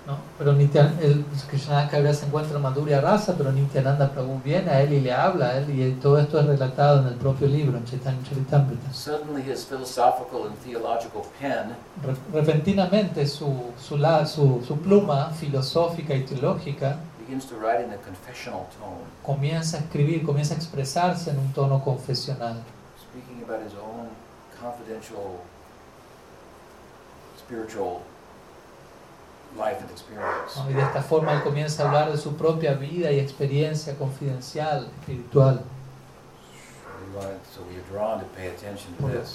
¿No? 0.07 0.19
Pero 0.39 0.53
Nityan, 0.53 0.99
el 1.01 1.25
Krishna 1.49 1.89
Kaviraj 1.89 2.15
se 2.17 2.27
encuentra 2.27 2.57
en 2.57 2.63
Madhurya 2.63 3.01
Rasa, 3.01 3.35
pero 3.39 3.51
Nityananda 3.53 4.11
Prabhu 4.11 4.41
viene 4.45 4.71
a 4.71 4.83
él 4.83 4.93
y 4.93 5.01
le 5.01 5.13
habla 5.13 5.47
a 5.51 5.57
él, 5.59 5.71
y 5.71 5.93
todo 5.95 6.19
esto 6.19 6.39
es 6.41 6.47
relatado 6.47 7.01
en 7.01 7.09
el 7.09 7.15
propio 7.15 7.47
libro, 7.47 7.79
en 7.79 7.85
Chaitanya 7.87 8.23
Charitamrita. 8.29 8.93
Suddenly 8.93 9.43
his 9.51 9.65
philosophical 9.65 10.47
and 10.47 10.57
theological 10.63 11.23
pen 11.41 11.75
Re- 12.03 12.17
repentinamente 12.41 13.27
su, 13.27 13.73
su, 13.79 13.97
la- 13.97 14.27
su, 14.27 14.63
su 14.67 14.77
pluma 14.79 15.31
filosófica 15.31 16.15
y 16.15 16.23
teológica 16.25 16.97
begins 17.27 17.47
to 17.47 17.57
write 17.57 17.83
in 17.83 17.91
a 17.91 17.97
confessional 17.97 18.67
tone, 18.79 19.01
comienza 19.23 19.79
a 19.79 19.81
escribir, 19.81 20.27
comienza 20.27 20.53
a 20.53 20.59
expresarse 20.59 21.31
en 21.31 21.39
un 21.39 21.51
tono 21.55 21.83
confesional, 21.83 22.57
speaking 23.01 23.43
about 23.43 23.65
his 23.67 23.73
own 23.73 24.09
confidential 24.61 25.41
spiritual 27.39 28.01
life 29.57 29.79
and 29.81 29.91
experience. 29.91 30.57
¿no? 30.57 30.71
y 30.71 30.75
de 30.75 30.83
esta 30.83 31.03
forma 31.03 31.33
él 31.33 31.43
comienza 31.43 31.85
a 31.85 31.87
hablar 31.87 32.11
de 32.13 32.19
su 32.19 32.35
propia 32.37 32.75
vida 32.75 33.11
y 33.13 33.19
experiencia 33.21 33.95
confidencial, 33.97 34.89
espiritual. 35.01 35.61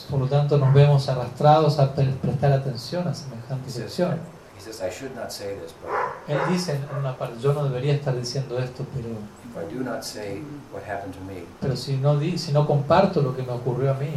Por, 0.09 0.19
lo 0.19 0.27
tanto 0.27 0.57
nos 0.57 0.73
vemos 0.73 1.07
arrastrados 1.07 1.79
a 1.79 1.93
pre- 1.93 2.05
prestar 2.21 2.51
atención 2.51 3.07
a 3.07 3.13
semejante 3.13 3.69
sección. 3.71 4.19
Él 6.27 6.37
dice 6.49 6.73
en 6.75 6.97
una 6.99 7.15
parte, 7.17 7.35
yo 7.39 7.53
no 7.53 7.63
debería 7.63 7.93
estar 7.93 8.13
diciendo 8.15 8.59
esto, 8.59 8.85
pero, 8.93 9.07
pero 11.61 11.75
si, 11.77 11.95
no 11.95 12.17
di, 12.17 12.37
si 12.37 12.51
no 12.51 12.67
comparto 12.67 13.21
lo 13.21 13.33
que 13.35 13.43
me 13.43 13.53
ocurrió 13.53 13.91
a 13.91 13.93
mí, 13.93 14.11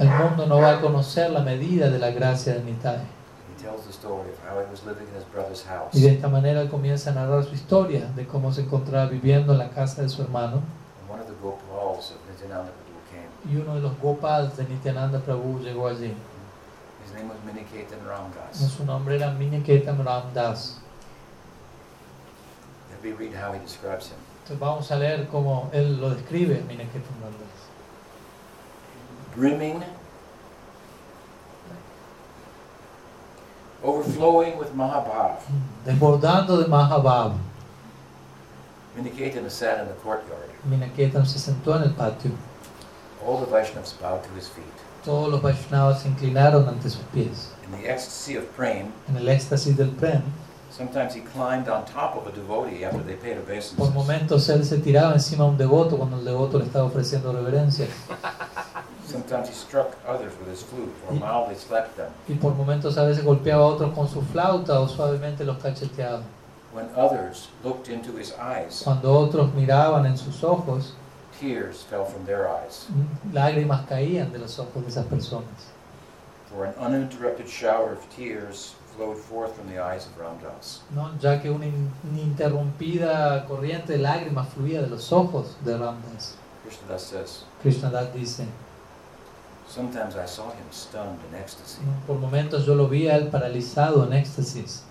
el 0.00 0.08
mundo 0.08 0.46
no 0.46 0.58
va 0.62 0.70
a 0.78 0.80
conocer 0.80 1.30
la 1.30 1.40
medida 1.40 1.90
de 1.90 1.98
la 1.98 2.10
gracia 2.10 2.54
de 2.54 2.62
Nitai. 2.64 3.00
He 3.56 3.62
tells 3.62 3.86
the 3.86 3.92
story 3.92 4.30
of 4.30 4.38
how 4.46 4.60
he 4.60 4.70
was 4.70 4.84
living 4.84 5.06
in 5.08 5.14
his 5.14 5.24
brother's 5.24 5.64
house. 5.64 5.94
Y 5.94 6.02
de 6.02 6.12
esta 6.14 6.28
manera 6.28 6.60
él 6.60 6.68
comienza 6.68 7.10
a 7.10 7.14
narrar 7.14 7.44
su 7.44 7.54
historia 7.54 8.06
de 8.14 8.26
cómo 8.26 8.52
se 8.52 8.62
encontraba 8.62 9.06
viviendo 9.06 9.52
en 9.52 9.58
la 9.58 9.70
casa 9.70 10.02
de 10.02 10.08
su 10.08 10.22
hermano. 10.22 10.62
Y 13.48 13.56
uno 13.56 13.74
de 13.76 13.80
los 13.80 13.98
Gopals 14.00 14.56
de 14.56 14.64
Nityananda 14.64 15.20
Prabhu 15.20 15.60
llegó 15.60 15.86
allí. 15.86 16.12
His 17.04 17.14
name 17.14 17.28
was 17.28 17.38
Miniketen 17.46 18.04
Ramdas. 18.04 18.56
Su 18.56 18.84
nombre 18.84 19.16
era 19.16 19.30
Miniketam 19.30 20.04
Ramdas. 20.04 20.80
Let 22.90 23.02
me 23.02 23.12
read 23.16 23.32
how 23.32 23.52
he 23.52 23.60
describes 23.60 24.08
him. 24.08 24.16
Entonces 24.42 24.58
vamos 24.58 24.90
a 24.90 24.96
leer 24.96 25.28
cómo 25.28 25.70
él 25.72 26.00
lo 26.00 26.10
describe, 26.10 26.62
Miniketam 26.66 27.22
Ramdas. 27.22 27.46
Brimming, 29.36 29.82
overflowing 33.82 34.58
with 34.58 34.74
Mahabhav. 34.74 35.40
Desbordando 35.84 36.62
de 36.62 36.68
Mahabhav, 36.68 37.36
Miniketen 38.96 39.50
sat 39.50 39.80
in 39.80 39.88
the 39.88 39.94
courtyard. 39.94 40.50
Se 41.26 41.38
sentó 41.38 41.76
en 41.76 41.82
el 41.82 41.90
patio. 41.90 42.32
All 43.24 43.38
the 43.38 43.46
Vaishnavas 43.46 43.92
bowed 44.00 44.22
to 44.22 44.30
his 44.34 44.48
feet. 44.48 44.64
Todos 45.04 45.30
los 45.30 45.42
Vaishnavas 45.42 46.02
se 46.02 46.08
inclinaron 46.08 46.66
ante 46.68 46.88
sus 46.88 47.02
pies. 47.12 47.52
In 47.64 47.72
the 47.72 47.88
ecstasy 47.88 48.36
of 48.36 48.44
praying, 48.56 48.92
En 49.08 49.16
el 49.16 49.28
éxtasis 49.28 49.76
del 49.76 49.90
Prem, 49.90 50.22
sometimes 50.70 51.14
he 51.14 51.20
climbed 51.20 51.68
on 51.68 51.84
top 51.84 52.16
of 52.16 52.26
a 52.26 52.32
devotee 52.32 52.84
after 52.84 53.02
they 53.02 53.14
paid 53.14 53.36
por 53.36 53.44
obeisances. 53.44 53.92
momentos 53.94 54.48
él 54.48 54.64
se 54.64 54.78
tiraba 54.78 55.12
encima 55.12 55.44
de 55.44 55.50
un 55.50 55.58
devoto 55.58 55.96
cuando 55.98 56.18
el 56.18 56.24
devoto 56.24 56.58
le 56.58 56.64
estaba 56.64 56.86
ofreciendo 56.86 57.32
reverencias. 57.32 57.90
Sometimes 59.06 59.48
he 59.48 59.54
struck 59.54 59.96
others 60.06 60.32
with 60.38 60.48
his 60.50 60.62
flute 60.62 60.92
or 61.08 61.14
mildly 61.14 61.54
slapped 61.54 61.96
them. 61.96 62.10
Y 62.28 62.34
por 62.34 62.52
momentos 62.54 62.96
a 62.98 63.04
veces 63.04 63.24
golpeaba 63.24 63.62
a 63.62 63.66
otros 63.66 63.94
con 63.94 64.08
su 64.08 64.20
flauta 64.22 64.80
o 64.80 64.88
suavemente 64.88 65.44
los 65.44 65.58
cacheteaba. 65.58 66.22
When 66.74 66.88
others 66.96 67.48
looked 67.64 67.88
into 67.88 68.16
his 68.18 68.34
eyes, 68.38 68.82
Cuando 68.84 69.12
otros 69.18 69.54
miraban 69.54 70.04
en 70.06 70.16
sus 70.18 70.42
ojos, 70.44 70.92
tears 71.40 71.84
fell 71.88 72.04
from 72.04 72.24
their 72.26 72.46
eyes. 72.48 72.86
lágrimas 73.32 73.86
caían 73.88 74.32
de 74.32 74.38
los 74.38 74.58
ojos 74.58 74.82
de 74.82 74.88
esas 74.88 75.06
personas. 75.06 75.70
For 76.50 76.64
an 76.66 76.74
uninterrupted 76.78 77.46
shower 77.48 77.92
of 77.92 78.00
tears 78.14 78.74
flowed 78.96 79.16
forth 79.18 79.54
from 79.54 79.68
the 79.68 79.78
eyes 79.78 80.06
of 80.06 80.18
Ramdas. 80.18 80.80
¿no? 80.94 81.10
Ya 81.20 81.40
que 81.40 81.50
una 81.50 81.66
in- 81.66 81.90
ininterrumpida 82.12 83.44
corriente 83.46 83.92
de 83.92 83.98
lágrimas 83.98 84.48
fluía 84.48 84.80
de 84.82 84.88
los 84.88 85.12
ojos 85.12 85.56
de 85.64 85.76
Ramdas. 85.76 86.34
Krishnadas 86.64 87.02
says, 87.02 87.44
Krishnadas 87.62 88.12
dice, 88.12 88.44
Sometimes 89.68 90.16
I 90.16 90.26
saw 90.26 90.50
him 90.50 90.66
stunned 90.70 91.18
in 91.28 91.38
ecstasy, 91.38 91.80
por 92.06 92.16
momentos 92.18 92.64
yo 92.64 92.74
lo 92.74 92.88
vi 92.88 93.08
a 93.08 93.16
él 93.16 93.28
paralizado 93.30 94.04
en 94.04 94.12
éxtasis, 94.12 94.82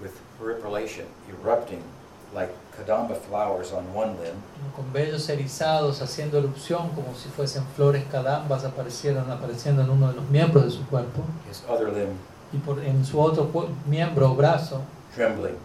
with 0.00 0.12
periphrallation 0.38 1.06
erupting 1.28 1.82
like 2.34 2.50
kadamba 2.76 3.16
flowers 3.16 3.72
on 3.72 3.84
one 3.94 4.16
limb, 4.22 4.36
con 4.74 4.92
vellos 4.92 5.28
erizados 5.28 6.00
haciendo 6.00 6.38
erupción 6.38 6.90
como 6.90 7.14
si 7.14 7.28
fuesen 7.28 7.64
flores 7.74 8.04
aparecieron, 8.64 9.30
apareciendo 9.30 9.82
en 9.82 9.90
uno 9.90 10.08
de 10.08 10.14
los 10.14 10.28
miembros 10.30 10.64
de 10.64 10.70
su 10.70 10.86
cuerpo 10.86 11.22
his 11.50 11.62
other 11.68 11.92
limb 11.92 12.16
y 12.52 12.58
por, 12.58 12.78
en 12.78 13.04
su 13.04 13.20
otro 13.20 13.50
miembro 13.86 14.30
o 14.30 14.34
brazo 14.34 14.82
trembling. 15.14 15.56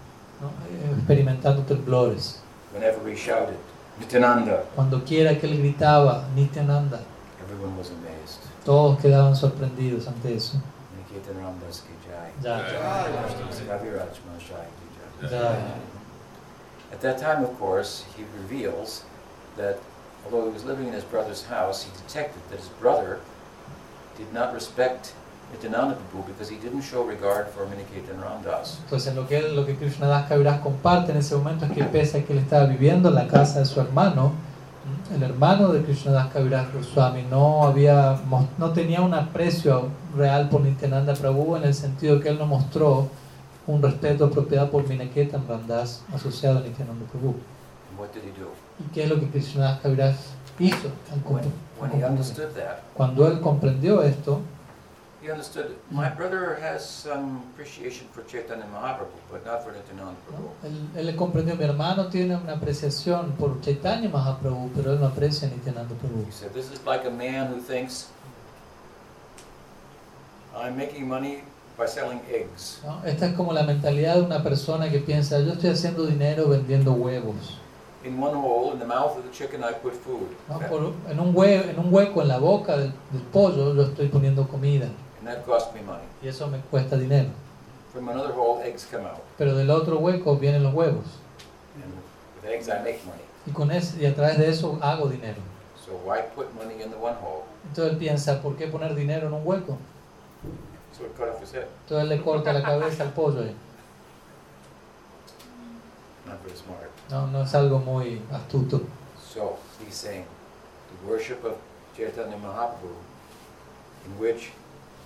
¿no? 0.42 0.98
Experimentando 0.98 1.62
temblores. 1.64 2.40
Whenever 2.74 3.08
he 3.08 3.16
shouted, 3.16 3.58
Nityananda, 4.00 4.64
Cuando 4.76 5.04
quiera 5.04 5.38
que 5.38 5.46
él 5.46 5.60
gritaba 5.60 6.26
Nityananda, 6.36 7.02
everyone 7.44 7.78
was 7.78 7.90
amazed. 7.90 8.11
Todos 8.66 9.00
quedaban 9.00 9.36
sorprendidos 9.36 10.08
ante 10.08 10.36
eso. 10.36 10.58
At 16.94 17.00
that 17.02 17.18
time, 17.20 17.44
of 17.44 17.58
course, 17.58 18.04
he 18.18 18.24
reveals 18.42 19.04
that 19.58 19.78
although 20.26 20.46
he 20.46 20.52
was 20.54 20.66
living 20.66 20.88
in 20.88 20.94
his 20.94 21.04
brother's 21.06 21.46
house, 21.46 21.84
he 21.84 21.92
detected 22.06 22.42
that 22.50 22.60
his 22.60 22.70
brother 22.82 23.20
did 24.18 24.32
not 24.34 24.54
respect 24.54 25.14
Nityananda 25.54 25.96
Prabhu 26.12 26.26
because 26.28 26.50
he 26.50 26.58
didn't 26.58 26.82
show 26.82 27.04
regard 27.04 27.48
for 27.50 27.66
Miniketa 27.66 28.12
and 28.14 28.22
Ramdas. 28.22 28.78
Entonces 28.86 29.16
lo 29.16 29.26
que, 29.28 29.38
él- 29.40 29.56
lo 29.56 29.66
que 29.66 29.76
Krishnadas 29.76 30.28
Kaviraj 30.28 30.62
comparte 30.62 31.12
en 31.12 31.18
ese 31.18 31.36
momento 31.36 31.66
es 31.66 31.72
que 31.72 31.84
pese 31.86 32.20
a 32.20 32.24
que 32.26 32.34
él 32.34 32.40
estaba 32.40 32.66
viviendo 32.66 33.10
en 33.10 33.16
la 33.16 33.28
casa 33.28 33.60
de 33.60 33.66
su 33.66 33.80
hermano. 33.80 34.34
El 35.14 35.24
hermano 35.24 35.70
de 35.70 35.84
Krishnadas 35.84 36.32
Kaviraj 36.32 36.74
Goswami 36.74 37.24
no, 37.30 37.64
había, 37.64 38.18
no 38.58 38.72
tenía 38.72 39.02
un 39.02 39.14
aprecio 39.14 39.90
real 40.16 40.50
por 40.50 40.62
Nityananda 40.62 41.14
Prabhu 41.14 41.58
en 41.58 41.66
el 41.66 41.74
sentido 41.74 42.20
que 42.20 42.30
él 42.30 42.40
no 42.40 42.46
mostró 42.46 43.10
un 43.68 43.82
respeto 43.82 44.30
propiedad 44.32 44.70
por 44.70 44.88
Minaketan 44.88 45.48
Randas 45.48 46.04
asociado 46.14 46.60
a 46.60 46.62
Nityananda 46.62 47.06
Prabhu. 47.12 47.36
¿Y 48.80 48.94
qué 48.94 49.04
es 49.04 49.10
lo 49.10 49.20
que 49.20 49.28
Krishnadas 49.28 49.80
Kaviraj 49.82 50.16
hizo? 50.60 50.90
Cuando 52.94 53.28
él 53.28 53.42
comprendió 53.42 54.02
esto, 54.02 54.42
he 55.24 55.30
understood 55.32 55.76
my 55.92 56.10
brother 56.10 56.58
has 56.62 56.84
some 56.84 57.42
appreciation 57.54 58.08
for 58.12 58.24
Chaitanya 58.26 58.66
Mahaprabhu, 58.74 59.14
but 59.32 59.46
not 59.46 59.64
for 59.64 59.72
Nityananda 59.72 60.16
Prabhu. 60.28 60.50
¿no? 60.64 60.98
él, 61.00 61.08
él 61.10 61.16
comprendió, 61.16 61.56
mi 61.56 61.64
hermano 61.64 62.08
tiene 62.08 62.36
una 62.36 62.54
apreciación 62.54 63.34
por 63.38 63.62
Chaitanya 63.62 64.10
Mahaprabhu, 64.10 64.72
pero 64.76 64.94
él 64.94 65.00
no 65.00 65.08
aprecia 65.08 65.48
a 65.48 65.52
Nityananda 65.52 65.94
Prabhu. 65.96 66.26
He 66.28 66.32
said, 66.32 66.52
This 66.54 66.72
is 66.72 66.84
like 66.86 67.06
a 67.06 67.12
man 67.12 67.48
who 67.54 67.60
thinks, 67.62 68.08
I'm 70.56 70.76
making 70.78 71.08
money 71.08 71.44
by 71.78 71.86
selling 71.88 72.20
eggs. 72.30 72.82
¿no? 72.86 73.02
Esta 73.06 73.28
es 73.28 73.34
como 73.36 73.54
la 73.54 73.64
mentalidad 73.64 74.16
de 74.16 74.22
una 74.24 74.44
persona 74.44 74.90
que 74.90 75.00
piensa, 75.00 75.40
yo 75.40 75.54
estoy 75.54 75.70
haciendo 75.70 76.06
dinero 76.06 76.48
vendiendo 76.50 76.92
huevos. 76.94 77.58
In 78.04 78.20
one 78.20 78.34
hole, 78.34 78.74
in 78.74 78.80
the 78.80 78.86
mouth 78.86 79.16
of 79.18 79.24
the 79.24 79.32
chicken, 79.32 79.64
I 79.64 79.74
put 79.74 79.94
food. 79.94 80.28
¿no? 80.50 80.60
Por- 80.68 80.94
en, 81.10 81.20
un 81.20 81.34
hue- 81.36 81.70
en 81.70 81.78
un 81.80 81.94
hueco 81.94 82.22
en 82.24 82.28
la 82.28 82.40
boca 82.40 82.76
del, 82.76 82.92
del 83.12 83.22
pollo 83.32 83.76
yo 83.76 83.84
estoy 83.84 84.08
poniendo 84.08 84.48
comida 84.48 84.88
and 85.22 85.28
that 85.30 85.46
cost 85.46 85.74
me 85.74 85.82
money. 85.82 86.04
y 86.22 86.28
eso 86.28 86.48
me 86.48 86.60
cuesta 86.70 86.98
dinero. 86.98 87.30
From 87.94 88.10
another 88.10 88.34
hole, 88.34 88.62
eggs 88.64 88.86
come 88.90 89.06
out. 89.06 89.22
Pero 89.38 89.56
del 89.56 89.70
otro 89.70 89.98
hueco 90.00 90.36
vienen 90.38 90.64
los 90.64 90.74
huevos 90.74 91.06
And 91.76 91.94
with 92.42 92.50
eggs, 92.52 92.68
I 92.68 92.80
make 92.84 93.00
money. 93.06 93.22
y, 93.46 93.52
con 93.52 93.72
ese, 93.72 94.02
y 94.02 94.06
a 94.06 94.14
través 94.16 94.38
de 94.38 94.50
eso 94.50 94.78
hago 94.82 95.08
dinero. 95.08 95.42
So 95.86 95.94
why 96.06 96.22
put 96.36 96.54
money 96.56 96.82
in 96.82 96.90
the 96.92 96.98
one 96.98 97.16
hole? 97.22 97.44
Entonces 97.68 97.94
él 97.94 97.98
piensa, 98.00 98.42
¿por 98.42 98.56
qué 98.56 98.68
poner 98.68 98.96
dinero 98.96 99.28
en 99.28 99.34
un 99.34 99.46
hueco? 99.46 99.78
So 100.98 101.06
it 101.06 101.16
cut 101.18 101.28
off 101.30 101.42
his 101.42 101.54
head. 101.54 101.68
Entonces 101.84 102.04
él 102.04 102.10
le 102.10 102.22
corta 102.22 102.52
la 102.54 102.62
cabeza 102.64 103.04
al 103.04 103.12
pollo. 103.14 103.42
ahí. 103.42 103.56
Not 106.26 106.42
very 106.44 106.56
smart. 106.56 106.90
No, 107.10 107.28
no 107.28 107.44
es 107.44 107.54
algo 107.56 107.80
muy 107.80 108.22
astuto. 108.32 108.82
So 109.34 109.58
he's 109.84 109.96
saying 109.96 110.26
the 111.04 111.12
worship 111.12 111.44
of 111.44 111.56
Chaitanya 111.96 112.38
Mahaprabhu, 112.38 112.94
in 114.06 114.20
which 114.20 114.52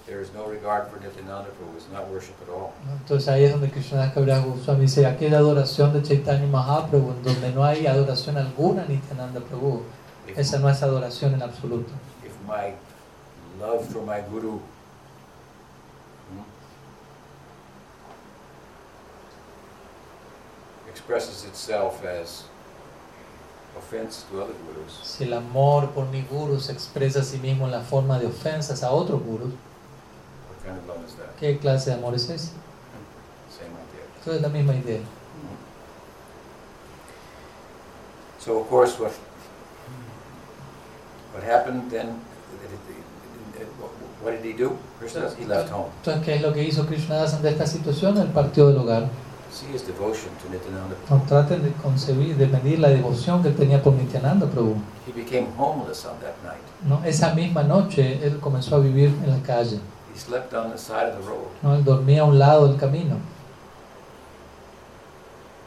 there 0.06 0.22
is 0.22 0.32
no 0.34 0.46
regard 0.46 0.88
for 0.90 1.00
Nityananda 1.00 1.50
Prabhu, 1.58 1.76
is 1.78 1.88
not 1.92 2.08
worship 2.10 2.36
at 2.44 2.50
all. 2.50 2.74
¿no? 2.86 2.94
Entonces 2.94 3.28
ahí 3.28 3.44
es 3.44 3.52
donde 3.52 3.70
Krishnadas 3.72 4.14
Kaviraj 4.14 4.46
Goswami 4.46 4.82
dice, 4.82 5.06
aquella 5.06 5.38
adoración 5.40 5.94
de 5.94 6.04
Chaitanya 6.04 6.46
Mahaprabhu, 6.48 7.12
en 7.12 7.24
donde 7.24 7.52
no 7.52 7.64
hay 7.64 7.88
adoración 7.88 8.38
alguna 8.38 8.84
a 8.84 8.86
Nityananda 8.86 9.40
Prabhu, 9.42 9.84
If, 10.28 10.38
esa 10.38 10.60
no 10.60 10.70
es 10.70 10.82
adoración 10.84 11.34
en 11.34 11.42
absoluto. 11.44 11.92
if 12.24 12.34
my 12.48 12.74
love 13.60 13.86
for 13.88 14.02
my 14.04 14.22
guru 14.30 14.60
hmm, 16.30 16.42
expresses 20.90 21.46
itself 21.46 22.04
as 22.06 22.46
offense 23.78 24.24
to 24.32 24.42
other 24.42 24.54
gurus, 24.66 25.00
Si 25.04 25.24
el 25.26 25.34
amor 25.34 25.90
por 25.92 26.06
mi 26.08 26.22
guru 26.24 26.60
se 26.60 26.72
expresa 26.72 27.20
a 27.20 27.24
sí 27.24 27.38
mismo 27.38 27.66
en 27.66 27.72
la 27.72 27.82
forma 27.82 28.18
de 28.20 28.28
ofensas 28.28 28.84
a 28.84 28.92
otros 28.92 29.22
gurus, 29.22 29.54
kind 30.66 30.78
of 30.78 30.88
love 30.88 31.06
is 31.06 31.16
that? 31.16 31.36
¿qué 31.40 31.58
clase 31.60 31.92
de 31.92 31.98
amor 31.98 32.16
es 32.16 32.30
ese? 32.30 32.52
Same 33.50 33.72
idea. 33.72 34.36
Es 34.36 34.42
la 34.42 34.50
misma 34.50 34.74
idea. 34.74 35.00
So 38.40 38.60
of 38.60 38.70
course, 38.70 39.00
what 39.00 39.12
what 41.34 41.44
happened 41.44 41.90
then? 41.90 42.20
What 44.24 44.42
did 44.42 44.46
he 44.46 44.54
do? 44.54 44.78
Krishna, 45.00 45.30
he 45.38 45.46
left 45.46 45.70
home. 45.70 45.92
Entonces, 46.04 46.24
¿qué 46.26 46.36
es 46.36 46.42
lo 46.42 46.52
que 46.52 46.64
hizo 46.64 46.86
Krishnadas 46.88 47.36
ante 47.36 47.50
esta 47.50 47.68
situación? 47.68 48.18
Él 48.18 48.30
partió 48.30 48.68
del 48.68 48.78
hogar. 48.78 49.08
See 49.52 49.68
his 49.72 49.86
devotion 49.86 50.32
to 50.42 50.50
Nityananda. 50.50 50.96
No 51.10 51.22
traten 51.28 51.64
de 51.64 51.72
concebir, 51.74 52.36
de 52.36 52.48
medir 52.48 52.80
la 52.80 52.90
devoción 52.90 53.44
que 53.44 53.52
tenía 53.52 53.82
por 53.82 53.94
Nityananda 53.94 54.48
Prabhu. 54.48 54.76
He 55.08 55.12
became 55.14 55.48
homeless 55.58 56.06
on 56.06 56.20
that 56.22 56.36
night. 56.44 56.62
¿no? 56.84 57.04
Esa 57.06 57.34
misma 57.36 57.64
noche 57.64 58.20
él 58.26 58.40
comenzó 58.40 58.78
a 58.78 58.80
vivir 58.80 59.14
en 59.24 59.30
la 59.30 59.42
calle. 59.44 59.80
He 60.16 60.20
slept 60.22 60.54
on 60.54 60.72
the 60.72 60.78
side 60.78 61.10
of 61.10 61.18
the 61.18 61.30
road. 61.30 61.50
¿no? 61.62 61.76
Él 61.76 61.84
dormía 61.84 62.22
a 62.22 62.24
un 62.24 62.40
lado 62.40 62.70
del 62.70 62.80
camino. 62.80 63.18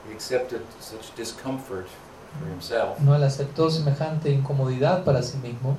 He 0.09 0.15
accepted 0.15 0.62
such 0.81 1.15
discomfort 1.15 1.87
for 2.41 2.49
himself. 2.49 2.99
¿no? 3.01 3.15
Él 3.15 3.25
aceptó 3.25 3.69
semejante 3.69 4.31
incomodidad 4.31 5.05
para 5.05 5.23
sí 5.23 5.37
mismo. 5.37 5.77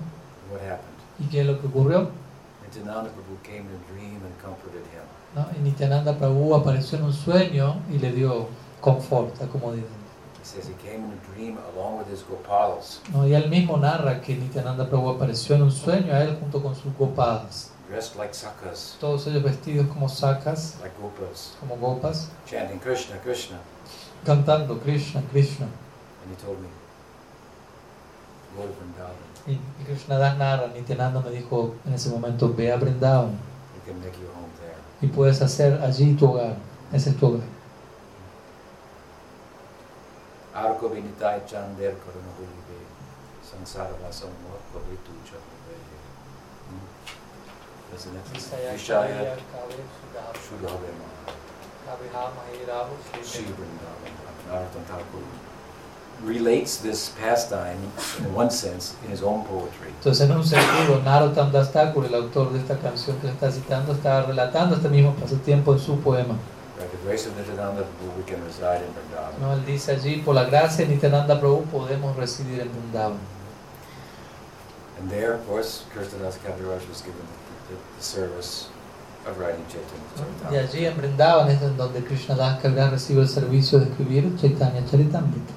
What 0.52 0.62
happened? 0.62 1.00
¿Y 1.18 1.26
qué 1.32 1.41
es 1.41 1.48
lo 1.48 1.60
que 1.60 1.66
ocurrió? 1.66 2.12
Nityananda 2.64 3.10
Prabhu 3.10 3.41
came 3.41 3.62
in 3.62 3.76
a 3.76 3.91
dream 3.91 4.22
and 4.24 4.40
comforted 4.40 4.86
him. 4.94 5.02
¿no? 5.34 5.48
Y 5.58 5.64
Nityananda 5.64 6.16
Prabhu 6.16 6.54
apareció 6.54 7.00
en 7.00 7.06
un 7.06 7.14
sueño 7.14 7.82
y 7.91 7.98
le 7.98 8.12
dio 8.12 8.50
confort, 8.82 9.36
comodidad. 9.52 9.88
He 10.40 10.46
says 10.46 10.70
he 10.70 10.76
came 10.76 11.06
in 11.06 11.12
a 11.12 11.34
dream 11.34 11.58
along 11.74 11.98
with 11.98 12.08
his 12.08 12.24
Gopalas, 12.24 13.02
¿no? 13.12 13.28
Y 13.28 13.34
él 13.34 13.50
mismo 13.50 13.78
narra 13.78 14.22
que 14.22 14.36
Nityananda 14.36 14.88
Prabhu 14.88 15.10
apareció 15.10 15.56
en 15.56 15.64
un 15.64 15.72
sueño 15.72 16.14
a 16.14 16.22
él 16.22 16.38
junto 16.40 16.62
con 16.62 16.76
sus. 16.76 16.94
Dressed 17.90 18.16
like 18.16 18.34
sakas, 18.34 18.95
Todos 18.99 19.26
ellos 19.28 19.44
vestidos 19.44 19.88
como 19.88 20.07
sacas, 20.07 20.78
like 20.82 20.95
gopas, 21.02 21.56
como 21.60 21.76
gopas, 21.78 22.30
chanting 22.45 22.80
Krishna, 22.80 23.18
Krishna. 23.24 23.57
cantando 24.26 24.80
Krishna, 24.80 25.22
Krishna. 25.32 25.66
And 25.66 26.30
he 26.30 26.36
told 26.45 26.60
me, 26.61 26.68
go 28.56 28.64
to 28.64 28.74
Vrindavan. 28.74 29.28
Y 29.48 29.57
Krishnadas 29.86 30.38
narra, 30.38 30.68
Nityananda 30.68 31.22
me 31.22 31.32
dijo 31.32 31.74
en 31.86 31.94
ese 31.94 32.10
momento, 32.10 32.53
ve 32.53 32.72
a 32.72 32.78
Brindavan 32.78 33.32
You 33.76 33.82
can 33.86 33.99
make 34.02 34.18
your 34.20 34.32
home 34.36 34.52
there. 34.61 34.76
y 35.02 35.07
puedes 35.07 35.41
hacer 35.41 35.82
allí 35.82 36.16
tu 36.16 36.28
hogar. 36.28 36.56
Ese 36.94 37.10
es 37.11 37.18
tu 37.18 37.26
hogar. 37.28 37.48
Arko 40.53 40.90
vinitai 40.90 41.45
chander 41.45 41.95
karuna 42.03 42.32
hulibe, 42.38 42.80
sansara 43.41 43.94
vasam 44.03 44.30
mokkalitu 44.44 45.11
chakravede. 45.24 45.49
Isn't 45.49 45.49
it? 47.94 48.34
Vishaya 48.34 48.76
Shudhavema, 48.78 49.38
Sri 53.24 53.44
Vrindavan. 53.45 54.14
Narottam 54.49 54.84
Thakur 54.88 55.24
relates 56.24 56.78
this 56.78 57.10
pastime, 57.10 57.78
in 58.20 58.34
one 58.34 58.49
sense, 58.49 58.95
in 59.06 59.11
his 59.11 59.24
own 59.24 59.45
poetry. 59.45 59.91
Entonces, 60.02 60.22
en 60.22 60.32
un 60.32 60.44
sentido, 60.44 61.02
Narottam 61.03 61.52
Das 61.52 61.72
Thakur, 61.72 62.06
el 62.06 62.16
autor 62.16 62.52
de 62.52 62.60
esta 62.60 62.78
canción 62.78 63.20
que 63.22 63.30
está 63.30 63.52
citando, 63.52 63.94
está 63.94 64.24
relatando 64.24 64.76
este 64.76 64.90
mismo 64.90 65.14
pasatiempo 65.16 65.74
en 65.74 65.80
su 65.80 65.99
poema. 65.99 66.36
By 66.78 66.88
the 66.88 66.98
grace 67.06 67.28
of 67.28 67.36
Nityananda 67.38 67.84
Prabhu, 67.84 68.18
we 68.18 68.24
can 68.24 68.44
reside 68.44 68.82
in 68.82 68.94
Vrindavan. 68.94 69.40
¿no? 69.41 69.53
Él 69.53 69.66
dice 69.66 69.91
allí, 69.94 70.18
por 70.18 70.36
la 70.36 70.45
gracia 70.45 70.86
de 70.86 70.94
Nityananda 70.94 71.40
Prabhu 71.40 71.64
podemos 71.66 72.16
residir 72.16 72.61
en 72.61 72.70
Vrindavan. 72.72 73.20
And 74.99 75.10
there, 75.10 75.34
of 75.34 75.48
course, 75.48 75.86
Kirtadas 75.94 76.38
Kaviraj 76.44 76.88
was 76.90 77.02
given 77.02 77.26
the, 77.70 77.76
the, 77.98 78.04
service 78.04 78.70
of 79.26 79.38
writing 79.40 79.66
Chaitanya. 79.68 80.52
Y 80.52 80.56
allí 80.58 80.86
en 80.86 80.98
Vrindavan 80.98 81.50
es 81.50 81.62
en 81.62 81.78
donde 81.78 82.04
Krishnadas 82.04 82.60
Kaviraj 82.62 82.91
recibe 82.91 83.22
el 83.22 83.30
servicio 83.30 83.80
de 83.80 83.86
escribir 83.86 84.36
Chaitanya 84.40 84.86
Charitamrita. 84.86 85.54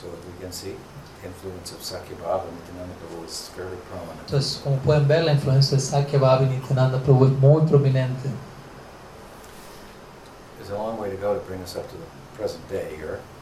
So 0.00 0.06
we 0.06 0.40
can 0.40 0.52
see, 0.52 0.74
the 1.20 1.28
influence 1.28 1.72
of 1.72 1.80
Sakyabhava 1.80 2.48
and 2.48 2.56
Nityananda 2.60 2.94
Prabhu 2.94 3.24
is 3.26 3.48
fairly 3.48 3.76
prominent. 3.90 4.20
Entonces, 4.26 4.60
como 4.62 4.76
pueden 4.78 5.08
ver, 5.08 5.24
la 5.24 5.32
influencia 5.32 5.76
de 5.76 6.44
y 6.44 6.48
Nityananda 6.48 6.98
Prabhu 7.02 7.26
es 7.26 7.32
muy 7.32 7.62
prominente. 7.62 8.30
There's 10.58 10.70
a 10.70 10.76
long 10.76 10.98
way 10.98 11.10
to 11.10 11.16
go 11.16 11.34
to 11.34 11.40
bring 11.46 11.62
us 11.62 11.76
up 11.76 11.88
to 11.88 11.96
the 11.96 12.36
present 12.36 12.68
day 12.68 12.94
here, 12.96 13.18
but 13.18 13.18
I'll 13.18 13.22
try 13.24 13.37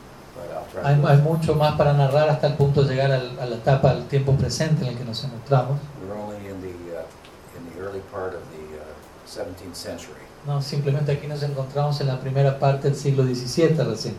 Hay, 0.82 1.02
hay 1.06 1.16
mucho 1.18 1.54
más 1.54 1.74
para 1.76 1.92
narrar 1.94 2.28
hasta 2.28 2.48
el 2.48 2.54
punto 2.54 2.82
de 2.82 2.94
llegar 2.94 3.10
al- 3.12 3.38
a 3.40 3.46
la 3.46 3.56
etapa 3.56 3.94
del 3.94 4.04
tiempo 4.06 4.32
presente 4.36 4.82
en 4.84 4.90
el 4.90 4.98
que 4.98 5.04
nos 5.04 5.24
encontramos. 5.24 5.78
Uh, 6.02 6.12
uh, 6.12 7.96
17th 9.26 9.74
century. 9.74 10.20
No, 10.46 10.60
simplemente 10.62 11.12
aquí 11.12 11.26
nos 11.26 11.42
encontramos 11.42 12.00
en 12.00 12.06
la 12.08 12.20
primera 12.20 12.58
parte 12.58 12.88
del 12.88 12.96
siglo 12.96 13.24
XVII 13.24 13.76
recién. 13.84 14.14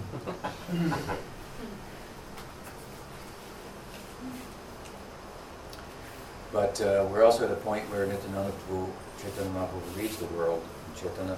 But 6.52 6.80
uh, 6.82 7.06
we're 7.12 7.24
also 7.24 7.46
at 7.46 7.52
a 7.52 7.56
point 7.56 7.90
where 7.92 8.06
Nityananda 8.06 8.52
Prabhu, 8.68 8.88
Chaitanya 9.22 9.50
Mahaprabhu 9.52 9.98
leaves 9.98 10.18
the 10.18 10.26
world, 10.28 10.62
the. 11.02 11.38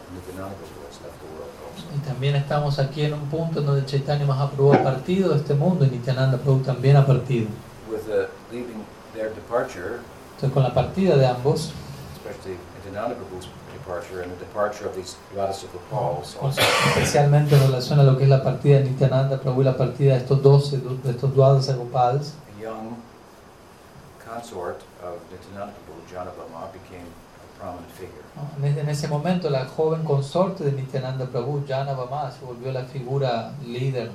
Y 1.95 1.99
también 1.99 2.35
estamos 2.35 2.77
aquí 2.79 3.03
en 3.03 3.13
un 3.13 3.27
punto 3.29 3.59
en 3.59 3.65
donde 3.65 3.85
Chaitanya 3.85 4.25
Mahaprabhu 4.25 4.73
ha 4.73 4.83
partido 4.83 5.29
de 5.31 5.37
este 5.37 5.53
mundo 5.53 5.85
y 5.85 5.89
Nityananda 5.89 6.37
Prabhu 6.37 6.59
también 6.59 6.95
ha 6.97 7.05
partido. 7.05 7.47
With 7.89 8.07
uh, 8.09 8.27
leaving 8.51 8.83
their 9.13 9.33
departure, 9.33 9.99
Entonces 10.35 10.51
con 10.53 10.63
la 10.63 10.73
partida 10.73 11.15
de 11.15 11.25
ambos, 11.25 11.71
especially 12.15 12.57
Nityananda 12.77 13.15
Prabhu's 13.15 13.47
departure 13.73 14.21
and 14.23 14.31
the 14.33 14.39
departure 14.45 14.85
of 14.87 14.95
these 14.95 15.15
especialmente 16.95 17.55
en 17.55 17.61
relación 17.61 17.99
a 17.99 18.03
lo 18.03 18.17
que 18.17 18.23
es 18.23 18.29
la 18.29 18.43
partida 18.43 18.79
de 18.79 18.83
Nityananda 18.85 19.39
Prabhu 19.39 19.61
y 19.61 19.65
la 19.65 19.75
partida 19.77 20.13
de 20.13 20.19
estos 20.19 20.41
12, 20.43 20.77
du- 20.77 20.97
de 21.01 21.11
estos 21.11 21.33
Dwadasa 21.33 21.73
Gopals, 21.75 22.33
a 22.57 22.61
young 22.61 22.97
consort 24.27 24.81
of 25.03 25.17
Nityananda 25.31 25.73
Prabhu, 25.85 26.01
Janabama, 26.11 26.67
became 26.73 27.07
prominent 27.59 27.91
figure. 27.91 28.23
en, 28.57 28.65
ese, 28.65 28.79
en 28.81 28.89
ese 28.89 29.07
momento 29.07 29.49
la 29.49 29.65
joven 29.65 30.03
consorte 30.03 30.63
de 30.63 30.71
Nityananda 30.71 31.25
Prabhu, 31.25 31.63
Jana 31.67 31.93
Bama, 31.93 32.31
se 32.31 32.45
volvió 32.45 32.71
la 32.71 32.83
figura 32.85 33.51
líder 33.65 34.11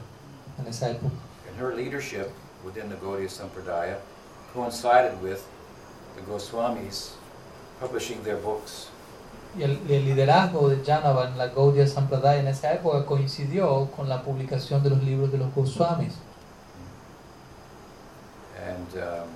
en 0.59 0.67
esa 0.67 0.91
época. 0.91 1.15
And 1.49 1.61
her 1.61 1.75
leadership 1.75 2.31
within 2.65 2.89
the 2.89 2.97
Gaudiya 2.97 3.29
Sampradaya 3.29 3.99
coincided 4.53 5.21
with 5.23 5.43
the 6.17 6.23
Goswamis 6.23 7.13
publishing 7.81 8.23
their 8.25 8.37
books 8.37 8.89
Y 9.57 9.63
el, 9.63 9.79
el 9.89 10.05
liderazgo 10.05 10.69
de 10.69 10.83
Janava 10.85 11.29
en 11.29 11.39
la 11.39 11.49
Gaudiya 11.49 11.87
Sampradaya 11.87 12.41
en 12.41 12.49
esa 12.49 12.73
época 12.73 13.05
coincidió 13.07 13.89
con 13.95 14.09
la 14.09 14.23
publicación 14.23 14.83
de 14.83 14.91
los 14.91 15.03
libros 15.03 15.31
de 15.31 15.39
los 15.39 15.55
Goswamis. 15.55 16.15
and 18.67 19.03
um, 19.03 19.29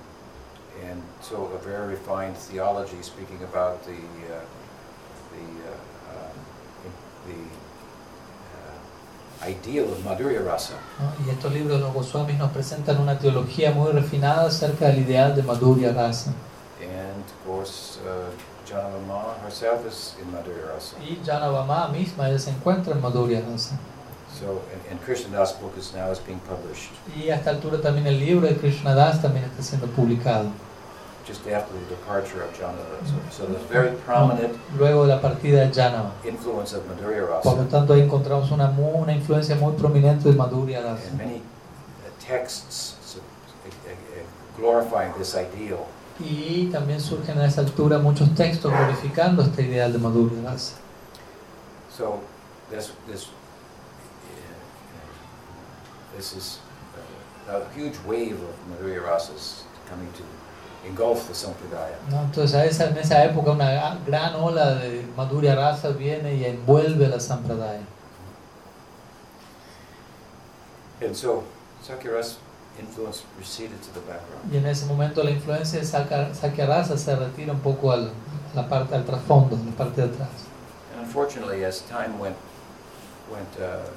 and 0.87 1.01
so 1.21 1.45
a 1.55 1.59
very 1.59 1.89
refined 1.89 2.37
theology 2.37 3.01
speaking 3.01 3.41
about 3.43 3.83
the 3.85 3.99
uh, 4.31 4.41
the 5.33 5.45
uh, 5.67 6.13
um, 6.13 6.35
the 7.27 7.39
uh, 8.55 9.45
ideal 9.45 9.91
of 9.91 9.99
Madhurya 9.99 10.45
Rasa. 10.45 10.73
¿no? 10.99 11.25
Y 11.25 11.29
estos 11.29 11.53
libros 11.53 11.77
de 11.77 11.85
los 11.85 11.93
Goswamis 11.93 12.37
nos 12.37 12.51
presentan 12.51 12.99
una 12.99 13.17
teología 13.17 13.71
muy 13.71 13.91
refinada 13.91 14.47
acerca 14.47 14.87
del 14.87 14.99
ideal 14.99 15.35
de 15.35 15.43
Madhurya 15.43 15.93
Rasa. 15.93 16.33
And 16.81 17.23
of 17.23 17.45
course, 17.45 17.99
uh, 18.05 18.31
Janavama 18.65 19.39
herself 19.43 19.85
is 19.85 20.15
in 20.21 20.31
Madhurya 20.31 20.73
Rasa. 20.73 20.95
Y 21.01 21.19
Janavama 21.25 21.89
misma, 21.89 22.29
ella 22.29 22.39
se 22.39 22.51
encuentra 22.51 22.93
en 22.93 23.01
Madhurya 23.01 23.41
Rasa. 23.41 23.77
So, 24.31 24.61
and, 24.71 24.81
and 24.91 25.01
Krishnadas 25.01 25.59
book 25.59 25.73
is 25.75 25.91
now 25.93 26.11
is 26.11 26.19
being 26.19 26.39
published 26.41 26.91
Y 27.17 27.29
a 27.31 27.35
esta 27.35 27.49
altura 27.49 27.81
también 27.81 28.05
el 28.05 28.19
libro 28.19 28.47
de 28.47 28.55
Krishnadas 28.55 29.21
también 29.21 29.45
está 29.45 29.63
siendo 29.63 29.87
publicado. 29.87 30.49
Just 31.29 31.47
after 31.47 31.71
the 31.77 31.85
departure 31.95 32.41
of 32.41 32.51
Janava. 32.57 33.05
So, 33.05 33.13
so 33.29 33.45
there's 33.45 33.61
very 33.69 33.95
prominent 33.97 34.57
Luego 34.79 35.05
de 35.05 35.13
la 35.15 35.21
partida 35.21 35.67
de 35.67 35.71
Janava. 35.71 36.11
influence 36.25 36.73
of 36.73 36.83
Madhurya 36.87 37.41
Por 37.43 37.53
lo 37.53 37.57
Rasa 37.63 37.69
tanto, 37.69 37.93
ahí 37.93 38.01
encontramos 38.01 38.49
una, 38.51 38.69
una 38.71 39.13
influencia 39.13 39.55
muy 39.55 39.73
prominente 39.73 40.27
de 40.29 40.35
Madhurya 40.35 40.81
Rasa. 40.83 41.07
and 41.09 41.17
many 41.19 41.35
uh, 41.37 42.09
texts 42.19 42.95
so, 43.05 43.19
uh, 43.19 43.69
uh, 43.69 44.23
glorifying 44.57 45.13
this 45.19 45.35
ideal. 45.35 45.85
Y 46.19 46.67
también 46.71 46.99
surgen 46.99 47.37
a 47.37 47.45
esa 47.45 47.61
altura 47.61 47.99
muchos 47.99 48.33
textos 48.35 48.71
glorificando 48.73 49.43
este 49.43 49.61
ideal 49.61 49.93
de 49.93 49.99
Madhurya 49.99 50.41
Rasa. 50.51 50.73
So 51.95 52.19
this 52.71 52.91
this 53.07 53.27
uh, 53.27 53.27
this 56.17 56.33
is 56.33 56.59
uh, 57.47 57.61
a 57.61 57.69
huge 57.75 57.97
wave 58.07 58.39
of 58.41 58.55
Madhurya 58.67 59.01
Rasas 59.03 59.63
coming 59.87 60.11
to 60.13 60.23
engulf 60.87 61.27
the 61.27 61.33
Sampradaya. 61.33 61.97
¿no? 62.09 62.21
Entonces, 62.21 62.55
a 62.55 62.65
esa, 62.65 62.89
en 62.89 62.97
esa 62.97 63.23
época, 63.25 63.51
una 63.51 63.99
gran 64.05 64.35
ola 64.35 64.75
de 64.75 65.05
Madhurya 65.15 65.55
Rasa 65.55 65.89
viene 65.89 66.35
y 66.35 66.45
envuelve 66.45 67.07
la 67.07 67.19
Sampradaya. 67.19 67.81
And 71.01 71.15
so 71.15 71.43
Sakyaras 71.81 72.37
influence 72.77 73.23
receded 73.37 73.81
to 73.81 73.93
the 73.93 74.01
background. 74.01 74.53
Y 74.53 74.57
en 74.57 74.65
ese 74.65 74.85
momento, 74.85 75.23
la 75.23 75.31
influencia 75.31 75.79
de 75.79 75.85
Sakya, 75.85 76.33
Sakya 76.33 76.65
Rasa 76.65 76.97
se 76.97 77.15
retira 77.15 77.53
un 77.53 77.59
poco 77.59 77.91
al, 77.91 78.11
a 78.53 78.55
la 78.55 78.67
parte, 78.67 78.95
al 78.95 79.05
trasfondo, 79.05 79.57
la 79.57 79.71
parte 79.77 80.01
de 80.01 80.07
atrás. 80.07 80.29
And 80.93 81.05
unfortunately, 81.05 81.63
as 81.63 81.81
time 81.81 82.19
went 82.19 82.35
went 83.31 83.47
uh, 83.59 83.87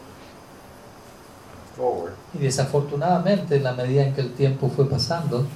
forward, 1.77 2.13
Y 2.35 2.39
desafortunadamente, 2.39 3.57
en 3.57 3.65
la 3.65 3.73
medida 3.73 4.03
en 4.03 4.15
que 4.15 4.21
el 4.21 4.33
tiempo 4.35 4.69
fue 4.69 4.89
pasando, 4.89 5.47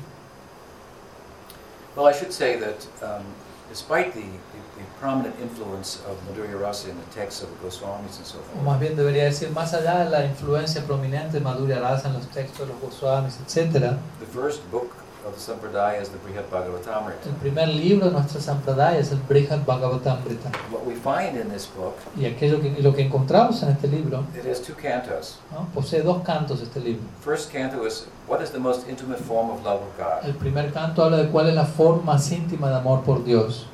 well, 1.96 2.06
I 2.06 2.12
should 2.12 2.32
say 2.32 2.56
that 2.56 2.86
um, 3.02 3.24
despite 3.68 4.12
the, 4.14 4.20
the, 4.20 4.60
the 4.78 4.84
prominent 5.00 5.34
influence 5.40 6.02
of 6.06 6.16
Madhurya 6.28 6.60
Rasa 6.60 6.90
in 6.90 6.96
the 6.98 7.04
texts 7.06 7.42
of 7.42 7.50
the 7.50 7.66
Goswamis 7.66 8.18
and 8.18 8.26
so 8.26 8.38
o 8.38 8.42
forth, 8.42 8.64
más 8.64 8.78
bien 8.78 8.96
debería 8.96 9.24
decir, 9.24 9.50
más 9.50 9.72
allá 9.72 10.04
de 10.04 10.10
la 10.10 10.24
influencia 10.24 10.82
prominente 10.82 11.32
de 11.32 11.40
Madhurya 11.40 11.80
Rasa 11.80 12.08
en 12.08 12.14
los 12.14 12.26
textos 12.26 12.60
de 12.60 12.66
los 12.66 12.80
Goswamis, 12.82 13.40
etc., 13.40 13.98
the 14.20 14.26
first 14.26 14.60
book 14.70 14.92
of 15.26 15.34
the 15.34 15.40
Sampradaya 15.40 16.00
is 16.00 16.08
the 16.10 16.18
Brihad 16.18 16.48
Bhagavatamrita. 16.50 17.26
el 17.26 17.34
primer 17.40 17.66
libro 17.68 18.06
de 18.06 18.12
nuestra 18.12 18.40
Sampradaya 18.40 18.98
es 18.98 19.10
el 19.10 19.18
Brihad 19.18 19.64
Bhagavatamrita. 19.66 20.50
What 20.70 20.86
we 20.86 20.94
find 20.94 21.36
in 21.36 21.48
this 21.48 21.66
book, 21.66 21.94
Y 22.16 22.26
aquello 22.26 22.60
que, 22.60 22.80
lo 22.80 22.94
que 22.94 23.02
encontramos 23.02 23.62
en 23.62 23.70
este 23.70 23.88
libro, 23.88 24.24
it 24.36 24.46
has 24.46 24.60
two 24.62 24.74
cantos. 24.74 25.38
¿no? 25.52 25.66
posee 25.74 26.02
dos 26.02 26.22
cantos 26.22 26.60
este 26.62 26.78
libro. 26.80 27.02
First 27.20 27.52
canto 27.52 27.84
is 27.84 28.06
what 28.28 28.40
is 28.40 28.50
the 28.50 28.60
most 28.60 28.88
intimate 28.88 29.18
form 29.18 29.50
of 29.50 29.64
love 29.64 29.82
of 29.82 29.96
God, 29.98 30.24
El 30.24 30.34
primer 30.34 30.72
canto 30.72 31.02
habla 31.02 31.16
de 31.18 31.28
cuál 31.28 31.48
es 31.48 31.54
la 31.54 31.66
forma 31.66 32.12
más 32.14 32.30
íntima 32.30 32.68
de 32.70 32.76
amor 32.76 33.02
por 33.02 33.24
Dios. 33.24 33.66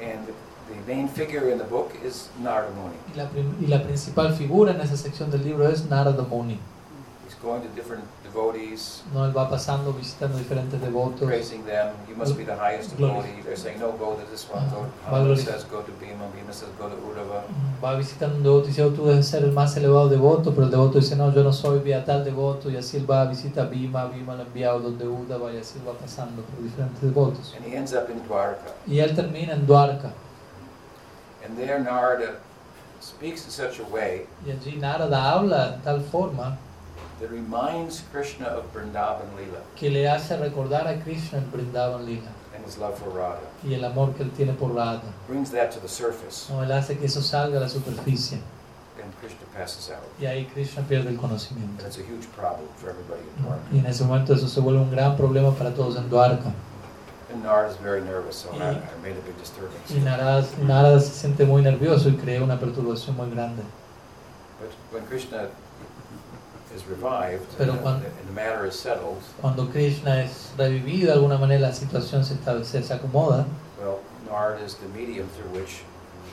and 0.00 0.26
the, 0.28 0.32
the 0.72 0.80
main 0.86 1.08
figure 1.08 1.50
in 1.50 1.58
the 1.58 1.64
book 1.64 1.90
is 2.04 2.28
Narada 2.40 2.70
Muni. 2.76 2.94
Y 3.12 3.16
la, 3.16 3.28
y 3.60 3.66
la 3.66 3.82
principal 3.82 4.32
figura 4.34 4.70
en 4.72 4.80
esa 4.80 4.96
sección 4.96 5.28
del 5.30 5.42
libro 5.42 5.68
es 5.68 5.84
Narada 5.90 6.22
Muni. 6.22 6.60
He's 7.26 7.34
going 7.42 7.62
to 7.62 7.68
different 7.74 8.04
devotees, 8.38 9.02
¿no? 9.12 9.24
Él 9.26 9.36
va 9.36 9.48
pasando, 9.48 9.92
visitando 9.92 10.38
diferentes 10.38 10.80
devotos. 10.80 11.26
praising 11.26 11.64
them. 11.64 11.88
You 12.08 12.16
must 12.16 12.36
be 12.36 12.44
the 12.44 12.54
highest 12.54 12.96
devotee. 12.96 13.42
They're 13.42 13.56
saying, 13.56 13.80
no, 13.80 13.92
go 13.92 14.14
to 14.14 14.24
this 14.30 14.46
one. 14.50 14.64
Go. 14.70 14.86
Glori- 15.10 15.36
says, 15.36 15.64
go 15.64 15.80
to 15.82 15.92
Bhima. 16.00 16.26
Bhima 16.34 16.52
says, 16.52 16.68
go 16.78 16.88
to 16.88 16.96
Uddhava. 16.96 17.42
Va 17.82 17.96
visitando 17.96 18.36
un 18.36 18.42
devoto 18.42 18.64
y 18.66 18.68
dice, 18.68 18.82
"Oh, 18.84 18.90
tú 18.90 19.06
debes 19.06 19.26
ser 19.26 19.44
el 19.44 19.52
más 19.52 19.76
elevado 19.76 20.08
devoto, 20.08 20.52
pero 20.52 20.64
el 20.64 20.70
devoto 20.70 20.98
dice, 20.98 21.16
no, 21.16 21.32
yo 21.32 21.42
no 21.42 21.52
soy 21.52 21.78
vía 21.80 22.04
tal 22.04 22.24
devoto, 22.24 22.70
y 22.70 22.76
así 22.76 22.96
él 22.96 23.10
va, 23.10 23.24
visita 23.24 23.64
Bhima, 23.66 24.06
Bhima 24.06 24.34
lo 24.34 24.42
enviado 24.42 24.80
donde 24.80 25.06
Uddhava, 25.06 25.52
y 25.52 25.58
así 25.58 25.78
va 25.86 25.92
pasando 25.92 26.42
por 26.42 26.62
diferentes 26.62 27.00
devotos. 27.02 27.54
And 27.56 27.66
he 27.66 27.76
ends 27.76 27.92
up 27.92 28.10
in 28.10 28.22
Dwarka. 28.26 28.72
Y 28.86 28.98
él 29.00 29.14
termina 29.14 29.54
en 29.54 29.66
Dwarka, 29.66 30.12
And 31.44 31.56
there 31.56 31.78
Narada 31.80 32.36
speaks 33.00 33.44
in 33.46 33.50
such 33.50 33.78
a 33.78 33.84
way 33.94 34.26
y 34.44 34.50
allí 34.50 34.76
Narada 34.76 35.30
habla 35.32 35.70
de 35.70 35.78
tal 35.84 36.00
forma 36.02 36.58
that 37.20 37.30
reminds 37.30 38.02
Krishna 38.12 38.46
of 38.46 38.64
Vrindavan 38.72 39.26
Leela 39.36 39.60
que 39.76 39.90
le 39.90 40.08
hace 40.08 40.36
recordar 40.36 40.86
a 40.86 41.00
Krishna 41.02 41.38
el 41.38 41.44
Brindavan 41.46 42.04
Lila 42.06 42.30
and 42.56 42.64
his 42.66 42.76
love 42.78 42.96
for 42.98 43.10
Radha. 43.10 43.40
y 43.64 43.74
el 43.74 43.84
amor 43.84 44.14
que 44.14 44.22
él 44.24 44.30
tiene 44.32 44.52
por 44.52 44.72
Radha. 44.74 45.02
Brings 45.28 45.50
that 45.50 45.70
to 45.72 45.80
the 45.80 45.88
surface, 45.88 46.48
¿no? 46.52 46.62
Él 46.62 46.72
hace 46.72 46.96
que 46.98 47.06
eso 47.06 47.20
salga 47.22 47.58
a 47.58 47.60
la 47.60 47.68
superficie, 47.68 48.38
and 49.02 49.12
Krishna 49.20 49.46
passes 49.56 49.90
out. 49.90 50.02
y 50.20 50.26
ahí 50.26 50.46
Krishna 50.46 50.82
pierde 50.82 51.08
el 51.08 51.14
And 51.14 51.20
conocimiento. 51.20 51.84
it's 51.86 51.98
a 51.98 52.02
huge 52.02 52.26
problem 52.36 52.68
for 52.76 52.90
everybody 52.90 53.22
in. 53.36 53.44
Dwarka. 53.44 53.62
Y 53.72 53.78
en 53.78 53.86
ese 53.86 54.04
momento 54.04 54.34
eso 54.34 54.48
se 54.48 54.60
vuelve 54.60 54.80
un 54.80 54.90
gran 54.90 55.16
problema 55.16 55.52
para 55.54 55.72
todos 55.74 55.96
en 55.96 56.08
Dwarka. 56.08 56.52
And 57.32 57.44
Narada's 57.44 57.76
very 57.82 58.00
nervous, 58.00 58.36
so 58.36 58.48
Y- 58.52 58.56
I 58.56 58.74
made 59.02 59.18
a 59.18 59.20
big 59.26 59.36
disturbance. 59.38 59.92
Y 59.94 60.00
Narada, 60.00 60.46
Narada 60.62 60.98
se 60.98 61.10
siente 61.12 61.44
muy 61.44 61.60
nervioso 61.62 62.08
y 62.08 62.16
crea 62.16 62.42
una 62.42 62.58
perturbación 62.58 63.16
muy 63.16 63.28
grande. 63.30 63.62
But 64.60 64.70
when 64.92 65.04
Krishna 65.06 65.48
is 66.78 66.86
revived 66.88 67.44
Pero 67.58 67.72
and, 67.72 67.78
the, 67.78 67.82
cuando- 67.82 68.06
and 68.06 68.28
the 68.28 68.34
matter 68.34 68.66
is 68.66 68.74
settled, 68.78 69.18
Cuando 69.40 69.66
Krishna 69.66 70.22
es 70.22 70.52
revivido, 70.56 71.06
de 71.08 71.12
alguna 71.14 71.38
manera 71.38 71.60
la 71.60 71.72
situación 71.72 72.24
se, 72.24 72.34
establece, 72.34 72.82
se 72.82 72.94
acomoda. 72.94 73.44
well, 73.80 73.98
Narada 74.30 74.64
is 74.64 74.74
the 74.76 74.88
medium 74.98 75.26
through 75.36 75.50
which 75.60 75.82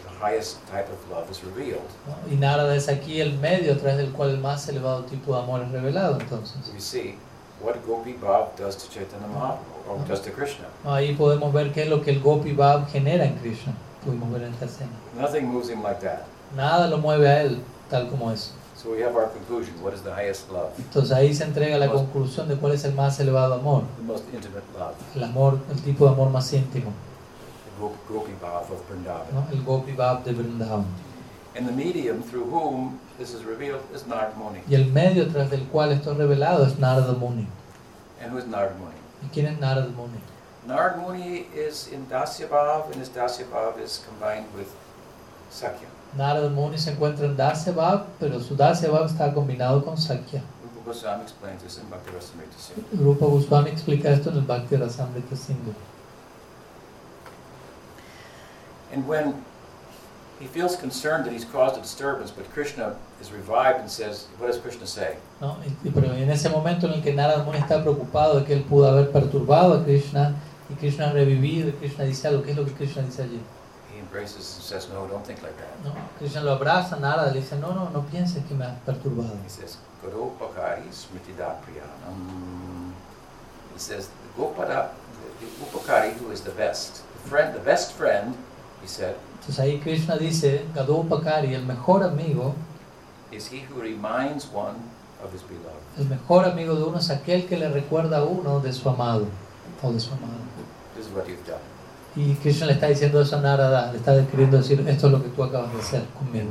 the 0.03 0.09
highest 0.25 0.57
type 0.67 0.89
of 0.91 0.99
love 1.09 1.29
is 1.31 1.41
revealed. 1.43 1.81
¿no? 2.07 2.15
Y 2.31 2.35
Narada 2.37 2.75
es 2.75 2.87
aquí 2.89 3.21
el 3.21 3.33
medio 3.39 3.73
a 3.73 3.77
través 3.77 3.97
del 3.97 4.11
cual 4.11 4.29
el 4.31 4.37
más 4.39 4.67
elevado 4.69 5.03
tipo 5.05 5.33
de 5.35 5.41
amor 5.41 5.61
es 5.61 5.71
revelado. 5.71 6.19
Entonces, 6.19 6.57
We 6.73 6.79
see 6.79 7.17
what 7.61 7.75
Gopi 7.87 8.13
Bhav 8.13 8.55
does 8.57 8.75
to 8.77 8.89
Chaitanya 8.91 9.27
Mahaprabhu, 9.27 9.89
or 9.89 10.07
does 10.07 10.21
to 10.21 10.31
Krishna. 10.31 10.65
ahí 10.85 11.15
podemos 11.15 11.51
ver 11.53 11.71
qué 11.71 11.83
es 11.83 11.89
lo 11.89 12.01
que 12.03 12.11
el 12.11 12.19
Gopi 12.21 12.51
Bhav 12.53 12.87
genera 12.91 13.25
en 13.25 13.35
Krishna. 13.37 13.73
Pudimos 14.03 14.31
ver 14.31 14.43
en 14.43 14.53
esta 14.53 14.65
escena. 14.65 14.91
Nothing 15.17 15.45
moves 15.47 15.69
him 15.69 15.81
like 15.81 15.99
that. 16.01 16.23
Nada 16.55 16.87
lo 16.87 16.97
mueve 16.99 17.27
a 17.27 17.41
él 17.41 17.59
tal 17.89 18.07
como 18.09 18.31
es. 18.31 18.51
So 18.85 18.91
we 18.91 19.01
have 19.01 19.15
our 19.15 19.29
conclusion. 19.29 19.73
What 19.81 19.95
is 19.95 20.01
the 20.03 20.13
highest 20.13 20.51
love? 20.51 20.69
Entonces 20.77 21.11
ahí 21.11 21.33
se 21.33 21.43
entrega 21.43 21.79
la 21.79 21.91
conclusión 21.91 22.47
de 22.47 22.55
cuál 22.55 22.73
es 22.73 22.83
el 22.85 22.93
más 22.93 23.19
elevado 23.19 23.55
amor. 23.55 23.81
The 23.97 24.03
most 24.03 24.25
intimate 24.31 24.63
love. 24.77 24.93
El 25.15 25.23
amor, 25.23 25.57
el 25.71 25.81
tipo 25.81 26.05
de 26.05 26.11
amor 26.11 26.29
más 26.29 26.53
íntimo. 26.53 26.91
The 27.65 27.83
Gop- 27.83 27.95
Gopi 28.07 28.33
Bhav 28.39 28.71
of 28.71 28.87
Vrindavan. 28.87 29.25
¿no? 29.33 29.47
El 29.51 29.63
Gopi 29.63 29.91
Bhav 29.93 30.23
de 30.23 30.33
Vrindavan. 30.33 30.85
And 31.57 31.67
the 31.67 31.71
medium 31.73 32.21
through 32.21 32.45
whom 32.45 32.99
this 33.17 33.33
is 33.33 33.43
revealed 33.43 33.81
is 33.91 34.05
Narada 34.05 34.35
Muni. 34.37 34.59
Y 34.69 34.75
el 34.75 34.85
medio 34.91 35.23
a 35.23 35.27
través 35.29 35.49
del 35.49 35.63
cual 35.71 35.91
esto 35.91 36.11
es 36.11 36.17
revelado 36.17 36.67
es 36.67 36.77
Narada 36.77 37.13
Muni. 37.13 37.47
And 38.21 38.31
who 38.33 38.37
is 38.37 38.45
Muni? 38.45 38.93
¿Y 39.23 39.29
quién 39.33 39.47
es 39.47 39.59
Narada 39.59 39.87
Muni? 39.87 40.19
Narada 40.67 40.97
Muni 40.97 41.47
is 41.55 41.87
in 41.91 42.05
Dasya 42.05 42.47
Bhav, 42.49 42.85
and 42.91 42.97
his 42.97 43.09
Dasya 43.09 43.45
Bhav 43.45 43.79
is 43.81 44.05
combined 44.07 44.45
with 44.55 44.67
Sakya. 45.49 45.87
Narada 46.15 46.49
Muni 46.49 46.77
se 46.77 46.91
encuentra 46.91 47.25
en 47.25 47.35
Dasya 47.35 47.73
Bhav, 47.73 48.05
pero 48.19 48.39
su 48.39 48.55
Dasya 48.55 48.89
Bhav 48.89 49.05
está 49.05 49.33
combinado 49.33 49.83
con 49.83 49.97
Sakya. 49.97 50.41
Rupa 50.63 50.91
Goswami 50.91 51.23
explains 51.23 51.61
this 51.63 51.77
in 51.77 51.89
Bhakti 51.89 52.11
Rasamrita 52.11 52.57
Singh. 52.57 53.03
Rupa 53.03 53.25
Goswami 53.25 53.71
explica 53.71 54.09
esto 54.09 54.29
en 54.29 54.37
el 54.37 54.43
Bhakti 54.43 54.77
Rasamrita 54.77 55.35
Sindhu. 55.35 55.73
And 58.93 59.05
when 59.07 59.43
he 60.39 60.47
feels 60.47 60.75
concerned 60.77 61.25
that 61.25 61.33
he's 61.33 61.45
caused 61.45 61.77
a 61.77 61.81
disturbance, 61.81 62.31
but 62.31 62.49
Krishna 62.53 62.95
is 63.21 63.31
revived 63.31 63.79
and 63.79 63.89
says, 63.89 64.27
what 64.37 64.47
does 64.47 64.57
Krishna 64.57 64.85
say? 64.87 65.17
¿no? 65.41 65.57
Pero 65.93 66.13
en 66.13 66.29
ese 66.29 66.49
momento 66.49 66.87
en 66.87 66.93
el 66.93 67.01
que 67.01 67.13
Narada 67.13 67.43
Muni 67.43 67.57
está 67.57 67.81
preocupado 67.83 68.39
de 68.39 68.45
que 68.45 68.53
él 68.53 68.63
pudo 68.63 68.87
haber 68.87 69.11
perturbado 69.11 69.73
a 69.73 69.83
Krishna 69.83 70.35
y 70.69 70.75
Krishna 70.75 71.11
revivido 71.11 71.71
Krishna 71.79 72.05
dice 72.05 72.27
algo, 72.27 72.43
¿qué 72.43 72.51
es 72.51 72.57
lo 72.57 72.65
que 72.65 72.73
Krishna 72.73 73.03
dice 73.03 73.23
allí? 73.23 73.41
And 74.19 74.29
says, 74.29 74.87
no, 74.91 75.07
don't 75.07 75.25
think 75.25 75.41
like 75.43 75.57
that. 75.57 75.83
¿no? 75.83 75.93
Krishna 76.17 76.41
lo 76.41 76.57
abraza, 76.57 76.99
Narada 76.99 77.33
le 77.33 77.41
dice, 77.41 77.59
no, 77.59 77.73
no, 77.73 77.89
no 77.89 78.01
pienses 78.03 78.45
que 78.47 78.55
me 78.55 78.65
has 78.65 78.77
perturbado. 78.85 79.37
He 79.43 79.49
says, 79.49 79.77
Garopakari 80.03 80.87
Smritida 80.89 81.57
Priyanam. 81.61 82.91
He 83.73 83.79
says, 83.79 84.07
the 84.07 84.41
Gopada, 84.41 84.91
the, 85.39 85.45
the 85.45 85.51
Upakari, 85.65 86.13
who 86.13 86.31
is 86.31 86.41
the 86.41 86.51
best, 86.51 87.03
the 87.13 87.29
friend, 87.29 87.53
the 87.53 87.59
best 87.59 87.93
friend, 87.93 88.35
he 88.81 88.87
said, 88.87 89.15
Entonces 89.39 89.59
ahí 89.59 89.81
Krishna 89.81 90.17
dice, 90.17 90.65
Gadopakari, 90.73 91.53
el 91.53 91.63
mejor 91.63 92.03
amigo, 92.03 92.55
is 93.31 93.47
he 93.47 93.59
who 93.59 93.81
reminds 93.81 94.47
one 94.47 94.75
of 95.23 95.31
his 95.33 95.41
beloved. 95.43 95.75
el 95.97 96.05
mejor 96.05 96.45
amigo 96.45 96.75
de 96.75 96.83
uno 96.83 96.97
es 96.97 97.09
aquel 97.09 97.47
que 97.47 97.57
le 97.57 97.69
recuerda 97.69 98.19
a 98.19 98.23
uno 98.23 98.59
de 98.59 98.71
su 98.71 98.87
amado 98.89 99.27
o 99.83 99.91
de 99.91 99.99
su 99.99 100.11
amada. 100.13 100.39
This 100.95 101.07
is 101.07 101.11
what 101.11 101.27
you've 101.27 101.45
done. 101.45 101.59
Y 102.15 102.33
Krishna 102.35 102.67
le 102.67 102.73
está 102.73 102.87
diciendo 102.87 103.19
eso 103.21 103.35
a 103.35 103.41
Narada, 103.41 103.91
le 103.91 103.97
está 103.97 104.25
queriendo 104.27 104.57
decir, 104.57 104.79
esto 104.87 105.07
es 105.07 105.11
lo 105.11 105.21
que 105.21 105.29
tú 105.29 105.43
acabas 105.43 105.73
de 105.73 105.79
hacer 105.79 106.03
conmigo. 106.17 106.49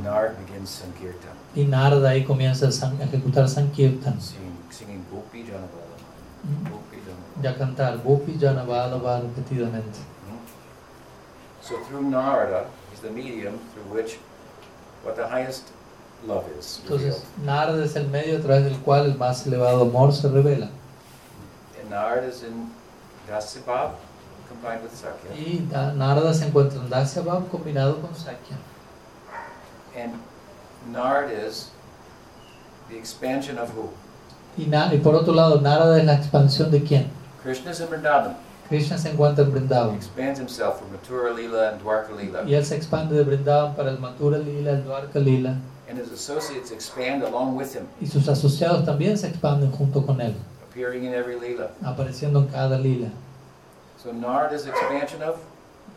Y 1.55 1.65
Narada 1.65 2.11
ahí 2.11 2.25
comienza 2.25 2.67
a 2.67 3.05
ejecutar 3.05 3.49
Sankirtan. 3.49 4.15
Mm. 4.15 5.11
Gopi 5.11 5.45
Janavala. 5.45 5.85
y 7.43 7.47
a 7.47 7.57
cantar 7.57 7.99
Gopi 7.99 8.39
Janavalabha 8.39 9.21
repetidamente. 9.21 9.99
So 11.63 11.77
through 11.89 12.11
Narada 12.11 12.67
is 12.93 13.01
the 13.01 13.11
medium 13.11 13.59
through 13.73 13.95
which 13.95 14.19
what 15.03 15.17
the 15.17 15.27
highest 15.27 15.71
love 16.27 16.45
is. 16.59 16.81
Entonces, 16.85 17.25
Narada 17.43 17.85
es 17.85 17.97
el 17.97 18.09
medio 18.09 18.39
a 18.39 18.41
través 18.41 18.65
del 18.65 18.79
cual 18.81 19.07
el 19.07 19.17
más 19.17 19.47
elevado 19.47 19.83
amor 19.83 20.13
se 20.13 20.29
revela. 20.29 20.69
And 21.81 21.91
Narada 21.91 22.29
is 22.29 22.43
in 22.43 22.71
Dasibhav 23.27 23.93
combined 24.49 24.83
with 24.83 24.93
Sakya. 24.93 25.31
Y 25.37 25.67
Da- 25.71 25.93
Narada 25.93 26.33
se 26.35 26.47
encuentra 26.47 26.81
en 26.81 26.89
Dasya 26.91 27.23
Bhav 27.23 27.49
combinado 27.49 28.01
con 28.01 28.15
Sakya. 28.15 28.57
And 29.97 30.15
Nard 30.93 31.31
is 31.31 31.71
the 32.91 32.97
expansion 32.99 33.59
of 33.59 33.71
who? 33.77 33.91
Y, 34.57 34.69
y 34.73 34.99
por 34.99 35.15
otro 35.15 35.33
lado, 35.35 35.61
Narada 35.61 35.99
es 35.99 36.05
la 36.05 36.15
expansión 36.15 36.71
de 36.71 36.83
quién? 36.83 37.07
Krishna 37.43 37.71
is 37.73 37.81
in 37.81 37.89
Vrindavan. 37.89 38.37
Krishna 38.69 38.97
se 38.97 39.11
encuentra 39.11 39.45
en 39.45 39.51
He 39.51 39.53
Vrindavan. 39.53 39.95
expands 39.97 40.39
himself 40.41 40.79
from 40.79 40.91
Mathura 40.93 41.35
Lila 41.35 41.71
and 41.71 41.83
Dwarka 41.83 42.13
Lila. 42.17 42.43
Y 42.47 42.55
él 42.55 42.65
se 42.65 42.77
expande 42.77 43.15
de 43.15 43.23
Vrindavan 43.25 43.75
para 43.75 43.91
el 43.91 43.99
Mathura 43.99 44.39
Lila, 44.39 44.71
el 44.73 44.85
Dwarka 44.85 45.19
Lila. 45.21 45.57
And 45.89 45.99
his 45.99 46.11
associates 46.11 46.71
expand 46.73 47.23
along 47.23 47.57
with 47.57 47.75
him, 47.75 47.85
Y 48.01 48.07
sus 48.07 48.27
asociados 48.29 48.87
también 48.87 49.19
se 49.19 49.29
expanden 49.29 49.71
junto 49.71 50.05
con 50.07 50.21
él, 50.21 50.35
appearing 50.71 51.05
in 51.05 51.13
every 51.15 51.39
Lila. 51.39 51.71
apareciendo 51.85 52.39
en 52.41 52.47
cada 52.47 52.79
Lila. 52.79 53.09
So 54.05 54.13
Nard 54.13 54.53
is 54.53 54.67
expansion 54.67 55.23
of, 55.23 55.41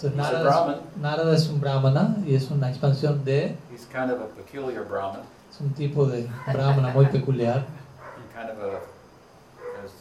Narada, 0.01 0.43
Brahman. 0.43 0.75
es, 0.75 1.01
Narada 1.01 1.33
es 1.33 1.49
un 1.49 1.59
brahmana 1.59 2.15
y 2.25 2.35
es 2.35 2.49
una 2.49 2.69
expansión 2.69 3.21
de. 3.25 3.57
he's 3.69 3.83
kind 3.83 4.09
of 4.09 4.21
a 4.21 4.27
peculiar 4.27 4.85
Brahman, 4.85 5.23
Es 5.51 5.59
un 5.59 5.71
tipo 5.71 6.05
de 6.05 6.29
brahmana 6.49 6.93
muy 6.93 7.07
peculiar. 7.07 7.65
kind 8.33 8.49
of 8.49 8.59
a, 8.59 8.79
as, 9.83 9.91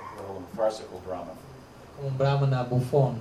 a 0.00 0.56
farcical 0.56 0.98
Brahman. 1.06 1.36
Como 1.94 2.08
un 2.08 2.16
brahmana 2.16 2.64
bufón. 2.64 3.20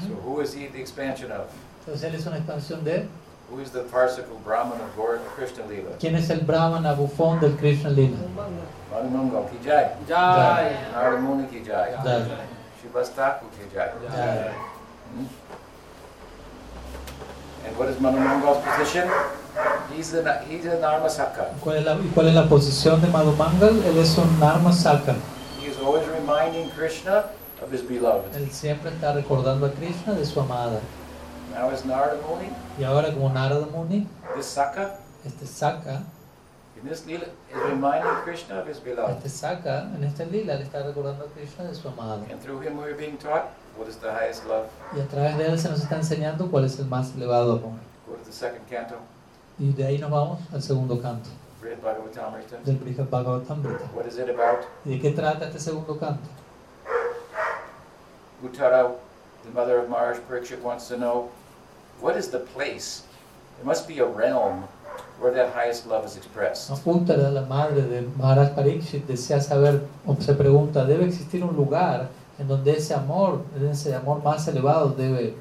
So 0.00 0.14
who 0.22 0.40
is 0.40 0.52
he 0.52 0.66
the 0.66 0.80
expansion 0.80 1.32
of? 1.32 1.46
Entonces 1.86 2.04
él 2.04 2.14
es 2.14 2.26
una 2.26 2.36
expansión 2.36 2.84
de. 2.84 3.08
Who 3.50 3.60
is 3.60 3.70
the 3.70 3.84
farcical 3.84 4.36
Brahman 4.44 4.78
of 4.82 4.94
Gaur 4.94 5.18
Krishna 5.34 5.64
Lila? 5.64 5.96
¿Quién 5.98 6.14
es 6.14 6.28
el 6.28 6.40
brahmana 6.40 6.94
bufón 6.94 7.40
del 7.40 7.56
Krishna 7.56 7.88
Lila? 7.88 8.18
Manu 9.08 9.30
Mungo 9.30 9.48
ki 9.50 9.58
jai. 9.64 9.90
Jai. 10.06 10.76
Narada 10.92 11.20
Muni 11.20 11.46
ki 11.48 11.62
jai. 11.64 11.90
Jai. 12.04 12.22
Shivastaku 12.80 13.46
ki 13.56 13.64
jai. 13.74 13.88
Jai. 14.08 14.52
Hmm? 15.14 15.26
And 17.66 17.76
what 17.76 17.88
is 17.88 18.00
Manu 18.00 18.18
Mungo's 18.20 18.58
position? 18.64 19.08
He's 19.94 20.12
the 20.12 20.22
Na- 20.22 20.38
he's 20.48 20.64
a 20.66 20.76
Narmasaka. 20.78 21.46
¿Cuál 21.60 21.76
es 21.78 21.84
la, 21.84 21.94
¿Y 21.94 22.10
cuál 22.14 22.28
es 22.28 22.34
la 22.34 22.48
posición 22.48 23.00
de 23.00 23.08
Madhumangal? 23.08 23.82
Él 23.84 23.98
es 23.98 24.16
un 24.18 24.38
Narma 24.38 24.72
Saka. 24.72 25.16
He 25.60 25.66
is 25.66 25.78
always 25.78 26.06
reminding 26.08 26.70
Krishna 26.70 27.24
of 27.62 27.72
his 27.72 27.82
beloved. 27.82 28.34
Él 28.36 28.50
siempre 28.52 28.90
está 28.90 29.12
recordando 29.12 29.66
a 29.66 29.70
Krishna 29.72 30.14
de 30.14 30.24
su 30.24 30.40
amada. 30.40 30.80
Now 31.54 31.70
as 31.70 31.84
Narada 31.84 32.16
Muni, 32.28 32.50
Y 32.78 32.84
ahora 32.84 33.12
como 33.12 33.28
Narada 33.30 33.66
Muni, 33.66 34.06
this 34.36 34.46
Saka 34.46 35.00
este 35.26 35.46
Saka, 35.46 36.02
in 36.80 36.88
this 36.88 37.06
lila 37.06 37.24
is 37.24 37.62
reminding 37.70 38.10
Krishna 38.24 38.60
of 38.60 38.66
his 38.66 38.78
beloved. 38.78 39.16
este 39.16 39.28
Saka, 39.28 39.90
en 39.94 40.04
este 40.04 40.30
lila 40.30 40.54
le 40.54 40.64
está 40.64 40.82
recordando 40.82 41.24
a 41.24 41.28
Krishna 41.28 41.64
de 41.64 41.74
su 41.74 41.88
amada. 41.88 42.24
And 42.30 42.40
through 42.40 42.60
him 42.60 42.76
we 42.76 42.84
are 42.84 42.94
being 42.94 43.16
taught 43.16 43.50
what 43.76 43.88
is 43.88 43.96
the 43.96 44.12
highest 44.12 44.46
love. 44.46 44.68
Y 44.94 45.00
a 45.00 45.06
través 45.06 45.36
de 45.36 45.46
él 45.46 45.58
se 45.58 45.68
nos 45.68 45.80
está 45.80 45.96
enseñando 45.96 46.50
cuál 46.50 46.64
es 46.64 46.78
el 46.78 46.86
más 46.86 47.14
elevado 47.14 47.56
amor. 47.56 47.72
Go 48.06 48.14
to 48.14 48.24
the 48.24 48.32
second 48.32 48.66
canto, 48.68 48.96
Y 49.58 49.72
de 49.72 49.86
ahí 49.86 49.98
nos 49.98 50.10
vamos 50.10 50.40
al 50.52 50.62
segundo 50.62 51.00
canto 51.00 51.30
del 52.64 52.76
Brihad 52.76 53.08
Bhagavatamrita. 53.08 53.90
What 53.94 54.06
is 54.06 54.16
it 54.18 54.28
about? 54.28 54.64
¿Y 54.84 54.90
de 54.90 55.00
qué 55.00 55.10
trata 55.10 55.46
este 55.46 55.58
segundo 55.58 55.98
canto? 55.98 56.28
Uttara, 58.42 58.94
the 59.44 59.50
mother 59.50 59.78
of 59.78 59.88
Maharaj 59.88 60.18
Parikshit, 60.28 60.62
wants 60.62 60.86
to 60.88 60.96
know 60.96 61.30
what 62.00 62.16
is 62.16 62.28
the 62.28 62.38
place? 62.38 63.02
There 63.56 63.66
must 63.66 63.88
be 63.88 63.98
a 63.98 64.06
realm 64.06 64.68
where 65.20 65.32
that 65.32 65.52
highest 65.54 65.86
love 65.86 66.04
is 66.06 66.16
expressed. 66.16 66.70
La 66.70 67.42
madre 67.42 67.82
de 67.82 68.02
Maharaj 68.16 68.54
Parikshit, 68.54 69.06
desea 69.06 69.40
saber 69.40 69.82
o 70.06 70.14
se 70.20 70.34
pregunta, 70.34 70.84
¿debe 70.84 71.04
existir 71.06 71.42
un 71.44 71.56
lugar 71.56 72.08
en 72.38 72.46
donde 72.48 72.72
ese 72.76 72.94
amor, 72.94 73.42
ese 73.70 73.94
amor 73.94 74.22
más 74.22 74.46
elevado 74.48 74.90
debe 74.90 75.34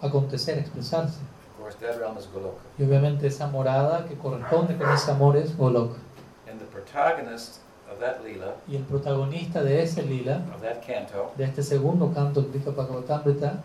acontecer, 0.00 0.58
expresarse? 0.58 1.18
Of 1.58 1.62
course, 1.62 1.76
that 1.80 1.98
realm 1.98 2.16
is 2.18 2.26
Goloka. 2.32 2.60
Y 2.78 2.84
obviamente 2.84 3.26
esa 3.26 3.46
morada 3.46 4.06
que 4.06 4.16
corresponde 4.16 4.76
con 4.76 4.90
ese 4.92 5.10
amor 5.10 5.36
es 5.36 5.56
Golok. 5.56 5.96
And 6.50 6.58
the 6.58 6.66
protagonist 6.66 7.58
of 7.92 7.98
that 8.00 8.24
lila, 8.24 8.54
Y 8.66 8.76
el 8.76 8.84
protagonista 8.84 9.62
de 9.62 9.82
ese 9.82 10.02
lila, 10.02 10.42
of 10.54 10.62
that 10.62 10.80
canto, 10.86 11.32
de 11.36 11.44
este 11.44 11.62
segundo 11.62 12.12
canto 12.14 12.42
Bhagavatamrita, 12.42 13.62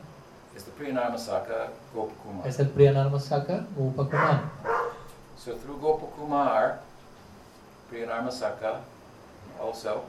is 0.56 0.64
the 0.64 0.72
Priyanarmasaka 0.72 1.70
Gopakumar. 1.94 2.45
es 2.48 2.60
el 2.60 2.68
Priyanarmasaka 2.70 3.66
Upakumar. 3.78 4.41
So 5.38 5.53
through 5.56 5.78
Gopakumar, 5.80 6.80
Priyanarmasaka 7.91 8.80
also, 9.62 10.02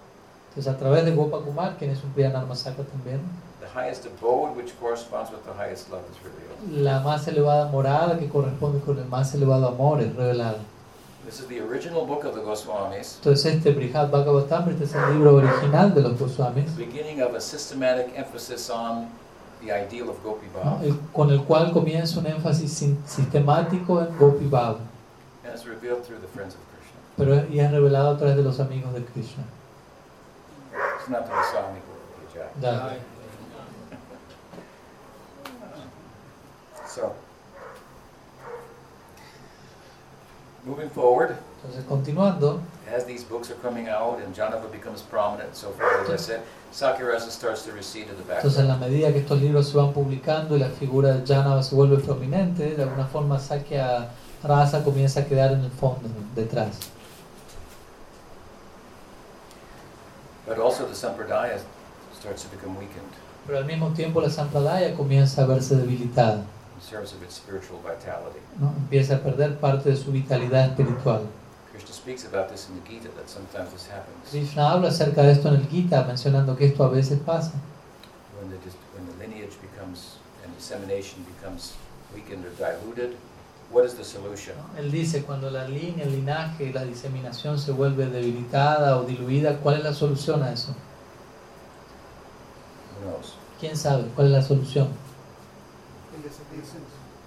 Entonces 0.50 0.72
a 0.72 0.78
través 0.78 1.04
de 1.04 1.14
Gopakumar, 1.14 1.76
quien 1.76 1.90
es 1.90 2.02
un 2.02 2.10
Priyanarmasaka 2.10 2.82
también, 2.84 3.20
the 3.60 3.66
highest 3.78 4.06
abode 4.06 4.56
which 4.56 4.72
corresponds 4.80 5.30
with 5.30 5.44
the 5.44 5.52
highest 5.52 5.90
love 5.90 6.02
is 6.10 6.16
revealed. 6.22 6.82
la 6.84 7.00
más 7.00 7.26
elevada 7.28 7.66
morada 7.70 8.18
que 8.18 8.28
corresponde 8.28 8.80
con 8.84 8.98
el 8.98 9.04
más 9.06 9.34
elevado 9.34 9.68
amor 9.68 10.00
es 10.00 10.14
revelada. 10.14 10.58
This 11.26 11.40
is 11.40 11.48
the 11.48 11.60
original 11.60 12.06
book 12.06 12.24
of 12.24 12.34
the 12.34 12.40
Goswamis, 12.40 13.16
Entonces 13.16 13.56
este 13.56 13.72
Brihad 13.72 14.10
Bhagavatamrita 14.10 14.84
es 14.84 14.94
el 14.94 15.12
libro 15.14 15.34
original 15.36 15.92
de 15.92 16.00
los 16.02 16.18
Goswamis, 16.18 16.76
the 16.76 16.84
beginning 16.86 17.20
of 17.20 17.34
a 17.34 17.40
systematic 17.40 18.16
emphasis 18.16 18.70
on 18.70 19.08
the 19.60 19.72
ideal 19.72 20.08
of 20.08 20.22
Gopi 20.22 20.46
¿no? 20.54 20.60
Bhav, 20.78 20.84
El- 20.84 20.98
con 21.12 21.30
el 21.30 21.42
cual 21.44 21.72
comienza 21.72 22.20
un 22.20 22.26
énfasis 22.26 22.72
sin- 22.72 23.02
sistemático 23.06 24.00
en 24.00 24.16
Gopi 24.16 24.46
Bhav, 24.46 24.76
and 25.46 25.54
it's 25.54 25.66
revealed 25.66 26.04
through 26.04 26.18
the 26.18 26.28
friends 26.28 26.54
of 26.54 26.60
Krishna. 26.72 26.98
pero 27.16 27.46
y 27.50 27.60
es 27.60 27.70
revelado 27.70 28.10
a 28.14 28.18
través 28.18 28.36
de 28.36 28.42
los 28.42 28.58
amigos 28.60 28.92
de 28.92 29.02
Krishna. 29.02 29.44
It's 30.98 31.08
not 31.08 31.26
the. 31.26 31.32
So, 36.86 37.14
moving 40.64 40.88
forward, 40.90 41.36
Entonces 41.62 41.84
continuando, 41.86 42.60
as 42.94 43.04
these 43.04 43.24
books 43.24 43.50
are 43.50 43.56
coming 43.60 43.88
out 43.88 44.18
and 44.24 44.34
Janava 44.34 44.70
becomes 44.70 45.02
prominent 45.02 45.48
and 45.48 45.56
so 45.56 45.70
forth, 45.72 46.08
as 46.08 46.10
I 46.10 46.16
said, 46.16 46.40
Sakirasa 46.72 47.30
starts 47.30 47.64
to 47.64 47.72
recede 47.72 48.06
to 48.08 48.14
the 48.14 48.22
entonces 48.22 48.58
en 48.58 48.68
background. 48.68 48.80
la 48.80 48.86
medida 48.86 49.12
que 49.12 49.18
estos 49.20 49.40
libros 49.40 49.68
se 49.68 49.76
van 49.76 49.92
publicando 49.92 50.56
y 50.56 50.60
la 50.60 50.68
figura 50.70 51.12
de 51.12 51.26
Janava 51.26 51.62
se 51.62 51.74
vuelve 51.74 51.98
prominente, 51.98 52.76
de 52.76 52.82
alguna 52.82 53.06
forma 53.06 53.38
Sakya 53.38 54.08
Rasa 54.42 54.84
comienza 54.84 55.20
a 55.20 55.24
quedar 55.24 55.52
en 55.52 55.64
el 55.64 55.70
fondo, 55.70 56.08
detrás. 56.34 56.78
But 60.46 60.58
also 60.58 60.86
the 60.86 60.94
Sampradaya 60.94 61.60
starts 62.12 62.44
to 62.44 62.48
become 62.50 62.76
weakened 62.76 63.12
Pero 63.46 63.58
al 63.58 63.64
mismo 63.64 63.92
tiempo 63.92 64.20
la 64.20 64.28
Sampradaya 64.28 64.94
comienza 64.94 65.42
a 65.42 65.46
verse 65.46 65.76
debilitada, 65.76 66.44
in 66.74 66.90
terms 66.90 67.12
of 67.12 67.22
its 67.22 67.36
spiritual 67.36 67.80
vitality. 67.80 68.40
¿no? 68.58 68.72
empieza 68.76 69.16
a 69.16 69.18
perder 69.18 69.58
parte 69.58 69.90
de 69.90 69.96
su 69.96 70.10
vitalidad 70.10 70.70
espiritual. 70.70 71.26
Krishna 71.70 71.92
speaks 71.92 72.24
about 72.24 72.48
this 72.48 72.68
in 72.68 72.80
the 72.80 72.88
Gita, 72.88 73.08
that 73.16 73.28
sometimes 73.28 73.70
this 73.72 73.86
happens. 73.86 74.30
Krishna 74.30 74.70
habla 74.70 74.88
acerca 74.88 75.22
de 75.22 75.32
esto 75.32 75.48
en 75.48 75.56
el 75.56 75.68
Gita, 75.68 76.04
mencionando 76.04 76.56
que 76.56 76.66
esto 76.66 76.84
a 76.84 76.88
veces 76.88 77.20
pasa. 77.20 77.52
When 78.40 78.50
the, 78.50 78.56
when 78.94 79.06
the 79.06 79.16
lineage 79.24 79.56
becomes, 79.60 80.16
and 80.42 80.52
dissemination 80.56 81.24
becomes 81.24 81.74
weakened 82.14 82.44
or 82.44 82.50
diluted, 82.58 83.16
what 83.76 83.84
is 83.84 83.94
the 83.94 84.04
solution? 84.04 84.54
Él 84.78 84.90
dice, 84.90 85.22
cuando 85.22 85.50
la 85.50 85.68
línea, 85.68 86.06
el 86.06 86.12
linaje 86.12 86.64
y 86.64 86.72
la 86.72 86.84
diseminación 86.84 87.58
se 87.58 87.72
vuelve 87.72 88.06
debilitada 88.06 88.96
o 88.96 89.04
diluida, 89.04 89.58
¿cuál 89.58 89.76
es 89.76 89.84
la 89.84 89.92
solución 89.92 90.42
a 90.42 90.50
eso? 90.50 90.74
Who 92.94 93.10
knows? 93.10 93.34
¿Quién 93.60 93.76
sabe 93.76 94.04
cuál 94.14 94.28
es 94.28 94.32
la 94.32 94.42
solución? 94.42 94.88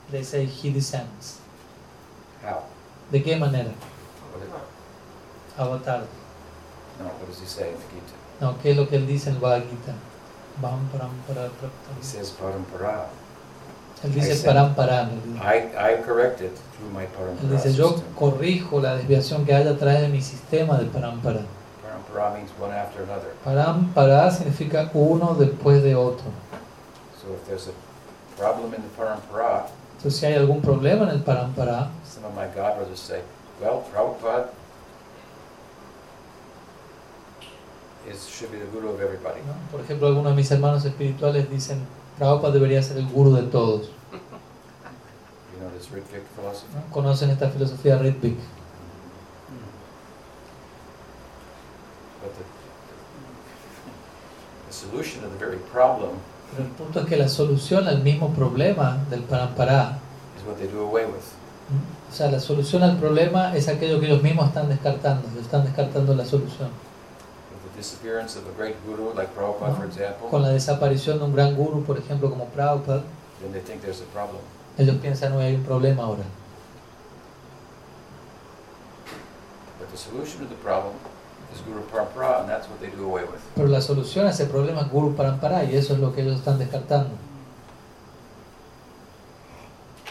They 0.09 0.23
say 0.23 0.47
he 0.47 0.71
descends. 0.71 1.37
How? 2.43 2.63
¿De 3.11 3.21
qué 3.21 3.35
manera? 3.35 3.69
Avatar. 5.55 6.05
no, 6.97 7.05
what 7.05 7.27
does 7.27 7.39
he 7.39 7.45
say 7.45 7.69
in 7.69 7.75
the 7.75 7.85
Gita? 7.93 8.13
No, 8.41 8.57
¿qué 8.59 8.71
es 8.71 8.77
lo 8.77 8.87
que 8.89 8.95
él 8.95 9.05
dice 9.05 9.29
en 9.29 9.35
el 9.35 9.41
Bhagavad 9.41 9.69
Gita? 9.69 9.93
He 11.99 12.03
says 12.03 12.31
parampara. 12.31 13.07
Él 14.03 14.13
dice 14.13 14.45
param 14.45 14.75
param. 14.75 15.09
él 17.41 17.49
dice. 17.51 17.73
Yo 17.73 17.95
corrijo 18.17 18.79
la 18.79 18.95
desviación 18.95 19.45
que 19.45 19.53
haya 19.53 19.71
a 19.71 19.77
través 19.77 20.01
de 20.01 20.07
mi 20.07 20.21
sistema 20.21 20.77
de 20.77 20.85
parampara. 20.85 21.41
Parampara 21.83 22.33
means 22.35 22.51
one 22.59 22.73
after 22.73 23.03
another. 23.03 23.33
Parampara 23.43 24.31
significa 24.31 24.89
uno 24.93 25.35
después 25.35 25.83
de 25.83 25.95
otro. 25.95 26.25
So 27.21 27.33
if 27.33 27.45
there's 27.45 27.67
a 27.67 27.73
problem 28.37 28.73
in 28.73 28.81
the 28.81 28.89
Parampara, 28.97 29.67
Entonces, 29.97 30.17
si 30.17 30.25
hay 30.27 30.35
algún 30.35 30.61
problema 30.61 31.03
en 31.03 31.09
el 31.09 31.23
Parampara, 31.23 31.89
some 32.05 32.25
of 32.25 32.33
my 32.33 32.45
God 32.55 32.77
brothers 32.77 33.01
say, 33.01 33.21
well, 33.59 33.83
Prabhupada 33.91 34.47
is, 38.09 38.25
should 38.29 38.49
be 38.49 38.57
the 38.57 38.65
guru 38.67 38.93
of 38.93 39.01
everybody. 39.01 39.41
¿no? 39.41 39.53
por 39.69 39.81
ejemplo, 39.81 40.07
algunos 40.07 40.31
de 40.31 40.37
mis 40.37 40.49
hermanos 40.51 40.85
espirituales 40.85 41.49
dicen, 41.49 41.85
Prabhupada 42.19 42.53
debería 42.53 42.83
ser 42.83 42.97
el 42.97 43.07
gurú 43.07 43.33
de 43.33 43.43
todos. 43.43 43.89
Conocen 46.91 47.29
esta 47.29 47.49
filosofía 47.49 47.97
Ritvik. 47.97 48.37
Pero 56.51 56.63
el 56.63 56.71
punto 56.73 56.99
es 56.99 57.05
que 57.05 57.17
la 57.17 57.29
solución 57.29 57.87
al 57.87 58.03
mismo 58.03 58.33
problema 58.33 58.97
del 59.09 59.21
Parampara. 59.21 59.97
¿no? 61.69 62.11
o 62.11 62.15
sea, 62.15 62.29
la 62.31 62.39
solución 62.39 62.83
al 62.83 62.97
problema 62.97 63.55
es 63.55 63.67
aquello 63.67 63.99
que 63.99 64.07
ellos 64.07 64.23
mismos 64.23 64.47
están 64.47 64.67
descartando, 64.67 65.27
están 65.39 65.63
descartando 65.63 66.15
la 66.15 66.25
solución. 66.25 66.69
Disappearance 67.79 68.35
of 68.35 68.45
a 68.45 68.51
great 68.57 68.75
guru 68.85 69.13
like 69.13 69.33
Prabhupada, 69.33 69.77
for 69.77 69.85
example, 69.85 70.27
Con 70.29 70.41
la 70.41 70.49
desaparición 70.49 71.17
de 71.17 71.23
un 71.23 71.33
gran 71.33 71.55
guru, 71.55 71.81
por 71.85 71.97
ejemplo, 71.97 72.29
como 72.29 72.45
Prabhupada, 72.47 73.03
then 73.41 73.53
they 73.53 73.61
think 73.61 73.81
there's 73.81 74.01
a 74.01 74.05
problem. 74.13 74.41
ellos 74.77 74.97
piensan, 74.97 75.31
no 75.31 75.39
hay 75.39 75.55
un 75.55 75.63
problema 75.63 76.03
ahora. 76.03 76.23
But 79.79 79.89
the 79.91 79.97
solution 79.97 80.41
to 80.41 80.45
the 80.45 80.61
problem 80.61 80.93
is 81.53 81.61
Guru 81.61 81.81
Parampara, 81.83 82.41
and 82.41 82.49
that's 82.49 82.67
what 82.67 82.81
they 82.81 82.89
do 82.89 83.05
away 83.05 83.23
with. 83.23 83.39
Pero 83.55 83.67
la 83.69 83.79
solución 83.79 84.27
a 84.27 84.31
ese 84.31 84.45
problema 84.45 84.81
es 84.81 84.89
Guru 84.89 85.15
Parampara 85.15 85.63
y 85.63 85.75
eso 85.75 85.93
es 85.93 85.99
lo 85.99 86.13
que 86.13 86.21
ellos 86.21 86.35
están 86.37 86.59
descartando. 86.59 87.11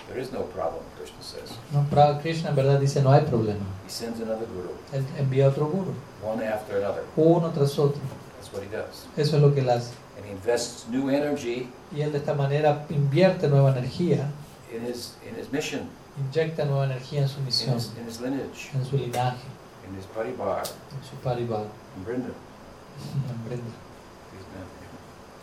There 0.09 0.21
is 0.21 0.33
no 0.33 0.45
problem, 0.55 0.83
Krishna 0.97 1.23
says. 1.23 1.59
¿no? 1.71 1.85
Krishna 2.23 2.49
en 2.49 2.57
verdad 2.57 2.81
dice 2.81 3.03
no 3.03 3.13
hay 3.13 3.27
problema. 3.27 3.65
He 3.89 3.93
sends 3.95 4.21
another 4.21 4.45
guru, 4.47 4.69
Él 4.93 5.03
envía 5.19 5.49
otro 5.49 5.67
guru, 5.67 5.95
one 6.23 6.43
after 6.47 6.77
another. 6.77 7.03
uno 7.17 7.51
tras 7.53 7.79
otro. 7.79 7.99
That's 8.37 8.53
what 8.53 8.63
he 8.63 8.69
does. 8.69 9.07
Eso 9.17 9.37
es 9.37 9.43
lo 9.43 9.55
que 9.55 9.63
él 9.63 9.71
hace. 9.71 9.95
And 10.19 10.27
he 10.27 10.31
invests 10.33 10.87
new 10.91 11.09
energy 11.09 11.71
Y 11.91 12.03
él 12.03 12.13
de 12.13 12.19
esta 12.19 12.35
manera 12.35 12.85
invierte 12.91 13.49
nueva 13.49 13.71
energía, 13.71 14.29
in 14.71 14.85
his 14.85 15.17
in 15.27 15.35
his 15.41 15.51
mission, 15.51 15.89
inyecta 16.19 16.67
nueva 16.67 16.85
energía 16.85 17.23
en 17.23 17.29
su 17.29 17.39
in 17.39 17.47
misión, 17.47 17.77
his, 17.77 17.93
in 17.99 18.07
his 18.07 18.21
lineage, 18.21 18.71
en 18.75 18.85
su 18.85 18.99
linaje, 18.99 19.47
in 19.89 19.97
his 19.99 20.05
paribar, 20.07 20.65
en 20.67 21.03
su 21.09 21.17
parival, 21.25 21.65
in 21.97 22.05
Brinda. 22.05 22.29
en 22.29 23.45
Brenda. 23.49 23.73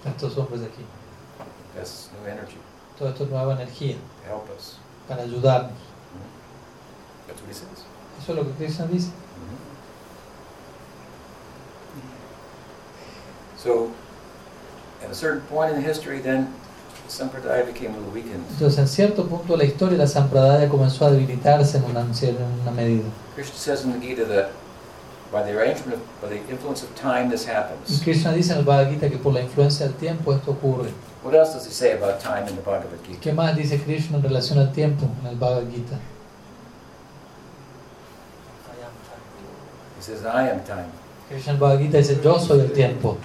Estos 0.05 0.37
hombres 0.37 0.61
de 0.61 0.67
aquí. 0.67 0.85
invests 1.73 2.11
new 2.13 2.29
energy 2.31 2.57
Todo 2.99 3.09
esto 3.09 3.23
es 3.23 3.29
nueva 3.31 3.53
energía 3.55 3.95
to 4.23 4.29
help 4.29 4.47
us. 4.55 4.77
para 5.07 5.23
ayudarnos. 5.23 5.73
That's 7.27 7.41
what 7.41 7.49
he 7.49 7.53
says. 7.55 7.83
Eso 8.21 8.31
es 8.31 8.37
lo 8.37 8.43
que 8.43 8.51
Krishna 8.53 8.85
dice. 8.87 9.11
So, 13.57 13.91
at 15.03 15.09
a 15.09 15.15
certain 15.15 15.41
point 15.47 15.75
in 15.75 15.81
history, 15.81 16.19
then 16.19 16.53
the 17.07 17.11
Sampradaya 17.11 17.65
became 17.65 17.93
a 17.93 17.97
little 17.97 18.11
weakened. 18.11 18.45
Entonces, 18.51 18.77
en 18.77 18.87
cierto 18.87 19.25
punto 19.27 19.53
de 19.53 19.57
la 19.57 19.63
historia, 19.65 19.97
la 19.97 20.07
Sampradaya 20.07 20.69
comenzó 20.69 21.05
a 21.05 21.11
debilitarse 21.11 21.77
en 21.77 21.85
una, 21.85 22.01
en 22.01 22.61
una 22.61 22.71
medida. 22.71 23.09
Krishna 23.33 23.55
says 23.55 23.83
in 23.83 23.91
the 23.91 23.99
Gita 23.99 24.25
that 24.25 24.51
by 25.31 25.43
the 25.43 25.51
arrangement 25.57 25.93
of, 25.93 26.21
by 26.21 26.29
the 26.29 26.37
influence 26.49 26.83
of 26.83 26.93
time, 26.95 27.29
this 27.29 27.45
Y 27.47 27.51
happens. 27.51 28.01
Krishna 28.03 28.33
dice 28.33 28.51
en 28.51 28.59
el 28.59 28.65
Bhagavad 28.65 28.91
Gita 28.91 29.09
que 29.09 29.17
por 29.17 29.33
la 29.33 29.41
influencia 29.41 29.87
del 29.87 29.95
tiempo 29.95 30.33
esto 30.33 30.51
ocurre. 30.51 30.91
What 31.23 31.33
else 31.33 31.53
does 31.53 31.65
he 31.65 31.71
say 31.71 31.93
about 31.93 32.19
time 32.19 32.47
in 32.47 32.55
the 32.55 32.61
Bhagavad 32.61 32.99
Gita? 33.03 33.19
¿Qué 33.19 33.33
más 33.33 33.55
dice 33.55 33.79
Krishna 33.79 34.17
en 34.17 34.23
relación 34.23 34.59
al 34.59 34.71
tiempo 34.71 35.07
en 35.21 35.27
el 35.27 35.35
Bhagavad 35.37 35.69
Gita? 35.71 35.99
Says, 40.05 40.25
I 40.25 40.49
am 40.49 40.63
time. 40.63 40.91
Krishna 41.29 41.53
Bhagavad 41.55 41.79
Gita 41.81 41.97
dice 41.97 42.19
yo 42.23 42.37
soy 42.39 42.59
el 42.59 42.71
tiempo. 42.71 43.17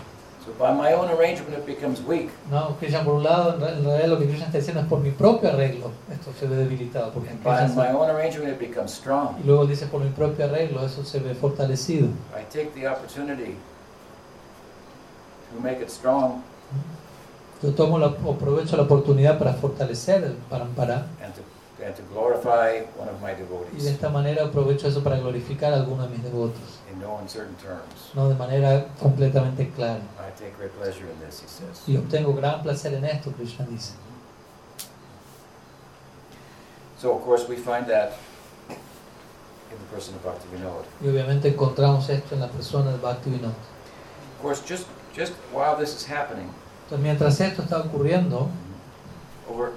So 0.45 0.53
by 0.59 0.73
my 0.73 0.95
own 0.95 1.11
arrangement, 1.11 1.53
it 1.53 1.67
becomes 1.67 2.01
weak. 2.01 2.31
No, 2.51 2.75
Krishna 2.79 3.05
por 3.05 3.15
un 3.17 3.23
lado, 3.23 3.55
en 3.55 3.61
re- 3.61 3.73
en 3.77 3.85
realidad 3.85 4.09
lo 4.09 4.19
que 4.19 4.27
Krishna 4.27 4.47
está 4.47 4.57
diciendo 4.59 4.81
es 4.81 4.87
por 4.89 5.01
mi 5.01 5.11
propio 5.11 5.51
arreglo, 5.51 5.91
esto 6.11 6.33
se 6.39 6.47
ve 6.47 6.57
debilitado. 6.57 7.13
Porque 7.13 7.29
And 7.31 7.45
by 7.45 7.69
my 7.77 7.93
own 7.93 8.09
arrangement, 8.09 8.49
it 8.51 8.59
becomes 8.59 8.91
strong. 8.93 9.37
y 9.43 9.47
luego 9.47 9.67
dice 9.67 9.87
por 9.87 10.01
mi 10.01 10.09
propio 10.11 10.47
arreglo, 10.47 10.83
eso 10.85 11.05
se 11.05 11.19
ve 11.21 11.35
fortalecido. 11.35 12.07
I 12.35 12.43
take 12.51 12.71
the 12.75 12.89
opportunity 12.89 13.57
to 15.55 15.61
make 15.63 15.81
it 15.83 15.91
strong 15.91 16.43
Yo 17.63 17.73
tomo 17.75 17.99
la, 17.99 18.07
o 18.25 18.33
aprovecho 18.33 18.75
la 18.79 18.85
oportunidad 18.85 19.39
para 19.39 19.53
fortalecer 19.53 20.25
el 20.25 20.33
parampara 20.49 21.07
and 21.23 21.35
to, 21.35 21.43
and 21.85 21.95
to 21.97 22.03
glorify 22.13 22.81
one 22.97 23.09
of 23.09 23.21
my 23.21 23.31
y 23.31 23.35
de 23.35 23.43
devotees 23.45 23.87
esta 23.87 24.09
manera 24.09 24.45
aprovecho 24.45 24.87
eso 24.89 25.03
para 25.03 25.19
glorificar 25.19 25.73
a 25.73 25.77
alguno 25.77 26.05
de 26.05 26.11
mis 26.11 26.23
devotos, 26.23 26.81
in 26.93 27.01
no 27.01 27.17
uncertain 27.17 27.55
terms. 27.57 28.15
no 28.15 28.29
de 28.29 28.35
manera 28.35 28.87
completamente 29.01 29.71
clara. 29.71 30.01
I 30.19 30.31
take 30.39 30.57
great 30.57 30.73
pleasure 30.73 31.07
in 31.11 31.19
this, 31.21 31.41
he 31.41 31.49
says. 31.49 31.83
Y 31.87 31.97
obtengo 31.97 32.35
gran 32.35 32.63
placer 32.63 32.95
en 32.95 33.05
esto, 33.05 33.31
Krishna 33.33 33.67
dice. 33.67 33.95
So, 36.99 37.13
of 37.13 37.23
course, 37.23 37.49
we 37.49 37.57
find 37.57 37.87
that 37.87 38.13
in 38.69 39.79
the 39.79 39.95
person 39.95 40.15
of 40.15 40.23
Bhaktivinoda. 40.23 40.85
Y 41.01 41.09
obviamente 41.09 41.49
encontramos 41.49 42.11
esto 42.11 42.35
en 42.35 42.41
la 42.41 42.49
persona 42.49 42.91
del 42.91 43.01
Bhaktivinoda. 43.01 43.55
Of 44.37 44.43
course, 44.43 44.61
just, 44.67 44.87
just 45.15 45.33
while 45.53 45.77
this 45.77 45.95
is 45.95 46.05
happening, 46.05 46.51
Entonces, 46.85 47.03
mientras 47.03 47.41
esto 47.41 47.63
está 47.63 47.79
ocurriendo, 47.79 48.49
over 49.49 49.73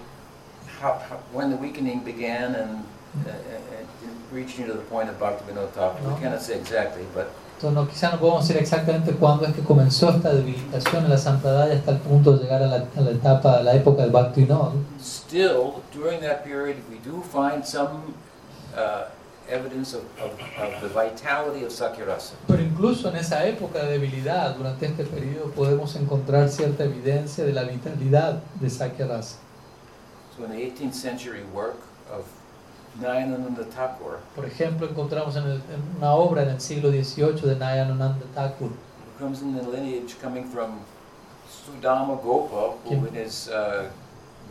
how, 0.83 0.99
how, 1.09 1.17
when 1.31 1.49
the 1.49 1.55
weakening 1.55 2.03
began 2.03 2.55
and, 2.55 2.83
uh, 3.25 3.29
and 3.29 3.87
reaching 4.31 4.65
to 4.65 4.73
the 4.73 4.81
point 4.89 5.07
of 5.09 5.17
Bhaktivinoda 5.17 5.69
Thakur, 5.71 6.01
No. 6.03 6.13
we 6.13 6.19
cannot 6.21 6.41
say 6.41 6.55
exactly, 6.59 7.05
but 7.13 7.27
entonces 7.55 7.75
no, 7.75 7.87
quizá 7.87 8.11
no 8.11 8.19
podemos 8.19 8.45
decir 8.45 8.61
exactamente 8.61 9.13
cuándo 9.13 9.45
es 9.45 9.53
que 9.53 9.61
comenzó 9.61 10.09
esta 10.09 10.33
debilitación 10.33 11.05
en 11.05 11.09
la 11.11 11.17
Sampradaya 11.17 11.75
hasta 11.75 11.91
el 11.91 11.97
punto 11.99 12.33
de 12.35 12.43
llegar 12.43 12.61
a 12.61 12.67
la, 12.67 12.85
a 12.97 13.01
la 13.01 13.11
etapa, 13.11 13.53
a 13.59 13.63
la 13.63 13.73
época 13.73 14.01
del 14.01 14.11
Bhaktivinoda. 14.11 14.73
still, 14.99 15.81
during 15.93 16.19
that 16.19 16.43
period, 16.43 16.75
we 16.89 16.97
do 17.09 17.21
find 17.31 17.63
some 17.65 18.13
uh, 18.75 19.05
evidence 19.49 19.93
of, 19.93 20.03
of, 20.19 20.31
of 20.59 20.81
the 20.81 20.89
vitality 20.89 21.63
of 21.63 21.71
Sakyarasa. 21.71 22.33
Pero 22.47 22.61
incluso 22.61 23.07
en 23.09 23.15
esa 23.15 23.45
época 23.45 23.79
de 23.83 23.91
debilidad, 23.97 24.55
durante 24.57 24.87
este 24.87 25.05
periodo, 25.05 25.51
podemos 25.51 25.95
encontrar 25.95 26.49
cierta 26.49 26.83
evidencia 26.83 27.45
de 27.45 27.53
la 27.53 27.63
vitalidad 27.63 28.39
de 28.59 28.69
Sakya 28.69 29.07
Rasa. 29.07 29.37
So 30.37 30.43
in 30.45 30.51
the 30.51 30.57
18th 30.57 30.93
century 30.93 31.41
work 31.53 31.77
of 32.11 32.25
Nayanananda 32.99 33.65
Thakur, 33.71 34.19
Por 34.35 34.45
ejemplo, 34.45 34.87
encontramos 34.87 35.35
en, 35.35 35.43
el- 35.43 35.61
en 35.73 35.97
una 35.97 36.13
obra 36.13 36.43
en 36.43 36.49
el 36.49 36.59
siglo 36.61 36.89
XVIII 36.91 37.41
de 37.49 37.55
Nayanananda 37.55 38.25
Thakur, 38.35 38.69
who 38.69 39.19
comes 39.19 39.41
in 39.41 39.55
the 39.55 39.63
lineage 39.63 40.15
coming 40.21 40.43
from 40.45 40.79
Sudama 41.49 42.21
Gopa, 42.21 42.71
who 42.85 43.05
in 43.07 43.13
his 43.15 43.49
uh, 43.49 43.89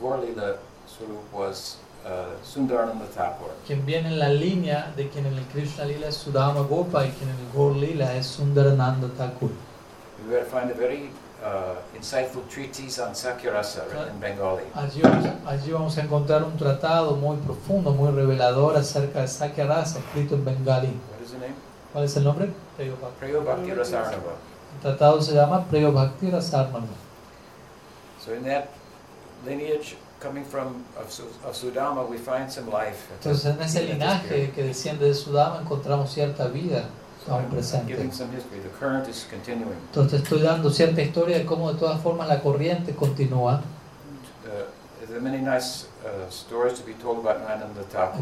Gorlila 0.00 0.56
Swarup 0.86 1.32
was 1.32 1.76
uh, 2.04 2.26
Sundarananda 2.44 3.06
Thakur. 3.09 3.50
quien 3.66 3.84
viene 3.86 4.06
en 4.09 4.18
la 4.18 4.28
línea 4.28 4.92
de 4.96 5.09
quien 5.09 5.26
en 5.26 5.34
el 5.38 5.44
Krishna 5.52 5.84
Lila 5.84 6.09
es 6.09 6.16
Sudama 6.16 6.62
Gopa 6.62 7.04
y 7.06 7.10
quien 7.10 7.28
en 7.30 7.36
el 7.36 7.52
Gaur 7.52 7.76
Lila 7.76 8.14
es 8.16 8.26
Sundarananda 8.26 9.09
Thakur. 9.16 9.50
We 10.28 10.40
find 10.44 10.70
a 10.70 10.74
very 10.74 11.10
uh, 11.43 11.77
insightful 11.97 12.43
treatise 12.48 12.98
on 12.98 13.14
Sakyarasa 13.14 13.85
written 13.89 14.14
in 14.14 14.20
Bengali. 14.20 14.64
Allí 14.74 15.02
vamos, 15.02 15.27
allí 15.47 15.73
vamos 15.73 15.98
a 15.98 16.02
encontrar 16.02 16.44
un 16.44 16.56
tratado 16.56 17.16
muy 17.16 17.36
profundo, 17.39 17.93
muy 17.93 18.10
revelador 18.10 18.77
acerca 18.77 19.20
de 19.20 19.28
Sakya 19.28 19.66
Rasa, 19.66 19.98
escrito 19.98 20.35
en 20.35 20.44
bengalí. 20.44 20.89
What 21.10 21.23
is 21.24 21.32
the 21.32 21.39
name? 21.39 21.55
¿Cuál 21.93 22.05
es 22.05 22.16
el 22.16 22.24
nombre? 22.24 22.51
Preyo 22.77 23.43
Bhakti. 23.44 23.73
Rasarnava. 23.73 24.35
El 24.74 24.81
tratado 24.81 25.20
se 25.20 25.35
llama 25.35 25.64
Preyo 25.66 25.93
Bhakti 25.93 26.31
Rasarnava. 26.31 26.86
So 28.24 28.32
in 28.32 28.44
that 28.44 28.69
lineage 29.44 29.97
coming 30.20 30.44
from 30.44 30.85
of, 30.97 31.06
of 31.44 31.55
Sudama, 31.55 32.09
we 32.09 32.16
find 32.16 32.51
some 32.51 32.70
life. 32.70 33.10
Entonces, 33.19 33.44
en 33.47 33.60
ese 33.60 33.82
linaje 33.82 34.52
que 34.52 34.62
desciende 34.62 35.06
de 35.06 35.14
Sudama 35.14 35.60
encontramos 35.60 36.12
cierta 36.12 36.47
vida 36.47 36.85
I'm 37.28 37.50
presente. 37.50 37.86
giving 37.86 38.12
some 38.12 38.30
history. 38.32 38.60
The 38.60 38.70
current 38.78 39.08
is 39.08 39.26
continuing. 39.30 39.78
Entonces, 39.88 40.22
estoy 40.22 40.40
dando 40.40 40.70
cierta 40.70 41.02
historia 41.02 41.38
de 41.38 41.44
cómo 41.44 41.72
de 41.72 41.78
todas 41.78 42.00
formas 42.00 42.28
la 42.28 42.40
corriente 42.40 42.94
continúa. 42.94 43.62
Uh, 44.44 44.48
uh. 44.48 44.82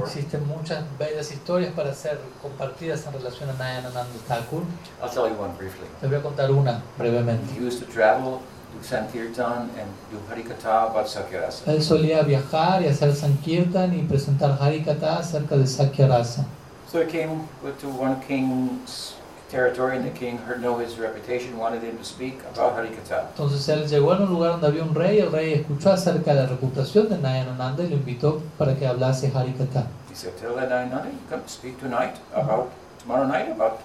Existen 0.02 0.47
muchas 0.48 0.85
bellas 0.98 1.31
historias 1.31 1.72
para 1.72 1.94
ser 1.94 2.18
compartidas 2.43 3.06
en 3.06 3.12
relación 3.12 3.51
a 3.51 3.52
Nayanananda 3.55 4.18
Thakur. 4.27 4.62
I'll 5.02 5.09
tell 5.09 5.28
you 5.28 5.40
one 5.40 5.55
briefly. 5.56 5.86
Les 6.02 6.10
voy 6.10 6.18
a 6.18 6.22
contar 6.22 6.51
una 6.51 6.82
brevemente. 6.98 7.55
He 7.55 7.64
used 7.64 7.81
to 7.81 7.86
travel, 7.93 8.40
do 8.74 8.82
Sankirtan, 8.82 9.70
and 9.78 9.90
do 10.10 10.18
Harikatha 10.28 10.90
about 10.90 11.06
Sakyarasa. 11.06 11.70
Él 11.72 11.82
solía 11.82 12.22
viajar 12.22 12.82
y 12.82 12.89
hacer 12.89 13.14
Sankirtan 13.14 13.98
y 13.98 14.02
presentar 14.02 14.59
Harikata 14.60 15.18
acerca 15.18 15.56
de 15.56 15.66
Sakya 15.66 16.09
Rasa. 16.09 16.47
So 16.91 17.01
he 17.01 17.07
came 17.11 17.47
to 17.81 17.89
one 17.89 18.21
king's 18.23 19.15
territory 19.49 19.97
and 19.97 20.05
the 20.05 20.11
king 20.11 20.39
heard 20.39 20.61
know 20.61 20.79
his 20.79 20.99
reputation, 20.99 21.57
wanted 21.57 21.83
him 21.83 21.97
to 21.99 22.05
speak 22.05 22.41
about 22.53 22.77
Harikatha. 22.77 23.29
Entonces 23.37 23.69
él 23.69 23.87
llegó 23.89 24.12
a 24.12 24.17
un 24.19 24.31
lugar 24.31 24.53
donde 24.53 24.67
había 24.69 24.83
un 24.83 24.95
rey, 24.95 25.21
el 25.21 25.31
rey 25.31 25.53
escuchó 25.55 25.93
acerca 25.93 26.35
de 26.35 26.43
la 26.43 26.47
reputación 26.49 27.09
de 27.09 27.19
Nayanananda 27.19 27.85
y 27.85 27.89
lo 27.91 27.97
invitó 27.97 28.43
para 28.59 28.75
que 28.75 28.87
hablase 28.87 29.31
Harikatha. 29.33 29.87
He 30.09 30.15
said, 30.15 30.37
tell 30.37 30.55
that 30.57 30.69
Nayananda, 30.69 31.12
you 31.12 31.19
come 31.29 31.43
speak 31.47 31.79
tonight 31.81 32.17
about, 32.35 32.71
tomorrow 32.99 33.27
night 33.27 33.49
about 33.51 33.81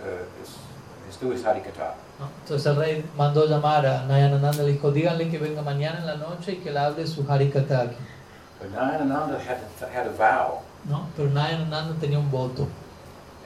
uh, 0.00 0.04
his, 0.40 0.56
his 1.06 1.16
do 1.16 1.30
his 1.32 1.42
Harikatha. 1.42 1.94
Entonces 2.44 2.66
el 2.66 2.76
rey 2.76 3.04
mandó 3.16 3.46
llamar 3.46 3.84
a 3.86 4.04
Nayanananda 4.06 4.62
y 4.62 4.66
le 4.66 4.72
dijo, 4.72 4.90
díganle 4.90 5.30
que 5.30 5.38
venga 5.38 5.60
mañana 5.62 6.00
en 6.00 6.06
la 6.06 6.16
noche 6.16 6.52
y 6.52 6.56
que 6.56 6.70
le 6.70 6.78
hable 6.78 7.06
su 7.06 7.22
Harikatha 7.30 7.80
aquí. 7.82 7.96
But 8.58 8.72
Nayananda 8.74 9.38
had, 9.38 9.58
a- 9.82 9.86
had 9.90 10.06
a 10.06 10.10
vow. 10.12 10.62
¿No? 10.88 11.08
Pero 11.16 11.30
Nayanananda 11.30 11.94
tenía 12.00 12.18
un 12.18 12.30
voto. 12.30 12.66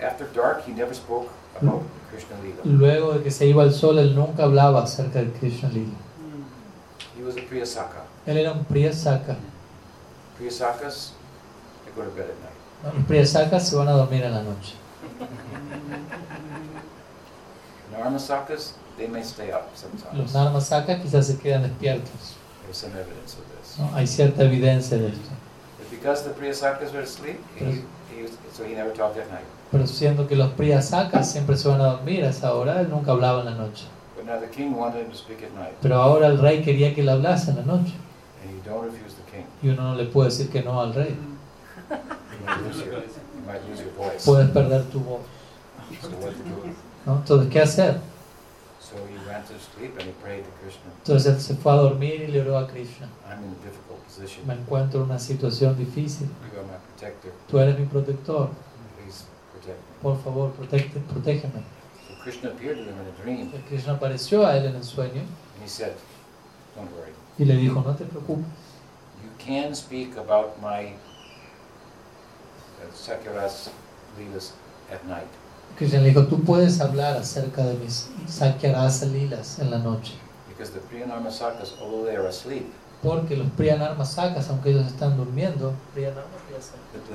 After 0.03 0.27
dark, 0.35 0.62
he 0.67 0.73
never 0.73 0.95
spoke 0.95 1.29
about 1.61 1.83
Krishna 2.11 2.37
Lila. 2.43 2.62
Luego 2.65 3.12
de 3.15 3.23
que 3.23 3.31
se 3.31 3.47
iba 3.47 3.62
al 3.62 3.73
sol, 3.73 3.99
él 3.99 4.15
nunca 4.15 4.45
hablaba 4.45 4.83
acerca 4.83 5.19
del 5.19 5.33
Krishna 5.33 5.69
Lila. 5.69 5.93
He 7.19 7.23
was 7.23 7.37
a 7.37 7.41
Priyasaka. 7.41 8.05
Él 8.27 8.39
era 8.39 8.53
un 8.53 8.65
Priyasaka. 8.65 9.37
Priyasakas, 10.39 11.12
they 11.85 11.93
go 11.95 12.03
to 12.03 12.11
bed 12.17 12.31
at 12.31 12.37
night. 12.41 12.55
¿no? 12.83 12.93
Los 12.99 13.07
Priyasakas 13.07 13.69
se 13.69 13.77
van 13.77 13.89
a 13.89 13.93
dormir 13.93 14.25
en 14.25 14.33
la 14.33 14.43
noche. 14.43 14.75
Narmasakas, 17.93 18.75
they 18.97 19.07
may 19.07 19.23
stay 19.23 19.51
up 19.51 19.69
Los 19.71 19.81
sometimes. 19.81 20.33
Narmasakas 20.33 21.03
quizás 21.03 21.27
se 21.27 21.37
quedan 21.37 21.62
despiertos. 21.62 22.37
There's 22.65 22.79
some 22.79 22.93
evidence 22.93 23.35
of 23.35 23.45
this. 23.59 23.79
¿no? 23.79 23.91
Hay 23.95 24.07
cierta 24.07 24.45
evidencia 24.45 24.97
de 24.97 25.09
esto. 25.09 25.31
Because 26.01 26.25
the 26.25 26.31
Priyasakas 26.31 26.93
were 26.95 27.03
asleep, 27.03 27.37
he, 27.57 27.85
he 28.15 28.23
was, 28.23 28.33
so 28.53 28.65
he 28.65 28.75
never 28.75 28.91
talked 28.91 29.19
at 29.19 29.31
night. 29.31 29.45
Pero 29.71 29.87
siendo 29.87 30.27
que 30.27 30.35
los 30.35 30.51
Priyasakas 30.53 31.31
siempre 31.31 31.57
se 31.57 31.69
van 31.69 31.81
a 31.81 31.93
dormir 31.93 32.25
a 32.25 32.31
esa 32.31 32.55
hora, 32.55 32.81
él 32.81 32.89
nunca 32.89 33.13
hablaba 33.13 33.41
en 33.41 33.47
la 33.47 33.55
noche. 33.55 33.85
But 34.17 34.25
now 34.25 34.41
the 34.41 34.49
king 34.49 34.75
wanted 34.75 35.05
him 35.05 35.11
to 35.11 35.17
speak 35.17 35.43
at 35.43 35.53
night. 35.55 35.75
Pero 35.83 35.97
ahora 35.97 36.29
el 36.29 36.39
rey 36.39 36.63
quería 36.63 36.95
que 36.95 37.03
él 37.03 37.09
hablase 37.11 37.51
en 37.51 37.57
la 37.57 37.63
noche. 37.65 37.93
And 38.43 38.51
you 38.51 38.63
don't 38.65 38.85
refuse 38.85 39.15
the 39.15 39.31
king. 39.31 39.45
Y 39.63 39.69
uno 39.69 39.91
no 39.91 39.95
le 39.95 40.07
puede 40.07 40.31
decir 40.31 40.51
que 40.51 40.63
no 40.63 40.81
al 40.81 40.95
rey. 40.95 41.15
You 41.91 41.97
might 42.47 42.63
lose 42.63 42.85
your, 42.85 42.95
you 42.95 43.47
might 43.47 43.61
lose 43.69 43.83
your 43.83 43.93
voice. 43.93 44.25
Puedes 44.25 44.49
perder 44.51 44.85
tu 44.85 45.01
voz. 45.01 45.21
So 46.01 46.09
what 46.09 46.33
to 46.33 46.43
do? 46.45 46.75
¿no? 47.05 47.17
Entonces, 47.17 47.53
¿qué 47.53 47.61
hacer? 47.61 48.01
So 48.91 48.97
he 49.07 49.15
went 49.29 49.47
to 49.47 49.55
sleep 49.61 49.93
and 49.99 50.03
he 50.09 50.12
prayed 50.21 50.43
to 50.45 50.51
Krishna. 50.61 50.91
Entonces 50.99 51.27
él 51.33 51.41
se 51.41 51.55
fue 51.55 51.73
a 51.73 51.77
dormir 51.77 52.23
y 52.23 52.27
le 52.27 52.41
oró 52.41 52.59
a 52.59 52.67
Krishna. 52.67 53.09
I'm 53.29 53.39
in 53.45 53.51
a 53.51 53.65
difficult 53.65 54.03
position. 54.05 54.45
Me 54.47 54.55
encuentro 54.55 55.01
en 55.01 55.07
una 55.11 55.19
situación 55.21 55.77
difícil. 55.77 56.27
You 56.53 56.59
are 56.59 56.67
my 56.67 56.77
protector. 56.97 57.33
Tú 57.49 57.59
eres 57.61 57.79
mi 57.79 57.87
protector. 57.87 58.51
Please 58.99 59.25
protect 59.53 59.79
me. 59.79 60.03
Por 60.03 60.19
favor, 60.23 60.51
protege- 60.53 60.91
protégeme. 61.09 61.62
So 62.09 62.15
Krishna 62.25 62.51
appeared 62.51 62.79
to 62.79 62.83
him 62.83 62.99
in 62.99 63.07
a 63.07 63.23
dream 63.23 63.53
El 63.55 63.62
Krishna 63.69 63.93
apareció 63.95 64.45
a 64.45 64.57
él 64.57 64.67
en 64.67 64.75
el 64.77 64.83
sueño 64.83 65.21
and 65.21 65.62
he 65.62 65.69
said, 65.69 65.93
Don't 66.75 66.91
worry. 66.93 67.12
y 67.39 67.45
le 67.45 67.55
dijo, 67.57 67.81
no 67.83 67.95
te 67.95 68.05
preocupes. 68.05 68.45
You 69.23 69.31
can 69.39 69.73
speak 69.75 70.17
about 70.17 70.61
my 70.61 70.95
uh, 72.83 72.91
Leelas 74.19 74.53
at 74.91 75.07
night. 75.07 75.29
Krishna 75.77 76.01
le 76.01 76.09
dijo, 76.09 76.27
tú 76.27 76.43
puedes 76.45 76.81
hablar 76.81 77.17
acerca 77.17 77.65
de 77.65 77.75
mis 77.75 78.09
Sakyarasa 78.27 79.07
lilas 79.07 79.59
en 79.59 79.71
la 79.71 79.79
noche. 79.79 80.15
Because 80.49 80.73
the 80.73 80.81
Priyanarma 80.81 81.31
Sakas, 81.31 81.75
although 81.81 82.05
they 82.05 82.17
are 82.17 82.29
asleep, 82.29 82.67
Porque 83.03 83.35
los 83.35 83.49
Priyanarma 83.57 84.05
Sakas, 84.05 84.51
aunque 84.51 84.71
ellos 84.71 84.87
están 84.87 85.17
durmiendo, 85.17 85.73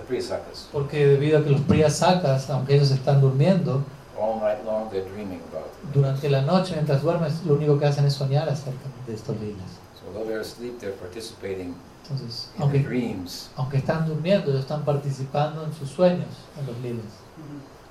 Priyasakas, 0.08 0.70
porque 0.72 1.06
debido 1.06 1.40
a 1.40 1.44
que 1.44 1.52
los 1.52 1.62
Priyasakas, 1.62 2.50
aunque 2.50 2.76
ellos 2.76 2.90
están 2.92 3.22
durmiendo, 3.22 3.84
all 4.20 4.40
night 4.40 4.64
long 4.66 4.90
they're 4.90 5.08
dreaming 5.10 5.42
about 5.52 5.68
it. 5.68 5.94
durante 5.94 6.30
la 6.30 6.42
noche 6.42 6.74
mientras 6.74 7.02
duermen, 7.04 7.32
lo 7.46 7.54
único 7.56 7.78
que 7.78 7.86
hacen 7.86 8.06
es 8.06 8.14
soñar 8.14 8.50
acerca 8.50 8.88
de 9.06 9.14
estos 9.14 9.40
lilas. 9.40 9.70
So 10.00 10.08
although 10.08 10.26
they're 10.28 10.42
asleep, 10.42 10.80
they're 10.80 10.98
participating 10.98 11.76
Entonces, 12.04 12.50
in 12.54 12.58
the 12.58 12.64
aunque, 12.64 12.80
dreams, 12.80 13.50
aunque 13.56 13.78
están 13.78 14.08
durmiendo, 14.08 14.50
ellos 14.52 14.62
están 14.62 14.86
participando 14.86 15.64
en 15.64 15.74
sus 15.74 15.90
sueños, 15.90 16.30
en 16.60 16.66
los 16.66 16.78
lilas. 16.80 17.06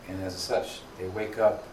And 0.09 0.22
as 0.24 0.35
such, 0.35 0.81
they 0.98 1.09
wake 1.09 1.39
up 1.39 1.64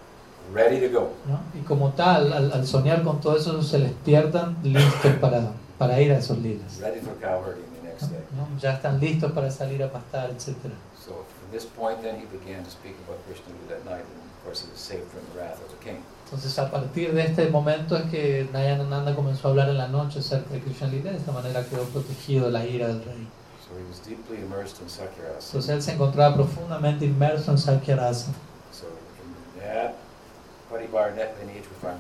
ready 0.53 0.79
to 0.79 0.87
go. 0.89 1.09
¿no? 1.27 1.39
Y 1.53 1.63
como 1.63 1.91
tal, 1.91 2.33
al, 2.33 2.51
al 2.51 2.67
soñar 2.67 3.03
con 3.03 3.19
todo 3.21 3.37
eso, 3.37 3.61
se 3.61 3.79
despiertan 3.79 4.57
listos 4.63 5.13
para, 5.19 5.51
para 5.77 5.99
ir 6.01 6.11
a 6.11 6.17
esos 6.17 6.37
lilas. 6.39 6.79
ready 6.79 6.99
for 6.99 7.13
cow 7.19 7.41
herding 7.43 7.65
the 7.81 7.87
next 7.87 8.09
day. 8.11 8.19
¿no? 8.35 8.47
Ya 8.59 8.73
están 8.73 8.99
listos 8.99 9.31
para 9.31 9.51
salir 9.51 9.83
a 9.83 9.91
pastar, 9.91 10.29
etc. 10.31 10.55
So 10.97 11.25
from 11.39 11.51
this 11.51 11.65
point, 11.65 12.01
then 12.01 12.15
he 12.15 12.25
began 12.25 12.63
to 12.63 12.69
speak 12.69 12.95
about 13.05 13.19
Krishna 13.25 13.53
that 13.69 13.83
night, 13.85 14.05
and 14.05 14.21
of 14.21 14.43
course 14.45 14.61
he 14.63 14.71
was 14.71 14.79
saved 14.79 15.07
from 15.11 15.21
the 15.33 15.39
wrath 15.39 15.59
of 15.61 15.69
the 15.71 15.83
king. 15.83 15.97
Entonces, 16.25 16.57
a 16.59 16.71
partir 16.71 17.13
de 17.13 17.23
este 17.23 17.49
momento 17.49 17.97
es 17.97 18.03
que 18.09 18.47
Nayanananda 18.53 19.13
comenzó 19.13 19.49
a 19.49 19.51
hablar 19.51 19.67
en 19.67 19.77
la 19.77 19.89
noche 19.89 20.19
acerca 20.19 20.53
de 20.53 20.61
Krishna 20.61 20.87
Lila, 20.87 21.11
de 21.11 21.17
esta 21.17 21.33
manera 21.33 21.65
quedó 21.65 21.83
protegido 21.83 22.45
de 22.45 22.51
la 22.51 22.65
ira 22.65 22.87
del 22.87 23.03
rey. 23.03 23.27
So 23.71 23.77
he 23.77 23.87
was 23.87 23.99
deeply 23.99 24.37
immersed 24.43 24.81
in. 24.81 24.87
Entonces 24.87 25.69
él 25.69 25.81
se 25.81 25.93
encontraba 25.93 26.35
profundamente 26.35 27.05
inmerso 27.05 27.51
en 27.51 27.57
Sakyarasa. 27.57 28.31
So 28.71 28.87
in 29.23 29.71
that 29.71 29.95
net 31.15 31.37
lineage, 31.39 31.69
we 31.69 31.75
find 31.79 31.97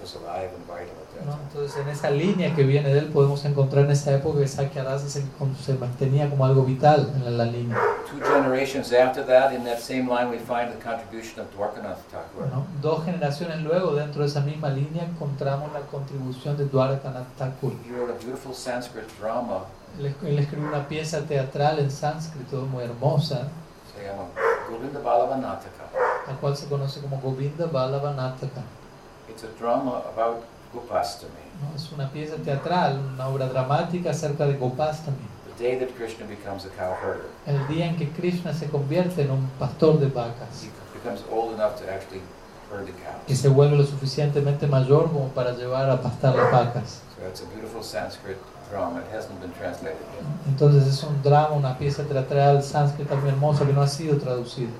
was 0.00 0.16
alive 0.16 0.50
and 0.54 0.66
vital 0.66 0.96
at 1.00 1.14
that 1.14 1.26
¿no? 1.26 1.32
time. 1.32 1.42
Entonces 1.48 1.76
en 1.76 1.88
esa 1.88 2.10
línea 2.10 2.54
que 2.54 2.64
viene 2.64 2.92
de 2.92 2.98
él 2.98 3.06
podemos 3.06 3.44
encontrar 3.44 3.84
en 3.84 3.92
esa 3.92 4.14
época 4.14 4.40
que 4.40 4.48
Sakyarasa 4.48 5.08
se, 5.08 5.74
mantenía 5.74 6.28
como 6.28 6.44
algo 6.44 6.64
vital 6.64 7.12
en 7.14 7.24
la, 7.24 7.30
la 7.30 7.50
línea. 7.50 7.78
Two 8.10 8.20
generations 8.20 8.92
after 8.92 9.24
that, 9.24 9.52
in 9.52 9.64
that 9.64 9.78
same 9.78 10.06
line, 10.08 10.28
we 10.30 10.38
find 10.38 10.70
the 10.70 10.78
contribution 10.82 11.40
of 11.40 11.50
Dwarkanath 11.54 11.98
Thakur. 12.10 12.46
Dos 12.82 13.04
generaciones 13.04 13.62
luego, 13.62 13.94
dentro 13.94 14.22
de 14.22 14.28
esa 14.28 14.40
misma 14.40 14.68
línea, 14.68 15.04
encontramos 15.04 15.72
la 15.72 15.80
contribución 15.80 16.56
de 16.56 16.66
Dwarakanath 16.66 17.36
Thakur. 17.38 17.72
He 17.86 17.92
wrote 17.92 18.10
a 18.10 18.24
beautiful 18.24 18.54
Sanskrit 18.54 19.06
drama, 19.18 19.64
Él, 19.98 20.06
es- 20.06 20.14
él 20.22 20.38
escribió 20.38 20.68
una 20.68 20.88
pieza 20.88 21.20
teatral 21.22 21.78
en 21.78 21.90
sánscrito 21.90 22.62
muy 22.62 22.84
hermosa, 22.84 23.48
se 23.96 24.04
llama 24.04 24.24
Govinda 24.70 25.00
Balavanataka. 25.00 25.84
la 26.26 26.34
cual 26.40 26.56
se 26.56 26.66
conoce 26.68 27.00
como 27.00 27.20
Govinda 27.20 27.66
Balavanataka. 27.66 28.62
It's 29.28 29.44
a 29.44 29.48
drama 29.60 30.02
about 30.16 30.42
Gopastami, 30.72 31.32
¿no? 31.62 31.76
Es 31.76 31.90
una 31.92 32.10
pieza 32.10 32.36
teatral, 32.36 32.98
una 33.14 33.28
obra 33.28 33.46
dramática 33.48 34.10
acerca 34.10 34.46
de 34.46 34.54
Gopastami. 34.54 35.16
the 35.56 35.62
day 35.68 35.78
that 35.78 35.94
Krishna 35.96 36.26
becomes 36.26 36.64
a 36.66 36.68
cow 36.70 36.92
herder. 37.00 37.26
El 37.46 37.64
día 37.68 37.86
en 37.86 37.96
que 37.96 38.10
Krishna 38.10 38.52
se 38.52 38.66
convierte 38.68 39.22
en 39.22 39.30
un 39.30 39.48
pastor 39.58 40.00
de 40.00 40.08
vacas, 40.08 40.64
He 40.64 40.98
becomes 40.98 41.22
old 41.30 41.54
enough 41.54 41.76
to 41.76 41.84
actually 41.88 42.22
herd 42.72 42.86
the 42.86 42.92
que 42.92 43.04
cows. 43.28 43.38
se 43.38 43.48
vuelve 43.48 43.76
lo 43.76 43.84
suficientemente 43.84 44.66
mayor 44.66 45.04
como 45.12 45.28
para 45.28 45.52
llevar 45.52 45.88
a 45.90 46.00
pastar 46.02 46.34
las 46.34 46.50
vacas. 46.50 47.02
So 47.16 47.28
it's 47.28 47.40
a 47.42 47.44
beautiful 47.54 47.84
Sanskrit 47.84 48.36
drama. 48.70 49.00
It 49.00 49.06
hasn't 49.14 49.40
been 49.40 49.52
translated 49.52 50.00
yet. 50.14 50.24
Entonces 50.48 50.86
es 50.86 51.02
un 51.02 51.22
drama, 51.22 51.54
una 51.54 51.78
pieza 51.78 52.02
teatral 52.04 52.62
sánscrita 52.62 53.14
muy 53.16 53.30
hermosa 53.30 53.64
que 53.66 53.72
no 53.72 53.82
ha 53.82 53.88
sido 53.88 54.16
traducida, 54.18 54.70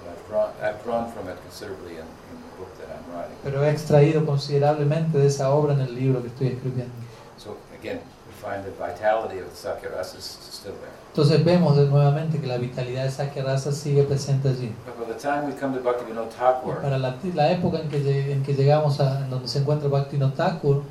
But 0.00 0.10
I've 0.10 0.28
drawn, 0.28 0.50
I've 0.62 0.82
drawn 0.84 1.12
from 1.12 1.28
it 1.28 1.36
considerably 1.42 1.92
in, 1.92 2.06
in 2.30 2.36
the 2.40 2.58
book 2.58 2.70
that 2.78 2.88
I'm 2.90 3.04
writing. 3.14 3.36
pero 3.42 3.64
he 3.64 3.70
extraído 3.70 4.24
considerablemente 4.26 5.18
de 5.18 5.26
esa 5.26 5.50
obra 5.50 5.74
en 5.74 5.80
el 5.80 5.94
libro 5.94 6.20
que 6.22 6.28
estoy 6.28 6.48
escribiendo. 6.48 6.92
So 7.36 7.56
again, 7.78 8.00
we 8.26 8.32
find 8.32 8.64
the 8.64 8.70
vitality 8.70 9.40
of 9.40 9.50
the 9.50 9.56
Sakyarasa 9.56 10.18
is 10.18 10.24
still 10.24 10.72
there. 10.72 10.92
Entonces 11.14 11.44
vemos 11.44 11.76
nuevamente 11.76 12.40
que 12.40 12.46
la 12.48 12.56
vitalidad 12.56 13.04
de 13.04 13.10
Sakyarasa 13.10 13.70
sigue 13.70 14.02
presente 14.02 14.48
allí. 14.48 14.74
But 14.84 15.06
by 15.06 15.14
the 15.14 15.20
time 15.20 15.46
we 15.46 15.52
come 15.52 15.76
to 15.76 15.82
Bhaktivinoda 15.82 16.26
Y 16.26 16.82
para 16.82 16.98
la, 16.98 17.14
la 17.34 17.50
época 17.52 17.78
en 17.78 17.88
que, 17.88 18.32
en 18.32 18.42
que 18.42 18.54
llegamos 18.54 18.98
a 19.00 19.20
en 19.20 19.30
donde 19.30 19.46
se 19.46 19.60
encuentra 19.60 19.88
Bhaktivinoda 19.88 20.34
Thakur, 20.34 20.82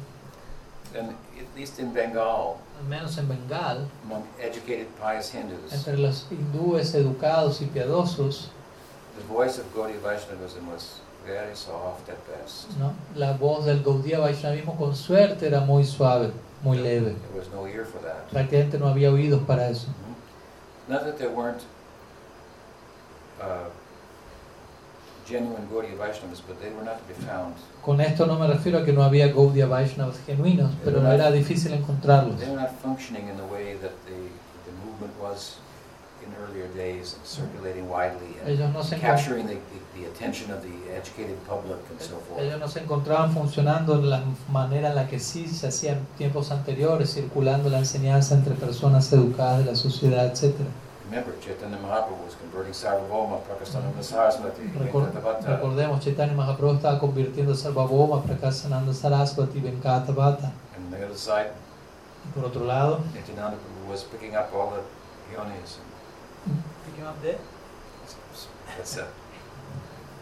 least 1.55 1.79
in 1.79 1.93
Bengal, 1.93 2.57
al 2.79 2.87
menos 2.89 3.17
en 3.17 3.27
Bengal, 3.27 3.87
among 4.03 4.27
educated 4.39 4.87
pious 4.99 5.33
Hindus, 5.33 5.71
entre 5.71 5.97
los 5.97 6.25
hindúes 6.31 6.93
educados 6.95 7.61
y 7.61 7.65
piadosos, 7.65 8.49
the 9.15 9.23
voice 9.33 9.59
of 9.59 9.65
Gaudiya 9.73 10.01
Vaishnavism 10.01 10.67
was 10.67 10.99
very 11.25 11.55
soft 11.55 12.09
at 12.09 12.17
best. 12.27 12.69
¿no? 12.79 12.93
la 13.15 13.33
voz 13.33 13.65
del 13.65 13.83
Gaudiya 13.83 14.19
Vaishnavismo 14.19 14.77
con 14.77 14.95
suerte 14.95 15.47
era 15.47 15.61
muy 15.61 15.83
suave, 15.83 16.31
muy 16.63 16.77
leve. 16.77 17.15
There 17.31 17.39
was 17.39 17.49
no 17.49 17.67
ear 17.67 17.85
for 17.85 17.99
that. 18.01 18.29
Prácticamente 18.31 18.79
no 18.79 18.87
había 18.87 19.11
oídos 19.11 19.45
para 19.45 19.69
eso. 19.69 19.87
Not 20.87 21.05
that 21.05 21.17
there 21.17 21.29
weren't 21.29 21.61
uh, 23.41 23.45
genuine 23.45 23.61
Gaudiya 23.61 23.61
Vaishnavas, 23.61 23.61
but 23.61 23.61
they 23.61 23.61
were 23.61 23.61
not 23.61 23.61
to 23.69 24.59
be 24.59 24.81
found. 24.99 25.12
Con 27.81 28.01
esto 28.01 28.25
no 28.25 28.39
me 28.39 28.47
refiero 28.47 28.79
a 28.79 28.85
que 28.85 28.93
no 28.93 29.03
había 29.03 29.27
Gaudiya 29.27 29.67
Vaishnavas 29.67 30.17
genuinos, 30.25 30.71
pero 30.83 31.01
no 31.01 31.11
era 31.11 31.31
difícil 31.31 31.73
encontrarlos. 31.73 32.37
They 32.39 32.49
were 32.49 32.61
not 32.61 32.71
functioning 32.81 33.29
in 33.29 33.37
the 33.37 33.45
way 33.45 33.75
that 33.81 33.91
the, 34.05 34.15
the 34.65 34.73
movement 34.85 35.13
was 35.21 35.57
in 36.25 36.33
earlier 36.35 36.67
days, 36.75 37.15
and 37.15 37.25
circulating 37.25 37.89
widely 37.89 38.37
and 38.39 38.49
Ellos 38.49 38.73
no 38.73 38.81
se, 38.83 38.97
capturing 38.97 39.47
the, 39.47 39.57
the, 39.95 40.05
attention 40.05 40.51
of 40.51 40.61
the 40.61 40.95
educated 40.95 41.37
public 41.47 41.79
and 41.89 41.99
so 41.99 42.17
forth. 42.17 42.41
ellos 42.41 42.59
no 42.59 42.67
se 42.67 42.79
encontraban 42.79 43.31
funcionando 43.33 43.97
de 43.99 44.07
la 44.07 44.23
manera 44.49 44.89
en 44.89 44.95
la 44.95 45.07
que 45.07 45.19
sí 45.19 45.47
se 45.47 45.67
hacía 45.67 45.93
en 45.93 46.05
tiempos 46.17 46.51
anteriores, 46.51 47.13
circulando 47.13 47.69
la 47.69 47.79
enseñanza 47.79 48.35
entre 48.35 48.55
personas 48.55 49.11
educadas 49.11 49.59
de 49.59 49.65
la 49.71 49.75
sociedad, 49.75 50.25
etc. 50.25 50.53
Remember, 51.05 51.33
Chaitanya 51.41 51.77
Mahaprabhu 51.77 52.23
was 52.25 52.35
converting 52.35 52.71
Sarvabhauma, 52.73 53.41
Prakasananda 53.43 54.01
Saraswati, 54.03 54.61
Recor- 54.63 55.11
Venkatavata. 55.11 55.47
recordemos, 55.47 56.03
Chaitanya 56.03 56.33
Mahaprabhu 56.33 56.75
estaba 56.77 56.99
convirtiendo 56.99 57.51
a 57.51 57.55
Sarvabhauma, 57.55 58.23
Prakasananda 58.23 58.93
Saraswati, 58.93 59.59
Venkatavata. 59.59 60.51
And 60.75 60.85
on 60.85 60.91
the 60.91 61.05
other 61.05 61.15
side, 61.17 61.51
Y 62.25 62.31
por 62.33 62.45
otro 62.45 62.63
lado, 62.63 63.01
Nityananda 63.13 63.57
Prabhu 63.57 63.91
was 63.91 64.03
picking 64.03 64.33
up 64.35 64.49
all 64.55 64.71
the 64.71 64.79
peones. 65.29 65.77
That's 68.77 68.97
a 68.97 69.07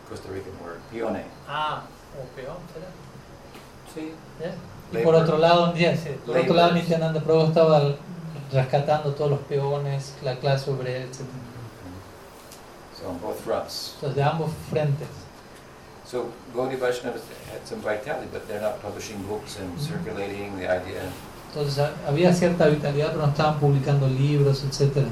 Costa 0.10 0.30
Rican 0.30 0.52
word, 0.64 0.80
peone. 0.92 1.24
Ah, 1.48 1.84
o 2.18 2.26
peón, 2.36 2.58
¿será? 2.74 2.90
Sí. 3.94 4.14
Y 4.92 5.04
por 5.04 5.16
otro 5.16 5.38
lado, 5.38 5.74
yeah, 5.76 5.96
sí, 5.96 6.10
por 6.26 6.38
otro 6.38 6.54
lado. 6.56 6.74
Nityananda 6.74 7.22
Prabhu 7.22 7.48
estaba 7.50 7.96
rescatando 8.52 9.14
todos 9.14 9.32
los 9.32 9.40
peones, 9.42 10.14
la 10.24 10.36
clase 10.36 10.70
obrera, 10.72 11.04
etc. 11.06 11.22
So 13.00 13.10
on 13.10 13.18
both 13.20 13.40
fronts. 13.40 13.94
Entonces, 13.96 14.16
de 14.16 14.24
ambos 14.24 14.50
frentes. 14.70 15.08
So 16.06 16.26
Gaudiya 16.54 16.78
Vaishnavas 16.80 17.22
had 17.52 17.66
some 17.66 17.80
vitality, 17.82 18.28
but 18.32 18.48
they're 18.48 18.62
not 18.62 18.82
publishing 18.82 19.18
books 19.24 19.58
and 19.60 19.80
circulating 19.80 20.58
the 20.60 20.68
idea. 20.70 21.02
Entonces 21.54 21.78
ha- 21.80 21.94
había 22.08 22.34
cierta 22.34 22.68
vitalidad, 22.68 23.12
pero 23.14 23.26
no 23.26 23.32
estaban 23.32 23.60
publicando 23.60 24.08
libros, 24.08 24.64
etc. 24.64 25.06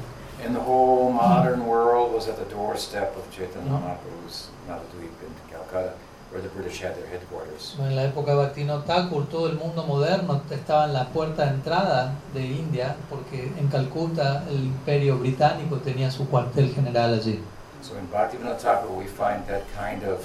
And 0.45 0.55
the 0.55 0.61
whole 0.61 1.11
modern 1.11 1.65
world 1.65 2.13
was 2.13 2.27
at 2.27 2.37
the 2.37 2.45
doorstep 2.53 3.15
of 3.17 3.29
Chaitanya 3.31 3.69
No. 3.69 3.77
Mahaprabhu's 3.79 4.47
Navadvip 4.67 5.11
in 5.23 5.33
Calcutta, 5.49 5.93
where 6.31 6.41
the 6.41 6.49
British 6.49 6.81
had 6.81 6.95
their 6.95 7.07
headquarters. 7.07 7.75
En 7.79 7.95
la 7.95 8.03
época 8.03 8.35
Bhaktivinoda 8.35 8.83
Thakur, 8.85 9.27
todo 9.29 9.47
el 9.47 9.57
mundo 9.57 9.83
moderno 9.83 10.41
estaba 10.51 10.85
en 10.85 10.93
la 10.93 11.07
puerta 11.09 11.45
de 11.45 11.51
entrada 11.55 12.13
de 12.33 12.45
India, 12.45 12.95
porque 13.09 13.51
en 13.57 13.67
Calcuta 13.67 14.43
el 14.49 14.65
imperio 14.65 15.17
británico 15.17 15.77
tenía 15.77 16.11
su 16.11 16.27
cuartel 16.27 16.73
general 16.73 17.15
allí. 17.15 17.41
So 17.81 17.97
in 17.97 18.09
Bhaktivinoda 18.11 18.57
Thakur, 18.57 18.91
we 18.91 19.05
find 19.05 19.45
that 19.47 19.63
kind 19.75 20.03
of 20.03 20.19
uh, 20.19 20.23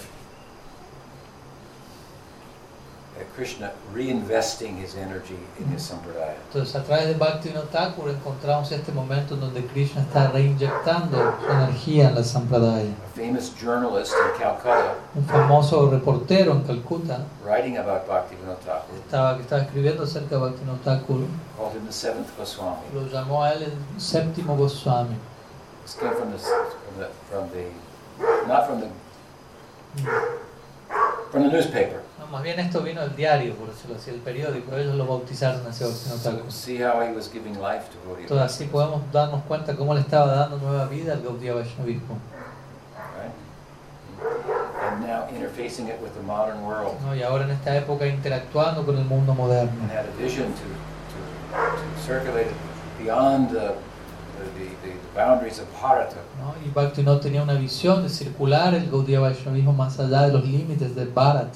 Krishna 3.36 3.72
reinvesting 3.92 4.76
his 4.78 4.96
energy 4.96 5.38
in 5.58 5.66
his 5.68 5.82
sampradaya. 5.82 6.34
Entonces, 6.52 6.74
a 6.74 6.82
través 6.82 7.06
de 7.06 7.14
Bhaktivinoda 7.14 7.66
Thakur 7.70 8.08
encontramos 8.10 8.70
este 8.72 8.90
momento 8.92 9.34
en 9.34 9.40
donde 9.40 9.64
Krishna 9.66 10.02
está 10.02 10.30
reinyectando 10.30 11.34
su 11.40 11.50
energía 11.52 12.08
en 12.08 12.14
la 12.16 12.24
Sampradaya. 12.24 12.90
A 12.90 13.16
famous 13.16 13.52
journalist 13.60 14.12
in 14.12 14.40
Calcutta, 14.40 14.94
Un 15.14 15.24
famoso 15.26 15.90
reportero 15.90 16.52
en 16.52 16.62
Calcuta 16.62 17.20
writing 17.44 17.76
about 17.78 18.06
Bhaktivinoda 18.08 18.56
Thakur, 18.64 18.96
estaba, 18.96 19.36
que 19.36 19.42
estaba 19.42 19.62
escribiendo 19.62 20.02
acerca 20.04 20.36
de 20.36 20.40
Bhaktivinoda 20.40 20.78
Thakur, 20.84 21.26
called 21.56 21.74
him 21.76 21.86
the 21.86 21.92
seventh 21.92 22.36
Goswami. 22.36 22.82
lo 22.92 23.06
llamó 23.08 23.42
a 23.44 23.52
él 23.52 23.62
el 23.64 24.00
séptimo 24.00 24.56
Goswami. 24.56 25.16
This 25.84 25.94
came 25.96 26.12
from 26.14 26.30
the, 26.32 26.38
from 26.38 26.98
the, 26.98 27.08
from 27.30 27.50
the 27.50 27.66
not 28.48 28.66
from 28.66 28.80
the, 28.80 28.88
from 31.30 31.42
the 31.42 31.48
newspaper. 31.50 32.03
No, 32.24 32.30
más 32.32 32.42
bien 32.42 32.58
esto 32.60 32.80
vino 32.82 33.00
del 33.00 33.14
diario, 33.16 33.54
por 33.54 33.68
decirlo 33.68 33.96
así, 33.96 34.10
el 34.10 34.16
periódico. 34.20 34.74
Ellos 34.76 34.94
lo 34.96 35.06
bautizaron 35.06 35.66
así 35.66 35.84
Bhaktivinoda 35.84 36.18
So 36.22 36.30
Thakur. 36.30 36.52
see 36.52 36.76
how 36.78 37.00
he 37.02 37.12
was 37.14 37.30
giving 37.32 37.54
life 37.60 37.84
to 37.90 37.98
Gaudiya 38.06 38.22
Entonces 38.22 38.46
así 38.54 38.64
podemos 38.66 39.02
darnos 39.12 39.42
cuenta 39.44 39.74
cómo 39.76 39.94
le 39.94 40.00
estaba 40.00 40.26
dando 40.34 40.58
nueva 40.58 40.86
vida 40.86 41.12
al 41.14 41.22
Gaudiya 41.22 41.54
Vaishnavismo. 41.54 42.18
right? 43.18 43.32
And 44.92 45.06
now 45.06 45.26
interfacing 45.34 45.88
it 45.88 46.00
with 46.02 46.14
the 46.14 46.22
modern 46.22 46.62
world, 46.64 46.94
¿no? 47.04 47.14
Y 47.14 47.22
ahora 47.22 47.44
en 47.44 47.50
esta 47.50 47.76
época 47.76 48.06
interactuando 48.06 48.84
con 48.84 48.96
el 48.96 49.04
mundo 49.04 49.34
moderno. 49.34 49.72
and 49.82 49.90
had 49.90 50.06
a 50.06 50.22
vision 50.22 50.46
to, 50.52 50.60
to, 50.60 51.76
to 51.76 52.02
circulate 52.06 52.46
it 52.46 52.56
beyond 53.02 53.50
the, 53.50 53.74
the, 54.38 54.64
the, 54.82 54.88
the 54.88 54.94
boundaries 55.14 55.58
of 55.58 55.66
Bharata. 55.80 56.16
¿no? 56.40 56.54
Y 56.64 56.70
Bhaktivinoda 56.70 57.20
tenía 57.20 57.42
una 57.42 57.54
visión 57.54 58.02
de 58.02 58.08
circular 58.08 58.74
el 58.74 58.90
Gaudiya 58.90 59.20
Vaishnavismo 59.20 59.72
más 59.72 59.98
allá 59.98 60.22
de 60.22 60.32
los 60.32 60.44
límites 60.44 60.94
del 60.94 61.08
Bharat. 61.08 61.52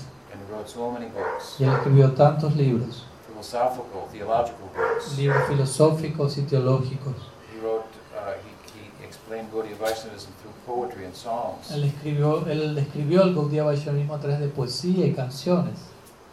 So 0.69 0.91
many 0.91 1.07
books, 1.07 1.57
Y 1.59 1.65
él 1.65 1.71
escribió 1.73 2.13
tantos 2.13 2.55
libros, 2.55 3.05
philosophical, 3.27 4.07
theological 4.13 4.69
books. 4.77 5.17
libros 5.17 5.43
filosóficos 5.49 6.37
y 6.39 6.43
teológicos. 6.43 7.15
He 7.53 7.61
wrote, 7.61 7.87
uh, 8.15 8.35
he, 8.45 9.01
he 9.01 9.05
explained 9.07 9.51
Gaudiya 9.53 9.77
Vaishnavism 9.79 10.31
through 10.43 10.53
poetry 10.67 11.07
and 11.07 11.15
songs. 11.15 11.71
Él 11.71 11.85
escribió, 11.85 12.47
él 12.47 12.75
describió 12.75 13.23
el 13.23 13.35
Gaudiya 13.35 13.65
Vaishnavismo 13.65 14.15
a 14.15 14.21
través 14.21 14.41
de 14.41 14.49
poesía 14.49 15.07
y 15.07 15.15
canciones. 15.15 15.79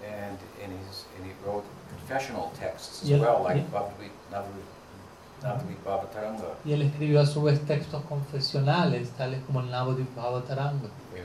And, 0.03 0.37
and, 0.63 0.73
he's, 0.73 1.05
and 1.17 1.25
he 1.25 1.33
wrote 1.45 1.63
confessional 1.97 2.51
texts 2.59 3.03
as 3.03 3.09
Y 3.09 3.13
él- 3.13 3.21
well, 3.21 3.41
like 3.43 3.63
y- 6.65 6.73
él 6.73 6.81
escribió 6.81 7.21
a 7.21 7.25
su 7.25 7.41
vez 7.43 7.59
textos 7.65 8.01
confesionales, 8.09 9.09
tales 9.11 9.41
como 9.45 9.59
el 9.61 9.69
Navadvip 9.69 10.15
Bhavataranga, 10.15 10.89
he 11.15 11.21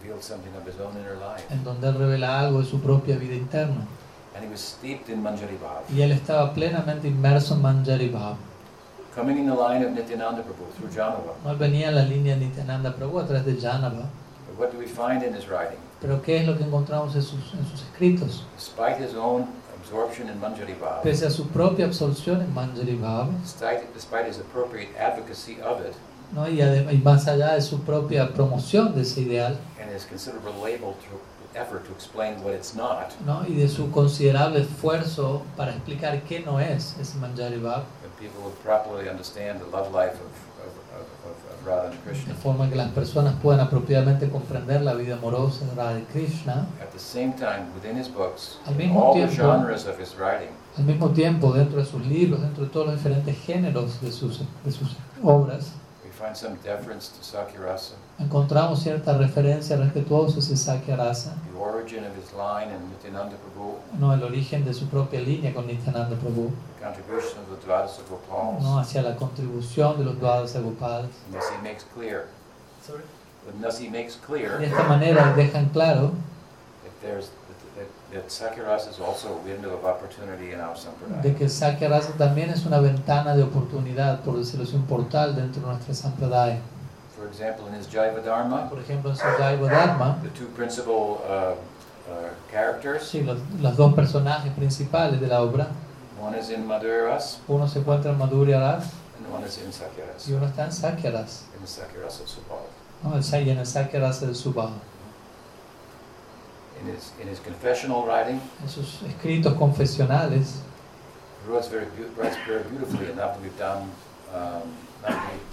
revealed 0.00 0.22
something 0.22 0.54
of 0.56 0.66
his 0.66 0.78
own 0.80 0.92
inner 0.96 1.16
life. 1.16 1.44
en 1.50 1.62
donde 1.64 1.88
él 1.88 1.94
revela 1.94 2.40
algo 2.40 2.60
de 2.60 2.66
su 2.66 2.80
propia 2.80 3.16
vida 3.16 3.34
interna. 3.34 3.86
And 4.34 4.44
he 4.44 4.50
was 4.50 4.60
steeped 4.60 5.08
in 5.08 5.22
Manjari 5.22 5.58
Bhav. 5.58 5.82
Y 5.94 6.02
él 6.02 6.12
estaba 6.12 6.52
plenamente 6.54 7.08
inmerso 7.08 7.54
en 7.54 7.62
Manjari 7.62 8.08
Bhav. 8.08 8.36
Coming 9.14 9.38
in 9.38 9.46
the 9.46 9.54
line 9.54 9.84
of 9.84 9.92
Nityananda 9.92 10.42
Prabhu 10.42 10.70
through 10.76 10.90
Janava. 10.94 11.34
Él 11.46 11.56
venía 11.56 11.88
en 11.88 11.96
la 11.96 12.04
línea 12.04 12.36
de 12.36 12.46
Nityananda 12.46 12.94
Prabhu 12.94 13.18
a 13.18 13.26
través 13.26 13.44
de 13.44 13.56
Janava. 13.60 14.08
But 14.46 14.58
what 14.58 14.72
do 14.72 14.78
we 14.78 14.86
find 14.86 15.22
in 15.22 15.34
his 15.34 15.48
writing? 15.48 15.78
Pero 16.00 16.22
¿qué 16.22 16.38
es 16.38 16.46
lo 16.46 16.56
que 16.56 16.64
encontramos 16.64 17.14
en 17.16 17.22
sus, 17.22 17.52
en 17.54 17.66
sus 17.66 17.82
escritos? 17.82 18.44
Despite 18.56 18.98
his 19.02 19.14
own 19.14 19.48
absorption 19.80 20.28
in 20.28 20.40
Manjari 20.40 20.74
Bhav, 20.74 21.02
Pese 21.02 21.26
a 21.26 21.30
su 21.30 21.48
propia 21.48 21.86
absorción 21.86 22.40
en 22.40 22.54
Manjari 22.54 22.96
Bhav, 22.96 23.28
despite, 23.42 23.82
despite 23.94 24.28
his 24.28 24.38
appropriate 24.38 24.88
advocacy 24.96 25.60
of 25.60 25.80
it, 25.84 25.94
¿no? 26.32 26.48
y, 26.48 26.58
adem- 26.58 26.92
y 26.92 26.98
más 26.98 27.26
allá 27.28 27.54
de 27.54 27.62
su 27.62 27.80
propia 27.80 28.32
promoción 28.32 28.94
de 28.94 29.02
ese 29.02 29.20
ideal, 29.22 29.56
and 29.80 29.90
his 29.94 30.04
considerable 30.06 30.52
label 30.62 30.94
to, 30.94 31.20
effort 31.58 31.84
to 31.84 31.92
explain 31.92 32.34
what 32.44 32.52
it's 32.54 32.74
not, 32.74 33.12
¿no? 33.26 33.44
y 33.48 33.54
de 33.54 33.68
su 33.68 33.90
considerable 33.90 34.60
esfuerzo 34.60 35.42
para 35.56 35.72
explicar 35.72 36.22
qué 36.22 36.40
no 36.40 36.60
es 36.60 36.96
ese 37.00 37.18
Manjari 37.18 37.56
Bhav, 37.58 37.82
that 38.02 38.10
people 38.20 38.40
would 38.42 38.54
properly 38.62 39.08
understand 39.08 39.58
the 39.60 39.66
love 39.76 39.88
life 39.92 40.14
of, 40.14 40.30
of, 40.62 40.72
of, 40.94 41.06
of, 41.26 41.36
of 41.50 41.66
Radha 41.66 41.90
and 41.90 42.26
de 42.28 42.34
forma 42.34 42.68
que 42.70 42.76
las 42.76 42.90
personas 42.92 43.34
puedan 43.42 43.60
apropiadamente 43.60 44.28
comprender 44.30 44.80
la 44.82 44.94
vida 44.94 45.14
amorosa 45.16 45.64
de 45.66 45.74
Radha 45.74 45.98
y 45.98 46.02
Krishna, 46.12 46.66
At 46.80 46.90
the 46.92 46.98
same 47.00 47.32
time, 47.32 47.66
within 47.74 47.98
his 47.98 48.08
books, 48.08 48.58
Al 48.66 48.74
mismo 48.76 49.12
tiempo- 49.12 49.34
genres 49.52 49.86
of 49.86 49.98
his 50.00 50.14
writing, 50.16 50.50
al 50.78 50.84
mismo 50.84 51.10
tiempo 51.10 51.52
dentro 51.52 51.78
de 51.80 51.84
sus 51.84 52.06
libros, 52.06 52.40
dentro 52.42 52.64
de 52.64 52.70
todos 52.70 52.86
los 52.86 52.96
diferentes 52.96 53.36
géneros 53.44 54.00
de 54.00 54.12
sus, 54.12 54.40
de 54.64 54.70
sus 54.70 54.96
obras, 55.22 55.72
find 56.20 56.36
some 56.36 56.54
deference 56.62 57.08
to 57.08 57.22
Sakyarasa, 57.22 57.94
encontramos 58.18 58.82
cierta 58.82 59.16
referencia 59.16 59.76
respetuosa 59.76 60.38
hacia 60.38 60.56
Sakya 60.56 60.96
Rasa, 60.96 61.34
the 61.50 61.58
origin 61.58 62.04
of 62.04 62.14
his 62.14 62.32
line 62.34 62.68
in 62.70 62.90
Nityananda 62.90 63.36
Prabhu, 63.36 63.76
¿no? 63.98 64.12
el 64.12 64.22
origen 64.22 64.64
de 64.64 64.74
su 64.74 64.86
propia 64.86 65.20
línea 65.20 65.54
con 65.54 65.66
Nityananda 65.66 66.16
Prabhu, 66.16 66.50
the 66.78 66.84
contribution 66.84 67.38
of 67.38 67.48
the 67.48 67.66
Dvadasa 67.66 68.02
Gopals. 68.08 68.62
¿no? 68.62 68.78
hacia 68.78 69.02
la 69.02 69.16
contribución 69.16 69.98
de 69.98 70.04
los 70.04 70.16
Dvadasa 70.16 70.60
Gopals. 70.60 71.08
And 71.26 71.34
thus 71.34 71.48
he 71.48 71.62
makes 71.62 71.84
clear, 71.94 72.28
and 73.48 73.64
thus 73.64 73.78
he 73.78 73.88
makes 73.88 74.18
De 74.26 74.66
esta 74.66 74.84
manera 74.84 75.32
dejan 75.34 75.72
claro 75.72 76.12
there's 77.00 77.30
de 81.22 81.34
que 81.34 81.48
Sakya 81.48 82.00
también 82.18 82.50
es 82.50 82.66
una 82.66 82.80
ventana 82.80 83.36
de 83.36 83.42
oportunidad, 83.42 84.20
por 84.20 84.36
decirlo 84.36 84.64
así, 84.64 84.74
un 84.74 84.84
portal 84.86 85.36
dentro 85.36 85.62
de 85.62 85.68
nuestra 85.68 85.94
Sampradaya. 85.94 86.58
For 87.16 87.28
example, 87.28 87.68
in 87.68 87.74
his 87.74 87.86
Jaiva 87.86 88.20
Dharma, 88.22 88.68
Por 88.70 88.80
ejemplo, 88.80 89.10
en 89.10 89.16
su 89.16 89.22
Jaiva 89.22 89.68
Dharma, 89.68 90.18
the 90.22 90.30
two 90.30 90.46
principal 90.56 91.20
uh, 91.28 91.52
uh, 92.10 92.30
characters, 92.50 93.02
sí, 93.02 93.22
los, 93.22 93.38
los 93.60 93.76
dos 93.76 93.92
personajes 93.94 94.50
principales 94.54 95.20
de 95.20 95.26
la 95.26 95.42
obra, 95.42 95.68
one 96.18 96.34
is 96.38 96.50
in 96.50 96.66
Madhuras 96.66 97.38
uno 97.46 97.68
se 97.68 97.80
encuentra 97.80 98.12
en 98.12 98.18
Madhurya 98.18 98.58
Ras 98.58 98.84
and 99.18 99.32
one 99.34 99.46
is 99.46 99.58
in 99.58 99.68
y 99.68 99.72
Sakyarasa, 99.72 100.34
uno 100.34 100.46
está 100.46 100.64
en 100.64 100.72
Sakya 100.72 101.10
Rasa. 101.10 101.44
in 101.54 101.60
the 101.60 101.66
Sakyarasa 101.66 102.26
Subhava. 102.26 102.64
¿no? 103.02 103.44
Y 103.46 103.50
en 103.50 103.58
el 103.58 103.66
Sakya 103.66 104.00
Rasa 104.00 104.26
del 104.26 104.34
Subhava. 104.34 104.72
In 106.80 106.86
his, 106.86 107.12
in 107.20 107.28
his 107.28 107.40
confessional 107.40 108.06
writing, 108.06 108.40
En 108.62 108.68
sus 108.68 109.02
escritos 109.02 109.54
confesionales, 109.54 110.60
he 111.44 111.52
writes 111.52 111.68
very, 111.68 111.86
writes 112.16 112.36
very 112.46 112.62
beautifully 112.64 113.10
in 113.10 113.16
Navadvipam 113.16 113.82
um, 114.34 114.76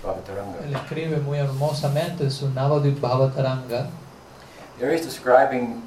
Bhavataranga. 0.04 0.60
él 0.64 0.74
escribe 0.74 1.18
muy 1.22 1.38
hermosamente 1.40 2.24
en 2.24 2.32
su 2.32 2.50
Navadvip 2.50 3.00
Bhavataranga. 3.00 3.90
There 4.80 4.92
he's 4.94 5.06
describing 5.06 5.82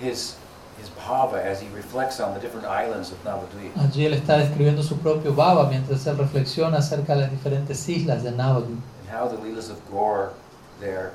his, 0.00 0.36
his 0.78 0.90
bhava 0.90 1.42
as 1.42 1.60
he 1.62 1.68
reflects 1.74 2.20
on 2.20 2.34
the 2.34 2.40
different 2.40 2.66
islands 2.66 3.12
of 3.12 3.22
Navadvip. 3.24 3.72
Allí 3.76 4.04
él 4.04 4.14
está 4.14 4.36
describiendo 4.36 4.82
su 4.82 4.96
propio 4.98 5.32
Bhava 5.32 5.68
mientras 5.70 6.06
él 6.06 6.18
reflexiona 6.18 6.78
acerca 6.78 7.14
de 7.14 7.22
las 7.22 7.30
diferentes 7.30 7.88
islas 7.88 8.22
de 8.22 8.32
Navadvip 8.32 8.78
and 9.06 9.08
how 9.08 9.28
the 9.28 9.36
Leelas 9.36 9.70
of 9.70 9.78
Gaur 9.90 10.32
there 10.80 11.12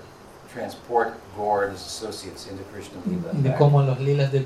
transport 0.54 1.14
Gaur 1.38 1.64
and 1.66 1.74
his 1.74 1.82
associates 1.86 2.48
into 2.50 2.64
Krishna 2.74 3.00
y 3.06 3.42
de 3.42 3.56
cómo 3.56 3.82
los 3.84 4.00
lilas 4.00 4.32
de 4.32 4.44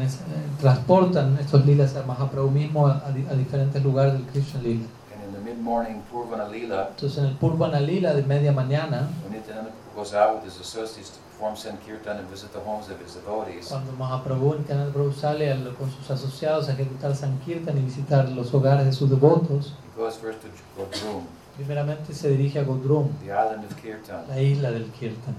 ese- 0.00 0.20
eh, 0.20 0.60
transportan 0.60 1.36
estos 1.38 1.64
lilas 1.66 1.94
a 1.96 2.02
Mahaprabhu 2.04 2.50
mismo 2.50 2.86
a, 2.88 3.02
a 3.06 3.10
di- 3.12 3.26
a 3.30 3.34
diferentes 3.34 3.82
lugares 3.82 4.14
del 4.14 4.22
Krishna 4.32 4.60
Lila. 4.62 4.84
And 5.14 5.22
in 5.24 5.32
the 5.34 5.40
mid 5.40 5.56
mid-morning 5.56 6.02
Purvana 6.10 6.48
Lila, 6.48 6.88
Entonces 6.90 7.18
en 7.18 7.26
el 7.26 7.36
Purvana 7.36 7.80
Lila 7.80 8.14
de 8.14 8.22
media 8.22 8.52
mañana, 8.52 9.08
when 9.22 9.32
Nityananda 9.38 9.70
Prabhu 9.70 9.96
goes 9.96 10.14
out 10.14 10.34
with 10.36 10.44
his 10.44 10.58
associates 10.60 11.10
to 11.10 11.18
perform 11.30 11.56
Sankirtan 11.56 12.18
and 12.18 12.28
visit 12.30 12.52
the 12.52 12.60
homes 12.60 12.88
of 12.90 12.98
his 13.00 13.14
devotees, 13.14 13.68
cuando 13.68 13.92
Mahaprabhu, 13.92 14.58
Nityananda 14.58 14.92
Prabhu 14.92 15.12
sale 15.12 15.52
al- 15.52 15.74
con 15.78 15.90
sus 15.90 16.10
asociados 16.10 16.68
a 16.68 16.72
ejecutar 16.72 17.14
Sankirtan 17.14 17.76
y 17.78 17.82
visitar 17.82 18.28
los 18.30 18.52
hogares 18.54 18.86
de 18.86 18.92
sus 18.92 19.10
devotos, 19.10 19.74
he 19.94 20.00
goes 20.00 20.14
first 20.16 20.40
to 20.40 20.48
Godrum, 20.76 21.24
primeramente 21.56 22.14
se 22.14 22.28
dirige 22.28 22.58
a 22.58 22.64
Godrum, 22.64 23.08
the 23.20 23.30
island 23.30 23.64
of 23.64 23.74
Kirtan, 23.80 24.26
la 24.28 24.40
isla 24.40 24.70
del 24.70 24.90
Kirtan. 24.90 25.34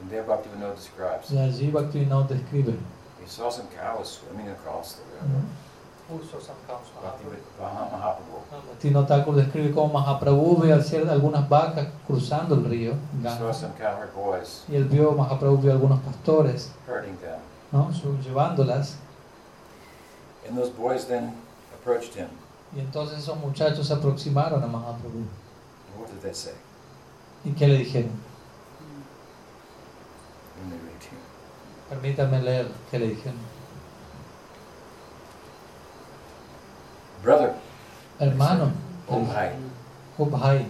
and 0.00 0.10
there 0.10 0.22
Bhaktivinoda 0.22 0.74
describes. 0.74 1.30
Y 1.30 1.38
allí 1.38 1.70
Bhaktivinoda 1.70 2.28
describe. 2.28 2.74
He 3.20 3.28
saw 3.28 3.50
some 3.50 3.68
cows 3.68 4.20
swimming 4.20 4.48
across 4.48 4.94
the 4.94 5.02
river. 5.14 5.42
Thakur 9.06 9.34
describe 9.34 9.74
cómo 9.74 9.92
Mahaprabhu 9.92 10.62
ve 10.62 10.72
algunas 10.72 11.46
vacas 11.48 11.88
cruzando 12.06 12.54
el 12.54 12.64
río, 12.64 12.94
Ganga, 13.22 13.52
y 14.68 14.74
él 14.74 14.84
vio, 14.84 15.12
Mahaprabhu 15.12 15.58
vio 15.58 15.72
algunos 15.72 16.00
pastores 16.00 16.70
llevándolas, 18.24 18.96
And 20.48 20.56
those 20.56 20.70
boys 20.70 21.04
then 21.06 21.34
approached 21.78 22.14
him. 22.14 22.28
y 22.74 22.80
entonces 22.80 23.18
esos 23.18 23.36
muchachos 23.38 23.86
se 23.86 23.92
aproximaron 23.92 24.62
a 24.62 24.66
Mahaprabhu. 24.66 25.26
What 25.98 26.10
did 26.10 26.22
they 26.22 26.32
say? 26.34 26.54
¿Y 27.44 27.50
qué 27.52 27.66
le 27.68 27.78
dijeron? 27.78 28.10
Let 30.56 30.66
me 30.66 30.76
read 30.84 31.02
you. 31.02 31.18
Permítame 31.90 32.42
leer 32.42 32.66
qué 32.90 32.98
le 32.98 33.08
dijeron. 33.08 33.38
Brother, 37.22 37.54
Hermano, 38.20 38.72
oh 39.08 39.20
bhai, 39.20 39.52
oh 40.18 40.24
bhai, 40.24 40.66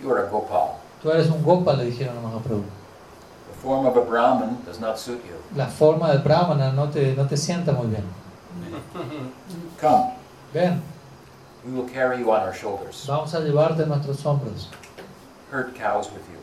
you 0.00 0.10
are 0.12 0.26
a 0.26 0.30
Gopal. 0.30 0.80
tú 1.02 1.10
eres 1.10 1.28
un 1.30 1.42
gopa, 1.42 1.72
le 1.74 1.84
dijeron 1.84 2.16
a 2.18 2.20
Mahaprabhu. 2.20 2.64
The 3.48 3.54
form 3.62 3.86
of 3.86 3.96
a 3.96 4.02
Brahmin 4.02 4.58
does 4.64 4.80
not 4.80 4.98
suit 4.98 5.24
you. 5.24 5.34
La 5.56 5.66
forma 5.66 6.08
del 6.08 6.22
brahmana 6.22 6.72
no 6.72 6.90
te, 6.90 7.14
no 7.14 7.26
te 7.26 7.36
sienta 7.36 7.72
muy 7.72 7.86
bien. 7.86 8.04
Come, 9.80 10.14
Ven, 10.52 10.82
we 11.66 11.72
will 11.72 11.88
carry 11.88 12.18
you 12.18 12.30
on 12.30 12.40
our 12.42 12.54
shoulders. 12.54 13.04
vamos 13.08 13.34
a 13.34 13.40
llevarte 13.40 13.82
en 13.82 13.88
nuestros 13.88 14.24
hombros. 14.24 14.68
Herd 15.50 15.74
cows 15.74 16.08
with 16.12 16.22
you 16.32 16.38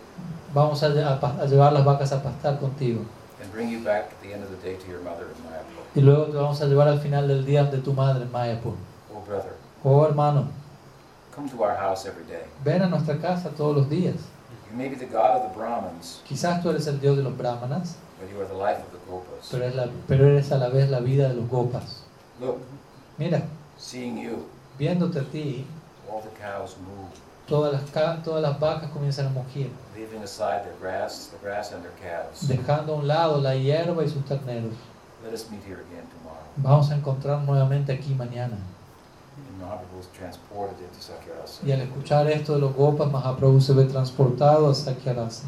Vamos 0.54 0.84
a, 0.84 0.90
llevar 0.90 1.74
las 1.74 1.84
vacas 1.84 2.12
a 2.12 2.22
pastar 2.22 2.60
contigo. 2.60 3.02
and 3.42 3.52
bring 3.52 3.70
you 3.70 3.80
back 3.84 4.12
at 4.12 4.22
the 4.22 4.34
end 4.34 4.44
of 4.44 4.50
the 4.52 4.58
day 4.58 4.76
to 4.78 4.88
your 4.90 5.02
mother 5.02 5.26
in 5.26 5.44
Mayapur. 5.44 5.84
Y 5.96 6.02
luego 6.02 6.26
te 6.26 6.38
vamos 6.38 6.62
a 6.62 6.66
llevar 6.66 6.88
al 6.88 7.00
final 7.00 7.28
del 7.28 7.44
día 7.46 7.64
de 7.66 7.80
tu 7.80 7.94
madre 7.94 8.24
en 8.24 8.32
Mayapur. 8.32 8.74
Oh 9.14 9.20
brother, 9.28 9.54
Oh 9.84 10.06
hermano, 10.06 10.48
come 11.36 11.50
to 11.50 11.62
our 11.64 11.76
house 11.76 12.06
every 12.06 12.24
day. 12.26 12.44
ven 12.64 12.82
a 12.84 12.88
nuestra 12.88 13.18
casa 13.20 13.50
todos 13.50 13.76
los 13.76 13.90
días. 13.90 14.16
You 14.72 14.78
may 14.78 14.88
be 14.90 14.96
the 14.96 15.06
god 15.08 15.36
of 15.42 15.52
the 15.52 15.58
Brahmins, 15.58 16.22
Quizás 16.28 16.62
tú 16.64 16.70
eres 16.70 16.88
el 16.88 17.00
dios 17.00 17.18
de 17.18 17.24
los 17.24 17.36
brahmanas, 17.38 17.96
but 18.20 18.30
you 18.32 18.40
are 18.40 18.48
the 18.48 18.54
life 18.56 18.80
of 18.80 18.92
the 18.92 19.12
Gopas. 19.12 19.50
pero 19.52 19.64
eres, 19.66 19.76
la- 19.76 19.88
pero 20.08 20.28
eres 20.28 20.52
a 20.52 20.58
la 20.58 20.70
vez 20.70 20.90
la 20.90 21.00
vida 21.00 21.28
de 21.28 21.34
los 21.36 21.48
gopas. 21.50 22.04
Look, 22.40 22.60
Mira, 23.18 23.44
seeing 23.78 24.18
you, 24.18 24.46
viéndote 24.78 25.20
a 25.20 25.24
ti, 25.24 25.66
all 26.10 26.22
the 26.22 26.30
cows 26.40 26.76
move, 26.78 27.10
todas 27.48 27.74
las, 27.74 28.24
todas 28.24 28.42
las 28.42 28.60
vacas 28.60 28.90
comienzan 28.92 29.28
a 29.28 29.30
mugir, 29.30 29.70
leaving 29.96 30.24
aside 30.24 30.64
their 30.64 30.76
grass, 30.80 31.30
the 31.32 31.38
grass 31.46 31.72
and 31.72 31.84
their 31.84 31.94
calves. 32.02 32.48
dejando 32.48 32.94
a 32.94 32.98
un 32.98 33.08
lado 33.08 33.42
la 33.42 33.56
hierba 33.56 34.04
y 34.04 34.10
sus 34.10 34.24
terneros. 34.26 34.74
Let 35.24 35.34
us 35.34 35.50
meet 35.50 35.64
here 35.64 35.80
again 35.80 36.06
tomorrow. 36.18 36.44
Vamos 36.58 36.92
a 36.92 36.96
encontrar 36.96 37.42
nuevamente 37.44 37.94
aquí 37.94 38.14
mañana. 38.14 38.58
Y 41.66 41.72
al 41.72 41.82
escuchar 41.82 42.28
esto 42.28 42.54
de 42.54 42.60
los 42.60 42.76
gopas, 42.76 43.12
Mahaprabhu 43.12 43.62
se 43.62 43.74
ve 43.74 43.86
transportado 43.86 44.70
a 44.70 44.76
Sakyarasa. 44.76 45.48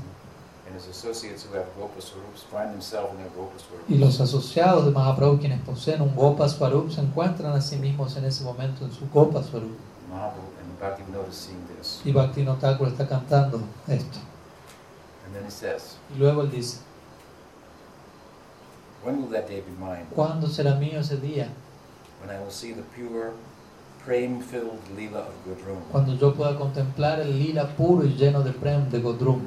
Y 3.87 3.97
los 3.97 4.19
asociados 4.19 4.85
de 4.85 4.91
Mahaprabhu, 4.91 5.39
quienes 5.39 5.61
poseen 5.61 6.01
un 6.01 6.15
Gopa 6.15 6.49
Swarup, 6.49 6.91
se 6.91 7.01
encuentran 7.01 7.53
a 7.53 7.61
sí 7.61 7.77
mismos 7.77 8.15
en 8.17 8.25
ese 8.25 8.43
momento 8.43 8.85
en 8.85 8.91
su 8.91 9.07
Gopa 9.09 9.43
Swarup. 9.43 9.77
Y 12.03 12.11
Bhaktivinoda 12.11 12.59
Thakur 12.59 12.87
está 12.87 13.07
cantando 13.07 13.61
esto. 13.87 14.19
Y 16.15 16.19
luego 16.19 16.41
él 16.41 16.51
dice? 16.51 16.79
¿cuándo 20.15 20.47
será 20.47 20.75
mío 20.75 20.99
ese 20.99 21.17
día? 21.17 21.49
Cuando 25.91 26.15
yo 26.15 26.33
pueda 26.33 26.55
contemplar 26.57 27.19
el 27.19 27.37
lila 27.37 27.67
puro 27.75 28.05
y 28.05 28.15
lleno 28.15 28.41
de 28.41 28.51
prem 28.51 28.89
de 28.89 28.99
Godrum. 28.99 29.41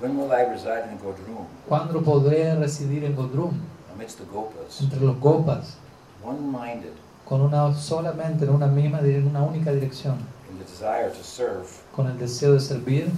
When 0.00 0.16
will 0.16 0.30
I 0.32 0.42
reside 0.44 0.88
in 0.92 0.98
Godrum, 0.98 1.46
¿Cuándo 1.68 2.02
podré 2.02 2.54
residir 2.56 3.04
en 3.04 3.16
Godrum? 3.16 3.52
amidst 3.94 4.18
the 4.18 4.24
Gopas, 4.26 4.80
Entre 4.80 5.00
los 5.00 5.16
Gopas, 5.18 5.74
one-minded 6.22 6.92
con 7.24 7.40
una 7.42 7.74
solamente 7.74 8.44
en 8.44 8.50
una 8.50 8.66
misma, 8.68 9.00
en 9.00 9.26
una 9.26 9.42
única 9.42 9.70
dirección, 9.72 10.18
in 10.50 10.58
the 10.58 10.64
desire 10.64 11.10
to 11.10 11.22
serve 11.22 11.66
con 11.94 12.06
el 12.06 12.16
deseo 12.18 12.54
de 12.54 12.60
servir 12.60 13.10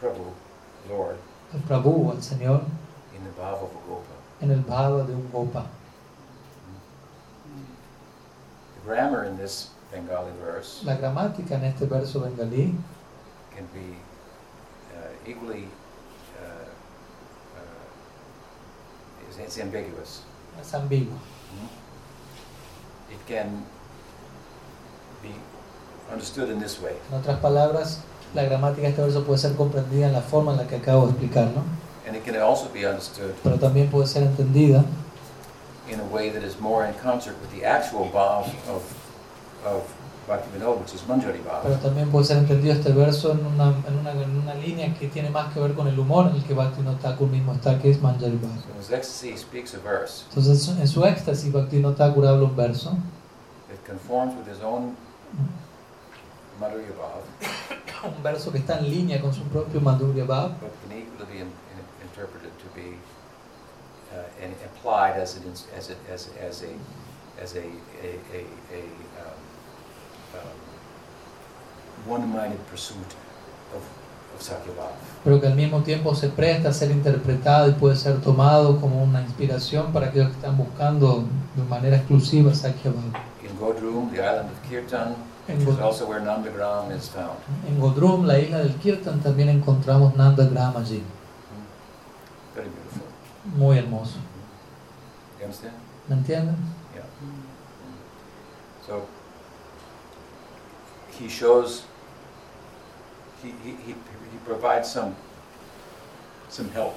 Prabhu, 0.00 0.32
Lord, 0.88 1.16
al 1.54 1.60
Prabhu, 1.60 2.10
al 2.12 2.22
Señor, 2.22 2.60
in 3.16 3.24
the 3.24 3.30
bhava 3.40 3.62
of 3.62 3.70
a 3.70 3.88
Gopa. 3.88 4.14
en 4.42 4.50
el 4.50 4.60
bhava 4.60 5.04
de 5.06 5.14
un 5.14 5.28
Gopa. 5.32 5.66
The 8.74 8.80
grammar 8.86 9.24
in 9.24 9.36
this 9.38 9.70
Bengali 9.90 10.30
verse 10.44 10.84
La 10.84 10.96
gramática 10.96 11.54
en 11.56 11.64
este 11.64 11.86
verso 11.86 12.20
bengalí 12.20 12.74
can 13.56 13.66
be 13.72 13.96
uh, 14.94 15.10
equally 15.26 15.64
uh, 16.38 16.68
uh, 17.56 17.88
it's, 19.28 19.38
it's 19.38 19.58
ambiguous. 19.58 20.22
es 20.60 20.74
ambigua. 20.74 21.16
It 23.10 23.26
can 23.26 23.64
be 25.22 25.30
understood 26.12 26.50
in 26.50 26.60
this 26.60 26.80
way. 26.80 26.94
En 27.10 27.18
otras 27.18 27.38
palabras, 27.40 28.00
la 28.34 28.44
gramática 28.44 28.82
de 28.82 28.88
este 28.88 29.02
verso 29.02 29.24
puede 29.24 29.38
ser 29.38 29.54
comprendida 29.54 30.06
en 30.06 30.12
la 30.12 30.20
forma 30.20 30.52
en 30.52 30.58
la 30.58 30.66
que 30.66 30.76
acabo 30.76 31.06
de 31.06 31.12
explicar, 31.12 31.46
¿no? 31.54 31.64
And 32.06 32.16
it 32.16 32.24
can 32.24 32.36
also 32.36 32.70
be 32.72 32.86
understood 32.86 33.34
Pero 33.42 33.58
también 33.58 33.90
puede 33.90 34.06
ser 34.06 34.22
entendida 34.22 34.84
in 35.90 36.00
a 36.00 36.04
way 36.04 36.30
that 36.30 36.42
is 36.42 36.58
more 36.58 36.86
in 36.86 36.94
concert 36.94 37.36
with 37.40 37.50
the 37.50 37.66
actual 37.66 38.10
of 39.64 39.97
Pero 41.62 41.76
también 41.76 42.10
puede 42.10 42.26
ser 42.26 42.38
entendido 42.38 42.74
este 42.74 42.92
verso 42.92 43.32
en 43.32 43.46
una, 43.46 43.68
en 43.86 43.98
una, 43.98 44.12
en 44.12 44.36
una 44.36 44.54
línea 44.54 44.94
que 44.94 45.08
tiene 45.08 45.30
más 45.30 45.52
que 45.52 45.60
ver 45.60 45.74
con 45.74 45.88
el 45.88 45.98
humor 45.98 46.28
en 46.28 46.36
el 46.36 46.44
que 46.44 46.54
Bhaktivinoda 46.54 46.98
Thakur 46.98 47.28
mismo 47.28 47.54
está, 47.54 47.78
que 47.78 47.90
es 47.90 48.00
Manjari 48.02 48.38
Entonces, 50.28 50.68
en 50.68 50.88
su 50.88 51.04
éxtasis, 51.04 51.52
Bhaktivinoda 51.52 51.96
Thakur 51.96 52.26
habla 52.26 52.44
un 52.44 52.56
verso. 52.56 52.96
Un 58.16 58.22
verso 58.22 58.52
que 58.52 58.58
está 58.58 58.78
en 58.78 58.90
línea 58.90 59.20
con 59.20 59.34
su 59.34 59.42
propio 59.42 59.80
Madhurya 59.80 60.24
Bhav, 60.24 60.52
uh, 60.52 60.56
as 65.20 65.36
as 65.76 65.90
as, 66.10 66.28
a 66.28 66.72
as 67.40 67.54
a 67.56 67.58
a, 67.58 67.62
a, 67.62 68.40
a 68.74 69.07
one-minded 72.08 72.58
pursuit 72.70 72.96
of, 73.74 73.82
of 74.34 74.40
Sakyabhav. 74.42 74.92
pero 75.24 75.40
que 75.40 75.46
al 75.46 75.54
mismo 75.54 75.82
tiempo 75.82 76.14
se 76.14 76.28
presta 76.28 76.68
a 76.70 76.72
ser 76.72 76.90
interpretado 76.90 77.68
y 77.68 77.72
puede 77.72 77.96
ser 77.96 78.20
tomado 78.20 78.80
como 78.80 79.02
una 79.02 79.20
inspiración 79.22 79.92
para 79.92 80.06
aquellos 80.06 80.28
que 80.28 80.36
están 80.36 80.56
buscando 80.56 81.24
de 81.56 81.62
manera 81.64 81.96
exclusiva. 81.96 82.52
In 82.52 83.58
Godrum, 83.58 84.10
the 84.10 84.18
island 84.18 84.50
of 84.50 84.68
Kirtan, 84.68 85.14
En, 85.48 85.58
which 85.58 85.68
is 85.68 85.80
also 85.80 86.06
where 86.06 86.20
Nandagram 86.20 86.94
is 86.96 87.08
found. 87.08 87.38
en 87.66 87.80
Godrum, 87.80 88.26
la 88.26 88.38
isla 88.38 88.58
del 88.58 88.74
Kirtan, 88.76 89.20
también 89.20 89.48
encontramos 89.48 90.14
allí. 90.18 91.02
Very 92.54 92.68
beautiful. 92.68 93.02
Muy 93.56 93.78
hermoso. 93.78 94.16
You 95.38 95.44
understand? 95.44 95.74
¿Me 96.08 96.16
entienden? 96.16 96.56
Yeah. 96.94 97.04
So 98.86 99.06
he 101.18 101.28
shows, 101.28 101.84
he, 103.42 103.48
he, 103.64 103.70
he, 103.86 103.92
he 103.92 104.38
provides 104.44 104.90
some, 104.90 105.14
some 106.48 106.70
help 106.70 106.96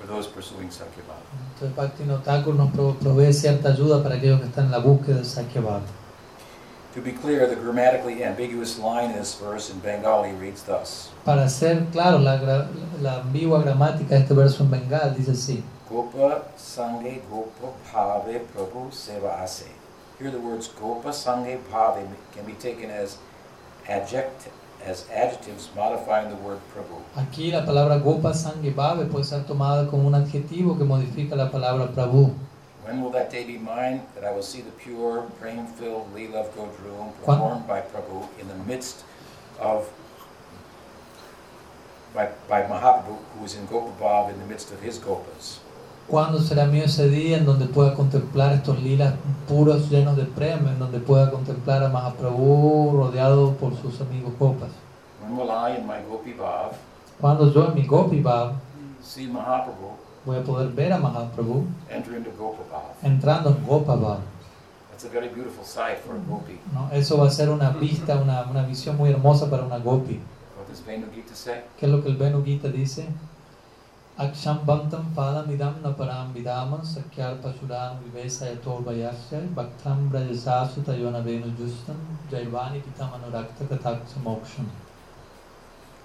for 0.00 0.06
those 0.06 0.26
pursuing 0.26 0.68
Sakyabhav. 0.68 1.20
Entonces 1.54 1.76
Bhaktivinoda 1.76 2.24
Thakur 2.24 2.54
nos 2.54 2.70
provee 2.72 3.32
cierta 3.32 3.68
ayuda 3.70 4.02
para 4.02 4.16
aquellos 4.16 4.40
que 4.40 4.46
están 4.46 4.66
en 4.66 4.70
la 4.70 4.78
búsqueda 4.78 5.16
del 5.16 5.24
Sakya 5.24 5.62
To 6.94 7.00
be 7.00 7.12
clear, 7.12 7.46
the 7.46 7.54
grammatically 7.54 8.24
ambiguous 8.24 8.76
line 8.76 9.12
in 9.12 9.16
this 9.16 9.36
verse 9.36 9.70
in 9.70 9.78
Bengali 9.78 10.32
reads 10.32 10.64
thus 10.64 11.10
Para 11.24 11.48
ser 11.48 11.86
claro, 11.92 12.18
la, 12.18 12.66
la 13.00 13.20
ambigua 13.20 13.62
gramática 13.62 14.16
de 14.16 14.22
este 14.22 14.34
verso 14.34 14.64
en 14.64 14.70
Bengal 14.70 15.14
dice 15.16 15.30
así. 15.30 15.62
Gopa 15.88 16.46
Sange 16.56 17.20
Gopa 17.30 17.72
Bhave 17.92 18.40
Prabhu 18.52 18.90
Seva 18.90 19.40
Ase. 19.40 19.66
Here 20.18 20.30
the 20.32 20.40
words 20.40 20.68
Gopa 20.68 21.12
Sange 21.12 21.58
Bhave 21.70 22.08
can 22.34 22.44
be 22.44 22.54
taken 22.54 22.90
as 22.90 23.18
adject, 23.90 24.48
as 24.84 25.06
adjectives 25.10 25.68
modifying 25.76 26.30
the 26.30 26.36
word 26.36 26.60
Prabhu. 26.72 27.02
Aquí 27.16 27.52
la 27.52 27.66
palabra 27.66 27.98
Gopa 28.02 28.32
sangebhave 28.32 29.10
puede 29.10 29.24
ser 29.24 29.44
tomada 29.44 29.90
como 29.90 30.06
un 30.06 30.14
adjetivo 30.14 30.78
que 30.78 30.84
modifica 30.84 31.36
la 31.36 31.50
palabra 31.50 31.92
Prabhu. 31.92 32.34
When 32.84 33.02
will 33.02 33.10
that 33.10 33.30
day 33.30 33.44
be 33.44 33.58
mine 33.58 34.02
that 34.14 34.24
I 34.24 34.32
will 34.32 34.42
see 34.42 34.62
the 34.62 34.70
pure, 34.72 35.30
praying-filled 35.38 36.14
Leela 36.14 36.46
of 36.46 36.56
Godroom 36.56 37.12
performed 37.18 37.66
by 37.66 37.82
Prabhu 37.82 38.26
in 38.40 38.48
the 38.48 38.56
midst 38.66 39.04
of 39.60 39.90
by, 42.14 42.28
by 42.48 42.62
Mahaprabhu, 42.62 43.18
who 43.38 43.44
is 43.44 43.54
in 43.54 43.68
Gopabhav 43.68 44.32
in 44.32 44.40
the 44.40 44.46
midst 44.46 44.72
of 44.72 44.80
his 44.80 44.98
Gopas. 44.98 45.59
¿Cuándo 46.10 46.40
será 46.40 46.66
mío 46.66 46.84
ese 46.86 47.08
día 47.08 47.38
en 47.38 47.46
donde 47.46 47.66
pueda 47.66 47.94
contemplar 47.94 48.52
estos 48.52 48.82
lilas 48.82 49.14
puros 49.46 49.88
llenos 49.88 50.16
de 50.16 50.24
premio, 50.24 50.68
en 50.68 50.78
donde 50.80 50.98
pueda 50.98 51.30
contemplar 51.30 51.84
a 51.84 51.88
Mahaprabhu 51.88 52.96
rodeado 52.96 53.52
por 53.52 53.76
sus 53.76 54.00
amigos 54.00 54.32
Bhav 54.36 54.56
Cuando 57.20 57.52
yo 57.52 57.68
en 57.68 57.74
mi 57.74 57.86
Gopi 57.86 58.20
Bhav 58.20 58.54
voy 60.26 60.38
a 60.38 60.42
poder 60.42 60.68
ver 60.70 60.92
a 60.92 60.98
Mahaprabhu 60.98 61.64
entrando 63.02 63.50
en 63.50 63.64
Gopa 63.64 63.94
Bhav. 63.94 64.18
¿no? 66.74 66.90
Eso 66.90 67.18
va 67.18 67.28
a 67.28 67.30
ser 67.30 67.50
una 67.50 67.70
vista, 67.70 68.16
una, 68.16 68.42
una 68.50 68.64
visión 68.64 68.96
muy 68.96 69.10
hermosa 69.10 69.48
para 69.48 69.62
una 69.62 69.78
Gopi. 69.78 70.20
¿Qué 71.78 71.86
es 71.86 71.92
lo 71.92 72.02
que 72.02 72.08
el 72.08 72.16
Venu 72.16 72.44
Gita 72.44 72.68
dice? 72.68 73.06
Aksham 74.20 74.66
Bhantam 74.66 75.14
Padamidam 75.14 75.80
Naparam 75.80 76.30
Vidam 76.34 76.78
Sakyar 76.84 77.40
Pasuran 77.40 77.96
Vivesa 78.02 78.54
Yator 78.54 78.84
Vayasya 78.84 79.48
Bhaktam 79.54 80.10
Brajasasu 80.10 80.84
Tayona 80.84 81.22
Venu 81.24 81.50
Justam 81.56 81.96
Jaivani 82.30 82.82
Pitamanurakta 82.82 83.64
Kataksa 83.66 84.18
Moksham. 84.22 84.66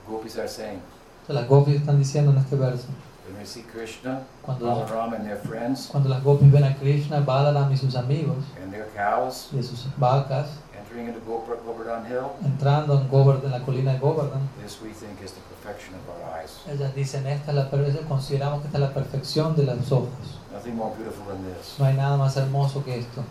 Gopis 0.07 0.37
are 0.37 0.47
saying, 0.47 0.81
Las 1.27 1.45
gopis 1.45 1.81
están 1.81 1.97
diciendo 1.97 2.31
en 2.31 2.37
este 2.37 2.55
verso, 2.55 2.87
when 3.27 3.37
we 3.37 3.43
see 3.43 3.63
Krishna, 3.63 4.25
cuando, 4.41 4.65
Balaram 4.65 5.13
and 5.13 5.25
their 5.25 5.35
friends, 5.35 5.87
cuando 5.87 6.07
las 6.07 6.23
gopis 6.23 6.49
ven 6.49 6.63
a 6.63 6.73
Krishna, 6.75 7.19
Balaram 7.19 7.69
y 7.69 7.75
sus 7.75 7.95
amigos 7.95 8.45
and 8.63 8.71
their 8.71 8.87
cows 8.95 9.49
y 9.51 9.61
sus 9.61 9.87
vacas 9.97 10.47
entering 10.95 11.07
into 11.07 11.19
Govardhan 11.25 12.05
Hill, 12.05 12.31
entrando 12.43 12.99
en, 12.99 13.09
Govard- 13.09 13.43
en 13.43 13.51
la 13.51 13.59
colina 13.61 13.93
de 13.93 13.99
Govardhan, 13.99 14.41
this 14.61 14.79
we 14.81 14.89
think 14.89 15.21
is 15.23 15.31
the 15.33 15.41
perfection 15.41 15.93
of 15.95 16.01
our 16.09 16.39
eyes. 16.39 16.61
ellas 16.67 16.93
dicen, 16.95 17.25
esta 17.27 17.51
es 17.51 17.55
la, 17.55 17.69
per- 17.69 18.05
consideramos 18.07 18.61
que 18.61 18.67
esta 18.67 18.77
es 18.77 18.81
la 18.81 18.93
perfección 18.93 19.55
de 19.55 19.63
los 19.63 19.91
ojos. 19.91 20.39
Nothing 20.53 20.75
more 20.75 20.95
beautiful 20.95 21.25
than 21.27 21.43
this. 21.53 21.75
No 21.79 21.85
hay 21.85 21.95
nada 21.95 22.17
más 22.17 22.37
hermoso 22.37 22.83
que 22.83 22.97
esto. 22.99 23.23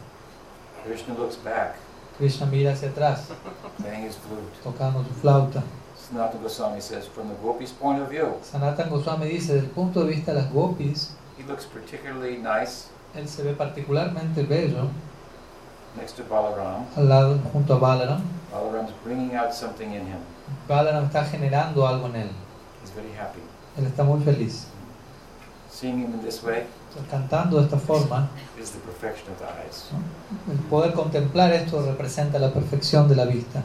Krishna 0.85 1.15
looks 1.15 1.37
back, 1.43 1.77
Krishna 2.19 2.47
mira 2.47 2.73
hacia 2.73 2.91
atrás, 2.91 3.29
playing 3.79 4.05
his 4.07 4.17
flute. 4.17 4.43
tocando 4.63 5.03
su 5.05 5.15
flauta. 5.21 5.63
Sanatana 5.97 6.43
Goswami 6.43 6.81
says, 6.83 7.07
from 7.09 7.29
the 7.29 7.35
Gopi's 7.43 7.71
point 7.73 8.01
of 8.03 8.11
view, 8.11 8.35
Sanatan 8.43 8.91
Goswami 8.91 9.27
dice, 9.27 9.55
desde 9.55 9.67
el 9.67 9.73
punto 9.73 10.01
de 10.05 10.11
vista 10.11 10.35
de 10.35 10.43
las 10.43 10.53
gopis, 10.53 11.15
he 11.39 11.45
looks 11.45 11.65
particularly 11.65 12.37
nice 12.37 12.89
él 13.15 13.27
se 13.29 13.43
ve 13.43 13.55
particularmente 13.55 14.43
bello 14.43 14.89
next 15.97 16.17
to 16.17 16.25
Balaram. 16.25 16.87
al 16.97 17.09
lado, 17.09 17.39
junto 17.53 17.75
a 17.75 17.79
Balaram. 17.79 18.23
Balaram's 18.53 18.93
bringing 19.03 19.35
out 19.35 19.53
something 19.53 19.93
in 19.93 20.07
him. 20.07 20.19
Balaram 20.69 21.05
está 21.07 21.25
generando 21.25 21.87
algo 21.87 22.07
en 22.09 22.17
él. 22.17 22.31
He's 22.83 22.93
very 22.95 23.13
happy. 23.13 23.41
Él 23.77 23.87
está 23.87 24.05
muy 24.05 24.21
feliz. 24.23 24.67
Seeing 25.71 25.99
him 25.99 26.15
in 26.15 26.23
this 26.23 26.43
way 26.43 26.67
Cantando 27.11 27.59
de 27.59 27.65
esta 27.65 27.77
forma, 27.79 28.29
is 28.57 28.71
the 28.71 28.79
perfection 28.79 29.33
of 29.33 29.39
the 29.39 29.47
eyes. 29.47 29.91
el 30.49 30.59
poder 30.71 30.93
contemplar 30.95 31.53
esto 31.53 31.83
representa 31.85 32.39
la 32.39 32.53
perfección 32.53 33.09
de 33.09 33.17
la 33.17 33.25
vista. 33.25 33.63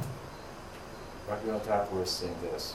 Bhaktivinoda 1.30 1.62
Thakur 1.62 2.02
is 2.02 2.10
saying 2.10 2.34
this. 2.42 2.74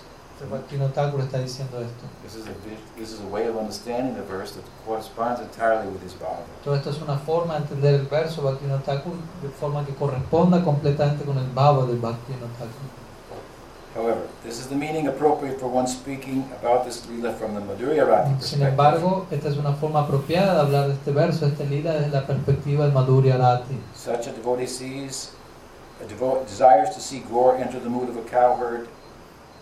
Bhaktivinoda 0.51 0.93
Thakur 0.93 1.21
está 1.21 1.39
diciendo 1.39 1.81
esto. 1.81 2.05
This 2.23 2.35
is, 2.35 2.47
a, 2.47 2.53
vi- 2.67 2.77
this 2.99 3.13
is 3.13 3.21
a 3.21 3.27
way 3.33 3.47
of 3.49 3.57
understanding 3.57 4.15
the 4.15 4.23
verse 4.23 4.53
that 4.53 4.65
corresponds 4.87 5.41
entirely 5.41 5.87
with 5.89 6.03
his 6.03 6.13
Bhava. 6.15 6.43
Todo 6.65 6.75
esto 6.77 6.91
es 6.91 7.01
una 7.01 7.17
forma 7.19 7.55
de 7.55 7.61
entender 7.63 7.95
el 7.95 8.07
verso 8.07 8.43
Bhaktivinoda 8.43 8.83
Thakur 8.83 9.13
de 9.43 9.49
forma 9.51 9.85
que 9.87 9.95
corresponda 9.95 10.63
completamente 10.65 11.25
con 11.25 11.39
el 11.39 11.47
bhava 11.55 11.87
del 11.87 11.99
Bhaktivinoda 11.99 12.51
Thakur. 12.59 13.05
However, 13.95 14.23
this 14.43 14.59
is 14.59 14.67
the 14.67 14.75
meaning 14.75 15.07
appropriate 15.07 15.61
for 15.61 15.69
one 15.69 15.87
speaking 15.87 16.45
about 16.61 16.85
this 16.85 17.07
lila 17.09 17.33
from 17.35 17.55
the 17.55 17.61
Madhurya 17.61 18.05
Rati 18.05 18.35
Sin 18.43 18.61
embargo, 18.63 19.25
esta 19.31 19.49
es 19.49 19.57
una 19.57 19.73
forma 19.75 20.01
apropiada 20.01 20.55
de 20.55 20.61
hablar 20.63 20.89
de 20.89 20.95
este 20.95 21.13
verso, 21.13 21.47
este 21.47 21.65
lila, 21.65 21.93
desde 21.93 22.09
la 22.11 22.27
perspectiva 22.27 22.87
del 22.87 22.93
Madhurya 22.93 23.37
Rati. 23.39 23.79
Such 23.95 24.27
a 24.27 24.33
devotee 24.33 24.67
sees, 24.67 25.31
a 26.03 26.13
devo- 26.13 26.43
desires 26.45 26.91
to 26.97 27.01
see 27.01 27.21
Gaur 27.31 27.55
enter 27.57 27.79
the 27.79 27.89
mood 27.89 28.09
of 28.09 28.17
a 28.17 28.23
cowherd 28.29 28.89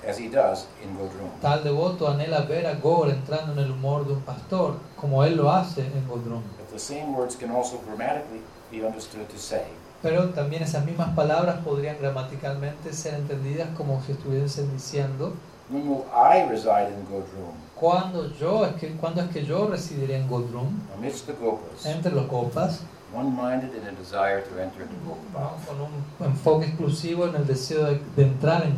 as 0.07 0.19
he 0.19 0.29
does 0.29 0.67
in 0.83 0.97
Godrum. 0.97 1.31
Tal 1.41 1.63
devoto 1.63 2.09
anhela 2.09 2.41
ver 2.41 2.67
a 2.67 2.75
Gaur 2.75 3.11
entrando 3.11 3.53
en 3.53 3.59
el 3.59 3.71
humor 3.71 4.07
de 4.07 4.15
un 4.15 4.21
pastor, 4.23 4.75
como 4.97 5.25
él 5.25 5.37
lo 5.37 5.51
hace 5.51 5.83
en 5.83 6.07
Godrum. 6.09 6.43
But 6.59 6.71
the 6.71 6.79
same 6.79 7.15
words 7.15 7.37
can 7.37 7.51
also 7.51 7.79
grammatically 7.87 8.41
be 8.71 8.85
understood 8.85 9.29
to 9.29 9.39
say, 9.39 9.65
Pero 10.03 10.31
también 10.31 10.63
esas 10.65 10.85
mismas 10.85 11.15
palabras 11.15 11.59
podrían 11.65 11.97
gramaticalmente 12.01 12.93
ser 12.93 13.15
entendidas 13.15 13.69
como 13.77 14.03
si 14.03 14.13
estuviesen 14.13 14.73
diciendo, 14.73 15.35
When 15.71 15.89
will 15.89 16.05
I 16.13 16.43
reside 16.51 16.91
in 16.91 17.05
Godrum, 17.09 17.55
¿cuándo, 17.77 18.31
yo, 18.35 18.67
es 18.67 18.75
que, 18.75 18.91
¿cuándo 18.97 19.23
es 19.23 19.31
que 19.31 19.45
yo 19.45 19.69
residiré 19.69 20.17
en 20.17 20.29
Godrum? 20.29 20.81
amidst 20.99 21.27
the 21.27 21.33
Gopas, 21.35 21.87
Entre 21.87 22.11
los 22.11 22.27
copas, 22.27 22.81
one-minded 23.15 23.71
in 23.75 23.87
a 23.87 23.93
desire 23.93 24.43
to 24.43 24.61
enter 24.61 24.83
into. 24.83 24.97
Gopabhav? 25.07 25.67
con 25.67 25.81
un 25.81 26.27
enfoque 26.27 26.67
exclusivo 26.67 27.27
en 27.27 27.37
el 27.37 27.47
deseo 27.47 27.85
de, 27.85 28.01
de 28.17 28.23
entrar 28.25 28.65
en 28.65 28.77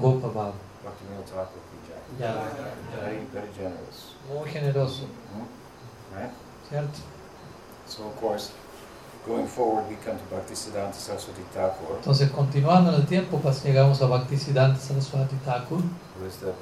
Very, 2.18 3.26
very 3.32 3.48
generous. 3.56 4.14
Muy 4.28 4.48
generoso, 4.50 5.04
Hmm? 5.32 6.16
Right? 6.16 6.30
¿cierto? 6.68 7.00
So 7.86 8.04
of 8.06 8.16
course, 8.20 8.52
going 9.26 9.46
forward, 9.46 9.88
we 9.88 9.96
come 9.96 10.16
to 10.18 10.24
Bhaktisiddhanta 10.34 10.94
Saraswati 10.94 11.42
Thakur, 11.52 11.96
Entonces, 11.96 12.30
continuando 12.30 12.90
en 12.90 13.00
el 13.00 13.06
tiempo, 13.06 13.38
pues, 13.38 13.62
llegamos 13.64 14.00
a 14.02 14.06
Bhaktisiddhanta 14.06 14.78
Saraswati 14.78 15.36
Thakur, 15.44 15.78
who 15.80 16.26
is 16.26 16.36
the 16.36 16.52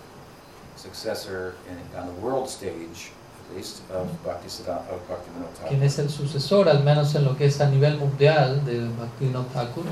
successor 0.77 1.55
in, 1.69 1.77
on 1.99 2.07
the 2.07 2.21
world 2.21 2.49
stage, 2.49 3.13
at 3.51 3.57
least, 3.57 3.83
of 3.93 4.09
Bhaktisiddhanta, 4.25 4.91
of 4.91 5.01
Bhaktivinoda 5.09 5.69
quien 5.69 5.83
es 5.83 5.99
el 5.99 6.09
sucesor, 6.09 6.69
al 6.69 6.83
menos 6.83 7.15
en 7.15 7.25
lo 7.25 7.37
que 7.37 7.47
es 7.47 7.61
a 7.61 7.69
nivel 7.69 7.99
mundial, 7.99 8.65
de 8.65 8.89
Bhaktivinoda 8.89 9.49
Thakur. 9.53 9.85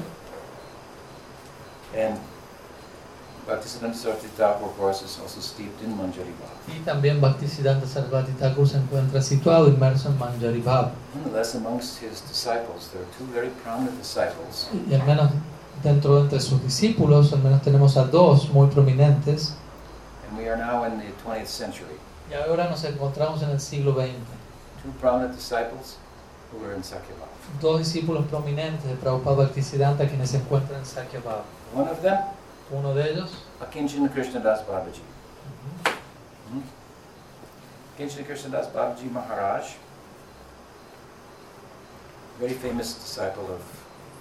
And 1.97 2.19
Bhaktisiddhanta 3.47 3.97
Saraswati 3.97 4.29
Thakur, 4.37 4.67
of 4.69 4.77
course, 4.79 5.03
is 5.03 5.19
also 5.21 5.41
steeped 5.41 5.83
in 5.83 5.97
Manjari 5.97 6.33
Bhav. 6.41 6.75
Y 6.77 6.81
también 6.85 7.21
Bhaktisiddhanta 7.21 7.87
Saraswati 7.87 8.33
Thakur 8.33 8.67
se 8.69 8.77
encuentra 8.79 9.21
situado 9.23 9.69
inmerso 9.69 10.09
en 10.09 10.19
Manjari 10.19 10.61
Bhav. 10.61 10.91
Nonetheless, 11.15 11.55
amongst 11.55 11.99
his 12.03 12.21
disciples, 12.29 12.89
there 12.93 13.03
are 13.03 13.11
two 13.19 13.27
very 13.33 13.51
prominent 13.65 13.97
disciples, 13.99 14.69
Y 14.89 14.95
al 14.95 15.03
menos 15.07 15.31
dentro 15.83 16.17
de 16.17 16.21
entre 16.23 16.41
sus 16.41 16.63
discípulos, 16.63 17.33
al 17.33 17.41
menos 17.43 17.63
tenemos 17.63 17.97
a 17.97 18.05
dos 18.05 18.49
muy 18.51 18.69
prominentes. 18.69 19.55
and 20.29 20.39
we 20.39 20.49
are 20.49 20.57
now 20.57 20.85
in 20.85 20.99
the 20.99 21.07
20th 21.27 21.47
century. 21.49 21.97
Y 22.31 22.35
ahora 22.35 22.69
nos 22.71 22.85
encontramos 22.85 23.43
en 23.43 23.51
el 23.51 23.59
siglo 23.61 23.95
XX. 23.95 24.13
Two 24.83 24.93
prominent 25.01 25.35
disciples 25.35 25.97
who 26.53 26.65
are 26.65 26.75
in 26.75 26.83
Sakyabhav. 26.83 27.29
Dos 27.61 27.79
discípulos 27.81 28.25
prominentes 28.27 28.85
de 28.85 28.95
Prabhupada 28.95 29.37
Bhaktisiddhanta 29.39 30.07
quienes 30.09 30.31
se 30.31 30.37
encuentran 30.37 30.83
en. 30.83 31.43
One 31.75 31.89
of 31.91 32.01
them, 32.03 32.19
Uno 32.73 32.95
de 32.95 33.11
ellos, 33.11 33.31
Akinchana 33.61 34.09
Krishnadas 34.09 34.63
Babaji. 34.67 35.03
Hmm? 36.51 36.63
Akinchana 37.95 38.25
Krishnadas 38.27 38.69
Babaji 38.69 39.11
Maharaj, 39.11 39.75
very 42.39 42.55
famous 42.55 42.95
disciple 42.95 43.45
of, 43.53 43.63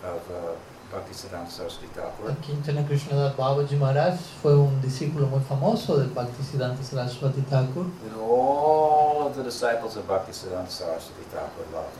of 0.03 0.21
uh, 0.31 0.55
Bhaktisiddhanta 0.91 1.49
Saraswati 1.49 1.87
Thakur. 1.93 2.35
Kinchana 2.41 2.83
Krishnadas 2.87 3.35
Babaji 3.35 3.77
Maharaj 3.77 4.19
fue 4.41 4.55
un 4.55 4.81
discípulo 4.81 5.27
muy 5.27 5.41
famoso 5.41 5.97
del 5.97 6.09
Bhaktisiddhanta 6.09 6.83
Saraswati 6.83 7.41
Thakur, 7.41 7.85
that 8.03 8.17
all 8.19 9.27
of 9.27 9.35
the 9.35 9.43
disciples 9.43 9.95
of 9.95 10.07
Bhaktisiddhanta 10.07 10.69
Saraswati 10.69 11.23
Thakur 11.31 11.65
loved. 11.71 11.99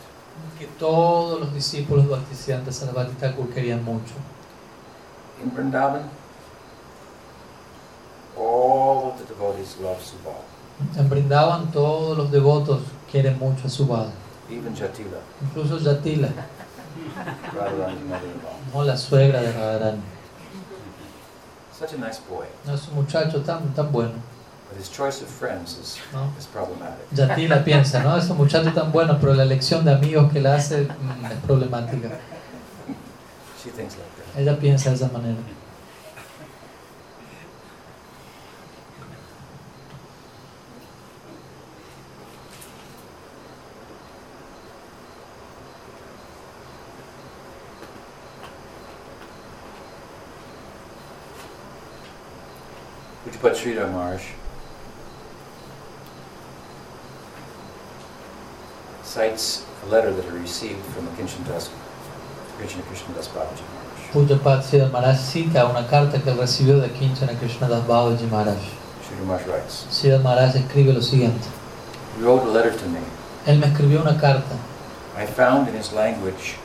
que 0.57 0.67
todos 0.79 1.39
los 1.41 1.53
discípulos 1.53 2.05
de 2.05 2.09
Bhaktisiddhanta 2.15 2.71
Saraswati 2.71 3.13
Thakur 3.19 3.47
querían 3.53 3.83
mucho. 3.83 4.15
In 5.43 5.51
Vrindavan, 5.51 6.09
all 8.39 9.11
of 9.11 9.19
the 9.19 9.25
devotees 9.25 9.75
Subal, 9.75 10.41
En 10.97 11.09
Brindavan 11.09 11.71
todos 11.71 12.17
los 12.17 12.31
devotos 12.31 12.81
quieren 13.11 13.37
mucho 13.37 13.67
a 13.67 13.69
Subal, 13.69 14.11
even 14.49 14.73
Jatila, 14.75 15.19
incluso 15.41 15.77
mother-in-law. 18.07 18.73
no 18.73 18.83
la 18.83 18.95
suegra 18.97 19.41
de 19.41 19.51
Radharani. 19.51 20.01
Such 21.77 21.93
a 21.93 21.97
nice 21.97 22.19
boy, 22.29 22.45
No 22.65 22.73
es 22.73 22.87
un 22.87 22.95
muchacho 22.95 23.41
tan, 23.41 23.73
tan 23.73 23.91
bueno, 23.91 24.13
but 24.69 24.77
his 24.77 24.89
choice 24.89 25.21
of 25.21 25.27
friends 25.29 25.77
is, 25.77 25.97
¿no? 26.13 26.31
is 26.37 26.45
problematic. 26.45 27.09
Yatila 27.11 27.63
piensa, 27.65 28.01
¿no? 28.03 28.17
Es 28.17 28.29
un 28.29 28.37
muchacho 28.37 28.71
tan 28.73 28.91
bueno, 28.91 29.17
pero 29.19 29.33
la 29.33 29.43
elección 29.43 29.83
de 29.85 29.93
amigos 29.93 30.31
que 30.31 30.39
le 30.39 30.49
hace 30.49 30.83
mm, 30.83 31.25
es 31.25 31.39
problemática. 31.45 32.09
She 33.63 33.71
thinks 33.71 33.95
like 33.97 34.09
that. 34.33 34.41
Ella 34.41 34.57
piensa 34.57 34.89
de 34.89 34.95
esa 34.95 35.09
manera. 35.09 35.37
Pujapad 53.29 53.55
Sridhar 53.55 53.91
Maharaj 53.91 54.21
cites 59.03 59.65
a 59.83 59.89
letter 59.89 60.11
that 60.11 60.25
he 60.25 60.31
received 60.31 60.83
from 60.93 61.07
Akinchan 61.07 61.45
Das, 61.47 61.69
Krishna 62.57 62.81
Krishna 62.83 63.13
Das 63.13 63.27
Babaji 63.27 63.63
Maharaj. 63.69 64.09
Pujapad 64.11 64.63
Sridhar 64.63 64.91
Maharaj 64.91 65.19
cita 65.19 65.65
una 65.65 65.87
carta 65.87 66.19
que 66.19 66.31
recibió 66.33 66.81
de 66.81 66.89
Kinchana 66.89 67.37
Krishnadas 67.39 67.83
Babaji 67.85 68.29
Maharaj. 68.29 68.57
Sridhar 69.03 69.25
Maharaj 69.25 69.47
writes, 69.47 69.85
Sridhar 69.91 70.23
Maharaj 70.23 70.55
escribe 70.55 70.93
lo 70.93 71.01
siguiente. 71.01 71.47
He 72.17 72.23
wrote 72.23 72.43
a 72.43 72.51
letter 72.51 72.71
to 72.71 72.87
me. 72.87 72.99
Él 73.45 73.59
me 73.59 73.67
escribió 73.67 74.01
una 74.01 74.19
carta. 74.19 74.55
I 75.15 75.25
found 75.25 75.67
in 75.67 75.75
his 75.75 75.91
language 75.93 76.57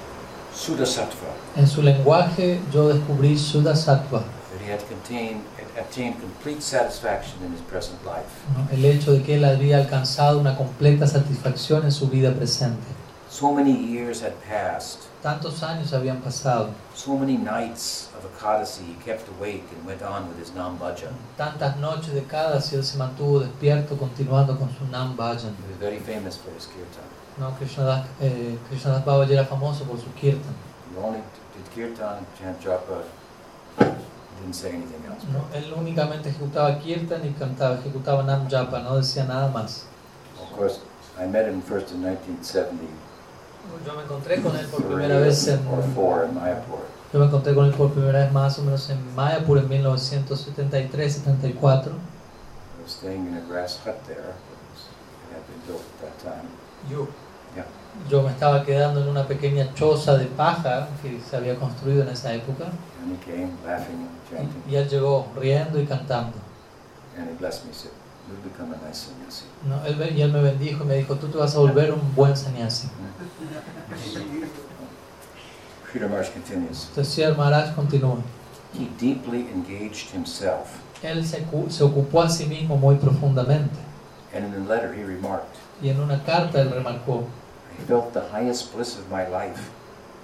Sudasattva, 0.55 1.35
En 1.57 1.67
su 1.67 1.83
lenguaje 1.83 2.61
yo 2.73 2.89
descubrí 2.89 3.37
Shuddha 3.37 3.75
Sattva, 3.75 4.23
that 4.55 4.63
he 4.65 4.71
had 4.71 4.81
contained, 4.89 5.43
had 5.57 5.85
attained 5.85 6.21
complete 6.21 6.63
satisfaction 6.63 7.43
in 7.45 7.53
his 7.53 7.61
present 7.63 7.99
life. 8.07 8.31
¿no? 8.57 8.67
el 8.73 8.85
hecho 8.85 9.13
de 9.13 9.23
que 9.23 9.35
él 9.37 9.45
había 9.45 9.79
alcanzado 9.79 10.39
una 10.39 10.57
completa 10.57 11.07
satisfacción 11.07 11.85
en 11.85 11.93
su 11.93 12.09
vida 12.09 12.33
presente. 12.33 12.87
So 13.29 13.53
many 13.53 13.73
years 13.73 14.23
had 14.23 14.35
passed, 14.49 15.09
Tantos 15.23 15.63
años 15.63 15.93
habían 15.93 16.21
pasado, 16.21 16.71
so 16.95 17.17
many 17.17 17.37
nights 17.37 18.11
of 18.17 18.25
Ekadasi 18.31 18.83
he 18.87 18.95
kept 19.05 19.27
awake 19.29 19.65
and 19.75 19.85
went 19.87 20.03
on 20.03 20.29
with 20.29 20.39
his 20.39 20.55
Nam 20.55 20.79
Bhajan. 20.79 21.15
tantas 21.37 21.77
noches 21.79 22.13
de 22.15 22.23
cada 22.23 22.61
si 22.61 22.77
él 22.77 22.85
se 22.85 22.97
mantuvo 22.99 23.41
despierto 23.41 23.97
continuando 23.97 24.57
con 24.59 24.69
su 24.79 24.85
Nam 24.91 25.17
Bhajan. 25.17 25.55
He 25.57 25.69
was 25.69 25.79
very 25.81 25.99
famous 25.99 26.37
for 26.37 26.51
his 26.55 26.67
kirtan. 26.67 27.05
¿no? 27.39 27.51
Krishnadas, 27.59 28.07
eh, 28.21 28.57
Krishnadas 28.69 29.05
Babaji 29.05 29.33
era 29.33 29.45
famoso 29.47 29.85
por 29.85 29.99
su 29.99 30.13
kirtan. 30.15 30.55
He 30.93 31.03
only 31.03 31.21
did 31.57 31.75
kirtan, 31.75 32.25
chant 32.39 32.61
japa, 32.63 33.03
didn't 34.45 34.55
say 34.55 34.71
anything 34.71 35.03
else. 35.09 35.25
¿no? 35.33 35.47
Él 35.55 35.73
únicamente 35.75 36.29
ejecutaba 36.29 36.79
kirtan 36.79 37.27
y 37.27 37.31
cantaba, 37.31 37.77
ejecutaba 37.77 38.23
Nam 38.23 38.47
Japa, 38.49 38.81
no 38.81 38.97
decía 38.97 39.25
nada 39.25 39.49
más. 39.49 39.87
Of 40.41 40.53
course, 40.57 40.79
I 41.19 41.27
met 41.27 41.49
him 41.49 41.61
first 41.63 41.91
in 41.93 42.03
1970. 42.03 42.85
Yo 43.87 43.95
me 43.95 44.03
encontré 44.03 44.43
con 44.43 44.55
él 44.57 44.67
por 44.67 44.85
primera 44.85 45.19
vez 45.19 45.49
en... 45.49 45.67
or 45.97 46.27
in 46.27 46.35
Mayapur. 46.35 46.81
Yo 47.13 47.19
me 47.19 47.27
encontré 47.27 47.55
con 47.55 47.67
él 47.67 47.73
por 47.73 47.93
primera 47.93 48.21
vez 48.21 48.33
más 48.33 48.59
o 48.59 48.63
menos 48.63 48.89
en 48.91 49.15
Mayapur 49.15 49.59
en 49.59 49.69
1973-74. 49.69 51.87
I 51.87 51.91
was 52.83 52.93
staying 52.93 53.27
in 53.27 53.37
a 53.37 53.41
grass 53.49 53.79
hut 53.85 54.03
there. 54.07 54.21
It, 54.21 54.35
had 55.33 55.47
been 55.47 55.61
built 55.67 55.81
at 55.81 56.01
that 56.03 56.19
time. 56.23 56.49
Yo. 56.91 57.09
Yeah. 57.57 57.65
Yo 58.11 58.23
me 58.23 58.31
estaba 58.31 58.65
quedando 58.65 59.01
en 59.01 59.09
una 59.09 59.27
pequeña 59.27 59.73
choza 59.75 60.19
de 60.19 60.27
paja 60.27 60.89
que 61.01 61.21
se 61.21 61.37
había 61.37 61.57
construido 61.57 62.03
en 62.03 62.09
esa 62.09 62.35
época 62.35 62.67
And 63.05 63.13
he 63.19 63.25
came 63.25 63.51
laughing 63.67 64.01
and 64.01 64.11
chanting. 64.31 64.63
y, 64.67 64.73
y 64.73 64.77
él 64.77 64.89
llegó 64.89 65.27
riendo 65.37 65.79
y 65.79 65.85
cantando. 65.87 66.39
And 67.19 67.29
he 67.29 67.35
blessed 67.35 67.67
me. 67.67 67.73
Said, 67.75 67.91
You'll 68.27 68.41
become 68.51 68.73
a 68.73 68.79
nice 68.89 69.07
sannyasi. 69.09 69.45
¿no? 69.69 69.85
Él, 69.85 69.97
ve- 69.97 70.13
y 70.17 70.23
él 70.23 70.33
me 70.33 70.41
bendijo 70.41 70.83
y 70.85 70.87
me 70.87 70.95
dijo, 70.97 71.15
tú 71.17 71.29
te 71.29 71.37
vas 71.37 71.55
a 71.55 71.59
volver 71.59 71.93
un 71.93 72.15
buen 72.15 72.35
sannyasi. 72.35 72.89
Sridhar 75.93 76.09
Maharaj 76.11 76.33
continues. 76.33 76.87
Entonces 76.89 77.15
Sri 77.15 77.35
Maharaj 77.37 77.75
continúa. 77.75 78.17
He 78.73 78.87
deeply 78.99 79.47
engaged 79.53 80.11
himself. 80.13 80.81
Él 81.03 81.25
se, 81.25 81.43
cu- 81.45 81.71
se 81.71 81.85
ocupó 81.85 82.23
a 82.23 82.29
sí 82.31 82.47
mismo 82.47 82.77
muy 82.77 82.97
profundamente 82.97 83.77
And 84.35 84.47
in 84.47 84.55
a 84.63 84.67
letter 84.67 84.93
he 84.95 85.05
remarked, 85.05 85.55
y 85.83 85.91
en 85.91 86.01
una 86.01 86.25
carta 86.25 86.61
él 86.61 86.71
remarcó, 86.71 87.25
I 87.79 87.83
felt 87.87 88.13
the 88.15 88.23
highest 88.33 88.75
bliss 88.75 88.97
of 88.99 89.09
my 89.11 89.25
life 89.29 89.71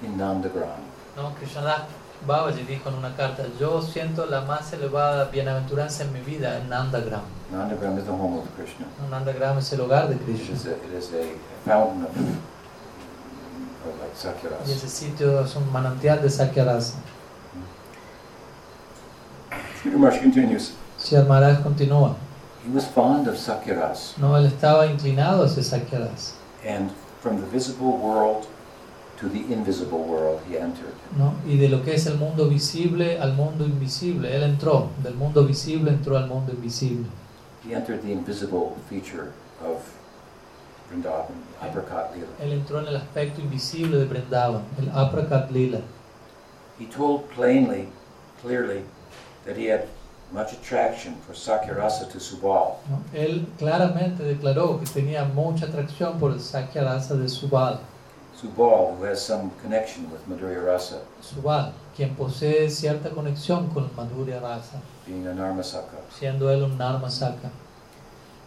in 0.02 0.16
Nandagram. 0.16 0.81
¿no? 1.16 1.32
Krishnadas 1.36 1.82
Babaji 2.27 2.65
dijo 2.65 2.89
en 2.91 2.97
una 2.97 3.17
carta, 3.17 3.45
yo 3.59 3.81
siento 3.81 4.27
la 4.27 4.43
más 4.43 4.73
elevada 4.75 5.25
bienaventuranza 5.31 6.05
en 6.05 6.13
mi 6.13 6.21
vida 6.21 6.59
en 6.59 6.69
Nandagram. 6.69 7.23
Nandagram 7.51 7.99
is 7.99 8.05
the 8.05 8.11
home 8.13 8.39
of 8.39 8.45
Krishna. 8.57 8.87
Nandagram 9.11 9.59
es 9.59 9.73
el 9.73 9.81
hogar 9.81 10.09
de 10.09 10.17
It 10.17 10.25
Krishna. 10.25 10.55
is 10.55 10.67
a, 10.67 10.71
it 10.73 10.93
is 10.99 11.11
a 11.15 11.25
fountain 11.65 12.05
of, 12.05 12.11
of 13.87 13.99
like 14.01 14.13
Y 14.13 14.17
Sakyaras. 14.17 14.69
ese 14.69 14.89
sitio 14.89 15.41
es 15.41 15.57
un 15.57 15.73
manantial 15.73 16.21
de 16.21 16.29
Sakyarasa. 16.29 16.99
Sridhar 19.83 19.99
Maharaj 19.99 20.21
continues. 20.21 20.73
Sri 20.99 21.23
Maharaj 21.23 21.63
continúa. 21.63 22.15
He 22.65 22.71
was 22.75 22.85
fond 22.87 23.27
of 23.29 23.37
Sakyaras, 23.37 24.19
No, 24.19 24.37
él 24.37 24.45
estaba 24.47 24.87
inclinado 24.87 25.45
hacia 25.45 25.63
Sakyarasa. 25.63 26.33
and 26.67 26.91
from 27.23 27.41
the 27.41 27.47
visible 27.47 27.97
world 27.97 28.47
to 29.21 29.29
the 29.29 29.53
invisible 29.53 30.03
world 30.03 30.41
he 30.49 30.57
entered. 30.57 30.95
¿no? 31.17 31.35
Y 31.47 31.59
de 31.59 31.69
lo 31.69 31.83
que 31.83 31.95
es 31.95 32.07
el 32.07 32.17
mundo 32.17 32.49
visible 32.49 33.21
al 33.21 33.35
mundo 33.35 33.65
invisible. 33.65 34.35
Él 34.35 34.43
entró, 34.43 34.89
del 35.03 35.15
mundo 35.15 35.45
visible 35.45 35.91
entró 35.91 36.17
al 36.17 36.27
mundo 36.27 36.53
invisible. 36.53 37.07
He 37.67 37.75
entered 37.75 38.03
the 38.03 38.13
invisible 38.13 38.77
feature 38.89 39.33
of 39.63 39.83
Vrindavan, 40.91 41.37
Apricot 41.61 42.15
Lila. 42.15 42.27
Él 42.41 42.53
entró 42.53 42.81
en 42.81 42.89
el 42.89 42.97
aspecto 42.97 43.41
invisible 43.41 43.99
de 43.99 44.07
Vrindavan, 44.07 44.63
el 44.79 44.91
Aprakat 44.91 45.51
Lila. 45.51 45.81
He 46.79 46.87
told 46.87 47.29
plainly, 47.31 47.89
clearly, 48.41 48.83
that 49.45 49.57
he 49.57 49.67
had 49.67 49.87
much 50.33 50.53
attraction 50.53 51.15
for 51.27 51.35
Sakyarasa 51.35 52.11
to 52.11 52.19
Subal. 52.19 52.79
¿no? 52.89 53.03
Él 53.13 53.47
claramente 53.59 54.25
declaró 54.25 54.81
que 54.81 54.87
tenía 54.87 55.25
mucha 55.25 55.67
atracción 55.67 56.19
por 56.19 56.33
el 56.33 56.41
Sakyarasa 56.41 57.15
de 57.15 57.29
Subal. 57.29 57.81
Subal, 58.41 58.97
who 58.97 59.05
has 59.05 59.21
some 59.25 59.51
connection 59.62 60.11
with 60.11 60.27
Madhurya 60.29 60.65
Rasa, 60.65 61.01
Subal, 61.23 61.73
quien 61.95 62.15
posee 62.15 62.71
cierta 62.71 63.11
conexión 63.11 63.73
con 63.75 63.91
Madhurya 63.97 64.41
Rasa, 64.41 64.81
being 65.07 65.27
a 65.27 65.35
Narmasaka. 65.35 65.99
siendo 66.19 66.51
él 66.51 66.62
un 66.62 66.79
Narmasaka. 66.79 67.51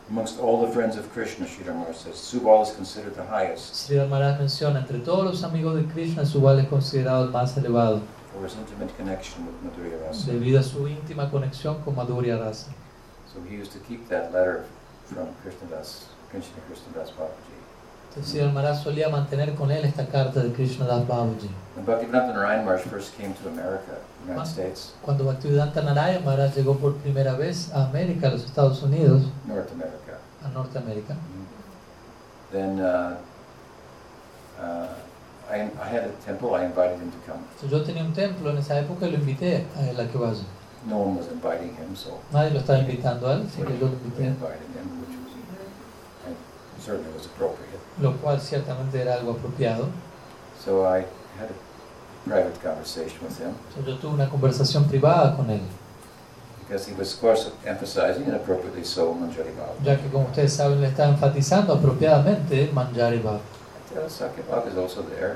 Amongst 0.09 0.39
all 0.39 0.65
the 0.65 0.71
friends 0.73 0.97
of 0.97 1.09
Krishna, 1.13 1.45
Sridhar 1.45 1.75
Maharaj 1.75 1.95
says, 1.95 2.15
Subal 2.15 2.63
is 2.63 2.71
considered 2.75 3.15
the 3.15 3.23
highest 3.25 3.73
Sri 3.75 3.97
Maharaj 3.97 4.39
menciona, 4.39 4.79
entre 4.79 4.99
todos 4.99 5.25
los 5.25 5.43
amigos 5.43 5.75
de 5.75 5.83
Krishna, 5.93 6.25
Subal 6.25 6.59
es 6.59 6.67
considerado 6.67 7.25
el 7.25 7.31
más 7.31 7.55
elevado, 7.57 8.01
for 8.33 8.43
his 8.45 8.55
intimate 8.55 8.95
connection 8.97 9.45
with 9.45 9.55
Madhurya 9.63 9.99
Rasa. 10.07 10.31
debido 10.31 10.59
a 10.59 10.63
su 10.63 10.87
íntima 10.87 11.29
conexión 11.29 11.81
con 11.83 11.95
Madhurya 11.95 12.37
Rasa. 12.37 12.71
So 13.31 13.39
he 13.49 13.55
used 13.55 13.71
to 13.73 13.79
keep 13.87 14.07
that 14.09 14.33
letter 14.33 14.65
from 15.05 15.27
Krishnadas, 15.43 16.05
Krishna 16.31 16.61
Krishnadas 16.67 17.11
Babaji. 17.11 17.52
Sri 18.21 18.41
Maharaj 18.43 18.83
solía 18.83 19.09
mantener 19.09 19.55
con 19.55 19.71
él 19.71 19.83
esta 19.85 20.05
carta 20.05 20.41
de 20.41 20.51
Krishna 20.53 20.85
Das 20.85 21.07
Babaji. 21.07 21.49
When 21.75 21.85
Bhaktivedanta 21.85 22.33
Narayan 22.33 22.63
Maharaj 22.65 22.83
first 22.83 23.17
came 23.17 23.33
to 23.33 23.49
America, 23.49 23.97
United. 24.27 24.45
States, 24.45 24.93
Cuando 25.01 25.25
Bhaktivedanta 25.25 25.81
Narayana 25.81 26.19
Maharaj 26.23 26.55
llegó 26.55 26.77
por 26.77 26.93
primera 26.97 27.33
vez 27.33 27.71
a 27.73 27.85
América, 27.85 28.27
a 28.27 28.31
los 28.31 28.43
Estados 28.45 28.83
Unidos, 28.83 29.23
North 29.47 29.71
America, 29.71 30.19
a 30.43 30.49
Norteamérica, 30.49 31.15
then 32.51 32.79
uh, 32.79 33.17
uh, 34.59 34.87
I, 35.49 35.61
I 35.81 35.87
had 35.89 36.03
a 36.05 36.11
temple, 36.23 36.53
I 36.53 36.65
invited 36.65 36.99
him 36.99 37.11
to 37.11 37.17
come. 37.25 37.39
Entonces, 37.55 37.71
yo 37.71 37.83
tenía 37.83 38.03
un 38.03 38.13
templo 38.13 38.51
en 38.51 38.59
esa 38.59 38.79
época 38.79 39.07
y 39.07 39.11
lo 39.11 39.17
invité 39.17 39.65
a 39.75 39.89
él 39.89 39.99
a 39.99 40.07
que 40.07 40.17
vaya. 40.19 40.43
No 40.87 40.97
one 40.97 41.17
was 41.17 41.27
inviting 41.31 41.75
him, 41.77 41.95
so 41.95 42.19
Nadie 42.31 42.51
lo 42.51 42.59
estaba 42.59 42.79
invitando 42.79 43.27
a 43.27 43.33
él, 43.33 43.47
así 43.47 43.61
que 43.61 43.77
yo 43.79 43.87
lo 43.87 43.93
invité, 43.93 44.25
invited 44.25 44.69
him, 44.75 45.01
which 45.01 45.17
was 45.17 45.33
and 46.27 46.35
certainly 46.79 47.11
was 47.15 47.25
appropriate. 47.25 47.72
Lo 48.01 48.13
cual 48.17 48.39
ciertamente 48.41 49.01
era 49.01 49.15
algo 49.15 49.31
apropiado. 49.33 49.87
So 50.63 50.83
I 50.85 50.99
had 51.39 51.49
a 51.49 52.29
private 52.29 52.59
conversation 52.61 53.19
with 53.21 53.37
him 53.39 53.53
Entonces, 53.69 53.85
yo 53.85 53.97
tuve 53.99 54.13
una 54.13 54.29
conversación 54.29 54.85
privada 54.85 55.35
con 55.35 55.49
él, 55.49 55.61
because 56.65 56.87
he 56.89 56.93
was, 56.97 57.13
of 57.13 57.19
course, 57.21 57.51
emphasizing, 57.65 58.23
and 58.25 58.35
appropriately 58.35 58.83
so, 58.83 59.13
Manjari 59.13 59.51
Bhava. 59.51 59.73
ya 59.83 59.97
que 59.97 60.07
como 60.09 60.25
ustedes 60.25 60.53
saben 60.53 60.79
le 60.81 60.87
estaba 60.87 61.09
enfatizando 61.09 61.73
apropiadamente 61.73 62.71
Manjari 62.73 63.19
Bhav. 63.19 63.39
Sakyabhava 64.07 64.71
is 64.71 64.77
also 64.77 65.03
there. 65.03 65.35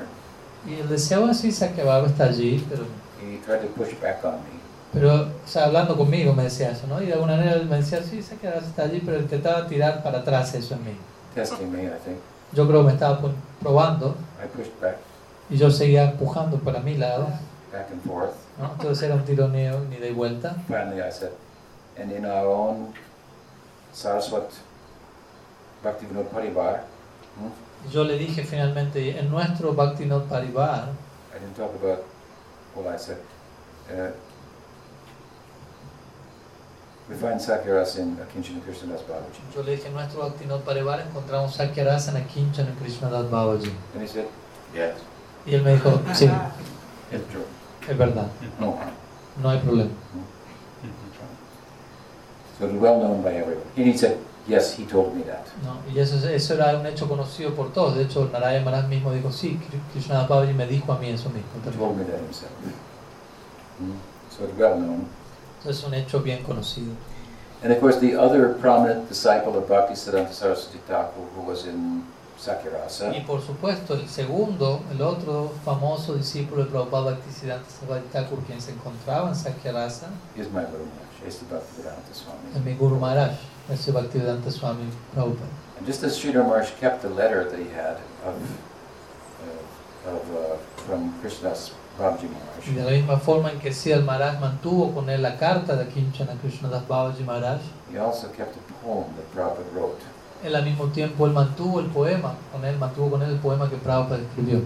Y 0.66 0.80
el 0.80 0.90
deseo 0.90 1.28
así 1.28 1.52
Sakyabhava 1.52 2.08
está 2.08 2.26
allí, 2.26 2.66
pero, 2.70 2.86
He 3.22 3.38
tried 3.46 3.62
to 3.62 3.68
push 3.76 3.94
back 4.02 4.24
on 4.24 4.34
me. 4.36 4.58
pero 4.94 5.24
o 5.24 5.48
sea, 5.48 5.66
hablando 5.66 5.96
conmigo 5.98 6.34
me 6.34 6.44
decía 6.44 6.72
eso, 6.72 6.88
¿no? 6.88 7.02
Y 7.02 7.08
de 7.08 7.14
alguna 7.14 7.36
manera 7.36 7.54
él 7.54 7.66
me 7.68 7.78
decía, 7.78 8.02
sí, 8.02 8.22
Sakyabhava 8.24 8.66
está 8.66 8.84
allí, 8.84 9.02
pero 9.06 9.20
intentaba 9.20 9.68
tirar 9.68 10.02
para 10.02 10.20
atrás 10.20 10.54
eso 10.56 10.74
en 10.76 10.86
mí. 10.86 10.98
testing 11.36 11.72
me, 11.72 11.84
I 11.84 11.90
think. 12.04 12.18
Yo 12.54 12.68
creo 12.68 12.82
que 12.82 12.88
me 12.88 12.94
estaba 12.94 13.20
probando 13.62 14.16
y 15.50 15.58
yo 15.58 15.72
seguía 15.72 16.12
empujando 16.12 16.58
para 16.58 16.80
mi 16.80 16.96
lado, 16.96 17.28
back 17.72 17.92
and 17.92 18.04
forth. 18.06 18.34
¿no? 18.60 18.72
Entonces 18.74 19.04
era 19.04 19.16
un 19.16 19.24
tironeo 19.24 19.82
ni 19.90 19.98
de 19.98 20.12
vuelta. 20.12 20.56
Finally, 20.68 21.02
I 21.02 21.12
said, 21.12 21.32
and 21.98 22.12
in 22.12 22.26
our 22.26 22.48
own 22.48 22.94
Saraswat 23.94 24.50
Bhaktivinoda 25.84 26.30
Parivar, 26.30 26.84
hmm, 27.38 27.92
Yo 27.92 28.04
le 28.04 28.18
dije 28.18 28.44
finalmente, 28.44 29.18
en 29.18 29.30
nuestro 29.30 29.74
Bhaktivinoda 29.74 30.26
Parivar, 30.26 30.90
I 31.34 31.40
didn't 31.40 31.56
talk 31.56 31.74
about, 31.76 32.04
well, 32.76 32.94
I 32.94 32.98
said, 32.98 33.18
uh, 33.90 34.12
we 37.10 37.16
find 37.16 37.40
Sakyaras 37.40 37.98
in 38.00 38.18
Akinchana 38.18 38.62
Krishnadas 38.62 39.02
Babaji. 39.04 39.40
yo 39.56 39.64
le 39.64 39.76
dije, 39.78 39.90
nuestro 39.92 40.24
Parivar 40.60 41.00
encontramos 41.02 41.56
en 42.68 42.76
Krishnadas 42.76 43.30
Babaji. 43.30 43.72
And 43.94 44.02
he 44.02 44.08
said, 44.08 44.26
yes, 44.74 44.96
Y 45.46 45.54
él 45.56 45.64
me 45.64 45.74
dijo, 45.76 45.92
sí, 46.14 46.28
true. 47.32 47.46
es 47.90 47.98
verdad, 47.98 48.28
No 48.60 48.78
no 49.42 49.50
hay 49.50 49.60
problema. 49.60 49.92
So 52.60 52.66
it 52.66 52.74
was 52.74 52.82
well 52.82 53.00
known 53.00 53.22
by 53.22 53.34
everyone. 53.36 53.64
And 53.78 53.86
he 53.86 53.96
said, 53.96 54.18
yes, 54.48 54.74
he 54.76 54.84
told 54.86 55.16
me 55.16 55.22
that. 55.24 55.46
¿no? 55.64 55.78
Y 55.94 56.00
eso, 56.00 56.16
eso 56.28 56.54
era 56.56 56.76
un 56.78 56.86
hecho 56.88 57.08
conocido 57.08 57.54
por 57.56 57.72
todos. 57.72 57.96
De 57.96 58.04
hecho, 58.04 58.28
Narayana 58.34 58.66
Maharaj 58.66 58.90
mismo 58.90 59.12
dijo, 59.14 59.32
sí, 59.32 59.60
Babaji 60.28 60.54
me 60.54 60.66
dijo 60.66 60.92
a 60.92 60.98
mí 60.98 61.10
eso 61.10 61.30
mismo. 61.30 61.48
He 61.56 61.60
también". 61.70 61.80
told 61.80 61.98
me 61.98 62.04
that 62.06 62.20
himself. 62.20 62.52
Mm. 63.80 63.94
So 64.36 64.44
it's 64.46 64.58
well 64.58 64.76
known. 64.80 65.06
Es 65.66 65.84
un 65.84 65.94
hecho 65.94 66.20
bien 66.22 66.44
conocido. 66.44 66.94
And 67.64 67.74
of 67.74 67.80
course, 67.80 68.00
the 68.00 68.16
other 68.16 68.54
prominent 68.54 69.10
disciple 69.10 69.58
of 69.58 69.68
Bhaktisiddhanta 69.68 70.32
Saraswati 70.32 70.78
Thakur, 70.88 71.24
who 71.36 71.42
was 71.42 71.66
in 71.66 72.04
Sakyarasa, 72.38 73.12
Y 73.16 73.22
por 73.26 73.42
supuesto, 73.42 73.96
el 73.96 74.08
segundo, 74.08 74.82
el 74.92 75.02
otro 75.02 75.52
famoso 75.66 76.14
discípulo 76.16 76.64
de 76.64 76.70
Prabhupada 76.70 77.12
Bhaktisiddhanta 77.18 77.66
Saraswati 77.68 78.08
Thakur, 78.12 78.40
quien 78.46 78.62
se 78.62 78.72
encontraba 78.74 79.30
en 79.30 79.36
Sakyarasa, 79.36 80.10
is 80.36 80.48
my 80.52 80.64
Guru 80.66 80.86
Maharaj, 80.86 81.28
is 81.28 81.40
the 81.40 81.46
Bhaktivedanta 81.46 82.14
Swami. 82.14 82.40
es 82.56 82.64
mi 82.64 82.74
Guru 82.76 83.00
Maharaj, 83.00 83.32
ese 83.72 83.92
Bhaktivedanta 83.92 84.52
Swami 84.52 84.86
Prabhupada. 85.16 85.50
And 85.80 85.86
just 85.88 86.04
as 86.04 86.16
Sridhar 86.18 86.46
Maharaj 86.46 86.72
kept 86.80 87.02
the 87.02 87.10
letter 87.10 87.50
that 87.50 87.58
he 87.60 87.70
had 87.70 87.98
of, 88.24 88.40
uh, 90.06 90.10
of 90.12 90.36
uh, 90.36 90.58
from 90.86 91.12
Krishnadas 91.22 91.72
Babaji 91.98 92.28
de 92.76 92.84
la 92.84 92.92
misma 92.92 93.18
forma 93.18 93.50
en 93.52 93.60
que 93.60 93.72
Maharaj 94.04 94.40
mantuvo 94.40 94.94
con 94.94 95.10
él 95.10 95.22
la 95.22 95.38
carta 95.38 95.76
de 95.76 95.88
Kinchana 95.88 96.34
Krishnadas 96.42 96.88
Babaji 96.88 97.24
Maharaj, 97.24 97.62
he 97.92 97.98
also 97.98 98.28
kept 98.28 98.56
a 98.56 98.86
poem 98.86 99.06
that 99.16 99.26
Prabhupada 99.34 99.72
wrote. 99.74 100.02
él 100.44 100.56
al 100.56 100.64
mismo 100.64 100.86
tiempo 100.92 101.26
él 101.26 101.34
mantuvo 101.34 101.80
el 101.80 101.88
poema, 101.88 102.36
con 102.52 102.64
él 102.66 102.78
mantuvo 102.78 103.12
con 103.12 103.22
él 103.24 103.32
el 103.32 103.40
poema 103.40 103.70
que 103.70 103.78
Prabhupada 103.78 104.22
escribió. 104.22 104.62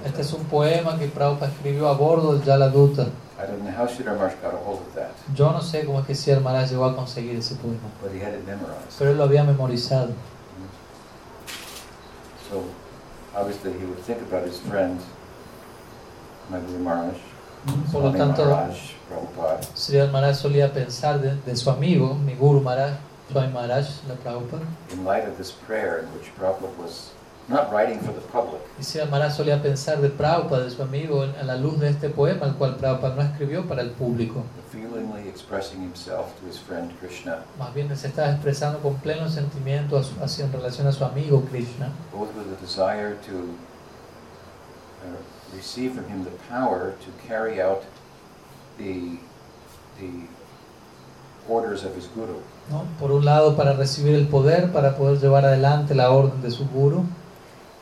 Este 0.05 0.21
es 0.21 0.33
un 0.33 0.45
poema 0.45 0.97
que 0.97 1.07
Prabhupada 1.07 1.51
escribió 1.51 1.87
a 1.87 1.93
bordo 1.93 2.33
del 2.33 2.43
Jaladuta. 2.43 3.07
I 3.39 3.43
don't 3.47 3.61
know 3.61 3.71
how 3.71 3.87
Sridhar 3.87 4.17
Maharaj 4.17 4.41
got 4.41 4.53
a 4.53 4.57
hold 4.57 4.81
of 4.81 4.95
that, 4.95 5.11
Yo 5.33 5.51
no 5.51 5.61
sé 5.61 5.85
cómo 5.85 6.01
es 6.01 6.07
que 6.07 6.13
Siddhar 6.13 6.41
Maharaj 6.41 6.71
llegó 6.71 6.83
a 6.85 6.95
conseguir 6.95 7.37
ese 7.37 7.55
poema, 7.55 7.77
pero 8.01 9.11
él 9.11 9.17
lo 9.17 9.23
había 9.23 9.45
memorizado. 9.45 10.09
So 12.49 12.63
obviously 13.33 13.71
he 13.71 13.85
would 13.85 13.99
think 14.03 14.19
about 14.29 14.45
his 14.45 14.59
friend, 14.59 14.99
Maharaj, 16.83 17.15
Por 17.91 18.03
lo 18.03 18.11
tanto, 18.11 18.43
Siddhar 19.73 20.11
Maharaj 20.11 20.35
solía 20.37 20.71
pensar 20.73 21.19
de, 21.19 21.35
de 21.45 21.55
su 21.55 21.69
amigo, 21.69 22.13
mi 22.15 22.35
Guru 22.35 22.61
Maharaj, 22.61 22.93
Swami 23.31 23.51
Maharaj, 23.53 23.85
la 24.07 24.15
Prabhupada. 24.15 24.63
in 24.93 25.05
light 25.05 25.27
of 25.27 25.37
this 25.37 25.51
prayer 25.51 25.99
in 25.99 26.05
which 26.17 26.29
Prabhupada 26.37 26.71
was 26.81 27.11
not 27.47 27.71
writing 27.71 27.99
for 27.99 28.11
the 28.13 28.21
public, 28.31 28.61
Y 28.79 28.83
Siddhar 28.83 29.09
Maharaj 29.09 29.33
solía 29.35 29.61
pensar 29.61 29.99
de 30.01 30.09
Prabhupada, 30.09 30.63
de 30.63 30.69
su 30.71 30.81
amigo, 30.83 31.23
a 31.23 31.43
la 31.43 31.55
luz 31.55 31.79
de 31.79 31.89
este 31.89 32.09
poema, 32.09 32.45
el 32.45 32.53
cual 32.55 32.75
Prabhupada 32.77 33.15
no 33.15 33.21
escribió 33.23 33.67
para 33.67 33.81
el 33.81 33.91
público. 33.91 34.43
feelingly 34.71 35.27
expressing 35.27 35.81
himself 35.81 36.27
to 36.39 36.45
his 36.47 36.59
friend 36.59 36.91
Krishna, 36.99 37.39
Más 37.57 37.73
bien 37.73 37.95
se 37.97 38.07
estaba 38.07 38.29
expresando 38.31 38.79
con 38.79 38.95
pleno 38.95 39.27
sentimiento 39.29 39.97
a 39.97 40.03
su- 40.03 40.13
hacia, 40.23 40.45
en 40.45 40.51
relación 40.53 40.85
a 40.87 40.91
su 40.91 41.03
amigo 41.03 41.43
Krishna, 41.49 41.89
both 42.13 42.29
with 42.35 42.45
a 42.55 42.61
desire 42.61 43.15
to 43.27 43.33
uh, 45.05 45.15
receive 45.55 45.93
from 45.93 46.07
him 46.07 46.23
the 46.23 46.31
power 46.49 46.93
to 47.03 47.27
carry 47.27 47.61
out 47.61 47.83
the, 48.77 49.17
the 49.99 50.09
orders 51.47 51.83
of 51.83 51.95
his 51.95 52.07
guru, 52.07 52.35
¿no? 52.69 52.85
Por 52.99 53.11
un 53.11 53.25
lado, 53.25 53.55
para 53.55 53.73
recibir 53.73 54.15
el 54.15 54.27
poder, 54.27 54.71
para 54.71 54.95
poder 54.95 55.19
llevar 55.19 55.45
adelante 55.45 55.95
la 55.95 56.11
orden 56.11 56.41
de 56.41 56.51
su 56.51 56.65
Guru, 56.65 57.03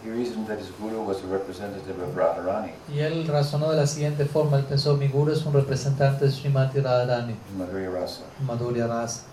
He 0.03 0.11
reasoned 0.11 0.47
that 0.47 0.59
his 0.59 0.69
guru 0.79 1.01
was 1.01 1.21
a 1.23 1.27
representative 1.27 1.99
of 1.99 2.15
Radharani. 2.15 2.71
Y 2.93 2.99
él 2.99 3.27
razonó 3.27 3.71
de 3.71 3.77
la 3.77 3.87
siguiente 3.87 4.25
forma, 4.25 4.57
él 4.57 4.63
pensó, 4.63 4.95
mi 4.95 5.07
Guru 5.07 5.31
es 5.33 5.45
un 5.45 5.53
representante 5.53 6.25
de 6.25 6.31
Srimati 6.31 6.79
Radharani, 6.79 7.35
Madhurya 7.57 7.89
Rasa, 7.91 8.21
Madhurya 8.45 8.87
Rasa. 8.87 9.23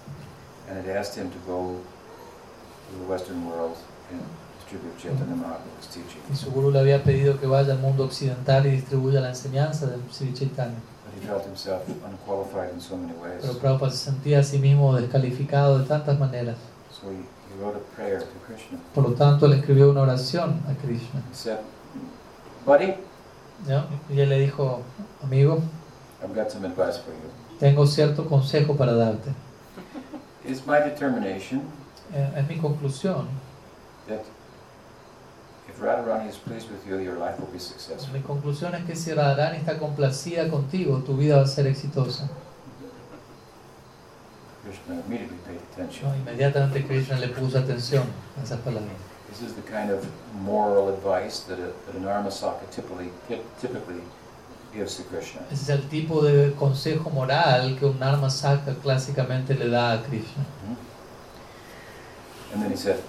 and 0.69 0.79
it 0.79 0.89
asked 0.91 1.15
him 1.15 1.31
to 1.31 1.39
go 1.47 1.79
to 2.89 2.99
the 2.99 3.05
Western 3.05 3.47
world 3.47 3.77
and 4.11 4.21
Y 6.33 6.37
su 6.37 6.51
Guru 6.51 6.71
le 6.71 6.79
había 6.79 7.03
pedido 7.03 7.39
que 7.39 7.47
vaya 7.47 7.73
al 7.73 7.79
mundo 7.79 8.05
occidental 8.05 8.67
y 8.67 8.71
distribuya 8.71 9.21
la 9.21 9.31
enseñanza 9.31 9.87
de 9.87 9.97
Sri 10.11 10.33
Chaitanya. 10.33 10.77
But 11.05 11.23
he 11.23 11.27
felt 11.27 11.45
himself 11.45 11.83
unqualified 11.89 12.73
in 12.75 12.81
so 12.81 12.97
many 12.97 13.13
ways. 13.13 13.41
Pero 13.41 13.59
Prabhupada 13.59 13.93
se 13.93 14.11
sentía 14.11 14.41
a 14.41 14.43
sí 14.43 14.59
mismo 14.59 14.95
descalificado 14.97 15.79
de 15.79 15.87
tantas 15.87 16.19
maneras. 16.19 16.57
So 16.91 17.11
he, 17.11 17.15
he 17.15 17.63
wrote 17.63 17.77
a 17.77 17.97
prayer 17.97 18.21
to 18.21 18.39
Krishna. 18.47 18.79
Por 18.95 19.09
lo 19.09 19.15
tanto, 19.15 19.47
él 19.47 19.53
escribió 19.55 19.91
una 19.91 20.03
oración 20.03 20.61
a 20.69 20.75
Krishna. 20.75 21.23
¿no? 23.69 23.85
Y 24.15 24.21
él 24.21 24.29
le 24.29 24.41
dijo, 24.41 24.81
amigo, 25.23 25.61
I've 26.23 26.35
got 26.35 26.51
some 26.51 26.67
advice 26.67 26.99
for 26.99 27.13
you. 27.13 27.31
tengo 27.61 27.87
cierto 27.87 28.27
consejo 28.27 28.77
para 28.77 28.95
darte. 28.95 29.31
It's 30.45 30.67
my 30.67 30.79
determination 30.79 31.63
Eh, 32.13 32.33
Es 32.37 32.49
mi 32.49 32.57
conclusión. 32.59 33.27
Mi 38.13 38.21
conclusión 38.21 38.75
es 38.75 38.85
que 38.85 38.97
si 38.97 39.13
Radharani 39.13 39.59
está 39.59 39.79
complacida 39.79 40.49
contigo, 40.49 40.99
tu 40.99 41.17
vida 41.17 41.37
va 41.37 41.43
a 41.43 41.47
ser 41.47 41.67
exitosa. 41.67 42.29
Krishna 44.65 44.95
immediately 45.07 45.37
paid 45.47 45.61
attention. 45.73 46.09
¿no? 46.09 46.17
Inmediatamente 46.17 46.87
Krishna 46.87 47.19
le 47.19 47.29
puso 47.29 47.59
atención 47.59 48.05
a 48.39 48.45
esas 48.45 48.59
palabras. 48.61 48.93
This 49.29 49.43
is 49.43 49.55
the 49.55 49.63
kind 49.63 49.91
of 49.91 50.07
moral 50.43 50.89
advice 50.89 51.41
that, 51.49 51.59
a, 51.59 51.73
that 51.87 51.97
an 51.97 52.05
Armasaka 52.05 52.71
typically, 52.71 53.11
typically 53.61 54.01
gives 54.73 54.97
to 54.97 55.03
Krishna. 55.05 55.43
Es 55.51 55.69
el 55.69 55.89
tipo 55.89 56.23
de 56.23 56.55
consejo 56.55 57.11
moral 57.11 57.77
que 57.79 57.85
un 57.87 58.03
arma 58.03 58.31
saca 58.31 58.75
clásicamente 58.75 59.55
le 59.55 59.69
da 59.69 59.93
a 59.93 60.03
Krishna. 60.03 60.45
Mhm. 60.65 60.77
And 62.55 62.63
then 62.63 62.71
he 62.71 62.77
said, 62.77 63.01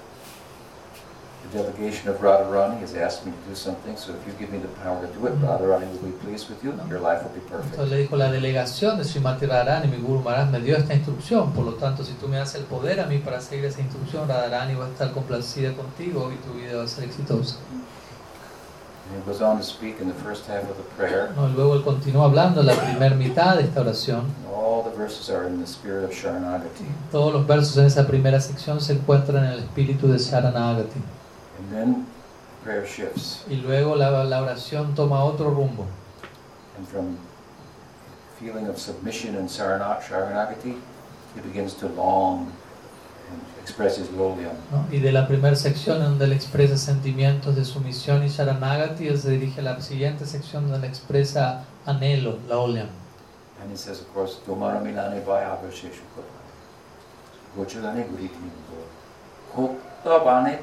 the 1.52 1.58
delegation 1.58 2.10
of 2.10 2.20
Radharani 2.22 2.80
has 2.82 2.94
asked 2.96 3.26
me 3.26 3.32
to 3.32 3.50
do 3.50 3.56
something, 3.56 3.96
so 3.98 4.12
if 4.14 4.26
you 4.28 4.34
give 4.40 4.52
me 4.52 4.60
the 4.60 4.68
power 4.84 5.00
to 5.02 5.08
do 5.20 5.28
it, 5.28 5.34
Mhm. 5.36 5.48
Radharani 5.48 5.86
will 5.92 6.12
be 6.12 6.18
pleased 6.26 6.50
with 6.50 6.64
you, 6.64 6.74
your 6.90 7.00
life 7.00 7.22
will 7.24 7.34
be 7.34 7.40
Entonces 7.42 7.72
perfect. 7.76 7.90
le 7.90 7.98
dijo 7.98 8.16
la 8.18 8.32
delegación 8.32 8.98
de 8.98 9.04
Srimati 9.04 9.46
Radharani, 9.46 9.88
mi 9.88 9.98
Guru 9.98 10.22
Maharaj 10.22 10.50
me 10.52 10.60
dio 10.60 10.76
esta 10.78 10.94
instrucción, 10.94 11.52
por 11.52 11.66
lo 11.66 11.74
tanto 11.74 12.04
si 12.04 12.14
tú 12.14 12.28
me 12.28 12.38
das 12.38 12.56
el 12.56 12.64
poder 12.64 13.00
a 13.00 13.06
mí 13.06 13.20
para 13.20 13.40
seguir 13.42 13.66
esa 13.66 13.82
instrucción, 13.82 14.28
Radharani 14.28 14.76
va 14.76 14.86
a 14.86 14.90
estar 14.90 15.12
complacida 15.12 15.74
contigo 15.74 16.32
y 16.32 16.38
tu 16.46 16.54
vida 16.58 16.78
va 16.78 16.84
a 16.84 16.88
ser 16.88 17.04
exitosa. 17.06 17.56
And 19.08 19.22
he 19.22 19.32
goes 19.32 19.40
on 19.40 19.58
to 19.58 19.64
speak 19.64 20.02
in 20.02 20.08
the 20.08 20.16
first 20.16 20.48
half 20.50 20.64
of 20.64 20.78
the 20.78 20.84
prayer. 20.98 21.30
No, 21.36 21.48
luego 21.50 21.76
él 21.76 21.84
continúa 21.84 22.26
hablando 22.26 22.62
en 22.62 22.66
la 22.68 22.74
primera 22.74 23.14
mitad 23.16 23.56
de 23.56 23.62
esta 23.64 23.82
oración. 23.82 24.22
And 24.22 24.48
all 24.52 24.82
the 24.84 24.98
verses 24.98 25.30
are 25.30 25.48
in 25.48 25.60
the 25.60 25.68
spirit 25.68 26.04
of 26.06 26.12
Sharanagati. 26.12 26.86
Todos 27.12 27.32
los 27.32 27.46
versos 27.46 27.78
en 27.78 27.86
esa 27.86 28.08
primera 28.08 28.42
sección 28.42 28.82
se 28.82 28.94
encuentran 28.94 29.46
en 29.46 29.52
el 29.52 29.60
espíritu 29.60 30.08
de 30.08 30.18
Sharanagati. 30.18 31.00
And 31.60 31.72
then 31.72 32.06
the 32.60 32.64
prayer 32.64 32.86
shifts, 32.86 33.44
Y 33.50 33.56
luego 33.56 33.96
la, 33.96 34.24
la 34.24 34.42
oración 34.42 34.94
toma 34.96 35.24
otro 35.24 35.50
rumbo. 35.50 35.86
and 36.78 36.88
from 36.88 37.18
feeling 38.40 38.68
of 38.68 38.78
submission 38.78 39.36
and 39.38 39.48
Sharanagati, 39.50 40.78
he 41.36 41.42
begins 41.42 41.74
to 41.76 41.88
long 41.88 42.52
and 43.32 43.42
express 43.62 43.98
his 43.98 44.10
lolyam. 44.10 44.56
¿no? 44.72 44.86
Y 44.92 45.00
de 45.00 45.12
la 45.12 45.28
primera 45.28 45.56
sección 45.56 46.00
donde 46.00 46.26
él 46.26 46.34
expresa 46.34 46.78
sentimientos 46.78 47.56
de 47.56 47.64
sumisión 47.64 48.24
y 48.24 48.28
Sharanagati, 48.28 49.08
él 49.08 49.18
se 49.20 49.30
dirige 49.32 49.62
a 49.62 49.64
la 49.64 49.82
siguiente 49.82 50.26
sección 50.26 50.64
donde 50.70 50.86
él 50.86 50.92
expresa 50.92 51.64
anhelo, 51.86 52.40
la 52.50 52.58
Olyam. 52.58 52.90
And 53.62 53.72
he 53.72 53.78
says, 53.78 54.02
of 54.02 54.14
course, 54.14 54.38
Domara 54.46 54.82
Milane 54.82 55.22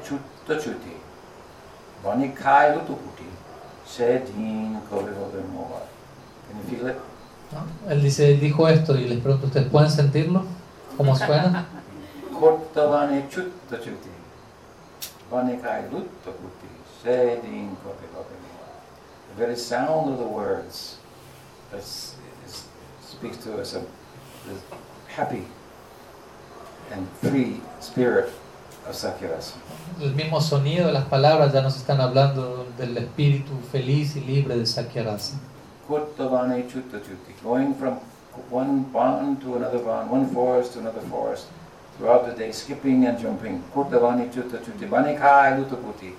Chutta 0.03 0.32
Chuti. 0.47 0.93
Vani 2.03 2.33
Kai 2.35 2.75
Lutuputi. 2.75 3.25
Sedin 3.85 4.79
Kovihoder 4.89 5.43
Mova. 5.53 5.81
Can 6.47 6.57
you 6.57 6.63
feel 6.77 6.87
it? 6.87 6.97
¿no? 7.51 7.89
Él 7.89 8.01
dice, 8.01 8.33
dijo 8.37 8.67
esto 8.67 8.95
y 8.95 9.07
les 9.07 9.19
pregunto, 9.19 9.47
¿ustedes 9.47 9.69
pueden 9.69 9.89
sentirlo? 9.89 10.43
¿Cómo 10.97 11.15
suena? 11.15 11.65
Kotabane 12.39 13.27
Chutta 13.29 13.77
Chuti. 13.77 14.09
Vani 15.31 15.57
Kai 15.57 15.83
Lutuputi. 15.91 16.67
Sedin 17.03 17.75
Kovihoder 17.83 18.37
Mova. 18.43 18.67
The 19.35 19.45
very 19.45 19.55
sound 19.55 20.11
of 20.11 20.19
the 20.19 20.25
words 20.27 20.97
is, 21.77 22.15
is, 22.45 22.65
speaks 23.01 23.37
to 23.37 23.57
us 23.61 23.73
of 23.75 23.83
happy 25.07 25.43
and 26.91 27.07
free 27.21 27.61
spirit. 27.79 28.29
El 30.01 30.13
mismo 30.15 30.41
sonido 30.41 30.87
de 30.87 30.93
las 30.93 31.05
palabras 31.05 31.53
ya 31.53 31.61
nos 31.61 31.77
están 31.77 32.01
hablando 32.01 32.67
del 32.77 32.97
espíritu 32.97 33.51
feliz 33.71 34.15
y 34.15 34.21
libre 34.21 34.57
de 34.57 34.65
Sakyarasa. 34.65 35.37
Chutta 35.87 36.99
Chutti, 36.99 37.33
going 37.43 37.73
from 37.75 37.99
one 38.49 38.85
barn 38.91 39.37
to 39.37 39.55
another 39.55 39.79
barn, 39.79 40.09
one 40.09 40.27
forest 40.27 40.73
to 40.73 40.79
another 40.79 41.01
forest, 41.09 41.47
throughout 41.97 42.25
the 42.25 42.33
day, 42.33 42.51
skipping 42.51 43.05
and 43.05 43.19
jumping. 43.19 43.61
Kurtavani 43.73 44.29
Tuta 44.31 44.57
Tuti 44.57 44.85
Banikai 44.85 45.57
Lutaputi. 45.57 46.13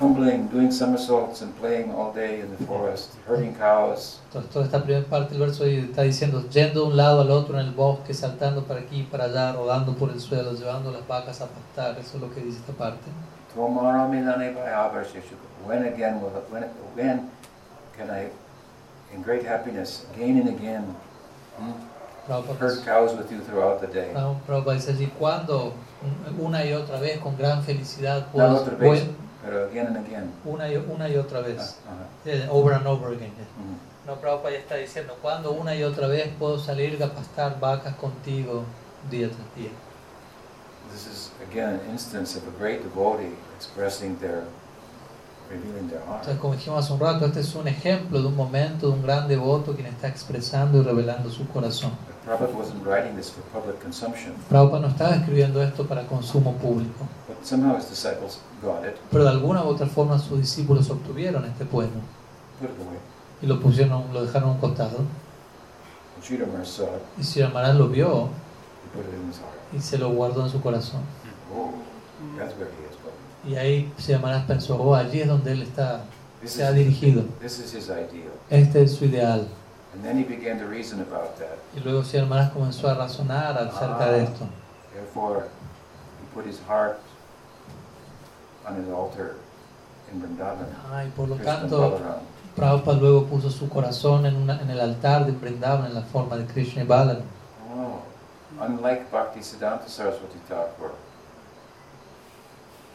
Tumbling, 0.00 0.48
doing 0.48 0.70
somersaults 0.72 1.42
and 1.42 1.54
playing 1.60 1.92
all 1.92 2.10
day 2.10 2.40
in 2.40 2.48
the 2.56 2.64
forest, 2.64 3.10
herding 3.28 3.54
cows. 3.54 4.18
Entonces, 4.32 4.50
toda 4.50 4.64
esta 4.64 4.82
primera 4.82 5.04
parte 5.04 5.34
del 5.34 5.40
verso 5.40 5.66
está 5.66 6.02
diciendo, 6.02 6.42
yendo 6.48 6.80
de 6.80 6.86
un 6.86 6.96
lado 6.96 7.20
al 7.20 7.30
otro 7.30 7.60
en 7.60 7.66
el 7.66 7.72
bosque, 7.72 8.14
saltando 8.14 8.64
para 8.64 8.80
aquí 8.80 9.00
y 9.00 9.02
para 9.02 9.24
allá, 9.24 9.52
rodando 9.52 9.92
por 9.94 10.08
el 10.10 10.18
suelo, 10.18 10.54
llevando 10.54 10.90
las 10.90 11.06
vacas 11.06 11.42
a 11.42 11.48
pastar. 11.48 11.98
Eso 12.00 12.16
es 12.16 12.22
lo 12.22 12.30
que 12.34 12.40
dice 12.40 12.60
esta 12.60 12.72
parte. 12.72 13.10
When 15.66 15.82
again 15.84 16.22
will 16.22 16.30
when, 16.50 16.64
when 16.96 17.30
can 17.96 18.08
I, 18.10 18.30
in 19.14 19.22
great 19.22 19.44
happiness, 19.44 20.06
again 20.14 20.38
and 20.38 20.48
again, 20.48 20.96
hmm, 21.58 21.72
herd 22.58 22.82
cows 22.86 23.12
with 23.14 23.30
you 23.30 23.40
throughout 23.40 23.80
the 23.82 23.86
day? 23.88 24.12
Prabhu- 24.14 24.40
Prabhupada 24.46 24.76
dice 24.76 24.92
allí, 24.92 25.12
cuando 25.18 25.74
una 26.38 26.64
y 26.64 26.72
otra 26.72 26.98
vez, 26.98 27.18
con 27.18 27.36
gran 27.36 27.62
felicidad, 27.62 28.28
puedo, 28.32 28.64
pero 29.44 29.66
again 29.66 29.86
and 29.88 29.96
again. 30.06 30.32
una, 30.44 30.68
y, 30.68 30.76
una 30.76 31.08
y 31.08 31.16
otra 31.16 31.40
Uh, 31.40 31.44
vez, 31.44 31.76
uh-huh. 31.86 32.30
Eh, 32.30 32.48
over 32.50 32.74
and 32.74 32.86
over 32.86 33.08
again. 33.12 33.30
Mhm. 33.30 33.90
No, 34.06 34.16
Prabhupada 34.20 34.52
ya 34.52 34.58
está 34.60 34.76
diciendo, 34.76 35.16
cuando 35.22 35.52
una 35.52 35.74
y 35.74 35.82
otra 35.84 36.08
vez 36.08 36.28
puedo 36.38 36.58
salir 36.58 37.00
a 37.02 37.08
pastar 37.12 37.60
vacas 37.60 37.94
contigo 37.96 38.64
día 39.10 39.28
tras 39.28 39.54
día. 39.56 39.70
This 40.92 41.06
is 41.06 41.30
again 41.48 41.68
an 41.68 41.80
instance 41.92 42.36
of 42.36 42.42
a 42.48 42.58
great 42.58 42.82
devotee 42.82 43.36
expressing 43.56 44.18
their, 44.18 44.42
revealing 45.48 45.88
their 45.88 46.00
heart. 46.00 46.22
Entonces, 46.22 46.40
como 46.40 46.54
dijimos 46.54 46.84
hace 46.84 46.92
un 46.92 47.00
rato, 47.00 47.26
este 47.26 47.40
es 47.40 47.54
un 47.54 47.68
ejemplo 47.68 48.20
de 48.20 48.26
un 48.26 48.34
momento 48.36 48.88
de 48.88 48.94
un 48.94 49.02
gran 49.02 49.28
devoto 49.28 49.74
quien 49.74 49.86
está 49.86 50.08
expresando 50.08 50.78
y 50.78 50.82
revelando 50.82 51.30
su 51.30 51.46
corazón. 51.48 51.92
Prabhupada 52.24 52.52
wasn't 52.56 52.84
writing 52.84 53.14
this 53.16 53.30
for 53.30 53.42
public 53.52 53.80
consumption, 53.80 54.34
Prabhupada 54.48 54.80
no 54.82 54.88
estaba 54.88 55.14
escribiendo 55.14 55.62
esto 55.62 55.86
para 55.86 56.04
consumo 56.06 56.54
público, 56.54 57.06
somehow 57.42 57.76
his 57.76 57.88
disciples 57.88 58.40
got 58.62 58.84
it, 58.84 58.96
pero 59.10 59.24
de 59.24 59.30
alguna 59.30 59.62
u 59.64 59.68
otra 59.68 59.86
forma 59.86 60.18
sus 60.18 60.38
discípulos 60.40 60.90
obtuvieron 60.90 61.44
este 61.44 61.64
poema 61.64 62.00
put 62.60 62.70
it 62.70 62.76
away. 62.86 62.98
y 63.42 63.46
lo 63.46 63.60
pusieron, 63.60 64.04
lo 64.12 64.24
dejaron 64.24 64.50
a 64.50 64.52
un 64.52 64.58
costado. 64.58 64.98
Maharaj 66.46 66.66
saw 66.66 66.84
it, 66.96 67.02
Y 67.18 67.24
lo 67.78 67.88
vio 67.88 68.28
he 68.84 68.96
put 68.96 69.06
it 69.06 69.14
in 69.14 69.28
his 69.30 69.38
heart. 69.38 69.54
y 69.72 69.80
se 69.80 69.96
lo 69.98 70.10
guardó 70.10 70.44
en 70.44 70.50
su 70.50 70.60
corazón. 70.60 71.00
Oh, 71.54 71.72
that's 72.38 72.54
where 72.58 72.68
he 72.68 72.84
is. 72.90 72.96
But 73.02 73.50
Y 73.50 73.56
ahí 73.56 73.90
Sri 73.98 74.16
Maharaj 74.18 74.46
pensó, 74.46 74.76
oh, 74.76 74.94
allí 74.94 75.20
es 75.22 75.28
donde 75.28 75.52
él 75.52 75.62
está, 75.62 76.02
this 76.42 76.52
se 76.52 76.64
ha 76.64 76.70
is, 76.70 76.76
dirigido. 76.76 77.22
this 77.40 77.58
is 77.58 77.72
his 77.72 77.88
ideal. 77.88 78.32
Este 78.50 78.82
es 78.82 78.94
su 78.96 79.06
ideal. 79.06 79.46
And 79.94 80.04
then 80.04 80.18
he 80.18 80.24
began 80.24 80.58
to 80.58 80.66
reason 80.66 81.00
about 81.00 81.36
that. 81.38 81.56
Y 81.74 81.80
luego 81.80 82.04
Sri 82.04 82.20
Maharaj 82.22 82.52
comenzó 82.52 82.88
a 82.88 82.94
razonar 82.94 83.56
acerca 83.56 84.10
de 84.12 84.24
esto. 84.24 84.46
Therefore, 84.92 85.46
he 86.20 86.34
put 86.34 86.44
his 86.46 86.60
heart 86.68 86.98
on 88.70 88.82
his 88.82 88.88
altar 88.88 89.36
in 90.12 90.20
Vrindavan. 90.22 90.66
Ah, 90.92 91.04
y 91.04 91.08
por 91.10 91.28
lo 91.28 91.36
Krishna 91.36 91.60
tanto. 91.60 92.00
Prabhupada 92.56 92.98
luego 92.98 93.24
puso 93.26 93.48
su 93.50 93.68
corazón 93.68 94.26
en, 94.26 94.36
una- 94.36 94.60
en 94.60 94.70
el 94.70 94.80
altar 94.80 95.24
de 95.26 95.32
Vrindavan 95.32 95.86
en 95.86 95.94
la 95.94 96.02
forma 96.02 96.36
de 96.36 96.44
Krishna 96.46 96.82
y 96.82 96.86
Balaram. 96.86 97.22
Oh, 97.72 98.00
unlike 98.64 99.06
Bhakti 99.12 99.40
Siddhanta 99.42 99.88
Saraswati 99.88 100.38
Thakur, 100.48 100.90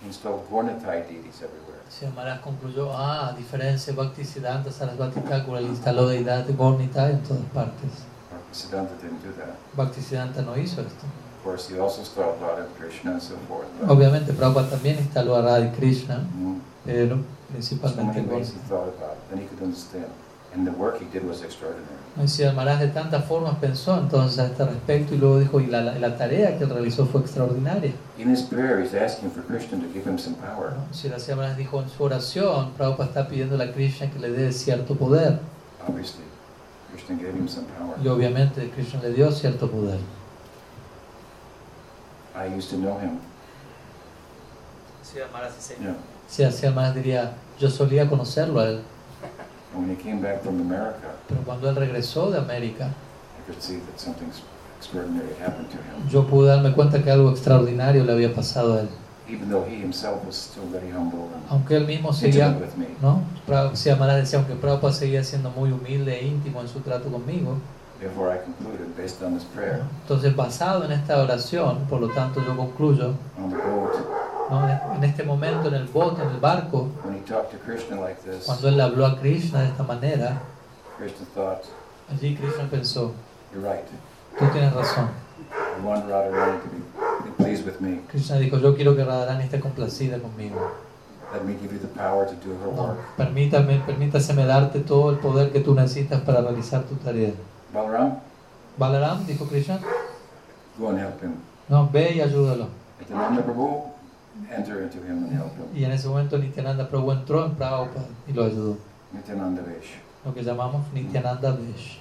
he 0.02 0.08
installed 0.08 0.42
Gornatai 0.50 1.08
deities 1.08 1.42
everywhere. 1.42 1.82
Sri 1.90 2.08
Maharaj 2.08 2.42
concluyó, 2.42 2.92
ah, 2.94 3.30
a 3.30 3.34
diferencia 3.34 3.94
de 3.94 3.98
Bhaktisiddhanta 4.02 4.72
Sarasvati 4.72 5.22
Thakur, 5.22 5.58
él 5.58 5.68
instaló 5.68 6.08
deidad 6.08 6.44
de 6.46 6.54
Gornita 6.54 7.10
en 7.10 7.22
todas 7.24 7.44
partes. 7.54 7.92
Bhakti 8.32 8.54
Siddhanta 8.54 8.94
didn't 9.02 9.24
do 9.24 9.32
that. 9.40 9.56
Bhaktisiddhanta 9.76 10.42
no 10.42 10.58
hizo 10.58 10.82
esto. 10.82 11.06
Course, 11.46 11.70
he 11.70 11.78
also 11.78 12.02
Radha 12.42 12.68
Krishna 12.76 13.12
and 13.12 13.22
so 13.22 13.36
forth. 13.48 13.68
Obviamente 13.88 14.34
Prabhupada 14.34 14.68
también 14.68 14.98
instaló 14.98 15.36
a 15.36 15.44
Radha 15.44 15.72
Krishna, 15.78 16.18
mm, 16.18 16.60
pero 16.84 17.18
so 17.18 17.24
principalmente 17.52 18.20
many 18.20 18.34
ways 18.34 18.50
Gornita. 18.50 18.64
he 18.64 18.68
thought 18.68 18.88
about 18.88 19.14
it, 19.14 19.30
then 19.30 19.42
he 19.44 19.48
could 19.48 19.62
understand. 19.62 20.08
And 20.56 20.66
the 20.66 20.72
work 20.72 21.00
he 21.00 21.06
did 21.06 21.24
was 21.24 21.44
extraordinary. 21.44 22.02
Maharaj 22.56 22.80
de 22.80 22.88
tantas 22.88 23.26
formas 23.26 23.58
pensó 23.60 23.96
entonces 23.96 24.40
a 24.40 24.48
este 24.48 24.66
respecto 24.66 25.14
y 25.14 25.20
luego 25.20 25.38
dijo, 25.38 25.60
y 25.60 25.68
la, 25.68 26.18
tarea 26.18 26.58
que 26.58 26.64
él 26.64 26.72
realizó 26.72 27.06
fue 27.06 27.22
extraordinaria. 27.22 27.94
In 28.18 28.32
his 28.32 28.42
prayer, 28.42 28.82
he's 28.82 28.96
asking 28.96 29.30
for 29.30 29.44
Krishna 29.44 29.78
to 29.78 29.88
give 29.94 30.10
him 30.10 30.18
some 30.18 30.36
power. 30.38 30.74
Maharaj 31.36 31.58
dijo 31.58 31.80
en 31.80 31.90
su 31.90 32.04
oración, 32.04 32.72
Prabhupada 32.76 33.10
está 33.10 33.28
pidiendo 33.28 33.62
a 33.62 33.72
Krishna 33.72 34.10
que 34.10 34.18
le 34.18 34.32
dé 34.32 34.52
cierto 34.52 34.96
poder. 34.96 35.38
Obviously, 35.88 36.24
Krishna 36.92 37.16
gave 37.18 37.38
him 37.38 37.48
some 37.48 37.68
power. 37.78 38.00
Y 38.04 38.08
obviamente 38.08 38.68
Krishna 38.72 39.00
le 39.04 39.14
dio 39.14 39.32
cierto 39.32 39.70
poder. 39.70 40.00
I 42.36 42.48
used 42.48 42.70
to 42.72 42.78
know 42.78 43.00
him. 43.00 43.20
Yeah. 45.16 45.96
Sí, 46.28 46.44
así 46.44 46.66
además 46.66 46.94
diría, 46.94 47.34
yo 47.58 47.70
solía 47.70 48.10
conocerlo 48.10 48.60
a 48.60 48.68
él, 48.68 48.82
And 49.74 49.88
when 49.88 49.96
he 49.96 50.02
came 50.02 50.22
back 50.22 50.42
from 50.42 50.60
America, 50.60 51.16
pero 51.28 51.42
cuando 51.42 51.70
él 51.70 51.76
regresó 51.76 52.32
de 52.32 52.38
América, 52.40 52.88
I 52.88 53.50
could 53.50 53.62
see 53.62 53.78
that 53.78 53.98
something 53.98 54.28
extraordinary 54.78 55.34
happened 55.42 55.70
to 55.70 55.78
him. 55.78 56.10
yo 56.10 56.28
pude 56.28 56.48
darme 56.50 56.74
cuenta 56.74 57.02
que 57.02 57.12
algo 57.12 57.32
extraordinario 57.32 58.04
le 58.04 58.12
había 58.12 58.34
pasado 58.34 58.76
a 58.76 58.82
él. 58.82 58.90
Even 59.28 59.50
though 59.50 59.66
he 59.66 59.82
himself 59.82 60.24
was 60.26 60.36
still 60.36 60.68
very 60.72 60.92
humble 60.92 61.30
and 61.34 61.46
Aunque 61.50 61.78
él 61.78 61.88
mismo 61.88 62.12
seguía, 62.14 62.48
intimate 62.48 62.66
with 62.66 62.78
me. 62.78 62.96
¿no? 63.02 63.22
Maharaj 63.48 64.18
decía, 64.18 64.40
aunque 64.40 64.56
Prabhupada 64.56 64.94
seguía 64.94 65.24
siendo 65.24 65.50
muy 65.52 65.72
humilde 65.72 66.20
e 66.20 66.28
íntimo 66.28 66.62
en 66.62 66.68
su 66.68 66.82
trato 66.82 67.10
conmigo, 67.10 67.58
Therefore, 68.06 68.30
I 68.32 68.38
concluded, 68.38 68.96
based 68.96 69.24
on 69.24 69.34
this 69.34 69.44
prayer, 69.46 69.82
entonces 70.04 70.36
basado 70.36 70.86
en 70.86 70.92
esta 70.92 71.18
oración, 71.24 71.88
por 71.90 72.00
lo 72.02 72.10
tanto 72.10 72.40
yo 72.46 72.56
concluyo, 72.56 73.16
on 73.42 73.50
the 73.50 73.58
boat, 73.58 73.96
¿no? 74.52 74.96
en 74.96 75.04
este 75.04 75.24
momento 75.24 75.70
en 75.70 75.74
el 75.74 75.86
bote, 75.88 76.22
en 76.22 76.30
el 76.30 76.38
barco, 76.40 76.88
when 77.04 77.16
he 77.16 77.22
talked 77.22 77.50
to 77.52 77.58
Krishna 77.66 78.00
like 78.00 78.22
this, 78.22 78.46
cuando 78.46 78.68
él 78.70 78.80
habló 78.80 79.08
a 79.08 79.20
Krishna 79.20 79.62
de 79.64 79.70
esta 79.70 79.82
manera, 79.82 80.40
Krishna 81.00 81.26
thought, 81.34 81.64
allí 82.12 82.36
Krishna 82.36 82.66
pensó, 82.70 83.12
You're 83.52 83.68
right. 83.68 83.86
tú 84.38 84.46
tienes 84.54 84.72
razón. 84.74 85.10
I 85.50 85.84
want 85.84 86.06
Radharani 86.08 86.62
to 86.62 86.70
be, 86.70 87.30
be 87.30 87.44
pleased 87.44 87.66
with 87.66 87.80
me. 87.82 88.02
Krishna 88.08 88.38
dijo, 88.38 88.60
yo 88.60 88.76
quiero 88.76 88.96
que 88.96 89.04
Radharani 89.04 89.46
esté 89.46 89.60
complacida 89.60 90.20
conmigo. 90.20 90.58
Let 91.34 91.44
me 91.44 91.56
give 91.60 91.74
you 91.74 91.80
the 91.80 91.88
power 91.88 92.28
to 92.28 92.34
do 92.36 92.52
her 92.54 92.72
No, 92.72 92.84
work. 92.84 92.98
permítame, 93.18 93.80
permítaseme 93.84 94.46
darte 94.46 94.82
todo 94.82 95.10
el 95.10 95.18
poder 95.18 95.52
que 95.52 95.60
tú 95.60 95.74
necesitas 95.74 96.22
para 96.22 96.42
realizar 96.42 96.84
tu 96.84 96.94
tarea. 96.98 97.32
Balaram, 97.76 98.20
Balaram, 98.78 99.26
dijo 99.26 99.46
Krishna, 99.48 99.80
go 100.80 100.90
and 100.90 101.00
help 101.00 101.22
him. 101.22 101.36
no, 101.70 101.90
ve 101.92 102.14
y 102.16 102.22
ayúdalo. 102.22 102.70
Nityananda 103.00 103.42
Prabhu, 103.44 103.92
enter 104.50 104.82
into 104.84 104.98
him 105.00 105.24
and 105.26 105.34
help 105.34 105.52
him. 105.58 105.68
Y 105.76 105.84
en 105.84 105.92
ese 105.92 106.08
momento 106.08 106.38
Nityananda 106.38 106.88
Prabhu 106.90 107.12
entró 107.12 107.46
en 107.46 107.56
Prabhupada 107.56 108.08
y 108.28 108.34
lo 108.34 108.44
ayudó. 108.46 108.78
Nityananda 109.12 109.62
Vesh. 109.62 109.96
Lo 110.26 110.34
que 110.34 110.42
llamamos 110.44 110.86
Nityananda 110.94 111.52
Vesh. 111.52 112.00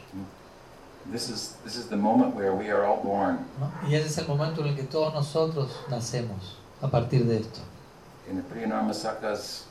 This 1.12 1.28
is, 1.28 1.56
this 1.64 1.76
is 1.76 1.88
the 1.88 1.96
moment 1.96 2.34
where 2.34 2.54
we 2.54 2.70
are 2.70 2.82
all 2.86 3.02
born 3.02 3.40
¿no? 3.60 3.70
Y 3.90 3.94
ese 3.94 4.06
es 4.06 4.16
el 4.18 4.26
momento 4.26 4.62
en 4.62 4.68
el 4.68 4.74
que 4.76 4.84
todos 4.84 5.12
nosotros 5.12 5.70
nacemos 5.90 6.56
a 6.80 6.88
partir 6.88 7.26
de 7.26 7.38
esto. 7.40 7.60
in 8.30 8.36
the 8.36 8.42
Priyanarmasaka's 8.42 9.64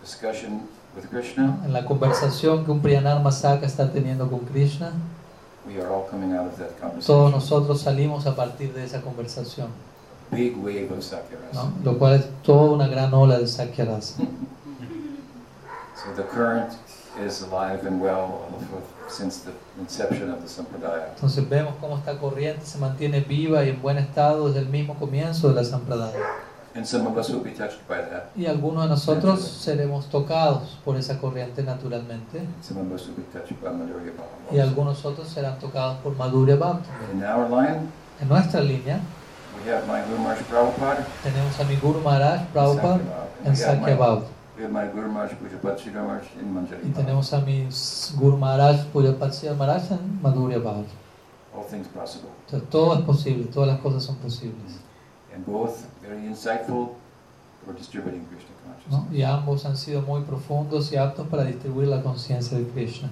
discussion 0.00 0.66
with 0.96 1.08
Krishna. 1.10 1.58
En 1.64 1.72
la 1.72 1.84
conversación 1.84 2.64
que 2.64 2.70
un 2.70 2.80
Priyanar 2.80 3.22
Masaka 3.22 3.66
está 3.66 3.90
teniendo 3.90 4.30
con 4.30 4.40
Krishna, 4.40 4.92
We 5.66 5.80
are 5.80 5.88
all 5.88 6.08
coming 6.10 6.34
out 6.34 6.48
of 6.48 6.58
that 6.58 6.70
todos 6.70 6.80
conversation. 6.80 7.30
nosotros 7.30 7.80
salimos 7.80 8.26
a 8.26 8.34
partir 8.34 8.72
de 8.72 8.84
esa 8.84 9.00
conversación, 9.00 9.68
Big 10.30 10.56
wave 10.56 10.88
of 10.90 11.04
lo 11.84 11.98
cual 11.98 12.14
es 12.14 12.26
toda 12.42 12.72
una 12.72 12.88
gran 12.88 13.12
ola 13.14 13.38
de 13.38 13.46
Sakyarasa. 13.46 14.22
So 15.94 16.12
the 16.16 16.24
current 16.24 16.72
is 17.24 17.42
alive 17.42 17.86
and 17.86 18.00
well 18.02 18.48
since 19.08 19.44
the 19.44 19.52
inception 19.80 20.30
of 20.30 20.40
the 20.40 20.48
Sampradaya. 20.48 21.12
Entonces 21.14 21.48
vemos 21.48 21.74
cómo 21.80 21.98
esta 21.98 22.18
corriente 22.18 22.66
se 22.66 22.78
mantiene 22.78 23.20
viva 23.20 23.64
y 23.64 23.68
en 23.68 23.80
buen 23.80 23.98
estado 23.98 24.48
desde 24.48 24.60
el 24.60 24.68
mismo 24.68 24.94
comienzo 24.94 25.48
de 25.48 25.54
la 25.54 25.64
Sampradaya. 25.64 26.18
Y 28.34 28.46
algunos 28.46 28.84
de 28.84 28.88
nosotros 28.88 29.40
seremos 29.40 30.06
tocados 30.06 30.78
por 30.84 30.96
esa 30.96 31.18
corriente 31.18 31.62
naturalmente. 31.62 32.42
Y 34.50 34.58
algunos 34.58 35.04
otros 35.04 35.28
serán 35.28 35.58
tocados 35.58 35.98
por 35.98 36.16
Madhurya 36.16 36.56
line, 37.50 37.80
En 38.20 38.28
nuestra 38.28 38.60
línea 38.60 39.00
tenemos 41.22 41.60
a 41.60 41.64
mi 41.64 41.76
Guru 41.76 42.00
Maharaj 42.00 42.46
Prabhupada 42.52 43.00
en 43.44 43.52
we 43.52 43.64
have 43.64 43.76
my- 43.76 43.80
Sakya 43.80 43.96
Bhav. 43.96 44.24
We 44.56 44.64
have 44.64 44.72
my 44.72 44.86
Guru 44.92 45.08
Maharaj 45.12 45.32
Pujapat 45.38 45.78
Sridhar 45.78 46.06
Maharaj 46.06 46.26
in 46.40 46.54
Manjari 46.54 46.88
Y 46.88 46.90
tenemos 46.90 47.32
a 47.32 47.40
mi 47.40 47.68
Guru 48.16 48.36
Maharaj 48.36 48.86
Pujapatsya 48.92 49.54
Maharaj 49.54 49.92
en 49.92 50.22
Madhurya 50.22 50.58
possible. 51.88 52.28
Entonces 52.46 52.70
todo 52.70 52.94
es 52.94 53.00
posible, 53.02 53.44
todas 53.44 53.68
las 53.68 53.80
cosas 53.80 54.02
son 54.02 54.16
posibles. 54.16 54.80
Very 56.02 56.26
insightful 56.26 56.96
for 57.64 57.72
distributing 57.74 58.26
Krishna 58.26 58.50
¿no? 58.90 58.96
consciousness. 58.96 59.18
Y 59.18 59.22
ambos 59.22 59.64
han 59.64 59.76
sido 59.76 60.02
muy 60.02 60.22
profundos 60.22 60.92
y 60.92 60.96
aptos 60.96 61.28
para 61.28 61.44
distribuir 61.44 61.88
la 61.88 62.02
conciencia 62.02 62.58
de 62.58 62.66
Krishna. 62.66 63.08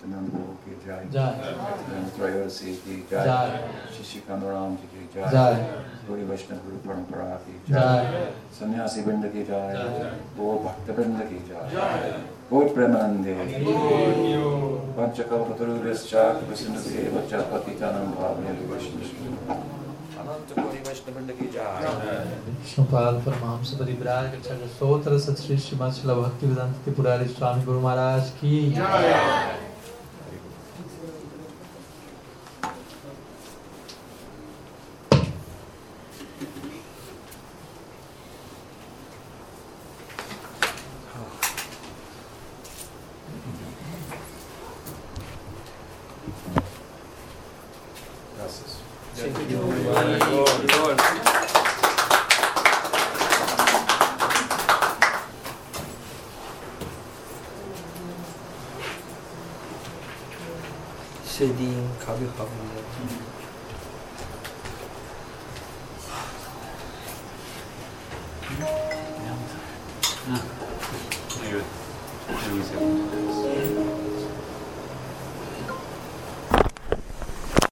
The 0.00 0.06
Nityananda 0.06 0.30
Prabhu 0.30 0.56
ki 0.64 0.72
jai. 0.86 1.06
Jai. 1.12 1.34
Nityananda 1.36 2.10
Trayodasi 2.16 2.78
ki 2.84 3.04
jai. 3.10 3.24
Jai. 3.26 3.60
Shishikanda 3.92 4.76
Ji 4.80 4.86
ki 4.92 5.08
jai. 5.14 5.30
Jai. 5.32 5.66
Gauri 6.06 6.24
Vaishnava 6.24 6.62
Guru 6.62 6.78
Parampara 6.86 7.38
ki 7.44 7.72
jai. 7.72 8.04
Jai. 8.04 8.32
Sannyasi 8.50 9.02
Vrinda 9.02 9.30
ki 9.30 9.44
jai. 9.44 9.72
Jai. 9.72 10.12
Gaur 10.36 10.62
Bhakta 10.62 10.92
Vrinda 10.94 11.28
ki 11.28 11.42
jai. 11.48 12.14
Gaur 12.48 12.70
Premanande. 12.70 13.34
Panchakalpatarubhyascha 14.96 16.46
Krishna 16.46 16.78
Vacha 16.78 17.42
Patitanam 17.50 18.14
Bhavya 18.14 18.54
Vaishnava. 18.66 19.77
Ananta 20.28 20.54
Gauri 20.54 20.80
Vaishnava 20.84 21.20
Vrinda 21.20 21.34
ki 21.38 21.46
jai. 21.52 21.84
Shupal 22.70 23.20
Paramahamsa 23.26 23.78
Paribraj 23.78 24.34
Acharya 24.38 24.68
Sotra 24.78 25.18
Sat 25.18 25.38
Shri 25.38 25.56